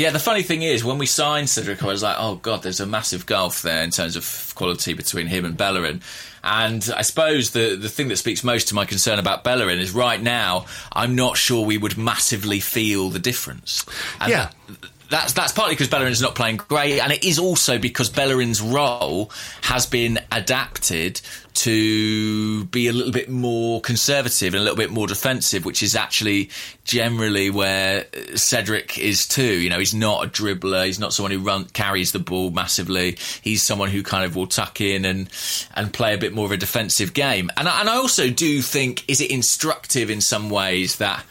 yeah, 0.00 0.10
the 0.10 0.18
funny 0.18 0.42
thing 0.42 0.62
is, 0.62 0.82
when 0.82 0.96
we 0.96 1.04
signed 1.04 1.50
Cedric, 1.50 1.82
I 1.82 1.86
was 1.86 2.02
like, 2.02 2.16
oh, 2.18 2.36
God, 2.36 2.62
there's 2.62 2.80
a 2.80 2.86
massive 2.86 3.26
gulf 3.26 3.60
there 3.60 3.82
in 3.82 3.90
terms 3.90 4.16
of 4.16 4.52
quality 4.54 4.94
between 4.94 5.26
him 5.26 5.44
and 5.44 5.56
Bellerin. 5.56 6.00
And 6.42 6.88
I 6.96 7.02
suppose 7.02 7.50
the, 7.50 7.76
the 7.76 7.90
thing 7.90 8.08
that 8.08 8.16
speaks 8.16 8.42
most 8.42 8.68
to 8.68 8.74
my 8.74 8.86
concern 8.86 9.18
about 9.18 9.44
Bellerin 9.44 9.78
is 9.78 9.92
right 9.92 10.20
now, 10.20 10.64
I'm 10.90 11.16
not 11.16 11.36
sure 11.36 11.66
we 11.66 11.76
would 11.76 11.98
massively 11.98 12.60
feel 12.60 13.10
the 13.10 13.18
difference. 13.18 13.84
And 14.20 14.30
yeah. 14.30 14.50
That, 14.68 14.90
that's 15.10 15.32
that's 15.32 15.52
partly 15.52 15.74
because 15.74 15.88
Bellerin's 15.88 16.22
not 16.22 16.36
playing 16.36 16.56
great, 16.56 17.00
and 17.00 17.12
it 17.12 17.24
is 17.24 17.38
also 17.38 17.78
because 17.78 18.08
Bellerin's 18.08 18.62
role 18.62 19.30
has 19.62 19.84
been 19.84 20.20
adapted 20.30 21.20
to 21.52 22.64
be 22.66 22.86
a 22.86 22.92
little 22.92 23.12
bit 23.12 23.28
more 23.28 23.80
conservative 23.80 24.54
and 24.54 24.60
a 24.60 24.62
little 24.62 24.76
bit 24.76 24.90
more 24.90 25.08
defensive, 25.08 25.64
which 25.64 25.82
is 25.82 25.96
actually 25.96 26.48
generally 26.84 27.50
where 27.50 28.06
uh, 28.14 28.36
Cedric 28.36 28.98
is 28.98 29.26
too. 29.26 29.60
You 29.60 29.68
know, 29.68 29.80
he's 29.80 29.92
not 29.92 30.24
a 30.24 30.28
dribbler. 30.28 30.86
He's 30.86 31.00
not 31.00 31.12
someone 31.12 31.32
who 31.32 31.40
run 31.40 31.64
carries 31.66 32.12
the 32.12 32.20
ball 32.20 32.50
massively. 32.50 33.18
He's 33.42 33.66
someone 33.66 33.90
who 33.90 34.04
kind 34.04 34.24
of 34.24 34.36
will 34.36 34.46
tuck 34.46 34.80
in 34.80 35.04
and 35.04 35.28
and 35.74 35.92
play 35.92 36.14
a 36.14 36.18
bit 36.18 36.32
more 36.32 36.46
of 36.46 36.52
a 36.52 36.56
defensive 36.56 37.14
game. 37.14 37.50
And 37.56 37.66
and 37.66 37.90
I 37.90 37.96
also 37.96 38.30
do 38.30 38.62
think 38.62 39.04
is 39.08 39.20
it 39.20 39.32
instructive 39.32 40.08
in 40.08 40.20
some 40.20 40.50
ways 40.50 40.96
that. 40.96 41.24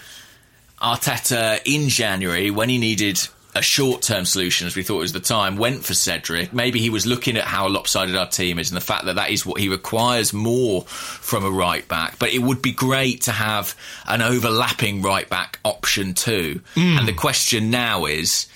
Arteta 0.82 1.60
in 1.66 1.90
January, 1.90 2.52
when 2.52 2.70
he 2.70 2.78
needed 2.78 3.20
a 3.56 3.62
short 3.62 4.02
term 4.02 4.26
solution, 4.26 4.68
as 4.68 4.76
we 4.76 4.84
thought 4.84 4.98
it 4.98 5.02
was 5.02 5.14
the 5.14 5.20
time, 5.20 5.58
went 5.58 5.84
for 5.84 5.94
Cedric. 5.94 6.54
Maybe 6.54 6.80
he 6.80 6.90
was 6.90 7.06
looking 7.06 7.36
at 7.38 7.46
how 7.46 7.68
lopsided 7.68 8.16
our 8.16 8.28
team 8.28 8.60
is 8.60 8.70
and 8.70 8.78
the 8.78 8.86
fact 8.86 9.06
that 9.06 9.16
that 9.16 9.32
is 9.32 9.46
what 9.46 9.60
he 9.60 9.70
requires 9.70 10.34
more 10.34 10.84
from 10.84 11.44
a 11.44 11.50
right 11.50 11.88
back. 11.88 12.20
But 12.20 12.34
it 12.34 12.40
would 12.40 12.62
be 12.62 12.72
great 12.72 13.24
to 13.24 13.32
have 13.32 13.76
an 14.08 14.22
overlapping 14.22 15.02
right 15.02 15.28
back 15.28 15.60
option 15.66 16.14
too. 16.14 16.62
Mm. 16.76 17.00
And 17.00 17.08
the 17.08 17.14
question 17.14 17.72
now 17.72 18.06
is 18.06 18.48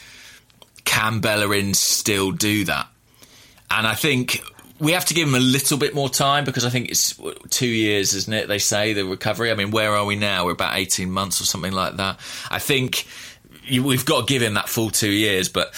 can 0.85 1.19
Bellerin 1.21 1.73
still 1.73 2.31
do 2.31 2.65
that? 2.65 2.87
And 3.71 3.87
I 3.87 3.95
think 3.95 4.43
we 4.79 4.91
have 4.91 5.05
to 5.05 5.13
give 5.13 5.27
him 5.27 5.35
a 5.35 5.39
little 5.39 5.77
bit 5.77 5.95
more 5.95 6.09
time 6.09 6.45
because 6.45 6.65
I 6.65 6.69
think 6.69 6.89
it's 6.89 7.19
two 7.49 7.67
years, 7.67 8.13
isn't 8.13 8.33
it? 8.33 8.47
They 8.47 8.59
say 8.59 8.93
the 8.93 9.05
recovery. 9.05 9.49
I 9.49 9.55
mean, 9.55 9.71
where 9.71 9.95
are 9.95 10.05
we 10.05 10.15
now? 10.15 10.45
We're 10.45 10.51
about 10.51 10.77
18 10.77 11.09
months 11.09 11.41
or 11.41 11.45
something 11.45 11.71
like 11.71 11.97
that. 11.97 12.19
I 12.51 12.59
think 12.59 13.07
you, 13.65 13.83
we've 13.83 14.05
got 14.05 14.27
to 14.27 14.33
give 14.33 14.41
him 14.41 14.55
that 14.55 14.69
full 14.69 14.89
two 14.89 15.11
years, 15.11 15.49
but 15.49 15.73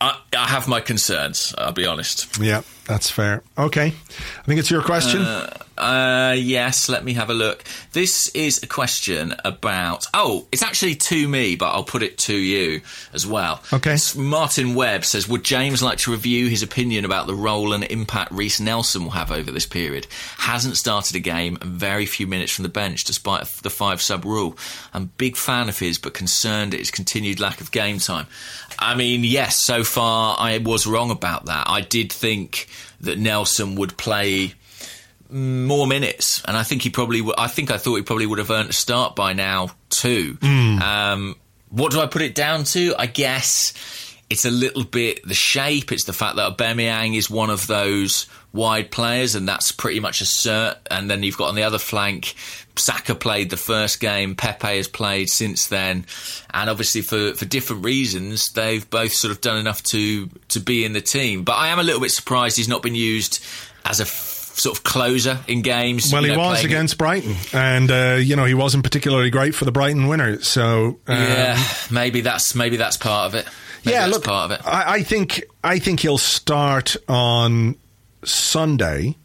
I, 0.00 0.18
I, 0.36 0.48
have 0.48 0.68
my 0.68 0.80
concerns. 0.80 1.54
I'll 1.56 1.72
be 1.72 1.86
honest. 1.86 2.38
Yeah, 2.40 2.62
that's 2.86 3.10
fair. 3.10 3.42
Okay, 3.56 3.86
I 3.86 4.42
think 4.44 4.60
it's 4.60 4.70
your 4.70 4.82
question. 4.82 5.22
Uh, 5.22 5.62
uh, 5.78 6.36
yes, 6.38 6.88
let 6.88 7.04
me 7.04 7.14
have 7.14 7.30
a 7.30 7.34
look. 7.34 7.64
This 7.92 8.28
is 8.28 8.62
a 8.62 8.66
question 8.66 9.34
about. 9.44 10.06
Oh, 10.12 10.46
it's 10.52 10.62
actually 10.62 10.94
to 10.96 11.28
me, 11.28 11.56
but 11.56 11.70
I'll 11.70 11.84
put 11.84 12.02
it 12.02 12.18
to 12.18 12.36
you 12.36 12.82
as 13.12 13.26
well. 13.26 13.62
Okay. 13.72 13.96
Martin 14.16 14.74
Webb 14.74 15.04
says 15.04 15.28
Would 15.28 15.44
James 15.44 15.82
like 15.82 15.98
to 15.98 16.12
review 16.12 16.48
his 16.48 16.62
opinion 16.62 17.04
about 17.04 17.26
the 17.26 17.34
role 17.34 17.72
and 17.72 17.84
impact 17.84 18.32
Reiss 18.32 18.60
Nelson 18.60 19.04
will 19.04 19.10
have 19.10 19.32
over 19.32 19.50
this 19.50 19.66
period? 19.66 20.06
Hasn't 20.38 20.76
started 20.76 21.16
a 21.16 21.20
game 21.20 21.56
and 21.60 21.72
very 21.72 22.06
few 22.06 22.26
minutes 22.26 22.52
from 22.52 22.64
the 22.64 22.68
bench 22.68 23.04
despite 23.04 23.46
the 23.62 23.70
five 23.70 24.02
sub 24.02 24.24
rule. 24.24 24.56
I'm 24.92 25.04
a 25.04 25.06
big 25.06 25.36
fan 25.36 25.68
of 25.68 25.78
his, 25.78 25.98
but 25.98 26.14
concerned 26.14 26.74
at 26.74 26.80
his 26.80 26.90
continued 26.90 27.40
lack 27.40 27.60
of 27.60 27.70
game 27.70 27.98
time. 27.98 28.26
I 28.78 28.94
mean, 28.94 29.24
yes, 29.24 29.58
so 29.60 29.84
far 29.84 30.36
I 30.38 30.58
was 30.58 30.86
wrong 30.86 31.10
about 31.10 31.46
that. 31.46 31.68
I 31.68 31.80
did 31.80 32.12
think 32.12 32.68
that 33.00 33.18
Nelson 33.18 33.74
would 33.76 33.96
play 33.96 34.54
more 35.30 35.86
minutes, 35.86 36.42
and 36.46 36.56
I 36.56 36.62
think 36.62 36.82
he 36.82 36.90
probably. 36.90 37.18
W- 37.18 37.34
I 37.36 37.48
think 37.48 37.70
I 37.70 37.78
thought 37.78 37.96
he 37.96 38.02
probably 38.02 38.26
would 38.26 38.38
have 38.38 38.50
earned 38.50 38.70
a 38.70 38.74
start 38.74 39.16
by 39.16 39.32
now 39.32 39.70
too. 39.88 40.34
Mm. 40.34 40.80
Um, 40.80 41.36
what 41.70 41.90
do 41.92 42.00
I 42.00 42.06
put 42.06 42.22
it 42.22 42.34
down 42.34 42.64
to? 42.64 42.94
I 42.98 43.06
guess 43.06 43.72
it's 44.28 44.44
a 44.44 44.50
little 44.50 44.84
bit 44.84 45.26
the 45.26 45.34
shape. 45.34 45.90
It's 45.92 46.04
the 46.04 46.12
fact 46.12 46.36
that 46.36 46.56
Aubameyang 46.56 47.16
is 47.16 47.30
one 47.30 47.50
of 47.50 47.66
those 47.66 48.26
wide 48.52 48.90
players, 48.90 49.34
and 49.34 49.48
that's 49.48 49.72
pretty 49.72 50.00
much 50.00 50.20
a 50.20 50.24
cert. 50.24 50.76
And 50.90 51.10
then 51.10 51.22
you've 51.22 51.36
got 51.36 51.48
on 51.48 51.54
the 51.54 51.62
other 51.62 51.78
flank, 51.78 52.34
Saka 52.76 53.14
played 53.14 53.50
the 53.50 53.56
first 53.56 54.00
game, 54.00 54.34
Pepe 54.34 54.76
has 54.76 54.88
played 54.88 55.28
since 55.28 55.66
then, 55.66 56.06
and 56.52 56.70
obviously 56.70 57.02
for, 57.02 57.34
for 57.34 57.44
different 57.44 57.84
reasons, 57.84 58.50
they've 58.52 58.88
both 58.88 59.12
sort 59.12 59.30
of 59.30 59.40
done 59.40 59.58
enough 59.58 59.82
to 59.84 60.28
to 60.48 60.60
be 60.60 60.84
in 60.84 60.92
the 60.92 61.00
team. 61.00 61.44
But 61.44 61.54
I 61.54 61.68
am 61.68 61.78
a 61.78 61.82
little 61.82 62.00
bit 62.00 62.10
surprised 62.10 62.56
he's 62.56 62.68
not 62.68 62.82
been 62.82 62.94
used 62.94 63.44
as 63.84 64.00
a 64.00 64.06
sort 64.06 64.76
of 64.76 64.84
closer 64.84 65.40
in 65.48 65.62
games. 65.62 66.12
Well, 66.12 66.22
he 66.22 66.30
know, 66.30 66.38
was 66.38 66.64
against 66.64 66.94
it. 66.94 66.98
Brighton, 66.98 67.36
and 67.52 67.90
uh, 67.90 68.18
you 68.20 68.36
know 68.36 68.44
he 68.44 68.54
wasn't 68.54 68.84
particularly 68.84 69.30
great 69.30 69.54
for 69.54 69.64
the 69.64 69.72
Brighton 69.72 70.06
winners. 70.08 70.46
So 70.46 70.98
um, 71.06 71.18
yeah, 71.18 71.62
maybe 71.90 72.20
that's 72.22 72.54
maybe 72.54 72.76
that's 72.76 72.96
part 72.96 73.26
of 73.26 73.34
it. 73.34 73.46
Maybe 73.84 73.94
yeah, 73.94 74.06
look, 74.06 74.24
part 74.24 74.50
of 74.50 74.58
it. 74.58 74.66
I, 74.66 74.94
I, 74.94 75.02
think 75.02 75.42
I 75.64 75.80
think 75.80 76.00
he'll 76.00 76.16
start 76.16 76.94
on 77.08 77.76
Sunday. 78.24 79.16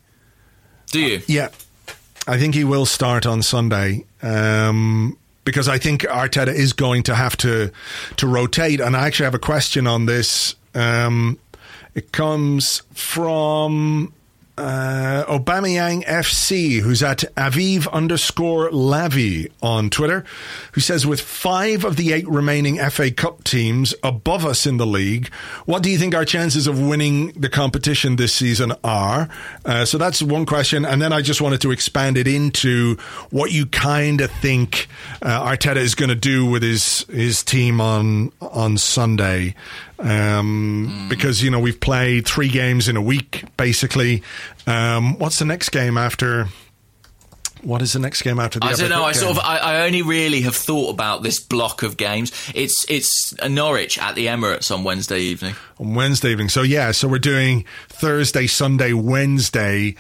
Do 0.92 1.00
you? 1.00 1.18
Uh, 1.18 1.22
yeah, 1.28 1.50
I 2.28 2.38
think 2.38 2.56
he 2.56 2.64
will 2.64 2.86
start 2.86 3.26
on 3.26 3.42
Sunday. 3.42 4.06
Um, 4.22 5.18
because 5.44 5.70
I 5.70 5.78
think 5.78 6.02
Arteta 6.02 6.54
is 6.54 6.74
going 6.74 7.04
to 7.04 7.16
have 7.16 7.38
to 7.38 7.72
to 8.18 8.28
rotate, 8.28 8.82
and 8.82 8.98
I 8.98 9.08
actually 9.08 9.26
have 9.26 9.36
a 9.36 9.40
question 9.40 9.88
on 9.88 10.06
this. 10.06 10.56
Um, 10.76 11.40
it 11.96 12.12
comes 12.12 12.84
from 12.94 14.14
uh, 14.58 15.26
FC, 15.28 16.80
who's 16.80 17.04
at 17.04 17.20
Aviv 17.36 17.92
underscore 17.92 18.70
Lavi 18.70 19.52
on 19.62 19.90
Twitter, 19.90 20.26
who 20.74 20.82
says, 20.82 21.06
with 21.06 21.22
five 21.22 21.84
of 21.84 21.96
the 21.96 22.14
eight 22.14 22.28
remaining 22.28 22.78
FA 22.90 23.12
Cup 23.12 23.44
teams 23.44 23.94
above 24.04 24.46
us 24.46 24.66
in 24.66 24.78
the 24.78 24.86
league, 24.86 25.32
what 25.66 25.84
do 25.84 25.90
you 25.90 25.98
think 25.98 26.16
our 26.16 26.26
chances 26.26 26.68
of 26.68 26.80
winning 26.80 27.32
the 27.34 27.50
competition 27.50 28.16
this 28.16 28.34
season 28.34 28.74
are? 28.84 29.30
Uh, 29.66 29.86
so 29.86 29.98
that's 29.98 30.22
one 30.22 30.46
question. 30.46 30.86
And 30.86 31.02
then 31.02 31.14
I 31.14 31.22
just 31.22 31.42
wanted 31.42 31.62
to 31.62 31.72
expand 31.72 32.18
it 32.18 32.28
into 32.28 32.98
what 33.30 33.52
you 33.52 33.66
kind 33.66 34.22
of 34.22 34.32
think 34.32 34.88
uh, 35.22 35.48
Arteta 35.48 35.78
is 35.78 35.96
going 35.96 36.10
to 36.10 36.16
do 36.16 36.46
with 36.46 36.64
his, 36.64 37.02
his 37.10 37.44
team 37.44 37.80
on, 37.80 38.32
on 38.42 38.78
Sunday 38.78 39.56
um, 40.00 40.90
mm. 40.90 41.10
because 41.10 41.44
you 41.44 41.50
know 41.50 41.60
we've 41.60 41.80
played 41.80 42.28
three 42.28 42.50
games 42.50 42.88
in 42.88 42.96
a 42.96 43.02
week 43.02 43.44
basically. 43.58 44.24
Um, 44.66 45.18
what's 45.18 45.40
the 45.40 45.46
next 45.46 45.70
game 45.70 45.98
after 45.98 46.48
what 47.64 47.82
is 47.82 47.94
the 47.94 48.00
next 48.00 48.22
game 48.22 48.40
after 48.40 48.60
the? 48.60 48.66
I 48.66 48.74
don't 48.74 48.90
know. 48.90 49.04
I 49.04 49.12
sort 49.12 49.38
of, 49.38 49.44
I, 49.44 49.58
I 49.58 49.86
only 49.86 50.02
really 50.02 50.42
have 50.42 50.56
thought 50.56 50.90
about 50.90 51.24
this 51.24 51.40
block 51.40 51.84
of 51.84 51.98
games. 51.98 52.32
It's 52.54 52.86
it's 52.90 53.34
Norwich 53.48 53.98
at 53.98 54.16
the 54.16 54.28
Emirates 54.28 54.74
on 54.74 54.84
Wednesday 54.84 55.20
evening. 55.20 55.56
on 55.80 55.94
Wednesday 55.94 56.32
evening. 56.32 56.50
So 56.50 56.62
yeah, 56.62 56.92
so 56.92 57.08
we're 57.08 57.20
doing 57.20 57.66
Thursday, 57.90 58.48
Sunday, 58.48 58.94
Wednesday. 58.94 59.96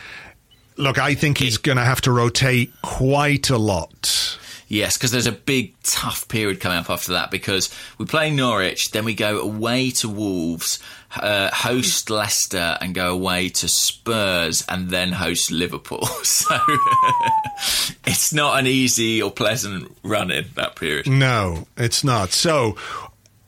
Look, 0.77 0.99
I 0.99 1.15
think 1.15 1.39
he's 1.39 1.57
going 1.57 1.77
to 1.77 1.83
have 1.83 2.01
to 2.01 2.11
rotate 2.11 2.71
quite 2.83 3.49
a 3.49 3.57
lot. 3.57 4.37
Yes, 4.69 4.97
because 4.97 5.11
there's 5.11 5.27
a 5.27 5.31
big 5.31 5.75
tough 5.83 6.27
period 6.27 6.59
coming 6.59 6.77
up 6.77 6.89
after 6.89 7.13
that 7.13 7.31
because 7.31 7.73
we 7.97 8.05
play 8.05 8.29
Norwich, 8.31 8.91
then 8.91 9.05
we 9.05 9.13
go 9.13 9.39
away 9.39 9.91
to 9.91 10.09
Wolves, 10.09 10.79
uh, 11.15 11.49
host 11.53 12.09
Leicester, 12.09 12.77
and 12.81 12.93
go 12.93 13.13
away 13.13 13.47
to 13.47 13.67
Spurs, 13.69 14.65
and 14.67 14.89
then 14.89 15.13
host 15.13 15.51
Liverpool. 15.51 16.07
So 16.23 16.57
it's 18.05 18.33
not 18.33 18.59
an 18.59 18.67
easy 18.67 19.21
or 19.21 19.31
pleasant 19.31 19.95
run 20.03 20.31
in 20.31 20.45
that 20.55 20.75
period. 20.75 21.07
No, 21.07 21.67
it's 21.77 22.03
not. 22.03 22.31
So, 22.31 22.75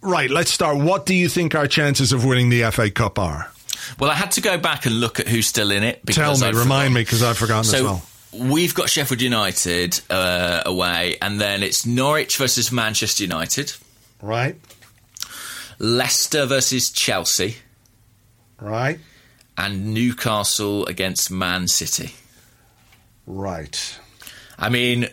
right, 0.01 0.29
let's 0.29 0.51
start. 0.51 0.77
What 0.77 1.05
do 1.05 1.13
you 1.13 1.29
think 1.29 1.53
our 1.55 1.67
chances 1.67 2.11
of 2.13 2.25
winning 2.25 2.49
the 2.49 2.69
FA 2.71 2.89
Cup 2.89 3.19
are? 3.19 3.51
Well, 3.99 4.09
I 4.09 4.15
had 4.15 4.31
to 4.31 4.41
go 4.41 4.57
back 4.57 4.85
and 4.85 4.99
look 4.99 5.19
at 5.19 5.27
who's 5.27 5.47
still 5.47 5.71
in 5.71 5.83
it. 5.83 6.05
Tell 6.07 6.37
me, 6.37 6.47
I'd 6.47 6.53
remind 6.55 6.67
forgotten. 6.67 6.93
me, 6.93 7.01
because 7.01 7.23
I've 7.23 7.37
forgotten 7.37 7.63
So 7.65 7.77
as 7.77 7.83
well. 7.83 8.03
We've 8.33 8.73
got 8.73 8.89
Sheffield 8.89 9.21
United 9.21 10.01
uh, 10.09 10.61
away, 10.65 11.17
and 11.21 11.39
then 11.39 11.63
it's 11.63 11.85
Norwich 11.85 12.37
versus 12.37 12.71
Manchester 12.71 13.23
United, 13.23 13.73
Right, 14.21 14.55
Leicester 15.79 16.45
versus 16.45 16.89
Chelsea, 16.91 17.57
right, 18.59 18.99
and 19.57 19.93
Newcastle 19.93 20.85
against 20.87 21.31
Man 21.31 21.67
City. 21.67 22.13
right. 23.25 23.99
I 24.61 24.67
mean, 24.69 25.07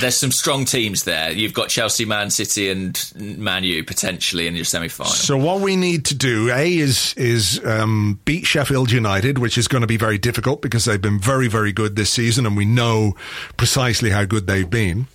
there's 0.00 0.18
some 0.18 0.30
strong 0.30 0.64
teams 0.64 1.04
there. 1.04 1.30
You've 1.30 1.52
got 1.52 1.68
Chelsea, 1.68 2.04
Man 2.04 2.30
City, 2.30 2.70
and 2.70 3.12
Man 3.16 3.64
U 3.64 3.84
potentially 3.84 4.46
in 4.46 4.54
your 4.54 4.64
semi 4.64 4.88
final. 4.88 5.12
So 5.12 5.36
what 5.36 5.60
we 5.60 5.76
need 5.76 6.04
to 6.06 6.14
do, 6.14 6.50
A, 6.52 6.76
is 6.78 7.14
is 7.16 7.64
um, 7.64 8.20
beat 8.24 8.46
Sheffield 8.46 8.90
United, 8.90 9.38
which 9.38 9.58
is 9.58 9.68
going 9.68 9.82
to 9.82 9.86
be 9.86 9.96
very 9.96 10.18
difficult 10.18 10.62
because 10.62 10.84
they've 10.84 11.00
been 11.00 11.20
very, 11.20 11.48
very 11.48 11.72
good 11.72 11.96
this 11.96 12.10
season, 12.10 12.46
and 12.46 12.56
we 12.56 12.64
know 12.64 13.16
precisely 13.56 14.10
how 14.10 14.24
good 14.24 14.46
they've 14.46 14.68
been. 14.68 15.06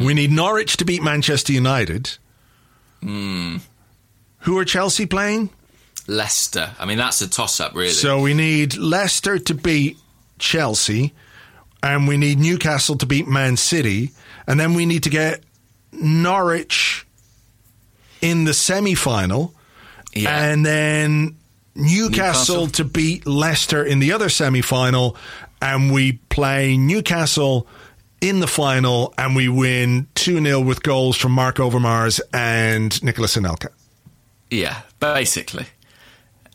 We 0.00 0.14
need 0.14 0.32
Norwich 0.32 0.76
to 0.78 0.84
beat 0.84 1.02
Manchester 1.02 1.52
United. 1.52 2.16
Who 3.00 3.60
are 4.58 4.64
Chelsea 4.64 5.06
playing? 5.06 5.50
Leicester. 6.06 6.70
I 6.78 6.86
mean, 6.86 6.98
that's 6.98 7.20
a 7.20 7.28
toss 7.28 7.60
up, 7.60 7.74
really. 7.74 7.90
So 7.90 8.20
we 8.20 8.34
need 8.34 8.76
Leicester 8.76 9.38
to 9.38 9.54
beat 9.54 9.98
Chelsea, 10.38 11.12
and 11.82 12.08
we 12.08 12.16
need 12.16 12.38
Newcastle 12.38 12.96
to 12.96 13.06
beat 13.06 13.26
Man 13.26 13.56
City, 13.56 14.10
and 14.46 14.58
then 14.58 14.74
we 14.74 14.86
need 14.86 15.04
to 15.04 15.10
get 15.10 15.42
Norwich 15.92 17.06
in 18.20 18.44
the 18.44 18.54
semi 18.54 18.94
final. 18.94 19.54
yeah. 20.14 20.50
and 20.50 20.64
then 20.64 21.36
Newcastle, 21.74 22.62
Newcastle. 22.62 22.66
to 22.68 22.84
beat 22.84 23.26
Leicester 23.26 23.84
in 23.84 24.00
the 24.00 24.12
other 24.12 24.28
semi 24.28 24.62
final, 24.62 25.16
and 25.62 25.92
we 25.92 26.12
play 26.28 26.76
Newcastle 26.76 27.66
in 28.20 28.40
the 28.40 28.48
final, 28.48 29.14
and 29.16 29.36
we 29.36 29.48
win 29.48 30.08
2 30.16 30.42
0 30.42 30.60
with 30.60 30.82
goals 30.82 31.16
from 31.16 31.32
Mark 31.32 31.56
Overmars 31.56 32.20
and 32.32 33.02
Nicolas 33.02 33.36
Anelka. 33.36 33.68
Yeah, 34.50 34.80
basically. 34.98 35.66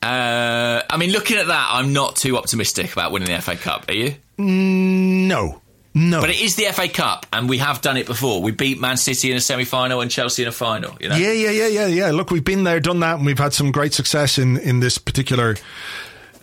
Uh, 0.01 0.81
I 0.89 0.97
mean, 0.97 1.11
looking 1.11 1.37
at 1.37 1.47
that, 1.47 1.69
I'm 1.71 1.93
not 1.93 2.17
too 2.17 2.37
optimistic 2.37 2.91
about 2.91 3.13
winning 3.13 3.33
the 3.33 3.41
FA 3.41 3.55
Cup. 3.55 3.85
Are 3.87 3.93
you? 3.93 4.15
No. 4.37 5.61
No. 5.95 6.21
But 6.21 6.31
it 6.31 6.41
is 6.41 6.55
the 6.55 6.65
FA 6.73 6.87
Cup, 6.89 7.27
and 7.31 7.47
we 7.47 7.59
have 7.59 7.81
done 7.81 7.97
it 7.97 8.07
before. 8.07 8.41
We 8.41 8.51
beat 8.51 8.79
Man 8.79 8.97
City 8.97 9.29
in 9.29 9.37
a 9.37 9.39
semi-final 9.39 10.01
and 10.01 10.09
Chelsea 10.09 10.41
in 10.41 10.47
a 10.47 10.51
final. 10.51 10.97
You 10.99 11.09
know, 11.09 11.15
yeah, 11.15 11.31
yeah, 11.31 11.51
yeah, 11.51 11.67
yeah, 11.67 11.87
yeah. 11.87 12.11
Look, 12.11 12.31
we've 12.31 12.43
been 12.43 12.63
there, 12.63 12.79
done 12.79 12.99
that, 13.01 13.17
and 13.17 13.25
we've 13.25 13.37
had 13.37 13.53
some 13.53 13.71
great 13.71 13.93
success 13.93 14.39
in, 14.39 14.57
in 14.57 14.79
this 14.79 14.97
particular 14.97 15.55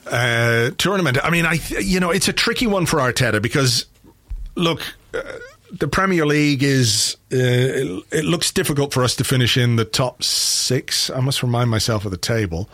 uh, 0.09 0.70
tournament. 0.78 1.18
I 1.22 1.30
mean, 1.30 1.47
I 1.47 1.55
you 1.80 1.99
know, 1.99 2.11
it's 2.11 2.28
a 2.28 2.32
tricky 2.32 2.68
one 2.68 2.86
for 2.86 2.99
Arteta 2.99 3.43
because, 3.43 3.86
look, 4.55 4.82
uh, 5.14 5.20
the 5.72 5.88
Premier 5.88 6.26
League 6.26 6.62
is 6.62 7.16
uh, 7.32 7.36
it, 7.36 8.05
it 8.12 8.24
looks 8.24 8.53
difficult 8.53 8.93
for 8.93 9.03
us 9.03 9.16
to 9.16 9.24
finish 9.24 9.57
in 9.57 9.74
the 9.74 9.84
top 9.84 10.22
six. 10.22 11.11
I 11.11 11.20
must 11.20 11.43
remind 11.43 11.70
myself 11.70 12.05
of 12.05 12.12
the 12.12 12.16
table. 12.16 12.68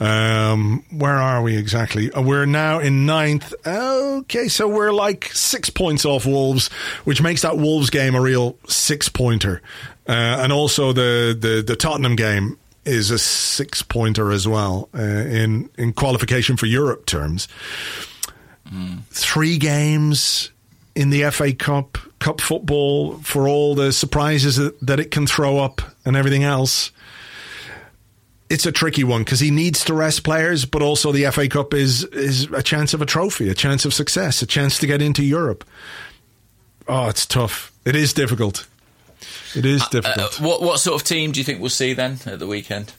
Um, 0.00 0.84
where 0.90 1.16
are 1.16 1.42
we 1.42 1.56
exactly? 1.56 2.12
Uh, 2.12 2.22
We're 2.22 2.46
now 2.46 2.78
in 2.78 3.04
ninth. 3.06 3.52
Okay, 3.66 4.48
so 4.48 4.68
we're 4.68 4.92
like 4.92 5.24
six 5.32 5.70
points 5.70 6.04
off 6.04 6.24
Wolves, 6.24 6.68
which 7.04 7.20
makes 7.20 7.42
that 7.42 7.58
Wolves 7.58 7.90
game 7.90 8.14
a 8.14 8.20
real 8.20 8.56
six 8.68 9.08
pointer. 9.08 9.60
Uh, 10.08 10.12
and 10.12 10.52
also 10.52 10.92
the, 10.92 11.36
the, 11.38 11.62
the 11.66 11.76
Tottenham 11.76 12.16
game 12.16 12.56
is 12.84 13.10
a 13.10 13.18
six 13.18 13.82
pointer 13.82 14.30
as 14.32 14.48
well 14.48 14.88
uh, 14.94 15.02
in 15.02 15.68
in 15.76 15.92
qualification 15.92 16.56
for 16.56 16.64
Europe 16.66 17.04
terms. 17.04 17.46
Three 19.10 19.58
games 19.58 20.50
in 20.94 21.10
the 21.10 21.30
FA 21.30 21.52
Cup, 21.52 21.98
Cup 22.18 22.40
football 22.40 23.18
for 23.18 23.48
all 23.48 23.74
the 23.74 23.92
surprises 23.92 24.56
that, 24.56 24.78
that 24.80 25.00
it 25.00 25.10
can 25.10 25.26
throw 25.26 25.58
up 25.58 25.80
and 26.04 26.16
everything 26.16 26.44
else. 26.44 26.90
It's 28.50 28.64
a 28.64 28.72
tricky 28.72 29.04
one 29.04 29.24
because 29.24 29.40
he 29.40 29.50
needs 29.50 29.84
to 29.84 29.94
rest 29.94 30.24
players, 30.24 30.64
but 30.64 30.80
also 30.80 31.12
the 31.12 31.30
FA 31.30 31.48
Cup 31.48 31.74
is 31.74 32.04
is 32.04 32.44
a 32.52 32.62
chance 32.62 32.94
of 32.94 33.02
a 33.02 33.06
trophy, 33.06 33.48
a 33.50 33.54
chance 33.54 33.84
of 33.84 33.92
success, 33.92 34.40
a 34.42 34.46
chance 34.46 34.78
to 34.78 34.86
get 34.86 35.02
into 35.02 35.22
Europe. 35.22 35.64
Oh, 36.86 37.08
it's 37.08 37.26
tough. 37.26 37.70
It 37.84 37.94
is 37.94 38.14
difficult. 38.14 38.66
It 39.54 39.66
is 39.66 39.82
Uh, 39.82 39.88
difficult. 39.90 40.40
what 40.40 40.62
what 40.62 40.80
sort 40.80 41.00
of 41.00 41.06
team 41.06 41.32
do 41.32 41.40
you 41.40 41.44
think 41.44 41.60
we'll 41.60 41.68
see 41.70 41.92
then 41.92 42.18
at 42.24 42.38
the 42.38 42.46
weekend? 42.46 42.92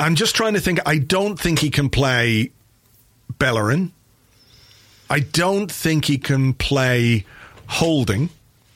I'm 0.00 0.14
just 0.14 0.34
trying 0.34 0.54
to 0.54 0.60
think. 0.60 0.78
I 0.86 0.96
don't 0.98 1.38
think 1.38 1.58
he 1.58 1.68
can 1.70 1.90
play 1.90 2.50
Bellerin. 3.38 3.92
I 5.10 5.20
don't 5.20 5.70
think 5.70 6.04
he 6.06 6.18
can 6.18 6.52
play 6.54 7.24
Holding 7.66 8.30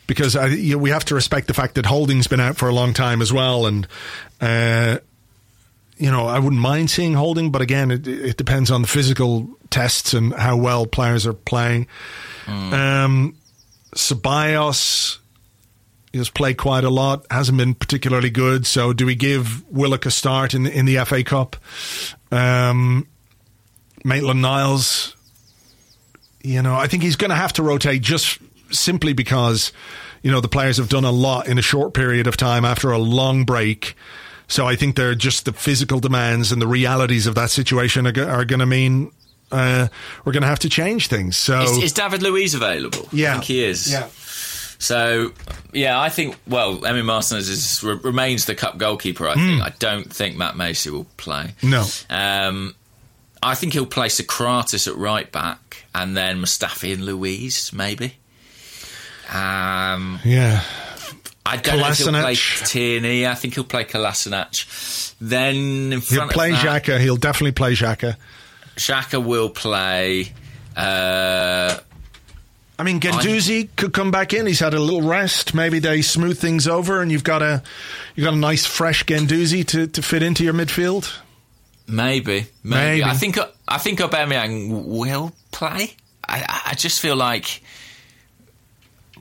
because 0.06 0.36
I, 0.36 0.48
you 0.48 0.72
know, 0.72 0.78
we 0.78 0.90
have 0.90 1.04
to 1.06 1.14
respect 1.14 1.46
the 1.46 1.54
fact 1.54 1.76
that 1.76 1.86
Holding's 1.86 2.26
been 2.26 2.40
out 2.40 2.56
for 2.56 2.68
a 2.68 2.74
long 2.74 2.92
time 2.92 3.22
as 3.22 3.32
well. 3.32 3.64
And, 3.66 3.86
uh, 4.40 4.98
you 6.02 6.10
know, 6.10 6.26
I 6.26 6.40
wouldn't 6.40 6.60
mind 6.60 6.90
seeing 6.90 7.14
Holding, 7.14 7.52
but 7.52 7.62
again, 7.62 7.92
it, 7.92 8.08
it 8.08 8.36
depends 8.36 8.72
on 8.72 8.82
the 8.82 8.88
physical 8.88 9.48
tests 9.70 10.14
and 10.14 10.34
how 10.34 10.56
well 10.56 10.84
players 10.84 11.28
are 11.28 11.32
playing. 11.32 11.86
Um, 12.72 13.36
Ceballos 13.94 15.18
has 16.12 16.28
played 16.28 16.56
quite 16.56 16.82
a 16.82 16.90
lot, 16.90 17.24
hasn't 17.30 17.56
been 17.56 17.76
particularly 17.76 18.30
good. 18.30 18.66
So, 18.66 18.92
do 18.92 19.06
we 19.06 19.14
give 19.14 19.64
Willock 19.70 20.04
a 20.04 20.10
start 20.10 20.54
in 20.54 20.64
the, 20.64 20.76
in 20.76 20.86
the 20.86 21.04
FA 21.04 21.22
Cup? 21.22 21.54
Um, 22.32 23.06
Maitland 24.04 24.42
Niles, 24.42 25.14
you 26.42 26.62
know, 26.62 26.74
I 26.74 26.88
think 26.88 27.04
he's 27.04 27.14
going 27.14 27.30
to 27.30 27.36
have 27.36 27.52
to 27.52 27.62
rotate 27.62 28.02
just 28.02 28.40
simply 28.72 29.12
because, 29.12 29.72
you 30.20 30.32
know, 30.32 30.40
the 30.40 30.48
players 30.48 30.78
have 30.78 30.88
done 30.88 31.04
a 31.04 31.12
lot 31.12 31.46
in 31.46 31.58
a 31.58 31.62
short 31.62 31.94
period 31.94 32.26
of 32.26 32.36
time 32.36 32.64
after 32.64 32.90
a 32.90 32.98
long 32.98 33.44
break. 33.44 33.94
So 34.52 34.66
I 34.66 34.76
think 34.76 34.96
they're 34.96 35.14
just 35.14 35.46
the 35.46 35.52
physical 35.54 35.98
demands 35.98 36.52
and 36.52 36.60
the 36.60 36.66
realities 36.66 37.26
of 37.26 37.34
that 37.36 37.48
situation 37.48 38.06
are, 38.06 38.28
are 38.28 38.44
going 38.44 38.60
to 38.60 38.66
mean 38.66 39.10
uh, 39.50 39.88
we're 40.26 40.32
going 40.32 40.42
to 40.42 40.46
have 40.48 40.58
to 40.58 40.68
change 40.68 41.08
things. 41.08 41.38
So 41.38 41.62
Is, 41.62 41.78
is 41.84 41.92
David 41.94 42.22
Luiz 42.22 42.52
available? 42.54 43.08
yeah, 43.12 43.30
I 43.30 43.32
think 43.32 43.44
he 43.44 43.64
is. 43.64 43.90
Yeah. 43.90 44.08
So, 44.78 45.32
yeah, 45.72 45.98
I 45.98 46.10
think, 46.10 46.36
well, 46.46 46.76
Emi 46.80 47.02
Martinez 47.02 47.48
is, 47.48 47.82
re- 47.82 47.98
remains 48.02 48.44
the 48.44 48.54
cup 48.54 48.76
goalkeeper, 48.76 49.26
I 49.26 49.34
think. 49.36 49.62
I 49.62 49.72
don't 49.78 50.12
think 50.12 50.36
Matt 50.36 50.54
Macey 50.56 50.90
will 50.90 51.06
play. 51.16 51.54
Hmm. 51.62 51.70
No. 51.70 51.86
Um, 52.10 52.74
I 53.42 53.54
think 53.54 53.72
he'll 53.72 53.86
play 53.86 54.08
Sokratis 54.08 54.86
at 54.86 54.96
right 54.96 55.32
back 55.32 55.84
and 55.94 56.14
then 56.14 56.42
Mustafi 56.42 56.92
and 56.92 57.06
Luiz, 57.06 57.72
maybe. 57.72 58.16
Um, 59.32 60.18
Yeah. 60.24 60.62
I 61.44 61.56
don't 61.56 61.78
know 61.78 61.88
if 61.88 61.98
he'll 61.98 62.08
play 62.08 62.34
Kolasinac. 62.34 62.68
Tierney. 62.68 63.26
I 63.26 63.34
think 63.34 63.54
he'll 63.54 63.64
play 63.64 63.84
Kolasinac. 63.84 65.16
Then 65.20 65.92
in 65.92 66.00
He'll 66.00 66.28
play 66.28 66.52
of 66.52 66.62
that, 66.62 66.84
Xhaka. 66.84 67.00
He'll 67.00 67.16
definitely 67.16 67.52
play 67.52 67.74
Xhaka. 67.74 68.16
Xhaka 68.76 69.24
will 69.24 69.50
play. 69.50 70.32
Uh, 70.76 71.78
I 72.78 72.84
mean, 72.84 73.00
Guendouzi 73.00 73.68
could 73.76 73.92
come 73.92 74.10
back 74.10 74.32
in. 74.32 74.46
He's 74.46 74.60
had 74.60 74.74
a 74.74 74.80
little 74.80 75.02
rest. 75.02 75.54
Maybe 75.54 75.78
they 75.78 76.02
smooth 76.02 76.38
things 76.38 76.66
over, 76.66 77.02
and 77.02 77.12
you've 77.12 77.24
got 77.24 77.42
a 77.42 77.62
you've 78.14 78.24
got 78.24 78.34
a 78.34 78.38
nice 78.38 78.64
fresh 78.64 79.04
Guendouzi 79.04 79.66
to, 79.68 79.86
to 79.88 80.02
fit 80.02 80.22
into 80.22 80.42
your 80.44 80.54
midfield. 80.54 81.12
Maybe, 81.86 82.46
maybe. 82.62 83.00
Maybe. 83.02 83.04
I 83.04 83.14
think 83.14 83.38
I 83.68 83.78
think 83.78 83.98
Aubameyang 83.98 84.86
will 84.86 85.32
play. 85.50 85.96
I, 86.26 86.62
I 86.66 86.74
just 86.74 87.00
feel 87.00 87.16
like, 87.16 87.62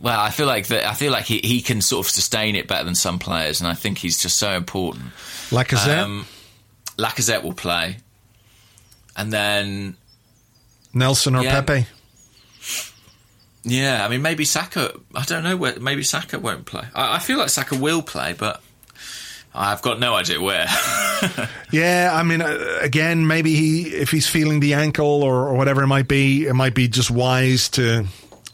well, 0.02 0.20
I 0.20 0.32
feel 0.32 0.48
like 0.48 0.68
that. 0.68 0.88
I 0.88 0.94
feel 0.94 1.12
like 1.12 1.26
he, 1.26 1.40
he 1.44 1.62
can 1.62 1.82
sort 1.82 2.06
of 2.06 2.12
sustain 2.12 2.56
it 2.56 2.68
better 2.68 2.84
than 2.84 2.96
some 2.96 3.20
players, 3.20 3.62
and 3.62 3.68
I 3.68 3.74
think 3.74 4.00
he's 4.00 4.22
just 4.22 4.38
so 4.38 4.52
important. 4.52 5.06
Lacazette, 5.50 6.04
Um, 6.04 6.26
Lacazette 6.98 7.44
will 7.44 7.54
play, 7.54 7.98
and 9.16 9.32
then 9.32 9.96
Nelson 10.94 11.36
or 11.36 11.44
yeah. 11.44 11.62
Pepe. 11.62 11.88
Yeah, 13.64 14.04
I 14.04 14.10
mean, 14.10 14.24
maybe 14.24 14.44
Saka. 14.44 15.00
I 15.14 15.24
don't 15.24 15.44
know 15.44 15.56
where. 15.56 15.80
Maybe 15.80 16.04
Saka 16.04 16.40
won't 16.40 16.66
play. 16.66 16.84
I, 16.96 17.18
I 17.18 17.20
feel 17.20 17.38
like 17.38 17.50
Saka 17.50 17.78
will 17.78 18.02
play, 18.02 18.34
but 18.34 18.62
I've 19.54 19.82
got 19.82 20.00
no 20.00 20.16
idea 20.16 20.42
where. 20.42 20.66
yeah, 21.72 22.10
I 22.14 22.24
mean, 22.24 22.42
uh, 22.42 22.80
again, 22.82 23.28
maybe 23.28 23.54
he, 23.54 23.84
if 23.90 24.10
he's 24.10 24.28
feeling 24.28 24.62
the 24.62 24.74
ankle 24.74 25.24
or, 25.24 25.50
or, 25.50 25.54
whatever 25.56 25.84
it 25.84 25.88
might 25.88 26.08
be, 26.08 26.48
it 26.48 26.54
might 26.54 26.74
be 26.74 26.88
just 26.88 27.12
wise 27.12 27.70
to 27.70 28.08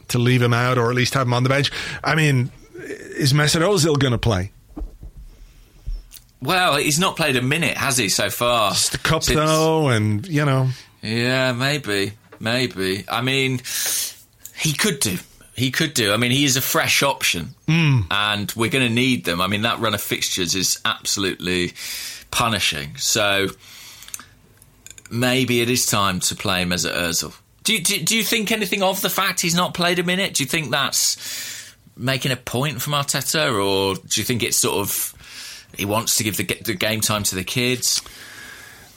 to 0.09 0.17
leave 0.17 0.41
him 0.41 0.53
out 0.53 0.77
or 0.77 0.89
at 0.89 0.95
least 0.95 1.13
have 1.13 1.27
him 1.27 1.33
on 1.33 1.43
the 1.43 1.49
bench. 1.49 1.71
I 2.03 2.15
mean, 2.15 2.51
is 2.75 3.33
Mesut 3.33 3.61
Ozil 3.61 3.99
going 3.99 4.11
to 4.11 4.17
play? 4.17 4.51
Well, 6.41 6.77
he's 6.77 6.99
not 6.99 7.15
played 7.15 7.35
a 7.35 7.41
minute, 7.41 7.77
has 7.77 7.97
he, 7.97 8.09
so 8.09 8.29
far? 8.29 8.71
It's 8.71 8.89
the 8.89 8.99
cup, 8.99 9.23
Since, 9.23 9.39
though, 9.39 9.89
and 9.89 10.27
you 10.27 10.45
know. 10.45 10.69
Yeah, 11.01 11.51
maybe, 11.53 12.13
maybe. 12.39 13.05
I 13.09 13.21
mean, 13.21 13.61
he 14.55 14.73
could 14.73 14.99
do. 14.99 15.17
He 15.55 15.71
could 15.71 15.95
do. 15.95 16.13
I 16.13 16.17
mean, 16.17 16.29
he 16.29 16.45
is 16.45 16.55
a 16.55 16.61
fresh 16.61 17.01
option, 17.01 17.55
mm. 17.67 18.05
and 18.11 18.53
we're 18.55 18.69
going 18.69 18.87
to 18.87 18.93
need 18.93 19.25
them. 19.25 19.41
I 19.41 19.47
mean, 19.47 19.63
that 19.63 19.79
run 19.79 19.95
of 19.95 20.01
fixtures 20.01 20.53
is 20.53 20.79
absolutely 20.85 21.73
punishing. 22.29 22.95
So 22.97 23.47
maybe 25.09 25.61
it 25.61 25.69
is 25.71 25.87
time 25.87 26.19
to 26.19 26.35
play 26.35 26.61
him 26.61 26.71
as 26.71 26.85
a 26.85 26.91
Özil. 26.91 27.33
Do 27.67 27.73
you, 27.73 27.81
do, 27.81 28.01
do 28.01 28.15
you 28.15 28.23
think 28.23 28.53
anything 28.53 28.81
of 28.81 29.01
the 29.01 29.09
fact 29.09 29.41
he's 29.41 29.53
not 29.53 29.73
played 29.73 29.99
a 29.99 30.03
minute? 30.03 30.35
Do 30.35 30.43
you 30.43 30.47
think 30.47 30.71
that's 30.71 31.75
making 31.97 32.31
a 32.31 32.37
point 32.37 32.81
from 32.81 32.93
Arteta, 32.93 33.51
or 33.51 33.95
do 33.95 34.21
you 34.21 34.23
think 34.23 34.41
it's 34.41 34.61
sort 34.61 34.75
of 34.75 35.67
he 35.75 35.83
wants 35.83 36.15
to 36.15 36.23
give 36.23 36.37
the, 36.37 36.45
the 36.45 36.75
game 36.75 37.01
time 37.01 37.23
to 37.23 37.35
the 37.35 37.43
kids? 37.43 38.01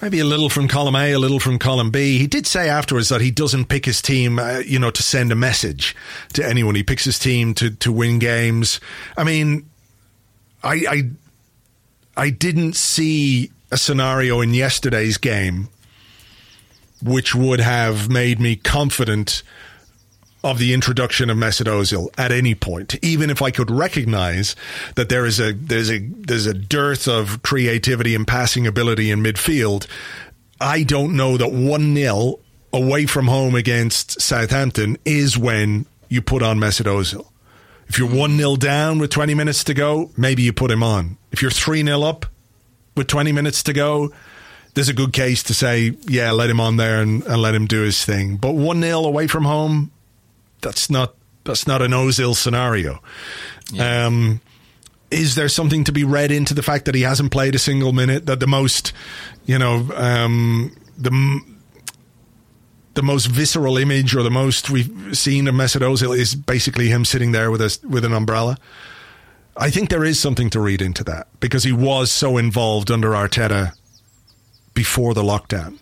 Maybe 0.00 0.20
a 0.20 0.24
little 0.24 0.48
from 0.48 0.68
column 0.68 0.94
A, 0.94 1.10
a 1.10 1.18
little 1.18 1.40
from 1.40 1.58
column 1.58 1.90
B. 1.90 2.16
He 2.18 2.28
did 2.28 2.46
say 2.46 2.68
afterwards 2.68 3.08
that 3.08 3.20
he 3.20 3.32
doesn't 3.32 3.64
pick 3.64 3.86
his 3.86 4.00
team, 4.00 4.38
uh, 4.38 4.58
you 4.58 4.78
know, 4.78 4.92
to 4.92 5.02
send 5.02 5.32
a 5.32 5.34
message 5.34 5.96
to 6.34 6.46
anyone. 6.46 6.76
He 6.76 6.84
picks 6.84 7.02
his 7.02 7.18
team 7.18 7.54
to, 7.54 7.70
to 7.70 7.90
win 7.90 8.20
games. 8.20 8.78
I 9.16 9.24
mean, 9.24 9.68
I, 10.62 10.84
I, 10.88 11.02
I 12.16 12.30
didn't 12.30 12.76
see 12.76 13.50
a 13.72 13.76
scenario 13.76 14.40
in 14.40 14.54
yesterday's 14.54 15.16
game 15.18 15.70
which 17.02 17.34
would 17.34 17.60
have 17.60 18.10
made 18.10 18.40
me 18.40 18.56
confident 18.56 19.42
of 20.42 20.58
the 20.58 20.72
introduction 20.72 21.28
of 21.28 21.36
Mesut 21.36 22.08
at 22.16 22.32
any 22.32 22.54
point, 22.54 22.96
even 23.02 23.28
if 23.30 23.42
I 23.42 23.50
could 23.50 23.70
recognize 23.70 24.56
that 24.94 25.08
there 25.08 25.26
is 25.26 25.38
a 25.38 25.52
there's 25.52 25.90
a 25.90 25.98
there's 25.98 26.46
a 26.46 26.54
dearth 26.54 27.06
of 27.06 27.42
creativity 27.42 28.14
and 28.14 28.26
passing 28.26 28.66
ability 28.66 29.10
in 29.10 29.22
midfield. 29.22 29.86
I 30.60 30.82
don't 30.82 31.16
know 31.16 31.36
that 31.36 31.52
one 31.52 31.94
0 31.94 32.38
away 32.72 33.06
from 33.06 33.26
home 33.26 33.54
against 33.54 34.20
Southampton 34.20 34.96
is 35.04 35.36
when 35.36 35.86
you 36.08 36.22
put 36.22 36.42
on 36.42 36.58
Mesut. 36.58 37.26
If 37.88 37.98
you're 37.98 38.08
one 38.08 38.36
0 38.36 38.56
down 38.56 38.98
with 38.98 39.10
20 39.10 39.34
minutes 39.34 39.64
to 39.64 39.74
go, 39.74 40.10
maybe 40.16 40.42
you 40.42 40.52
put 40.52 40.70
him 40.70 40.82
on. 40.82 41.18
If 41.32 41.42
you're 41.42 41.50
three 41.50 41.82
0 41.84 42.02
up 42.02 42.26
with 42.96 43.08
20 43.08 43.32
minutes 43.32 43.62
to 43.64 43.72
go, 43.72 44.12
there's 44.74 44.88
a 44.88 44.94
good 44.94 45.12
case 45.12 45.42
to 45.44 45.54
say, 45.54 45.96
yeah, 46.02 46.30
let 46.32 46.50
him 46.50 46.60
on 46.60 46.76
there 46.76 47.00
and, 47.00 47.22
and 47.24 47.42
let 47.42 47.54
him 47.54 47.66
do 47.66 47.82
his 47.82 48.04
thing. 48.04 48.36
But 48.36 48.52
one 48.52 48.80
0 48.80 49.04
away 49.04 49.26
from 49.26 49.44
home, 49.44 49.90
that's 50.60 50.90
not 50.90 51.14
that's 51.44 51.66
not 51.66 51.82
an 51.82 51.92
Ozil 51.92 52.34
scenario. 52.34 53.00
Yeah. 53.72 54.06
Um, 54.06 54.40
is 55.10 55.34
there 55.34 55.48
something 55.48 55.84
to 55.84 55.92
be 55.92 56.04
read 56.04 56.30
into 56.30 56.54
the 56.54 56.62
fact 56.62 56.84
that 56.84 56.94
he 56.94 57.02
hasn't 57.02 57.32
played 57.32 57.54
a 57.54 57.58
single 57.58 57.92
minute? 57.92 58.26
That 58.26 58.38
the 58.40 58.46
most, 58.46 58.92
you 59.44 59.58
know, 59.58 59.90
um, 59.96 60.76
the 60.96 61.40
the 62.94 63.02
most 63.02 63.26
visceral 63.26 63.78
image 63.78 64.14
or 64.14 64.22
the 64.22 64.30
most 64.30 64.70
we've 64.70 65.16
seen 65.16 65.48
of 65.48 65.54
Mesut 65.54 65.80
Ozil 65.80 66.16
is 66.16 66.34
basically 66.34 66.88
him 66.88 67.04
sitting 67.04 67.32
there 67.32 67.50
with 67.50 67.60
a 67.60 67.78
with 67.88 68.04
an 68.04 68.12
umbrella. 68.12 68.56
I 69.56 69.70
think 69.70 69.90
there 69.90 70.04
is 70.04 70.18
something 70.20 70.48
to 70.50 70.60
read 70.60 70.80
into 70.80 71.02
that 71.04 71.26
because 71.40 71.64
he 71.64 71.72
was 71.72 72.10
so 72.10 72.38
involved 72.38 72.90
under 72.90 73.10
Arteta 73.10 73.72
before 74.80 75.12
the 75.12 75.22
lockdown. 75.22 75.76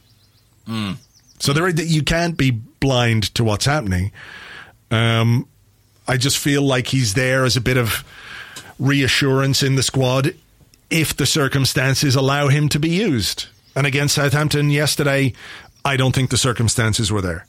Mm. 0.67 0.97
So 1.39 1.53
there, 1.53 1.69
you 1.69 2.03
can't 2.03 2.37
be 2.37 2.51
blind 2.51 3.33
to 3.37 3.45
what's 3.45 3.65
happening. 3.65 4.11
Um, 4.91 5.47
I 6.09 6.17
just 6.17 6.37
feel 6.37 6.63
like 6.63 6.89
he's 6.89 7.15
there 7.15 7.45
as 7.45 7.57
a 7.57 7.61
bit 7.61 7.77
of 7.77 8.05
reassurance 8.77 9.63
in 9.63 9.77
the 9.77 9.85
squad 9.85 10.35
if 10.91 11.17
the 11.17 11.27
circumstances 11.27 12.17
allow 12.17 12.49
him 12.49 12.69
to 12.71 12.81
be 12.81 12.89
used. 12.89 13.47
And 13.77 13.87
against 13.87 14.17
Southampton 14.17 14.69
yesterday, 14.71 15.33
I 15.85 15.97
don't 15.97 16.13
think 16.13 16.31
the 16.31 16.37
circumstances 16.37 17.13
were 17.13 17.23
there. 17.23 17.47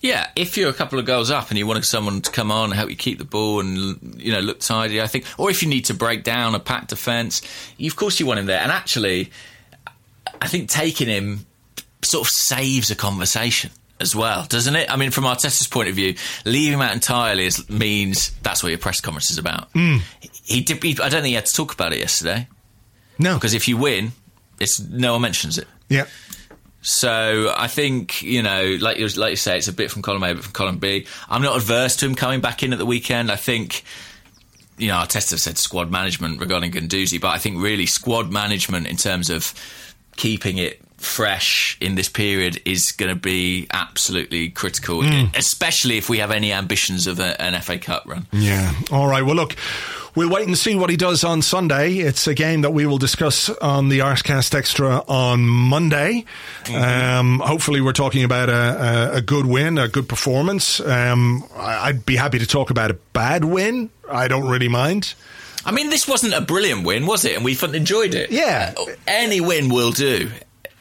Yeah, 0.00 0.28
if 0.36 0.56
you're 0.56 0.70
a 0.70 0.72
couple 0.72 1.00
of 1.00 1.04
goals 1.04 1.32
up 1.32 1.48
and 1.48 1.58
you 1.58 1.66
want 1.66 1.84
someone 1.84 2.20
to 2.20 2.30
come 2.30 2.52
on 2.52 2.66
and 2.66 2.74
help 2.74 2.90
you 2.90 2.96
keep 2.96 3.18
the 3.18 3.24
ball 3.24 3.58
and 3.58 4.22
you 4.22 4.30
know 4.30 4.38
look 4.38 4.60
tidy, 4.60 5.02
I 5.02 5.08
think, 5.08 5.24
or 5.36 5.50
if 5.50 5.64
you 5.64 5.68
need 5.68 5.86
to 5.86 5.94
break 5.94 6.22
down 6.22 6.54
a 6.54 6.60
packed 6.60 6.90
defence, 6.90 7.42
of 7.84 7.96
course 7.96 8.20
you 8.20 8.26
want 8.26 8.38
him 8.38 8.46
there. 8.46 8.60
And 8.60 8.70
actually, 8.70 9.32
I 10.40 10.48
think 10.48 10.68
taking 10.68 11.08
him 11.08 11.46
sort 12.02 12.26
of 12.26 12.30
saves 12.30 12.90
a 12.90 12.96
conversation 12.96 13.70
as 14.00 14.16
well, 14.16 14.46
doesn't 14.48 14.74
it? 14.74 14.90
I 14.90 14.96
mean, 14.96 15.10
from 15.10 15.24
Arteta's 15.24 15.66
point 15.66 15.88
of 15.88 15.94
view, 15.94 16.14
leaving 16.44 16.74
him 16.74 16.80
out 16.80 16.92
entirely 16.92 17.44
is, 17.44 17.68
means 17.68 18.30
that's 18.42 18.62
what 18.62 18.70
your 18.70 18.78
press 18.78 19.00
conference 19.00 19.30
is 19.30 19.38
about. 19.38 19.72
Mm. 19.74 20.00
He, 20.44 20.62
did. 20.62 20.82
He, 20.82 20.92
I 20.92 21.08
don't 21.08 21.22
think 21.22 21.26
he 21.26 21.34
had 21.34 21.46
to 21.46 21.54
talk 21.54 21.74
about 21.74 21.92
it 21.92 21.98
yesterday. 21.98 22.48
No, 23.18 23.34
because 23.34 23.52
if 23.52 23.68
you 23.68 23.76
win, 23.76 24.12
it's 24.58 24.80
no 24.80 25.12
one 25.12 25.22
mentions 25.22 25.58
it. 25.58 25.68
Yeah. 25.88 26.06
So 26.82 27.52
I 27.54 27.68
think 27.68 28.22
you 28.22 28.42
know, 28.42 28.78
like 28.80 28.96
you 28.96 29.06
like 29.08 29.30
you 29.30 29.36
say, 29.36 29.58
it's 29.58 29.68
a 29.68 29.72
bit 29.72 29.90
from 29.90 30.00
column 30.00 30.22
A, 30.22 30.34
but 30.34 30.44
from 30.44 30.52
column 30.52 30.78
B. 30.78 31.06
I'm 31.28 31.42
not 31.42 31.56
adverse 31.56 31.96
to 31.96 32.06
him 32.06 32.14
coming 32.14 32.40
back 32.40 32.62
in 32.62 32.72
at 32.72 32.78
the 32.78 32.86
weekend. 32.86 33.30
I 33.30 33.36
think 33.36 33.84
you 34.78 34.88
know, 34.88 34.94
Arteta 34.94 35.38
said 35.38 35.58
squad 35.58 35.90
management 35.90 36.40
regarding 36.40 36.72
Guendouzi, 36.72 37.20
but 37.20 37.28
I 37.28 37.38
think 37.38 37.62
really 37.62 37.84
squad 37.84 38.32
management 38.32 38.86
in 38.86 38.96
terms 38.96 39.28
of 39.28 39.52
keeping 40.20 40.58
it 40.58 40.78
fresh 40.98 41.78
in 41.80 41.94
this 41.94 42.10
period 42.10 42.60
is 42.66 42.92
going 42.92 43.08
to 43.08 43.18
be 43.18 43.66
absolutely 43.72 44.50
critical, 44.50 44.98
mm. 45.00 45.34
especially 45.34 45.96
if 45.96 46.10
we 46.10 46.18
have 46.18 46.30
any 46.30 46.52
ambitions 46.52 47.06
of 47.06 47.18
a, 47.18 47.40
an 47.40 47.58
FA 47.62 47.78
Cup 47.78 48.04
run. 48.06 48.26
Yeah. 48.30 48.74
All 48.92 49.08
right. 49.08 49.22
Well, 49.22 49.34
look. 49.34 49.56
We'll 50.16 50.28
wait 50.28 50.48
and 50.48 50.58
see 50.58 50.74
what 50.74 50.90
he 50.90 50.96
does 50.96 51.22
on 51.22 51.40
Sunday. 51.40 51.98
It's 51.98 52.26
a 52.26 52.34
game 52.34 52.62
that 52.62 52.72
we 52.72 52.84
will 52.84 52.98
discuss 52.98 53.48
on 53.48 53.90
the 53.90 54.00
Arsecast 54.00 54.56
Extra 54.56 55.04
on 55.06 55.46
Monday. 55.46 56.24
Mm-hmm. 56.64 56.82
Um, 56.82 57.38
hopefully, 57.38 57.80
we're 57.80 57.92
talking 57.92 58.24
about 58.24 58.48
a, 58.48 59.12
a, 59.12 59.16
a, 59.18 59.20
good 59.20 59.46
win, 59.46 59.78
a 59.78 59.86
good 59.86 60.08
performance. 60.08 60.80
Um, 60.80 61.44
I'd 61.56 62.04
be 62.04 62.16
happy 62.16 62.40
to 62.40 62.46
talk 62.46 62.70
about 62.70 62.90
a 62.90 62.94
bad 62.94 63.44
win. 63.44 63.88
I 64.10 64.26
don't 64.26 64.48
really 64.48 64.66
mind. 64.66 65.14
I 65.64 65.72
mean, 65.72 65.90
this 65.90 66.08
wasn't 66.08 66.34
a 66.34 66.40
brilliant 66.40 66.84
win, 66.84 67.06
was 67.06 67.24
it? 67.24 67.36
And 67.36 67.44
we 67.44 67.54
enjoyed 67.74 68.14
it. 68.14 68.30
Yeah. 68.30 68.74
Any 69.06 69.40
win 69.40 69.68
will 69.68 69.92
do. 69.92 70.30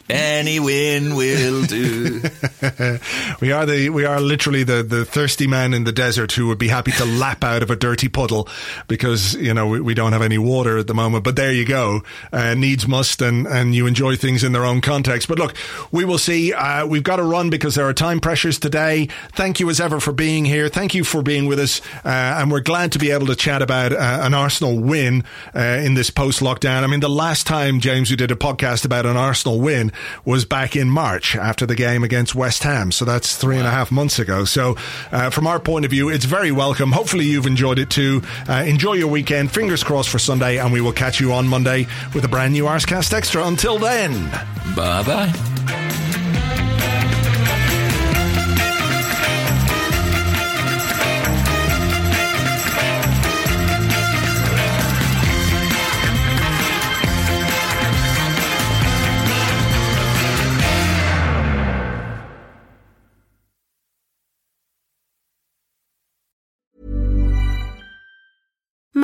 Any 0.09 0.59
win 0.59 1.13
will 1.13 1.65
do. 1.65 2.21
we 3.41 3.51
are 3.51 3.67
the 3.67 3.91
we 3.93 4.05
are 4.05 4.19
literally 4.19 4.63
the, 4.63 4.81
the 4.81 5.05
thirsty 5.05 5.45
man 5.45 5.71
in 5.71 5.83
the 5.83 5.91
desert 5.91 6.31
who 6.31 6.47
would 6.47 6.57
be 6.57 6.67
happy 6.67 6.91
to 6.93 7.05
lap 7.05 7.43
out 7.43 7.61
of 7.61 7.69
a 7.69 7.75
dirty 7.75 8.07
puddle 8.09 8.47
because 8.87 9.35
you 9.35 9.53
know 9.53 9.67
we, 9.67 9.79
we 9.79 9.93
don't 9.93 10.11
have 10.13 10.23
any 10.23 10.39
water 10.39 10.79
at 10.79 10.87
the 10.87 10.95
moment. 10.95 11.23
But 11.23 11.35
there 11.35 11.53
you 11.53 11.63
go, 11.63 12.01
uh, 12.33 12.55
needs 12.55 12.87
must, 12.87 13.21
and 13.21 13.45
and 13.45 13.75
you 13.75 13.85
enjoy 13.85 14.15
things 14.15 14.43
in 14.43 14.51
their 14.51 14.65
own 14.65 14.81
context. 14.81 15.27
But 15.27 15.37
look, 15.37 15.53
we 15.91 16.05
will 16.05 16.17
see. 16.17 16.53
Uh, 16.53 16.87
we've 16.87 17.03
got 17.03 17.17
to 17.17 17.23
run 17.23 17.51
because 17.51 17.75
there 17.75 17.87
are 17.87 17.93
time 17.93 18.19
pressures 18.19 18.57
today. 18.57 19.09
Thank 19.33 19.59
you 19.59 19.69
as 19.69 19.79
ever 19.79 19.99
for 19.99 20.11
being 20.11 20.43
here. 20.43 20.69
Thank 20.69 20.95
you 20.95 21.03
for 21.03 21.21
being 21.21 21.45
with 21.45 21.59
us, 21.59 21.81
uh, 22.03 22.09
and 22.39 22.51
we're 22.51 22.61
glad 22.61 22.93
to 22.93 22.99
be 22.99 23.11
able 23.11 23.27
to 23.27 23.35
chat 23.35 23.61
about 23.61 23.93
uh, 23.93 24.19
an 24.23 24.33
Arsenal 24.33 24.79
win 24.79 25.23
uh, 25.55 25.59
in 25.59 25.93
this 25.93 26.09
post 26.09 26.39
lockdown. 26.39 26.83
I 26.83 26.87
mean, 26.87 26.99
the 26.99 27.09
last 27.09 27.45
time 27.45 27.79
James 27.79 28.09
we 28.09 28.15
did 28.15 28.31
a 28.31 28.35
podcast 28.35 28.85
about 28.85 29.05
an 29.05 29.15
Arsenal 29.15 29.61
win 29.61 29.91
was 30.25 30.45
back 30.45 30.75
in 30.75 30.89
March 30.89 31.35
after 31.35 31.65
the 31.65 31.75
game 31.75 32.03
against 32.03 32.35
West 32.35 32.63
Ham. 32.63 32.91
So 32.91 33.05
that's 33.05 33.35
three 33.35 33.57
and 33.57 33.67
a 33.67 33.71
half 33.71 33.91
months 33.91 34.19
ago. 34.19 34.45
So 34.45 34.75
uh, 35.11 35.29
from 35.29 35.47
our 35.47 35.59
point 35.59 35.85
of 35.85 35.91
view, 35.91 36.09
it's 36.09 36.25
very 36.25 36.51
welcome. 36.51 36.91
Hopefully 36.91 37.25
you've 37.25 37.47
enjoyed 37.47 37.79
it 37.79 37.89
too. 37.89 38.21
Uh, 38.47 38.63
enjoy 38.67 38.93
your 38.93 39.07
weekend. 39.09 39.51
Fingers 39.51 39.83
crossed 39.83 40.09
for 40.09 40.19
Sunday, 40.19 40.57
and 40.57 40.71
we 40.71 40.81
will 40.81 40.93
catch 40.93 41.19
you 41.19 41.33
on 41.33 41.47
Monday 41.47 41.87
with 42.13 42.23
a 42.25 42.27
brand 42.27 42.53
new 42.53 42.65
Arsecast 42.65 43.13
Extra. 43.13 43.45
Until 43.45 43.77
then, 43.77 44.29
bye 44.75 45.03
bye. 45.03 46.08